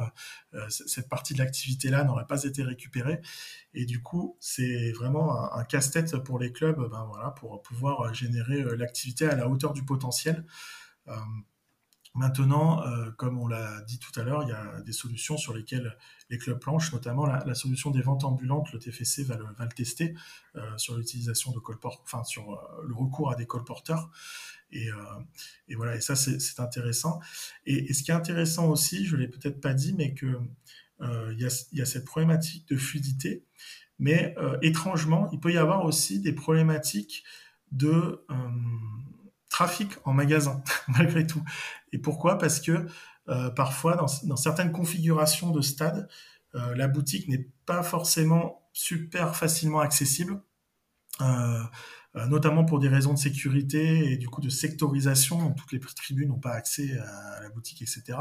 cette 0.68 1.08
partie 1.08 1.34
de 1.34 1.38
l'activité-là 1.38 2.04
n'aurait 2.04 2.26
pas 2.26 2.44
été 2.44 2.62
récupérée. 2.62 3.20
Et 3.74 3.86
du 3.86 4.02
coup, 4.02 4.36
c'est 4.40 4.92
vraiment 4.92 5.52
un, 5.54 5.64
casse-tête 5.64 6.16
pour 6.18 6.38
les 6.38 6.52
clubs, 6.52 6.88
ben 6.90 7.04
voilà, 7.08 7.30
pour 7.30 7.62
pouvoir 7.62 8.12
générer 8.12 8.62
l'activité 8.76 9.26
à 9.26 9.36
la 9.36 9.48
hauteur 9.48 9.72
du 9.72 9.84
potentiel. 9.84 10.44
Maintenant, 12.16 12.86
euh, 12.86 13.10
comme 13.10 13.40
on 13.40 13.48
l'a 13.48 13.80
dit 13.82 13.98
tout 13.98 14.18
à 14.20 14.22
l'heure, 14.22 14.44
il 14.44 14.48
y 14.48 14.52
a 14.52 14.80
des 14.82 14.92
solutions 14.92 15.36
sur 15.36 15.52
lesquelles 15.52 15.96
les 16.30 16.38
clubs 16.38 16.60
planchent, 16.60 16.92
notamment 16.92 17.26
la, 17.26 17.54
solution 17.56 17.90
des 17.90 18.02
ventes 18.02 18.22
ambulantes. 18.22 18.72
Le 18.72 18.78
TFC 18.78 19.24
va 19.24 19.36
le, 19.36 19.68
tester 19.74 20.14
euh, 20.54 20.78
sur 20.78 20.96
l'utilisation 20.96 21.50
de 21.50 21.60
enfin 22.04 22.22
sur 22.22 22.52
euh, 22.52 22.84
le 22.86 22.94
recours 22.94 23.32
à 23.32 23.34
des 23.34 23.46
colporteurs. 23.46 24.10
Et, 24.70 24.88
voilà, 25.76 25.94
et 25.94 26.00
ça 26.00 26.16
c'est 26.16 26.60
intéressant. 26.60 27.20
Et, 27.64 27.92
ce 27.92 28.02
qui 28.02 28.10
est 28.10 28.14
intéressant 28.14 28.68
aussi, 28.68 29.06
je 29.06 29.16
l'ai 29.16 29.28
peut-être 29.28 29.60
pas 29.60 29.72
dit, 29.72 29.92
mais 29.92 30.14
que 30.14 30.40
il 31.00 31.38
y, 31.38 31.44
a, 31.44 31.66
y, 31.72 31.80
a, 31.80 31.84
cette 31.84 32.04
problématique 32.04 32.66
de 32.68 32.76
fluidité. 32.76 33.44
Mais 34.00 34.34
étrangement, 34.62 35.28
il 35.32 35.38
peut 35.38 35.52
y 35.52 35.58
avoir 35.58 35.84
aussi 35.84 36.20
des 36.20 36.32
problématiques 36.32 37.22
de 37.70 38.24
trafic 39.54 39.92
en 40.04 40.12
magasin, 40.12 40.64
malgré 40.88 41.24
tout. 41.28 41.42
Et 41.92 41.98
pourquoi? 41.98 42.38
Parce 42.38 42.58
que 42.60 42.88
euh, 43.28 43.50
parfois, 43.50 43.94
dans, 43.94 44.36
certaines 44.36 44.72
configurations 44.72 45.52
de 45.52 45.60
stade, 45.60 46.08
euh, 46.56 46.74
la 46.74 46.88
boutique 46.88 47.28
n'est 47.28 47.52
pas 47.64 47.84
forcément 47.84 48.68
super 48.72 49.36
facilement 49.36 49.78
accessible, 49.78 50.42
euh, 51.20 51.62
notamment 52.26 52.64
pour 52.64 52.80
des 52.80 52.88
raisons 52.88 53.14
de 53.14 53.18
sécurité 53.18 54.10
et 54.10 54.16
du 54.16 54.28
coup 54.28 54.40
de 54.40 54.48
sectorisation. 54.48 55.52
toutes 55.52 55.70
les 55.70 55.78
tribunes 55.78 56.30
n'ont 56.30 56.40
pas 56.40 56.54
accès 56.54 56.98
à 56.98 57.40
la 57.40 57.48
boutique, 57.48 57.80
etc. 57.82 58.18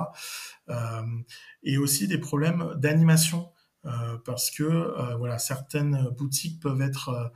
et 1.64 1.78
aussi 1.80 2.08
des 2.08 2.20
problèmes 2.20 2.74
d'animation. 2.76 3.52
parce 4.24 4.52
que 4.52 5.18
voilà, 5.18 5.40
certaines 5.40 6.10
boutiques 6.10 6.62
peuvent 6.62 6.82
être 6.82 7.32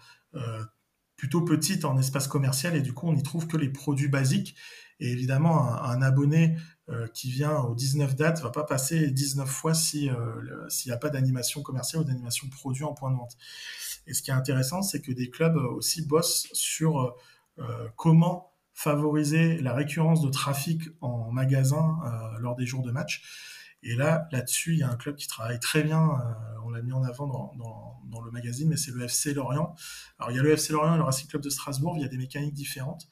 plutôt 1.18 1.42
petite 1.42 1.84
en 1.84 1.98
espace 1.98 2.28
commercial 2.28 2.76
et 2.76 2.82
du 2.82 2.94
coup 2.94 3.08
on 3.08 3.14
n'y 3.14 3.24
trouve 3.24 3.48
que 3.48 3.58
les 3.58 3.70
produits 3.70 4.08
basiques. 4.08 4.56
Et 5.00 5.12
évidemment, 5.12 5.72
un, 5.84 6.02
abonné 6.02 6.58
euh, 6.90 7.08
qui 7.14 7.30
vient 7.30 7.60
au 7.60 7.76
19 7.76 8.16
dates 8.16 8.42
va 8.42 8.50
pas 8.50 8.64
passer 8.64 9.12
19 9.12 9.48
fois 9.48 9.74
euh, 9.74 10.70
s'il 10.70 10.90
n'y 10.90 10.94
a 10.94 10.98
pas 10.98 11.10
d'animation 11.10 11.62
commerciale 11.62 12.02
ou 12.02 12.06
d'animation 12.06 12.48
produit 12.50 12.84
en 12.84 12.94
point 12.94 13.12
de 13.12 13.18
vente. 13.18 13.38
Et 14.08 14.14
ce 14.14 14.24
qui 14.24 14.32
est 14.32 14.34
intéressant, 14.34 14.82
c'est 14.82 15.02
que 15.02 15.12
des 15.12 15.30
clubs 15.30 15.58
aussi 15.58 16.02
bossent 16.06 16.48
sur 16.54 17.16
euh, 17.60 17.88
comment 17.96 18.54
favoriser 18.74 19.58
la 19.60 19.74
récurrence 19.74 20.22
de 20.22 20.30
trafic 20.30 20.82
en 21.02 21.32
magasin 21.32 21.98
lors 22.40 22.56
des 22.56 22.68
jours 22.68 22.84
de 22.84 22.92
match. 22.92 23.57
Et 23.88 23.96
là, 23.96 24.28
là-dessus, 24.34 24.74
il 24.74 24.80
y 24.80 24.84
a 24.84 24.90
un 24.90 24.98
club 24.98 25.16
qui 25.16 25.28
travaille 25.28 25.62
très 25.62 25.82
bien. 25.82 26.02
Euh, 26.02 26.60
on 26.66 26.70
l'a 26.72 26.82
mis 26.82 26.92
en 26.92 27.04
avant 27.04 27.26
dans, 27.28 28.22
le 28.26 28.32
magazine, 28.32 28.68
mais 28.68 28.76
c'est 28.76 28.92
le 28.92 29.04
FC 29.04 29.34
Lorient. 29.34 29.74
Alors, 30.20 30.32
il 30.32 30.36
y 30.36 30.40
a 30.40 30.44
le 30.44 30.52
FC 30.52 30.74
Lorient 30.74 30.96
et 30.96 30.98
le 30.98 31.04
Racing 31.04 31.30
Club 31.30 31.42
de 31.42 31.50
Strasbourg. 31.50 31.96
Il 31.96 32.02
y 32.02 32.06
a 32.06 32.10
des 32.10 32.18
mécaniques 32.18 32.54
différentes. 32.54 33.08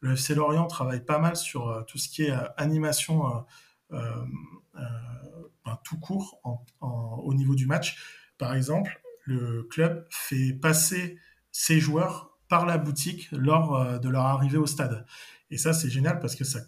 Le 0.00 0.12
FC 0.12 0.34
Lorient 0.34 0.66
travaille 0.66 1.04
pas 1.04 1.18
mal 1.18 1.36
sur 1.36 1.68
euh, 1.68 1.82
tout 1.82 1.98
ce 1.98 2.08
qui 2.08 2.22
est 2.22 2.30
euh, 2.30 2.48
animation 2.56 3.44
ben, 3.90 5.78
tout 5.84 5.98
court 6.00 6.40
au 6.80 7.34
niveau 7.34 7.54
du 7.54 7.66
match. 7.66 7.98
Par 8.38 8.54
exemple, 8.54 9.02
le 9.24 9.64
club 9.64 10.06
fait 10.08 10.54
passer 10.54 11.18
ses 11.52 11.80
joueurs 11.80 12.38
par 12.48 12.64
la 12.64 12.78
boutique 12.78 13.28
lors 13.30 14.00
de 14.00 14.08
leur 14.08 14.24
arrivée 14.24 14.58
au 14.58 14.66
stade. 14.66 15.06
Et 15.54 15.56
ça, 15.56 15.72
c'est 15.72 15.88
génial 15.88 16.18
parce 16.18 16.34
que 16.34 16.42
ça, 16.42 16.58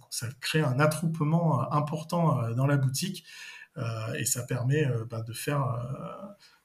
crée 0.41 0.61
un 0.61 0.79
attroupement 0.79 1.61
euh, 1.61 1.65
important 1.73 2.41
euh, 2.41 2.55
dans 2.55 2.69
la 2.69 2.77
boutique 2.77 3.25
euh, 3.79 4.15
et 4.15 4.25
ça 4.25 4.45
permet 4.45 4.87
bah, 5.11 5.25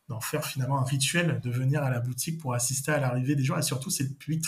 d'en 0.07 0.19
faire 0.19 0.45
finalement 0.45 0.79
un 0.79 0.83
rituel 0.83 1.41
de 1.41 1.49
venir 1.49 1.81
à 1.81 1.89
la 1.89 1.99
boutique 1.99 2.39
pour 2.39 2.53
assister 2.53 2.91
à 2.91 2.99
l'arrivée 2.99 3.35
des 3.35 3.43
gens. 3.43 3.57
Et 3.57 3.63
surtout 3.63 3.89
c'est 3.89 4.07
le 4.27 4.39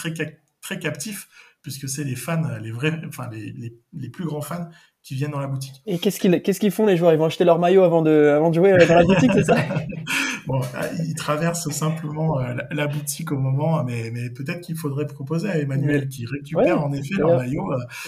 très 0.62 0.80
captif 0.80 1.28
puisque 1.64 1.90
c'est 1.90 2.04
les 2.04 2.16
fans 2.16 2.58
les 2.60 2.72
vrais 2.72 3.02
enfin 3.08 3.28
les, 3.32 4.10
plus 4.10 4.26
grands 4.26 4.42
fans 4.42 4.70
qui 5.04 5.16
viennent 5.16 5.32
dans 5.32 5.40
la 5.40 5.48
boutique. 5.48 5.82
Et 5.86 6.00
qu'est-ce 6.00 6.60
qu'ils 6.60 6.72
font 6.72 6.86
les 6.86 6.96
joueurs? 6.96 7.12
Ils 7.12 7.20
vont 7.20 7.26
acheter 7.26 7.44
leur 7.44 7.60
maillot 7.60 7.84
avant 7.84 8.02
de 8.02 8.34
avant 8.36 8.50
de 8.50 8.56
jouer 8.56 8.72
dans 8.88 8.96
la 8.96 9.04
boutique, 9.04 9.32
c'est 9.34 9.44
ça? 9.44 9.58
Bon, 10.46 10.60
ils 11.08 11.16
traversent 11.16 11.70
simplement 11.70 12.38
la, 12.70 12.88
boutique 12.88 13.32
au 13.32 13.38
moment, 13.38 13.82
mais, 13.86 14.12
mais 14.12 14.30
peut-être 14.30 14.60
qu'il 14.60 14.76
faudrait 14.76 15.08
proposer 15.08 15.50
à 15.50 15.58
Emmanuel 15.58 16.10
qui 16.10 16.26
récupère 16.26 16.84
en 16.84 16.92
effet 16.92 17.16
leur 17.18 17.38
maillot, 17.38 17.64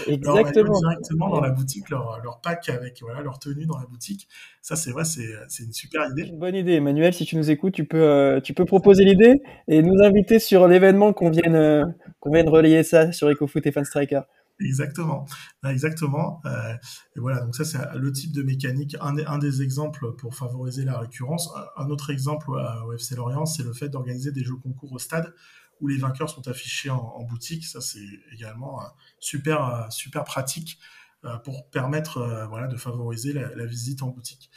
directement 0.06 1.30
dans 1.30 1.40
la 1.40 1.52
boutique, 1.52 1.90
leur, 1.90 2.20
leur 2.22 2.42
pack 2.42 2.68
avec 2.68 3.00
voilà 3.02 3.22
leur 3.22 3.40
tenue 3.40 3.66
dans 3.66 3.78
la 3.78 3.86
boutique. 3.86 4.28
Ça, 4.62 4.76
c'est 4.76 4.92
vrai, 4.92 5.06
c'est 5.06 5.64
une 5.64 5.72
super 5.72 6.10
idée. 6.12 6.24
Une 6.24 6.38
bonne 6.38 6.56
idée, 6.56 6.74
Emmanuel. 6.74 7.14
Si 7.14 7.24
tu 7.24 7.38
nous 7.38 7.50
écoutes, 7.50 7.74
tu 7.74 7.86
peux 7.86 8.42
tu 8.44 8.54
peux 8.54 8.66
proposer 8.66 9.06
l'idée 9.06 9.42
et 9.70 9.82
nous 9.82 10.04
inviter 10.04 10.40
sur 10.40 10.68
l'événement 10.68 11.14
qu'on 11.14 11.30
vienne 11.30 11.96
qu'on 12.20 12.32
vienne 12.32 12.50
relayer 12.50 12.84
ça 12.84 13.14
sur 13.14 13.30
EcoFoot 13.30 13.66
et 13.66 13.72
Fanstriker. 13.72 14.22
Exactement, 14.60 15.26
exactement. 15.66 16.42
Euh, 16.46 16.74
et 17.16 17.20
voilà, 17.20 17.42
donc 17.42 17.56
ça 17.56 17.66
c'est 17.66 17.78
le 17.96 18.12
type 18.14 18.32
de 18.32 18.42
mécanique, 18.42 18.96
un 19.02 19.38
des, 19.38 19.62
exemples 19.62 20.16
pour 20.16 20.34
favoriser 20.34 20.86
la 20.86 20.98
récurrence. 20.98 21.50
Un 21.76 21.90
autre 21.90 22.10
exemple 22.10 22.50
au 22.52 22.94
FC 22.94 23.16
Lorient, 23.16 23.46
c'est 23.46 23.64
le 23.64 23.74
fait 23.74 23.90
d'organiser 23.90 24.32
des 24.32 24.44
jeux 24.44 24.56
concours 24.56 24.94
au 24.94 25.00
stade 25.00 25.34
où 25.82 25.90
les 25.90 25.98
vainqueurs 25.98 26.30
sont 26.30 26.48
affichés 26.48 26.90
en, 26.90 27.22
boutique. 27.24 27.66
Ça 27.66 27.82
c'est 27.82 28.08
également 28.32 28.82
super 29.20 29.88
super 29.92 30.24
pratique 30.24 30.80
euh, 31.26 31.38
pour 31.40 31.70
permettre 31.70 32.20
euh, 32.20 32.48
voilà 32.48 32.68
de 32.68 32.78
favoriser 32.78 33.34
la, 33.34 33.66
visite 33.66 34.04
en 34.04 34.08
boutique. 34.08 34.50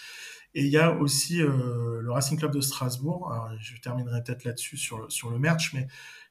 Et 0.55 0.63
il 0.63 0.71
y 0.71 0.79
a 0.79 0.93
aussi 0.93 1.39
le 1.39 2.11
Racing 2.11 2.39
Club 2.39 2.53
de 2.53 2.61
Strasbourg. 2.61 3.35
Je 3.61 3.77
terminerai 3.81 4.23
peut-être 4.23 4.45
là-dessus 4.45 4.77
sur 4.77 5.11
sur 5.11 5.31
le 5.31 5.41
merch, 5.41 5.75
mais 5.75 5.89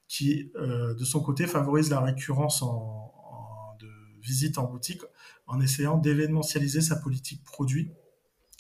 qui 0.08 0.52
de 0.56 1.04
son 1.04 1.22
côté 1.22 1.48
favorise 1.48 1.90
la 1.90 2.00
récurrence 2.00 2.62
en, 2.62 3.17
visite 4.28 4.58
en 4.58 4.66
boutique 4.66 5.02
en 5.48 5.62
essayant 5.62 5.98
d'événementialiser 5.98 6.82
sa 6.82 6.98
politique 6.98 7.44
produit 7.44 7.92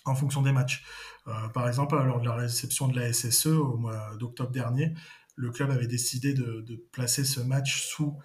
en 0.06 0.16
fonction 0.16 0.42
des 0.42 0.52
matchs. 0.52 0.84
Euh, 1.28 1.50
par 1.50 1.68
exemple, 1.68 1.96
lors 1.96 2.22
de 2.22 2.26
la 2.26 2.36
réception 2.36 2.88
de 2.88 3.00
la 3.00 3.12
SSE 3.12 3.48
au 3.48 3.78
mois 3.78 4.16
d'octobre 4.18 4.52
dernier, 4.52 4.94
le 5.36 5.52
club 5.52 5.70
avait 5.70 5.88
décidé 5.88 6.34
de, 6.34 6.88
placer 6.92 7.26
ce 7.26 7.42
match 7.42 7.84
sous 7.84 8.18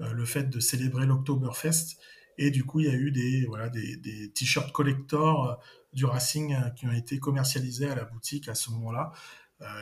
euh, 0.00 0.12
le 0.12 0.24
fait 0.24 0.44
de 0.44 0.60
célébrer 0.60 1.06
l'Octoberfest. 1.06 1.96
Et 2.38 2.50
du 2.50 2.64
coup, 2.64 2.80
il 2.80 2.86
y 2.86 2.90
a 2.90 2.94
eu 2.94 3.10
des, 3.10 3.46
voilà, 3.46 3.68
des, 3.68 4.30
t-shirts 4.34 4.72
collector 4.72 5.50
euh, 5.50 5.54
du 5.92 6.04
Racing 6.04 6.54
qui 6.76 6.86
ont 6.86 6.92
été 6.92 7.18
commercialisés 7.18 7.88
à 7.88 7.94
la 7.94 8.04
boutique 8.04 8.48
à 8.48 8.54
ce 8.54 8.70
moment-là. 8.70 9.12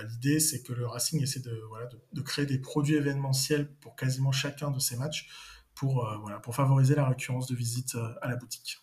L'idée, 0.09 0.40
c'est 0.40 0.61
que 0.62 0.73
le 0.73 0.89
Racing 0.89 1.23
essaie 1.23 1.39
de, 1.39 1.62
voilà, 1.69 1.89
de, 2.12 2.20
créer 2.20 2.47
des 2.47 2.59
produits 2.59 2.97
événementiels 2.97 3.73
pour 3.77 3.95
quasiment 3.95 4.32
chacun 4.32 4.73
de 4.73 4.81
ses 4.81 4.97
matchs 4.97 5.28
pour, 5.79 6.05
euh, 6.05 6.39
pour 6.43 6.55
favoriser 6.55 6.95
la 6.95 7.07
récurrence 7.07 7.47
de 7.47 7.55
visite 7.55 7.95
euh, 7.95 8.09
à 8.21 8.29
la 8.29 8.37
boutique. 8.37 8.79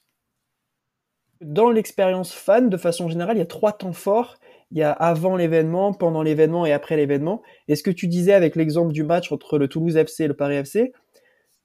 Dans 1.42 1.70
l'expérience 1.70 2.34
fan, 2.34 2.70
de 2.70 2.78
façon 2.78 3.10
générale, 3.10 3.36
il 3.36 3.40
y 3.40 3.44
a 3.44 3.48
trois 3.48 3.74
temps 3.74 3.94
forts. 3.94 4.38
Il 4.72 4.78
y 4.78 4.84
a 4.84 4.92
avant 4.92 5.36
l'événement, 5.36 5.94
pendant 5.94 6.24
l'événement 6.24 6.66
et 6.66 6.72
après 6.72 6.96
l'événement. 6.96 7.44
Et 7.68 7.76
ce 7.76 7.84
que 7.84 7.92
tu 7.92 8.08
disais 8.08 8.34
avec 8.34 8.56
l'exemple 8.56 8.94
du 8.94 9.04
match 9.04 9.32
entre 9.32 9.58
le 9.58 9.68
Toulouse 9.68 9.98
FC 9.98 10.24
et 10.24 10.28
le 10.28 10.34
Paris 10.34 10.56
FC, 10.56 10.94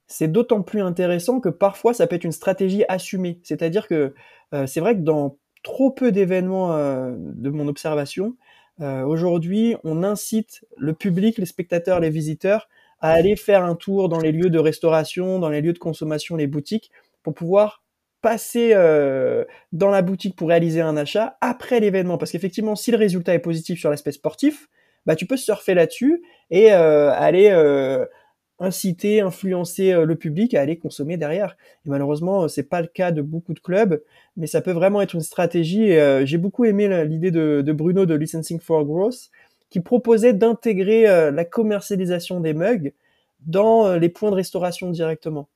c'est 0.07 0.31
d'autant 0.31 0.63
plus 0.63 0.83
intéressant 0.83 1.41
que 1.41 1.49
parfois 1.49 1.95
ça 1.95 2.09
peut 2.09 2.17
être 2.17 2.25
une 2.25 2.33
stratégie 2.33 2.85
assumée. 2.89 3.41
C'est-à-dire 3.45 3.87
que 3.87 4.15
euh, 4.53 4.67
c'est 4.67 4.81
vrai 4.81 4.97
que 4.97 5.03
dans 5.03 5.39
trop 5.63 5.91
peu 5.93 6.11
d'événements 6.11 6.75
de 6.75 7.51
mon 7.51 7.69
observation, 7.69 8.35
aujourd'hui 8.81 9.77
on 9.85 10.03
incite 10.03 10.65
le 10.79 10.95
public, 10.95 11.37
les 11.37 11.45
spectateurs, 11.45 12.01
les 12.01 12.09
visiteurs 12.09 12.67
à 13.01 13.13
aller 13.13 13.37
faire 13.37 13.65
un 13.65 13.75
tour 13.75 14.09
dans 14.09 14.19
les 14.19 14.33
lieux 14.33 14.51
de 14.51 14.59
restauration, 14.59 15.39
dans 15.39 15.49
les 15.49 15.61
lieux 15.61 15.73
de 15.73 15.79
consommation, 15.79 16.37
les 16.37 16.47
boutiques, 16.47 16.91
pour 17.23 17.35
pouvoir 17.35 17.83
passer 18.21 18.71
euh, 18.75 19.45
dans 19.73 19.91
la 19.91 20.03
boutique 20.03 20.37
pour 20.37 20.49
réaliser 20.49 20.81
un 20.81 20.97
achat 20.97 21.39
après 21.41 21.81
l'événement. 21.81 22.19
Parce 22.19 22.33
qu'effectivement, 22.33 22.77
si 22.77 22.91
le 22.91 22.97
résultat 22.97 23.35
est 23.35 23.41
positif 23.41 23.81
sur 23.81 23.91
l'aspect 23.91 24.13
sportif, 24.13 24.69
bah, 25.07 25.17
tu 25.17 25.27
peux 25.27 25.37
surfer 25.37 25.75
là-dessus 25.75 26.23
et 26.51 26.73
euh, 26.73 27.11
aller 27.13 27.49
euh, 27.51 28.05
inciter, 28.59 29.23
influencer 29.23 30.05
le 30.05 30.17
public 30.17 30.53
à 30.55 30.61
aller 30.61 30.77
consommer 30.77 31.17
derrière. 31.17 31.57
Et 31.87 31.89
malheureusement, 31.89 32.47
c'est 32.49 32.69
pas 32.69 32.83
le 32.83 32.89
cas 32.89 33.11
de 33.11 33.23
beaucoup 33.23 33.55
de 33.55 33.61
clubs, 33.61 34.03
mais 34.37 34.47
ça 34.47 34.61
peut 34.61 34.73
vraiment 34.73 35.01
être 35.01 35.15
une 35.15 35.23
stratégie. 35.23 35.95
J'ai 36.25 36.37
beaucoup 36.37 36.67
aimé 36.67 37.07
l'idée 37.07 37.31
de, 37.31 37.63
de, 37.65 37.73
Bruno 37.73 38.05
de 38.05 38.15
Licensing 38.15 38.61
for 38.61 38.85
Growth, 38.85 39.31
qui 39.71 39.81
proposait 39.81 40.35
d'intégrer 40.35 41.09
euh, 41.09 41.31
la 41.31 41.45
commercialisation 41.45 42.41
des 42.41 42.53
mugs 42.53 42.93
dans 43.47 43.87
euh, 43.87 43.99
les 43.99 44.09
points 44.09 44.31
de 44.31 44.37
restauration 44.37 44.91
directement. 44.91 45.49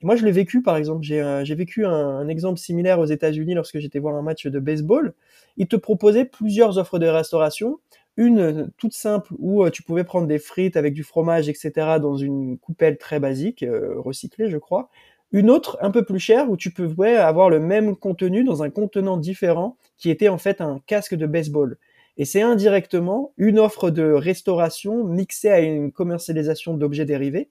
Et 0.00 0.06
moi, 0.06 0.16
je 0.16 0.24
l'ai 0.24 0.32
vécu, 0.32 0.62
par 0.62 0.76
exemple, 0.76 1.02
j'ai 1.02 1.22
euh, 1.22 1.42
vécu 1.48 1.86
un, 1.86 2.28
exemple 2.28 2.58
similaire 2.58 3.00
aux 3.00 3.06
États-Unis 3.06 3.54
lorsque 3.54 3.78
j'étais 3.78 3.98
voir 3.98 4.14
un 4.14 4.22
match 4.22 4.46
de 4.46 4.58
baseball. 4.58 5.14
Ils 5.56 5.68
te 5.68 5.76
proposaient 5.76 6.26
plusieurs 6.26 6.78
offres 6.78 6.98
de 6.98 7.06
restauration. 7.06 7.78
Une 8.18 8.70
toute 8.76 8.92
simple 8.92 9.32
où 9.38 9.68
tu 9.70 9.82
pouvais 9.82 10.04
prendre 10.04 10.26
des 10.26 10.38
frites 10.38 10.76
avec 10.76 10.92
du 10.92 11.02
fromage, 11.02 11.48
etc., 11.48 11.72
dans 11.98 12.16
une 12.16 12.58
coupelle 12.58 12.98
très 12.98 13.20
basique, 13.20 13.64
recyclée, 13.96 14.50
je 14.50 14.58
crois. 14.58 14.90
Une 15.30 15.48
autre 15.48 15.78
un 15.80 15.90
peu 15.90 16.04
plus 16.04 16.18
chère 16.18 16.50
où 16.50 16.58
tu 16.58 16.70
pouvais 16.70 17.16
avoir 17.16 17.48
le 17.48 17.58
même 17.58 17.96
contenu 17.96 18.44
dans 18.44 18.62
un 18.62 18.68
contenant 18.68 19.16
différent 19.16 19.78
qui 19.96 20.10
était 20.10 20.28
en 20.28 20.36
fait 20.36 20.60
un 20.60 20.82
casque 20.86 21.14
de 21.14 21.24
baseball. 21.24 21.78
Et 22.16 22.24
c'est 22.24 22.42
indirectement 22.42 23.32
une 23.36 23.58
offre 23.58 23.90
de 23.90 24.12
restauration 24.12 25.04
mixée 25.04 25.48
à 25.48 25.60
une 25.60 25.92
commercialisation 25.92 26.74
d'objets 26.74 27.06
dérivés, 27.06 27.50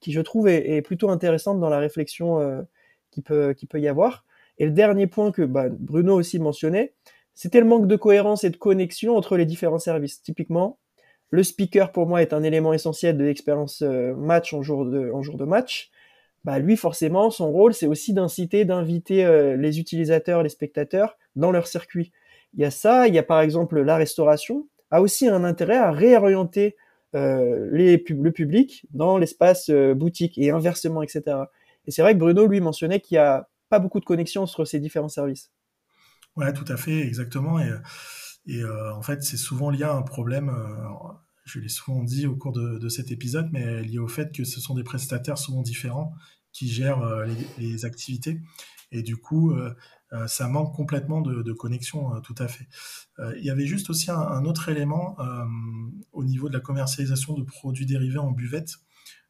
qui 0.00 0.12
je 0.12 0.20
trouve 0.20 0.48
est, 0.48 0.82
plutôt 0.82 1.10
intéressante 1.10 1.60
dans 1.60 1.68
la 1.68 1.78
réflexion 1.78 2.40
euh, 2.40 2.62
qui, 3.10 3.22
peut, 3.22 3.54
qui 3.54 3.66
peut 3.66 3.80
y 3.80 3.88
avoir. 3.88 4.24
Et 4.58 4.64
le 4.64 4.72
dernier 4.72 5.06
point 5.06 5.30
que 5.30 5.42
bah, 5.42 5.68
Bruno 5.70 6.14
aussi 6.14 6.38
mentionnait, 6.38 6.94
c'était 7.34 7.60
le 7.60 7.66
manque 7.66 7.86
de 7.86 7.96
cohérence 7.96 8.44
et 8.44 8.50
de 8.50 8.56
connexion 8.56 9.16
entre 9.16 9.36
les 9.36 9.46
différents 9.46 9.78
services. 9.78 10.22
Typiquement, 10.22 10.78
le 11.30 11.42
speaker 11.42 11.92
pour 11.92 12.06
moi 12.06 12.22
est 12.22 12.32
un 12.32 12.42
élément 12.42 12.72
essentiel 12.72 13.16
de 13.16 13.24
l'expérience 13.24 13.82
euh, 13.82 14.14
match 14.14 14.52
en 14.52 14.62
jour 14.62 14.84
de, 14.84 15.10
en 15.12 15.22
jour 15.22 15.36
de 15.36 15.44
match. 15.44 15.90
Bah, 16.44 16.58
lui, 16.58 16.76
forcément, 16.76 17.30
son 17.30 17.52
rôle, 17.52 17.74
c'est 17.74 17.86
aussi 17.86 18.12
d'inciter, 18.12 18.64
d'inviter 18.64 19.24
euh, 19.24 19.56
les 19.56 19.78
utilisateurs, 19.78 20.42
les 20.42 20.48
spectateurs 20.48 21.16
dans 21.36 21.52
leur 21.52 21.66
circuit. 21.66 22.12
Il 22.54 22.60
y 22.60 22.64
a 22.64 22.70
ça, 22.70 23.08
il 23.08 23.14
y 23.14 23.18
a 23.18 23.22
par 23.22 23.40
exemple 23.40 23.80
la 23.80 23.96
restauration, 23.96 24.68
a 24.90 25.00
aussi 25.00 25.28
un 25.28 25.44
intérêt 25.44 25.76
à 25.76 25.90
réorienter 25.90 26.76
euh, 27.16 27.68
le 27.70 28.30
public 28.30 28.86
dans 28.92 29.18
l'espace 29.18 29.68
euh, 29.68 29.94
boutique 29.94 30.38
et 30.38 30.50
inversement, 30.50 31.02
etc. 31.02 31.36
Et 31.86 31.90
c'est 31.90 32.02
vrai 32.02 32.14
que 32.14 32.20
Bruno, 32.20 32.46
lui, 32.46 32.60
mentionnait 32.60 33.00
qu'il 33.00 33.16
n'y 33.16 33.20
a 33.20 33.48
pas 33.68 33.80
beaucoup 33.80 33.98
de 33.98 34.04
connexion 34.04 34.42
entre 34.42 34.64
ces 34.64 34.78
différents 34.78 35.08
services. 35.08 35.50
Ouais, 36.36 36.52
tout 36.52 36.64
à 36.68 36.76
fait, 36.76 37.00
exactement. 37.00 37.58
Et, 37.58 38.62
euh, 38.62 38.94
en 38.94 39.02
fait, 39.02 39.22
c'est 39.22 39.36
souvent 39.36 39.70
lié 39.70 39.82
à 39.82 39.94
un 39.94 40.02
problème, 40.02 40.52
je 41.44 41.58
l'ai 41.58 41.68
souvent 41.68 42.04
dit 42.04 42.26
au 42.26 42.36
cours 42.36 42.52
de, 42.52 42.78
de, 42.78 42.88
cet 42.88 43.10
épisode, 43.10 43.48
mais 43.52 43.82
lié 43.82 43.98
au 43.98 44.08
fait 44.08 44.32
que 44.32 44.44
ce 44.44 44.60
sont 44.60 44.74
des 44.74 44.84
prestataires 44.84 45.38
souvent 45.38 45.62
différents 45.62 46.12
qui 46.52 46.68
gèrent 46.68 47.24
les, 47.24 47.34
les 47.58 47.84
activités. 47.84 48.40
Et 48.92 49.02
du 49.02 49.16
coup, 49.16 49.52
euh, 50.12 50.26
ça 50.26 50.48
manque 50.48 50.74
complètement 50.74 51.20
de, 51.20 51.52
connexion, 51.52 52.14
euh, 52.14 52.20
tout 52.20 52.34
à 52.38 52.48
fait. 52.48 52.66
Euh, 53.18 53.32
il 53.38 53.44
y 53.44 53.50
avait 53.50 53.66
juste 53.66 53.90
aussi 53.90 54.10
un, 54.10 54.44
autre 54.44 54.68
élément 54.68 55.16
au 56.12 56.24
niveau 56.24 56.48
de 56.48 56.54
la 56.54 56.60
commercialisation 56.60 57.34
de 57.34 57.42
produits 57.42 57.86
dérivés 57.86 58.18
en 58.18 58.30
buvette, 58.30 58.76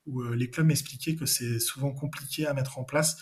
où 0.06 0.22
les 0.22 0.48
clubs 0.50 0.66
m'expliquaient 0.66 1.14
que 1.14 1.26
c'est 1.26 1.58
souvent 1.60 1.92
compliqué 1.92 2.46
à 2.46 2.54
mettre 2.54 2.78
en 2.78 2.84
place 2.84 3.18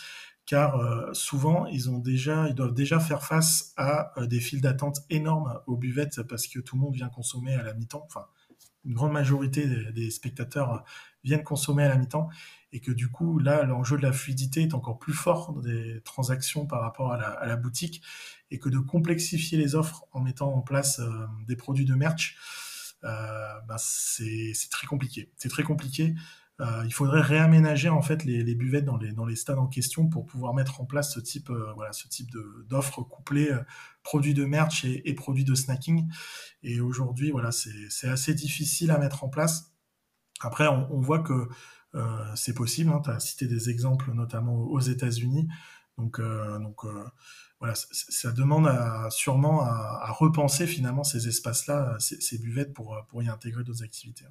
car 0.47 0.80
souvent 1.14 1.66
ils 1.66 1.90
ont 1.90 1.98
déjà, 1.98 2.48
ils 2.48 2.55
doivent 2.55 2.72
déjà 2.72 3.01
faire 3.01 3.22
face 3.22 3.74
à 3.76 4.12
des 4.26 4.40
files 4.40 4.62
d'attente 4.62 5.01
énormes 5.10 5.60
aux 5.66 5.76
buvettes 5.76 6.22
parce 6.22 6.47
que 6.47 6.60
tout 6.60 6.76
le 6.76 6.82
monde 6.82 6.94
vient 6.94 7.09
consommer 7.09 7.55
à 7.55 7.62
la 7.62 7.74
mi-temps. 7.74 8.05
Enfin, 8.06 8.26
une 8.85 8.94
grande 8.94 9.12
majorité 9.12 9.66
des 9.93 10.10
spectateurs 10.10 10.85
viennent 11.24 11.44
consommer 11.44 11.82
à 11.82 11.89
la 11.89 11.97
mi-temps 11.97 12.28
et 12.73 12.81
que 12.81 12.93
du 12.93 13.09
coup, 13.09 13.39
là, 13.39 13.65
l'enjeu 13.65 13.97
de 13.97 14.03
la 14.03 14.12
fluidité 14.12 14.62
est 14.62 14.74
encore 14.74 14.99
plus 14.99 15.15
fort 15.15 15.53
dans 15.53 15.61
des 15.61 16.01
transactions 16.05 16.66
par 16.66 16.82
rapport 16.82 17.12
à 17.12 17.47
la, 17.47 17.57
boutique, 17.57 18.03
et 18.51 18.59
que 18.59 18.69
de 18.69 18.78
complexifier 18.78 19.59
les 19.59 19.74
offres 19.74 20.05
en 20.12 20.20
mettant 20.20 20.55
en 20.55 20.61
place 20.61 21.01
euh, 21.01 21.27
des 21.47 21.57
produits 21.57 21.86
de 21.86 21.95
merch, 21.95 22.36
euh, 23.05 23.61
bah, 23.66 23.77
c'est 23.78 24.53
très 24.70 24.86
compliqué. 24.86 25.32
C'est 25.36 25.49
très 25.49 25.62
compliqué. 25.62 26.15
Euh, 26.61 26.82
il 26.85 26.93
faudrait 26.93 27.20
réaménager 27.20 27.89
en 27.89 28.03
fait 28.03 28.24
les, 28.24 28.43
buvettes 28.57 28.85
dans 28.85 28.97
les, 28.97 29.12
dans 29.12 29.24
les 29.24 29.36
stades 29.36 29.59
en 29.59 29.69
question 29.69 30.09
pour 30.09 30.27
pouvoir 30.27 30.55
mettre 30.55 30.81
en 30.81 30.85
place 30.85 31.15
ce 31.15 31.20
type, 31.20 31.51
voilà, 31.77 31.93
type 31.93 32.31
d'offres 32.69 33.03
couplées 33.03 33.57
produits 34.03 34.35
de 34.35 34.45
merch 34.45 34.85
et, 34.85 35.15
produits 35.15 35.45
de 35.45 35.55
snacking. 35.55 36.11
Et 36.65 36.81
aujourd'hui, 36.81 37.31
voilà, 37.31 37.53
c'est 37.53 38.09
assez 38.09 38.35
difficile 38.35 38.90
à 38.90 38.99
mettre 38.99 39.23
en 39.23 39.28
place. 39.28 39.73
Après, 40.40 40.66
on 40.66 41.01
voit 41.01 41.20
que 41.20 41.49
c'est 42.35 42.55
possible. 42.55 42.90
Hein, 42.90 43.01
tu 43.05 43.10
as 43.10 43.20
cité 43.20 43.47
des 43.47 43.70
exemples, 43.70 44.12
notamment 44.12 44.55
aux 44.55 44.81
États-Unis. 44.81 45.48
Donc, 45.98 46.20
euh, 46.20 46.59
euh, 46.85 46.89
voilà, 47.59 47.74
ça 47.74 48.31
demande 48.31 48.70
sûrement 49.10 49.62
à, 49.62 50.10
repenser 50.12 50.66
finalement 50.66 51.02
ces 51.02 51.27
espaces-là, 51.27 51.97
ces, 51.98 52.39
buvettes 52.39 52.73
pour, 52.73 52.97
pour 53.09 53.23
y 53.23 53.28
intégrer 53.28 53.65
d'autres 53.65 53.82
activités. 53.82 54.24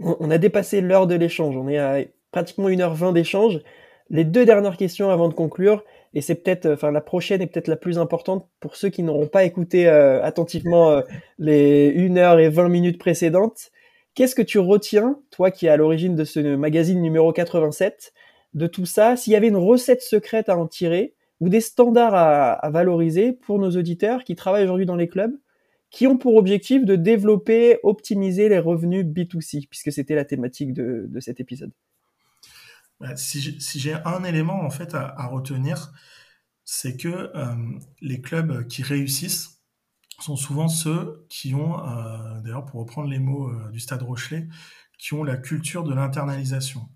On 0.00 0.30
a 0.30 0.38
dépassé 0.38 0.80
l'heure 0.80 1.06
de 1.06 1.14
l'échange. 1.14 1.56
On 1.56 1.68
est 1.68 1.78
à 1.78 1.98
pratiquement 2.32 2.68
1h20 2.68 3.12
d'échange. 3.12 3.60
Les 4.08 4.24
deux 4.24 4.46
dernières 4.46 4.76
questions 4.76 5.10
avant 5.10 5.28
de 5.28 5.34
conclure. 5.34 5.84
et 6.14 6.22
c'est 6.22 6.34
peut-être, 6.36 6.66
enfin 6.66 6.90
la 6.90 7.00
prochaine 7.00 7.42
est 7.42 7.46
peut-être 7.46 7.68
la 7.68 7.76
plus 7.76 7.98
importante 7.98 8.48
pour 8.60 8.76
ceux 8.76 8.88
qui 8.88 9.02
n'auront 9.02 9.26
pas 9.26 9.44
écouté 9.44 9.88
attentivement 9.88 11.02
les 11.38 11.94
1 11.94 12.16
heure 12.16 12.38
et 12.38 12.48
20 12.48 12.68
minutes 12.70 12.98
précédentes. 12.98 13.70
Qu'est-ce 14.16 14.34
que 14.34 14.40
tu 14.40 14.58
retiens, 14.58 15.20
toi 15.30 15.50
qui 15.50 15.66
es 15.66 15.68
à 15.68 15.76
l'origine 15.76 16.16
de 16.16 16.24
ce 16.24 16.56
magazine 16.56 17.02
numéro 17.02 17.34
87, 17.34 18.14
de 18.54 18.66
tout 18.66 18.86
ça 18.86 19.14
S'il 19.14 19.34
y 19.34 19.36
avait 19.36 19.48
une 19.48 19.58
recette 19.58 20.00
secrète 20.00 20.48
à 20.48 20.56
en 20.56 20.66
tirer 20.66 21.14
ou 21.40 21.50
des 21.50 21.60
standards 21.60 22.14
à, 22.14 22.70
valoriser 22.70 23.34
pour 23.34 23.58
nos 23.58 23.70
auditeurs 23.72 24.24
qui 24.24 24.34
travaillent 24.34 24.64
aujourd'hui 24.64 24.86
dans 24.86 24.96
les 24.96 25.06
clubs, 25.06 25.38
qui 25.90 26.06
ont 26.06 26.16
pour 26.16 26.36
objectif 26.36 26.86
de 26.86 26.96
développer, 26.96 27.78
optimiser 27.82 28.48
les 28.48 28.58
revenus 28.58 29.04
B2C, 29.04 29.68
puisque 29.68 29.92
c'était 29.92 30.14
la 30.14 30.24
thématique 30.24 30.72
de, 30.72 31.10
cet 31.20 31.38
épisode? 31.38 31.72
Bah, 32.98 33.16
si 33.16 33.42
j'ai 33.42 33.94
un 34.06 34.24
élément 34.24 34.62
en 34.62 34.70
fait 34.70 34.94
à, 34.94 35.26
retenir, 35.26 35.92
c'est 36.64 36.96
que 36.96 37.30
euh, 37.36 37.54
les 38.00 38.22
clubs 38.22 38.66
qui 38.66 38.82
réussissent, 38.82 39.55
sont 40.20 40.36
souvent 40.36 40.68
ceux 40.68 41.26
qui 41.28 41.54
ont, 41.54 41.78
euh, 41.78 42.40
d'ailleurs 42.40 42.64
pour 42.64 42.80
reprendre 42.80 43.08
les 43.08 43.18
mots 43.18 43.48
euh, 43.48 43.70
du 43.70 43.80
Stade 43.80 44.02
Rochelet, 44.02 44.48
qui 44.98 45.14
ont 45.14 45.22
la 45.22 45.36
culture 45.36 45.84
de 45.84 45.94
l'internalisation. 45.94 46.88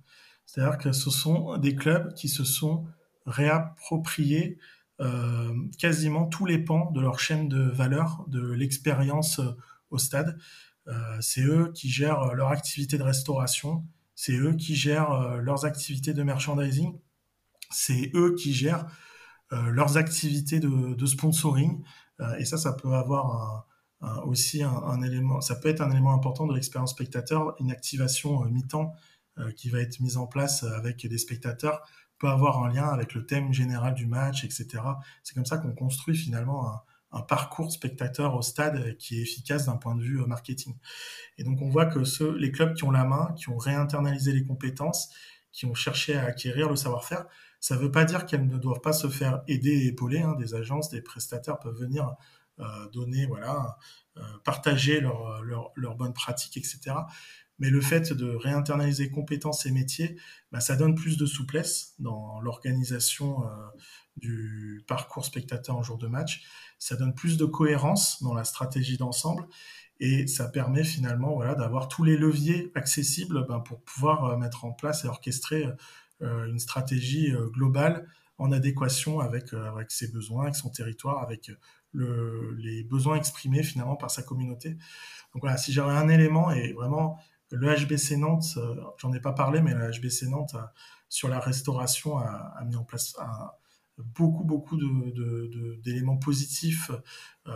C'est-à-dire 0.46 0.78
que 0.78 0.92
ce 0.92 1.10
sont 1.10 1.58
des 1.58 1.76
clubs 1.76 2.14
qui 2.14 2.28
se 2.28 2.44
sont 2.44 2.86
réappropriés 3.26 4.58
euh, 5.00 5.54
quasiment 5.78 6.26
tous 6.26 6.46
les 6.46 6.58
pans 6.58 6.90
de 6.92 7.00
leur 7.00 7.20
chaîne 7.20 7.48
de 7.48 7.62
valeur, 7.62 8.24
de 8.28 8.52
l'expérience 8.52 9.40
au 9.90 9.98
stade. 9.98 10.38
c'est 11.20 11.42
eux 11.42 11.70
qui 11.72 11.88
gèrent 11.88 12.34
leur 12.34 12.48
activité 12.48 12.98
de 12.98 13.02
restauration, 13.02 13.84
c'est 14.14 14.36
eux 14.36 14.54
qui 14.54 14.74
gèrent 14.74 15.36
leurs 15.36 15.64
activités 15.64 16.14
de 16.14 16.22
merchandising, 16.22 16.98
c'est 17.70 18.10
eux 18.14 18.34
qui 18.34 18.52
gèrent 18.52 18.86
leurs 19.50 19.96
activités 19.96 20.58
de, 20.58 21.06
sponsoring, 21.06 21.82
et 22.38 22.44
ça, 22.44 22.58
ça 22.58 22.72
peut 22.72 22.92
avoir 22.92 23.66
aussi 24.24 24.62
un, 24.62 25.02
élément, 25.02 25.40
ça 25.40 25.56
peut 25.56 25.68
être 25.68 25.80
un 25.80 25.90
élément 25.90 26.14
important 26.14 26.46
de 26.46 26.54
l'expérience 26.54 26.92
spectateur, 26.92 27.54
une 27.60 27.70
activation 27.70 28.44
euh, 28.44 28.48
mi-temps 28.48 28.94
euh, 29.38 29.52
qui 29.52 29.68
va 29.68 29.80
être 29.80 30.00
mise 30.00 30.16
en 30.16 30.26
place 30.26 30.62
avec 30.64 31.06
des 31.06 31.18
spectateurs 31.18 31.82
peut 32.18 32.28
avoir 32.28 32.62
un 32.62 32.72
lien 32.72 32.86
avec 32.88 33.14
le 33.14 33.24
thème 33.24 33.52
général 33.52 33.94
du 33.94 34.06
match, 34.06 34.44
etc. 34.44 34.66
C'est 35.22 35.34
comme 35.34 35.46
ça 35.46 35.56
qu'on 35.56 35.72
construit 35.72 36.14
finalement 36.14 36.70
un, 37.12 37.22
parcours 37.22 37.72
spectateur 37.72 38.36
au 38.36 38.42
stade 38.42 38.96
qui 38.98 39.18
est 39.18 39.22
efficace 39.22 39.66
d'un 39.66 39.76
point 39.76 39.96
de 39.96 40.02
vue 40.02 40.24
marketing. 40.26 40.76
Et 41.38 41.44
donc 41.44 41.60
on 41.60 41.68
voit 41.68 41.86
que 41.86 41.98
les 42.36 42.52
clubs 42.52 42.74
qui 42.74 42.84
ont 42.84 42.90
la 42.90 43.04
main, 43.04 43.34
qui 43.36 43.48
ont 43.48 43.56
réinternalisé 43.56 44.32
les 44.32 44.44
compétences, 44.44 45.08
qui 45.50 45.66
ont 45.66 45.74
cherché 45.74 46.14
à 46.14 46.24
acquérir 46.24 46.68
le 46.68 46.76
savoir-faire, 46.76 47.26
ça 47.60 47.76
ne 47.76 47.80
veut 47.80 47.90
pas 47.90 48.04
dire 48.04 48.26
qu'elles 48.26 48.46
ne 48.46 48.56
doivent 48.56 48.80
pas 48.80 48.94
se 48.94 49.08
faire 49.08 49.42
aider 49.46 49.70
et 49.70 49.86
épauler. 49.88 50.20
Hein. 50.20 50.34
Des 50.38 50.54
agences, 50.54 50.88
des 50.88 51.02
prestataires 51.02 51.58
peuvent 51.58 51.78
venir 51.78 52.16
euh, 52.58 52.88
donner, 52.90 53.26
voilà, 53.26 53.78
euh, 54.16 54.22
partager 54.44 55.00
leurs 55.00 55.42
leur, 55.42 55.94
bonnes 55.96 56.14
pratiques, 56.14 56.56
etc. 56.56 56.96
Mais 57.58 57.68
le 57.68 57.82
fait 57.82 58.14
de 58.14 58.34
réinternaliser 58.34 59.10
compétences 59.10 59.66
et 59.66 59.70
métiers, 59.70 60.16
bah, 60.52 60.60
ça 60.60 60.76
donne 60.76 60.94
plus 60.94 61.18
de 61.18 61.26
souplesse 61.26 61.94
dans 61.98 62.40
l'organisation 62.40 63.44
euh, 63.44 63.48
du 64.16 64.82
parcours 64.88 65.26
spectateur 65.26 65.76
en 65.76 65.82
jour 65.82 65.98
de 65.98 66.06
match. 66.06 66.42
Ça 66.78 66.96
donne 66.96 67.14
plus 67.14 67.36
de 67.36 67.44
cohérence 67.44 68.22
dans 68.22 68.34
la 68.34 68.44
stratégie 68.44 68.96
d'ensemble 68.96 69.46
et 69.98 70.26
ça 70.26 70.48
permet 70.48 70.84
finalement 70.84 71.34
voilà, 71.34 71.54
d'avoir 71.54 71.88
tous 71.88 72.04
les 72.04 72.16
leviers 72.16 72.72
accessibles 72.74 73.46
ben, 73.46 73.60
pour 73.60 73.82
pouvoir 73.82 74.38
mettre 74.38 74.64
en 74.64 74.72
place 74.72 75.04
et 75.04 75.08
orchestrer 75.08 75.66
une 76.20 76.58
stratégie 76.58 77.32
euh, 77.32 77.48
globale 77.48 78.06
en 78.38 78.52
adéquation 78.52 79.20
avec, 79.20 79.52
euh, 79.52 79.70
avec 79.70 79.90
ses 79.90 80.08
besoins, 80.08 80.44
avec 80.44 80.56
son 80.56 80.70
territoire, 80.70 81.22
avec 81.22 81.50
le, 81.92 82.54
les 82.58 82.84
besoins 82.84 83.16
exprimés 83.16 83.62
finalement 83.62 83.96
par 83.96 84.10
sa 84.10 84.22
communauté. 84.22 84.70
Donc 85.34 85.42
voilà, 85.42 85.56
si 85.56 85.72
j'avais 85.72 85.92
un 85.92 86.08
élément, 86.08 86.50
et 86.50 86.72
vraiment 86.72 87.18
le 87.50 87.74
HBC 87.74 88.16
Nantes, 88.16 88.58
j'en 88.98 89.12
ai 89.12 89.20
pas 89.20 89.32
parlé, 89.32 89.60
mais 89.60 89.74
le 89.74 89.90
HBC 89.90 90.28
Nantes 90.28 90.56
sur 91.08 91.28
la 91.28 91.40
restauration 91.40 92.18
a, 92.18 92.62
mis 92.64 92.76
en 92.76 92.84
place 92.84 93.16
beaucoup 93.98 94.44
beaucoup 94.44 94.78
d'éléments 95.82 96.16
positifs, 96.16 96.92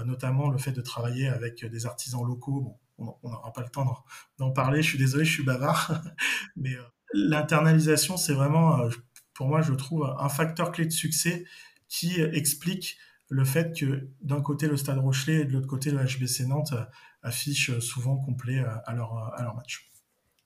notamment 0.04 0.50
le 0.50 0.58
fait 0.58 0.72
de 0.72 0.80
travailler 0.80 1.28
avec 1.28 1.64
des 1.64 1.86
artisans 1.86 2.24
locaux. 2.24 2.76
On 2.98 3.16
n'aura 3.22 3.52
pas 3.52 3.62
le 3.62 3.68
temps 3.68 4.04
d'en 4.38 4.50
parler, 4.50 4.82
je 4.82 4.88
suis 4.88 4.98
désolé, 4.98 5.24
je 5.24 5.32
suis 5.32 5.44
bavard, 5.44 6.02
mais 6.56 6.76
l'internalisation, 7.12 8.16
c'est 8.16 8.32
vraiment, 8.32 8.80
euh, 8.80 8.88
pour 9.34 9.46
moi, 9.46 9.60
je 9.60 9.72
trouve, 9.72 10.04
un 10.18 10.28
facteur 10.28 10.72
clé 10.72 10.86
de 10.86 10.92
succès 10.92 11.44
qui 11.88 12.20
explique 12.20 12.96
le 13.28 13.44
fait 13.44 13.76
que 13.78 14.08
d'un 14.20 14.40
côté 14.40 14.66
le 14.66 14.76
Stade 14.76 14.98
Rochelet 14.98 15.40
et 15.40 15.44
de 15.44 15.52
l'autre 15.52 15.66
côté 15.66 15.90
le 15.90 15.98
HBC 15.98 16.46
Nantes 16.46 16.72
euh, 16.72 16.84
affichent 17.22 17.78
souvent 17.78 18.16
complet 18.16 18.58
euh, 18.58 18.68
à 18.84 18.94
leur, 18.94 19.14
à 19.34 19.42
leur 19.42 19.54
match. 19.54 19.90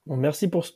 Bon, 0.07 0.17
merci 0.17 0.49
pour 0.49 0.67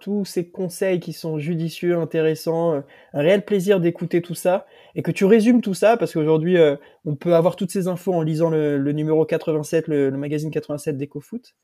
tous 0.00 0.24
ces 0.24 0.50
conseils 0.50 1.00
qui 1.00 1.12
sont 1.12 1.38
judicieux, 1.38 1.96
intéressants. 1.96 2.74
Un 3.12 3.20
réel 3.20 3.44
plaisir 3.44 3.80
d'écouter 3.80 4.22
tout 4.22 4.36
ça 4.36 4.66
et 4.94 5.02
que 5.02 5.10
tu 5.10 5.24
résumes 5.24 5.60
tout 5.60 5.74
ça 5.74 5.96
parce 5.96 6.12
qu'aujourd'hui, 6.12 6.56
on 7.04 7.16
peut 7.16 7.34
avoir 7.34 7.56
toutes 7.56 7.72
ces 7.72 7.88
infos 7.88 8.14
en 8.14 8.22
lisant 8.22 8.50
le, 8.50 8.92
numéro 8.92 9.26
87, 9.26 9.88
le, 9.88 10.10
le 10.10 10.16
magazine 10.16 10.52
87 10.52 10.96
d'EcoFoot. 10.96 11.56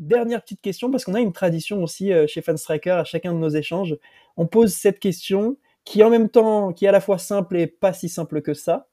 Dernière 0.00 0.40
petite 0.40 0.62
question, 0.62 0.90
parce 0.90 1.04
qu'on 1.04 1.12
a 1.12 1.20
une 1.20 1.34
tradition 1.34 1.82
aussi 1.82 2.10
euh, 2.10 2.26
chez 2.26 2.40
Fanstriker, 2.40 2.92
à 2.92 3.04
chacun 3.04 3.34
de 3.34 3.38
nos 3.38 3.50
échanges, 3.50 3.98
on 4.38 4.46
pose 4.46 4.72
cette 4.72 4.98
question 4.98 5.58
qui 5.84 6.02
en 6.02 6.08
même 6.08 6.30
temps, 6.30 6.72
qui 6.72 6.86
est 6.86 6.88
à 6.88 6.92
la 6.92 7.02
fois 7.02 7.18
simple 7.18 7.58
et 7.58 7.66
pas 7.66 7.92
si 7.92 8.08
simple 8.08 8.40
que 8.40 8.54
ça. 8.54 8.88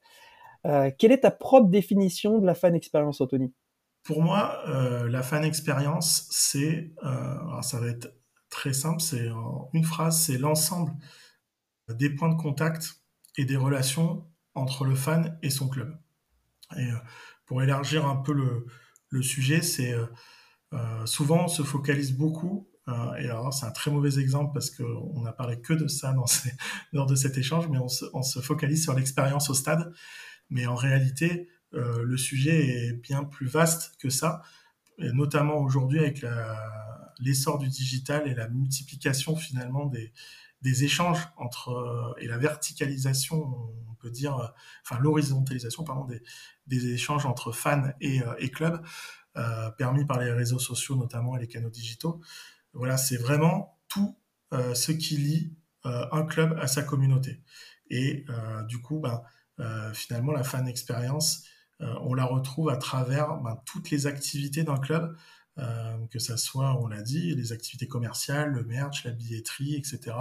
Euh, 0.66 0.92
quelle 1.00 1.14
est 1.14 1.22
ta 1.22 1.32
propre 1.32 1.70
définition 1.70 2.40
de 2.40 2.46
la 2.46 2.56
fan 2.56 2.76
expérience, 2.76 3.22
Anthony? 3.22 3.54
Pour 4.04 4.22
moi, 4.22 4.62
euh, 4.68 5.08
la 5.08 5.24
fan 5.24 5.46
expérience, 5.46 6.28
c'est, 6.30 6.92
ça 7.62 7.80
va 7.80 7.88
être 7.88 8.14
très 8.50 8.74
simple, 8.74 9.00
c'est 9.00 9.30
une 9.72 9.86
phrase, 9.86 10.22
c'est 10.22 10.38
l'ensemble 10.38 10.92
des 11.88 12.10
points 12.10 12.30
de 12.30 12.42
contact 12.42 13.02
et 13.38 13.46
des 13.46 13.56
relations 13.56 14.26
entre 14.56 14.84
le 14.84 14.96
fan 14.96 15.40
et 15.42 15.50
son 15.50 15.70
club. 15.70 15.98
Et 16.78 16.90
pour 17.46 17.64
élargir 17.64 18.06
un 18.06 18.18
peu 18.18 18.34
le, 18.34 19.22
sujet, 19.22 19.62
c'est 19.62 19.96
souvent, 21.06 21.46
on 21.46 21.48
se 21.48 21.64
focalise 21.64 22.14
beaucoup, 22.14 22.68
euh, 22.90 23.16
et 23.16 23.26
alors 23.26 23.54
c'est 23.54 23.66
un 23.66 23.72
très 23.72 23.92
mauvais 23.92 24.20
exemple 24.20 24.52
parce 24.54 24.72
qu'on 24.72 25.22
n'a 25.22 25.34
parlé 25.34 25.60
que 25.60 25.74
de 25.74 25.88
ça 25.88 26.14
dans 26.14 26.26
lors 26.94 27.06
de 27.06 27.16
cet 27.16 27.38
échange, 27.38 27.68
mais 27.68 27.80
on 27.80 28.24
se, 28.24 28.40
focalise 28.40 28.84
sur 28.84 28.94
l'expérience 28.94 29.50
au 29.50 29.54
stade. 29.54 29.94
Mais 30.50 30.66
en 30.66 30.76
réalité, 30.76 31.50
euh, 31.74 32.04
le 32.04 32.18
sujet 32.18 32.66
est 32.66 32.94
bien 32.94 33.24
plus 33.24 33.48
vaste 33.48 33.96
que 34.00 34.10
ça, 34.10 34.42
notamment 35.00 35.58
aujourd'hui 35.58 36.00
avec 36.00 36.26
l'essor 37.20 37.60
du 37.60 37.68
digital 37.68 38.28
et 38.28 38.34
la 38.34 38.48
multiplication 38.48 39.36
finalement 39.36 39.86
des, 39.86 40.14
échanges 40.84 41.20
entre 41.38 42.16
et 42.20 42.26
la 42.26 42.38
verticalisation, 42.38 43.38
on 43.90 43.94
peut 44.00 44.10
dire, 44.10 44.54
enfin 44.84 45.00
l'horizontalisation 45.00 45.84
pardon 45.84 46.08
des, 46.66 46.88
échanges 46.88 47.28
entre 47.28 47.52
fans 47.52 47.92
et 48.02 48.50
clubs. 48.50 48.82
Euh, 49.38 49.70
permis 49.70 50.04
par 50.04 50.20
les 50.20 50.32
réseaux 50.32 50.58
sociaux 50.58 50.96
notamment 50.96 51.38
et 51.38 51.40
les 51.40 51.48
canaux 51.48 51.70
digitaux. 51.70 52.22
Voilà, 52.74 52.98
c'est 52.98 53.18
vraiment 53.18 53.78
tout 53.88 54.18
euh, 54.52 54.74
ce 54.74 54.92
qui 54.92 55.18
lie 55.18 55.56
euh, 55.86 56.08
un 56.12 56.24
club 56.24 56.58
à 56.60 56.66
sa 56.66 56.82
communauté. 56.82 57.44
Et 57.90 58.26
du 58.68 58.82
coup, 58.82 59.00
ben, 59.00 59.24
finalement, 59.94 60.34
la 60.34 60.44
fan 60.44 60.68
expérience, 60.68 61.46
on 61.80 62.14
la 62.16 62.26
retrouve 62.26 62.70
à 62.70 62.76
travers 62.76 63.38
ben, 63.38 63.62
toutes 63.66 63.92
les 63.92 64.08
activités 64.08 64.66
d'un 64.66 64.78
club, 64.78 65.16
que 66.10 66.20
ça 66.20 66.36
soit, 66.36 66.78
on 66.82 66.88
l'a 66.88 67.02
dit, 67.02 67.34
les 67.34 67.54
activités 67.54 67.88
commerciales, 67.88 68.52
le 68.52 68.66
merch, 68.66 69.06
la 69.06 69.12
billetterie, 69.12 69.76
etc., 69.76 70.18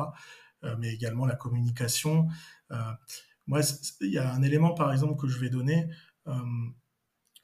mais 0.78 0.94
également 0.94 1.26
la 1.26 1.34
communication. 1.34 2.28
moi, 3.48 3.62
il 4.00 4.12
y 4.12 4.18
a 4.18 4.32
un 4.32 4.42
élément, 4.42 4.72
par 4.72 4.92
exemple, 4.92 5.20
que 5.20 5.26
je 5.26 5.40
vais 5.40 5.50
donner 5.50 5.90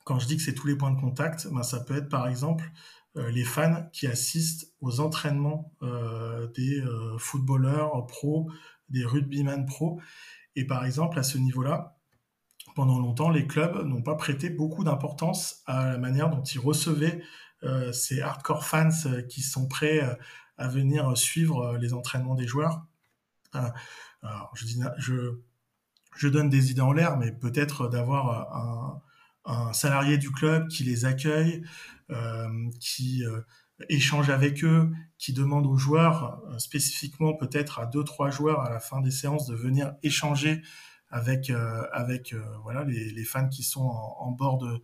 quand 0.05 0.19
je 0.19 0.27
dis 0.27 0.37
que 0.37 0.43
c'est 0.43 0.55
tous 0.55 0.67
les 0.67 0.77
points 0.77 0.91
de 0.91 1.01
contact, 1.01 1.47
ben 1.53 1.63
ça 1.63 1.81
peut 1.81 1.97
être 1.97 2.09
par 2.09 2.29
exemple 2.29 2.71
euh, 3.17 3.31
les 3.31 3.45
fans 3.45 3.89
qui 3.93 4.07
assistent 4.07 4.73
aux 4.81 5.01
entraînements 5.01 5.75
euh, 5.83 6.49
des 6.53 6.81
euh, 6.81 7.19
footballeurs 7.19 8.07
pro, 8.07 8.51
des 8.89 9.05
rugbyman 9.05 9.67
pro. 9.67 10.01
Et 10.57 10.67
par 10.67 10.85
exemple, 10.85 11.19
à 11.19 11.23
ce 11.23 11.37
niveau-là, 11.37 11.99
pendant 12.75 12.99
longtemps, 12.99 13.29
les 13.29 13.47
clubs 13.47 13.87
n'ont 13.87 14.03
pas 14.03 14.15
prêté 14.15 14.49
beaucoup 14.49 14.83
d'importance 14.83 15.63
à 15.67 15.91
la 15.91 15.99
manière 15.99 16.31
dont 16.31 16.43
ils 16.43 16.61
recevaient 16.61 17.23
ces 17.93 18.21
hardcore 18.21 18.65
fans 18.65 18.91
qui 19.29 19.41
sont 19.41 19.69
prêts 19.69 20.01
à 20.59 20.69
venir 20.69 21.17
suivre 21.17 21.77
les 21.77 21.95
entraînements 21.95 22.35
des 22.35 22.47
joueurs. 22.47 22.87
alors, 23.53 24.53
je, 24.55 25.39
je 26.17 26.29
donne 26.29 26.51
des 26.51 26.71
idées 26.71 26.81
en 26.81 26.93
l'air, 26.93 27.17
mais 27.19 27.31
peut-être 27.31 27.89
d'avoir 27.89 28.57
un, 28.57 29.03
un 29.45 29.73
salarié 29.73 30.19
du 30.19 30.31
club 30.31 30.69
qui 30.69 30.85
les 30.85 31.05
accueille, 31.05 31.63
euh, 32.11 32.71
qui 32.81 33.25
euh, 33.25 33.41
échange 33.89 34.31
avec 34.31 34.65
eux, 34.65 34.91
qui 35.19 35.33
demande 35.33 35.67
aux 35.67 35.77
joueurs, 35.77 36.43
euh, 36.49 36.59
spécifiquement 36.59 37.35
peut-être 37.35 37.79
à 37.79 37.87
deux, 37.87 38.05
trois 38.05 38.31
joueurs 38.31 38.61
à 38.61 38.71
la 38.71 38.81
fin 38.81 39.01
des 39.01 39.11
séances 39.11 39.47
de 39.47 39.55
venir 39.55 39.95
échanger 40.03 40.63
avec 41.15 41.53
avec 41.93 42.35
voilà 42.63 42.85
les, 42.85 43.25
fans 43.25 43.47
qui 43.47 43.63
sont 43.63 43.83
en, 43.83 44.31
bord 44.31 44.57
de 44.57 44.81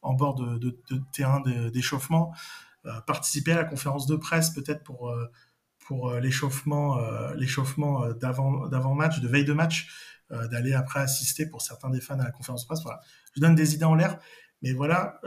en 0.00 0.14
bord 0.14 0.36
de, 0.36 0.80
terrain 1.12 1.40
d'échauffement. 1.72 2.32
participer 3.04 3.50
à 3.50 3.56
la 3.56 3.64
conférence 3.64 4.06
de 4.06 4.14
presse 4.14 4.50
peut-être 4.50 4.84
pour 4.84 5.12
pour 5.80 6.12
l'échauffement 6.12 7.00
l'échauffement 7.34 8.12
d'avant 8.12 8.68
d'avant 8.68 8.94
match, 8.94 9.18
de 9.18 9.26
veille 9.26 9.44
de 9.44 9.54
match, 9.54 9.88
d'aller 10.50 10.74
après 10.74 11.00
assister 11.00 11.46
pour 11.46 11.62
certains 11.62 11.90
des 11.90 12.00
fans 12.00 12.18
à 12.18 12.24
la 12.24 12.30
conférence 12.30 12.62
de 12.62 12.66
presse. 12.66 12.82
Voilà, 12.82 13.00
je 13.34 13.40
donne 13.40 13.54
des 13.54 13.74
idées 13.74 13.84
en 13.84 13.94
l'air, 13.94 14.18
mais 14.62 14.72
voilà, 14.72 15.20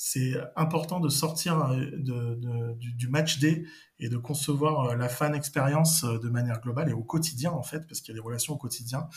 c'est 0.00 0.34
important 0.54 1.00
de 1.00 1.08
sortir 1.08 1.60
euh, 1.72 1.90
de, 1.96 2.74
du, 2.78 3.08
match 3.08 3.40
day 3.40 3.64
et 3.98 4.08
de 4.08 4.16
concevoir 4.16 4.90
euh, 4.90 4.94
la 4.94 5.08
fan 5.08 5.34
expérience 5.34 6.04
euh, 6.04 6.20
de 6.20 6.28
manière 6.28 6.60
globale 6.60 6.88
et 6.88 6.92
au 6.92 7.02
quotidien 7.02 7.50
en 7.50 7.64
fait, 7.64 7.84
parce 7.88 8.00
qu'il 8.00 8.14
y 8.14 8.16
a 8.16 8.20
des 8.20 8.24
relations 8.24 8.54
au 8.54 8.56
quotidien. 8.56 9.08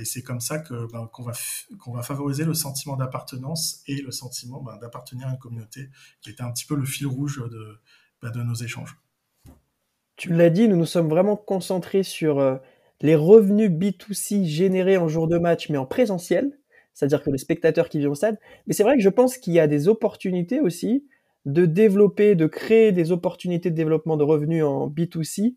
et 0.00 0.06
c'est 0.06 0.22
comme 0.22 0.40
ça 0.40 0.58
que 0.58 0.90
ben, 0.90 1.06
qu'on 1.12 1.22
va 1.22 1.32
qu'on 1.78 1.92
va 1.92 2.02
favoriser 2.02 2.46
le 2.46 2.54
sentiment 2.54 2.96
d'appartenance 2.96 3.82
et 3.86 4.00
le 4.00 4.10
sentiment 4.10 4.62
ben, 4.62 4.78
d'appartenir 4.78 5.28
à 5.28 5.32
une 5.32 5.38
communauté, 5.38 5.90
qui 6.22 6.30
était 6.30 6.42
un 6.42 6.50
petit 6.50 6.64
peu 6.64 6.76
le 6.76 6.86
fil 6.86 7.06
rouge 7.06 7.36
de, 7.50 7.78
ben, 8.22 8.30
de 8.30 8.42
nos 8.42 8.54
échanges. 8.54 8.96
Tu 10.16 10.32
l'as 10.32 10.50
dit, 10.50 10.66
nous 10.66 10.76
nous 10.76 10.86
sommes 10.86 11.10
vraiment 11.10 11.36
concentrés 11.36 12.04
sur 12.04 12.40
les 13.00 13.16
revenus 13.16 13.70
B2C 13.70 14.44
générés 14.44 14.96
en 14.96 15.08
jour 15.08 15.28
de 15.28 15.38
match, 15.38 15.68
mais 15.68 15.78
en 15.78 15.86
présentiel 15.86 16.52
c'est-à-dire 17.00 17.22
que 17.22 17.30
les 17.30 17.38
spectateurs 17.38 17.88
qui 17.88 17.98
viennent 17.98 18.10
au 18.10 18.14
stade. 18.14 18.38
Mais 18.66 18.74
c'est 18.74 18.82
vrai 18.82 18.96
que 18.96 19.02
je 19.02 19.08
pense 19.08 19.38
qu'il 19.38 19.54
y 19.54 19.60
a 19.60 19.66
des 19.66 19.88
opportunités 19.88 20.60
aussi 20.60 21.06
de 21.46 21.64
développer, 21.64 22.34
de 22.34 22.46
créer 22.46 22.92
des 22.92 23.12
opportunités 23.12 23.70
de 23.70 23.74
développement 23.74 24.16
de 24.16 24.24
revenus 24.24 24.64
en 24.64 24.88
B2C 24.88 25.56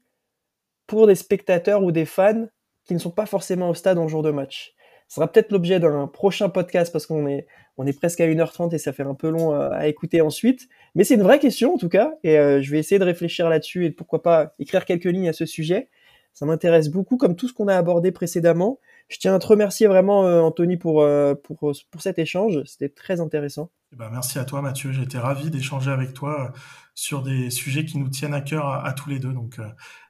pour 0.87 1.07
des 1.07 1.15
spectateurs 1.15 1.83
ou 1.83 1.91
des 1.91 2.05
fans 2.05 2.47
qui 2.85 2.93
ne 2.93 2.99
sont 2.99 3.11
pas 3.11 3.25
forcément 3.25 3.69
au 3.69 3.73
stade 3.73 3.97
en 3.97 4.07
jour 4.07 4.23
de 4.23 4.31
match. 4.31 4.73
Ce 5.09 5.15
sera 5.15 5.29
peut-être 5.29 5.51
l'objet 5.51 5.79
d'un 5.79 6.07
prochain 6.07 6.49
podcast 6.49 6.91
parce 6.91 7.05
qu'on 7.05 7.27
est, 7.27 7.45
on 7.77 7.85
est 7.85 7.97
presque 7.97 8.21
à 8.21 8.25
1h30 8.25 8.73
et 8.73 8.77
ça 8.77 8.93
fait 8.93 9.03
un 9.03 9.13
peu 9.13 9.29
long 9.29 9.51
à, 9.51 9.87
écouter 9.87 10.21
ensuite. 10.21 10.69
Mais 10.95 11.03
c'est 11.03 11.15
une 11.15 11.23
vraie 11.23 11.39
question 11.39 11.73
en 11.73 11.77
tout 11.77 11.89
cas 11.89 12.13
et 12.23 12.39
euh, 12.39 12.61
je 12.61 12.71
vais 12.71 12.79
essayer 12.79 12.99
de 12.99 13.03
réfléchir 13.03 13.49
là-dessus 13.49 13.85
et 13.85 13.91
pourquoi 13.91 14.23
pas 14.23 14.53
écrire 14.59 14.85
quelques 14.85 15.05
lignes 15.05 15.29
à 15.29 15.33
ce 15.33 15.45
sujet. 15.45 15.89
Ça 16.33 16.45
m'intéresse 16.45 16.89
beaucoup 16.89 17.17
comme 17.17 17.35
tout 17.35 17.47
ce 17.47 17.53
qu'on 17.53 17.67
a 17.67 17.75
abordé 17.75 18.11
précédemment. 18.11 18.79
Je 19.07 19.17
tiens 19.19 19.35
à 19.35 19.39
te 19.39 19.45
remercier 19.45 19.85
vraiment, 19.87 20.25
euh, 20.25 20.41
Anthony, 20.41 20.77
pour, 20.77 21.01
euh, 21.01 21.35
pour, 21.35 21.69
euh, 21.69 21.73
pour 21.91 22.01
cet 22.01 22.17
échange. 22.17 22.61
C'était 22.65 22.89
très 22.89 23.19
intéressant. 23.19 23.69
Eh 23.93 23.95
ben, 23.95 24.09
merci 24.11 24.39
à 24.39 24.43
toi, 24.43 24.61
Mathieu. 24.61 24.91
J'ai 24.91 25.03
été 25.03 25.19
ravi 25.19 25.51
d'échanger 25.51 25.91
avec 25.91 26.13
toi 26.13 26.51
sur 26.95 27.21
des 27.21 27.51
sujets 27.51 27.85
qui 27.85 27.99
nous 27.99 28.09
tiennent 28.09 28.33
à 28.33 28.41
cœur 28.41 28.67
à, 28.67 28.91
tous 28.93 29.09
les 29.09 29.19
deux. 29.19 29.31
Donc, 29.31 29.59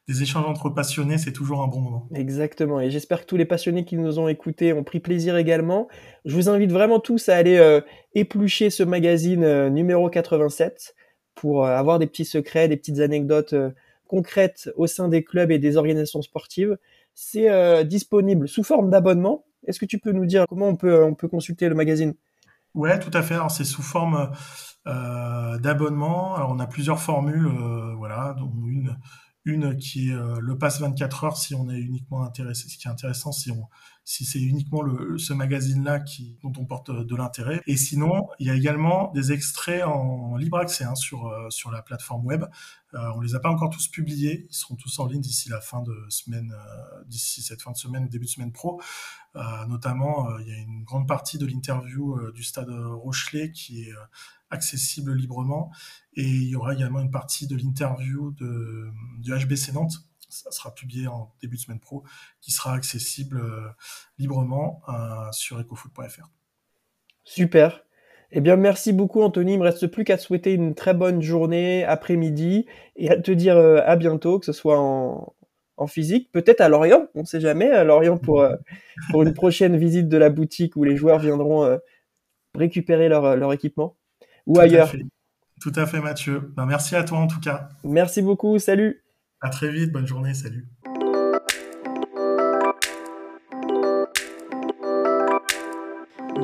des 0.07 0.21
échanges 0.21 0.45
entre 0.45 0.69
passionnés, 0.69 1.17
c'est 1.17 1.33
toujours 1.33 1.61
un 1.61 1.67
bon 1.67 1.81
moment. 1.81 2.07
Exactement. 2.13 2.79
Et 2.79 2.91
j'espère 2.91 3.21
que 3.21 3.25
tous 3.25 3.35
les 3.35 3.45
passionnés 3.45 3.83
qui 3.83 3.97
nous 3.97 4.19
ont 4.19 4.29
écoutés 4.29 4.71
ont 4.71 4.85
pris 4.85 5.01
plaisir 5.01 5.35
également. 5.35 5.89
Je 6.23 6.35
vous 6.35 6.47
invite 6.47 6.71
vraiment 6.71 7.01
tous 7.01 7.27
à 7.27 7.35
aller 7.35 7.81
éplucher 8.15 8.69
ce 8.69 8.83
magazine 8.83 9.67
numéro 9.67 10.09
87 10.09 10.95
pour 11.35 11.65
avoir 11.65 11.99
des 11.99 12.07
petits 12.07 12.25
secrets, 12.25 12.69
des 12.69 12.77
petites 12.77 12.99
anecdotes 12.99 13.55
concrètes 14.07 14.69
au 14.75 14.87
sein 14.87 15.07
des 15.07 15.23
clubs 15.23 15.51
et 15.51 15.59
des 15.59 15.77
organisations 15.77 16.21
sportives. 16.21 16.77
C'est 17.13 17.49
euh, 17.49 17.83
disponible 17.83 18.47
sous 18.47 18.63
forme 18.63 18.89
d'abonnement. 18.89 19.45
Est-ce 19.67 19.79
que 19.79 19.85
tu 19.85 19.99
peux 19.99 20.11
nous 20.11 20.25
dire 20.25 20.45
comment 20.47 20.67
on 20.67 20.75
peut, 20.75 21.03
on 21.03 21.15
peut 21.15 21.27
consulter 21.27 21.69
le 21.69 21.75
magazine? 21.75 22.13
Ouais, 22.73 22.99
tout 22.99 23.11
à 23.13 23.21
fait. 23.21 23.37
C'est 23.49 23.63
sous 23.63 23.83
forme 23.83 24.31
euh, 24.87 25.57
d'abonnement. 25.59 26.35
On 26.49 26.59
a 26.59 26.67
plusieurs 26.67 26.99
formules, 26.99 27.45
euh, 27.47 27.93
voilà, 27.95 28.35
dont 28.37 28.51
une 28.67 28.97
une 29.45 29.75
qui 29.75 30.09
est 30.09 30.15
le 30.39 30.57
pass 30.57 30.79
24 30.79 31.23
heures 31.25 31.35
si 31.35 31.53
on 31.53 31.69
est 31.69 31.77
uniquement 31.77 32.23
intéressé. 32.23 32.69
Ce 32.69 32.77
qui 32.77 32.87
est 32.87 32.91
intéressant, 32.91 33.33
si 33.33 33.51
on 33.51 33.67
si 34.05 34.25
c'est 34.25 34.41
uniquement 34.41 34.83
ce 35.17 35.33
magazine-là 35.33 36.03
dont 36.41 36.53
on 36.57 36.65
porte 36.65 36.91
de 36.91 37.15
l'intérêt. 37.15 37.61
Et 37.67 37.77
sinon, 37.77 38.27
il 38.39 38.47
y 38.47 38.49
a 38.49 38.55
également 38.55 39.11
des 39.13 39.31
extraits 39.31 39.83
en 39.83 40.35
libre 40.35 40.57
accès 40.57 40.83
hein, 40.83 40.95
sur, 40.95 41.27
euh, 41.27 41.49
sur 41.49 41.71
la 41.71 41.81
plateforme 41.81 42.25
web. 42.25 42.45
Euh, 42.95 43.11
on 43.15 43.21
les 43.21 43.35
a 43.35 43.39
pas 43.39 43.49
encore 43.49 43.69
tous 43.69 43.87
publiés, 43.87 44.45
ils 44.49 44.55
seront 44.55 44.75
tous 44.75 44.99
en 44.99 45.07
ligne 45.07 45.21
d'ici 45.21 45.49
la 45.49 45.61
fin 45.61 45.81
de 45.81 45.95
semaine, 46.09 46.53
euh, 46.53 47.03
d'ici 47.07 47.41
cette 47.41 47.61
fin 47.61 47.71
de 47.71 47.77
semaine, 47.77 48.07
début 48.07 48.25
de 48.25 48.29
semaine 48.29 48.51
pro. 48.51 48.81
Euh, 49.35 49.65
notamment, 49.67 50.37
il 50.39 50.47
y 50.47 50.51
a 50.51 50.57
une 50.57 50.83
grande 50.83 51.07
partie 51.07 51.37
de 51.37 51.45
l'interview 51.45 52.31
du 52.33 52.43
stade 52.43 52.69
Rochelet 52.69 53.51
qui 53.51 53.83
est 53.83 53.93
accessible 54.51 55.13
librement. 55.13 55.71
Et 56.13 56.27
il 56.27 56.47
y 56.49 56.55
aura 56.55 56.73
également 56.73 56.99
une 56.99 57.09
partie 57.09 57.47
de 57.47 57.55
l'interview 57.55 58.31
du 58.31 59.33
HBC 59.33 59.71
Nantes 59.71 60.05
ça 60.29 60.51
sera 60.51 60.73
publié 60.73 61.07
en 61.07 61.33
début 61.41 61.57
de 61.57 61.61
semaine 61.61 61.79
pro, 61.79 62.03
qui 62.41 62.51
sera 62.51 62.73
accessible 62.73 63.39
euh, 63.39 63.69
librement 64.17 64.81
euh, 64.89 65.31
sur 65.31 65.59
ecofoot.fr. 65.59 66.29
Super. 67.23 67.83
Eh 68.31 68.41
bien, 68.41 68.55
merci 68.55 68.93
beaucoup, 68.93 69.21
Anthony. 69.21 69.53
Il 69.53 69.59
me 69.59 69.63
reste 69.63 69.87
plus 69.87 70.03
qu'à 70.03 70.17
te 70.17 70.21
souhaiter 70.21 70.53
une 70.53 70.73
très 70.73 70.93
bonne 70.93 71.21
journée, 71.21 71.83
après-midi, 71.83 72.65
et 72.95 73.11
à 73.11 73.17
te 73.17 73.31
dire 73.31 73.57
euh, 73.57 73.81
à 73.85 73.95
bientôt, 73.95 74.39
que 74.39 74.45
ce 74.45 74.53
soit 74.53 74.79
en, 74.79 75.33
physique, 75.85 76.31
peut-être 76.31 76.61
à 76.61 76.69
Lorient, 76.69 77.07
on 77.13 77.21
ne 77.21 77.25
sait 77.25 77.41
jamais, 77.41 77.69
à 77.69 77.83
Lorient 77.83 78.17
pour, 78.17 78.47
pour 79.11 79.23
une 79.23 79.33
prochaine 79.33 79.75
visite 79.75 80.07
de 80.07 80.15
la 80.15 80.29
boutique 80.29 80.77
où 80.77 80.85
les 80.85 80.95
joueurs 80.95 81.19
viendront 81.19 81.77
récupérer 82.55 83.09
leur, 83.09 83.35
leur 83.35 83.51
équipement, 83.51 83.97
ou 84.45 84.61
ailleurs. 84.61 84.93
Tout 85.61 85.73
à 85.75 85.85
fait, 85.85 85.99
Mathieu. 85.99 86.53
Ben, 86.55 86.65
merci 86.65 86.95
à 86.95 87.03
toi 87.03 87.17
en 87.17 87.27
tout 87.27 87.41
cas. 87.41 87.67
Merci 87.83 88.21
beaucoup, 88.21 88.59
salut. 88.59 89.02
À 89.43 89.49
très 89.49 89.69
vite, 89.71 89.91
bonne 89.91 90.07
journée, 90.07 90.33
salut. 90.33 90.65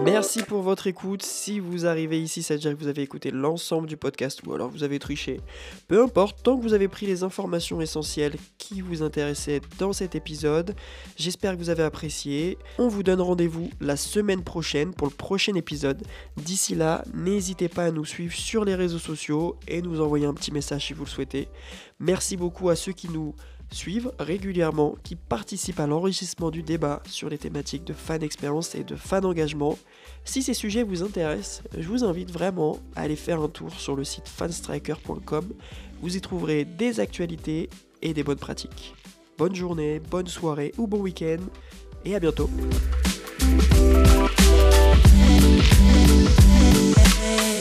Merci 0.03 0.43
pour 0.43 0.61
votre 0.61 0.88
écoute. 0.88 1.23
Si 1.23 1.59
vous 1.59 1.85
arrivez 1.85 2.21
ici, 2.21 2.41
ça 2.41 2.53
veut 2.53 2.59
dire 2.59 2.71
que 2.71 2.80
vous 2.81 2.88
avez 2.88 3.01
écouté 3.01 3.31
l'ensemble 3.31 3.88
du 3.88 3.97
podcast 3.97 4.41
ou 4.45 4.53
alors 4.53 4.69
vous 4.69 4.84
avez 4.84 4.97
triché. 4.97 5.41
Peu 5.88 6.01
importe, 6.01 6.41
tant 6.41 6.57
que 6.57 6.61
vous 6.61 6.73
avez 6.73 6.88
pris 6.88 7.05
les 7.05 7.23
informations 7.23 7.81
essentielles 7.81 8.35
qui 8.57 8.81
vous 8.81 9.03
intéressaient 9.03 9.61
dans 9.77 9.93
cet 9.93 10.15
épisode, 10.15 10.76
j'espère 11.17 11.53
que 11.53 11.57
vous 11.57 11.69
avez 11.69 11.84
apprécié. 11.84 12.57
On 12.77 12.88
vous 12.88 13.03
donne 13.03 13.21
rendez-vous 13.21 13.69
la 13.81 13.97
semaine 13.97 14.43
prochaine 14.43 14.93
pour 14.93 15.07
le 15.07 15.13
prochain 15.13 15.55
épisode. 15.55 16.01
D'ici 16.38 16.76
là, 16.76 17.03
n'hésitez 17.13 17.67
pas 17.67 17.85
à 17.85 17.91
nous 17.91 18.05
suivre 18.05 18.34
sur 18.34 18.65
les 18.65 18.76
réseaux 18.76 18.99
sociaux 18.99 19.57
et 19.67 19.81
nous 19.81 20.01
envoyer 20.01 20.26
un 20.26 20.34
petit 20.34 20.51
message 20.51 20.88
si 20.88 20.93
vous 20.93 21.05
le 21.05 21.09
souhaitez. 21.09 21.49
Merci 21.99 22.38
beaucoup 22.38 22.69
à 22.69 22.76
ceux 22.76 22.93
qui 22.93 23.09
nous 23.09 23.35
suivent 23.72 24.12
régulièrement, 24.20 24.96
qui 25.04 25.16
participent 25.16 25.80
à 25.80 25.88
l'enrichissement 25.88 26.52
du 26.52 26.64
débat 26.64 27.02
sur 27.06 27.30
les 27.30 27.38
thématiques 27.38 27.84
de 27.84 27.94
fan 27.94 28.24
expérience 28.24 28.76
et 28.76 28.84
de 28.84 28.96
fan 28.96 29.26
engagement. 29.26 29.78
Si 30.26 30.41
ces 30.41 30.54
sujets 30.54 30.84
vous 30.84 31.04
intéressent, 31.04 31.64
je 31.78 31.88
vous 31.88 32.04
invite 32.04 32.32
vraiment 32.32 32.80
à 32.96 33.02
aller 33.02 33.16
faire 33.16 33.41
un 33.41 33.50
tour 33.50 33.72
sur 33.80 33.96
le 33.96 34.04
site 34.04 34.28
fanstriker.com. 34.28 35.50
Vous 36.02 36.18
y 36.18 36.22
trouverez 36.22 36.66
des 36.66 37.00
actualités 37.00 37.70
et 38.02 38.14
des 38.14 38.24
bonnes 38.24 38.38
pratiques. 38.38 38.96
Bonne 39.38 39.56
journée, 39.56 40.00
bonne 40.00 40.28
soirée 40.28 40.74
ou 40.78 40.88
bon 40.88 41.00
week-end 41.00 41.40
et 42.06 42.16
à 42.16 42.20
bientôt. 42.20 42.50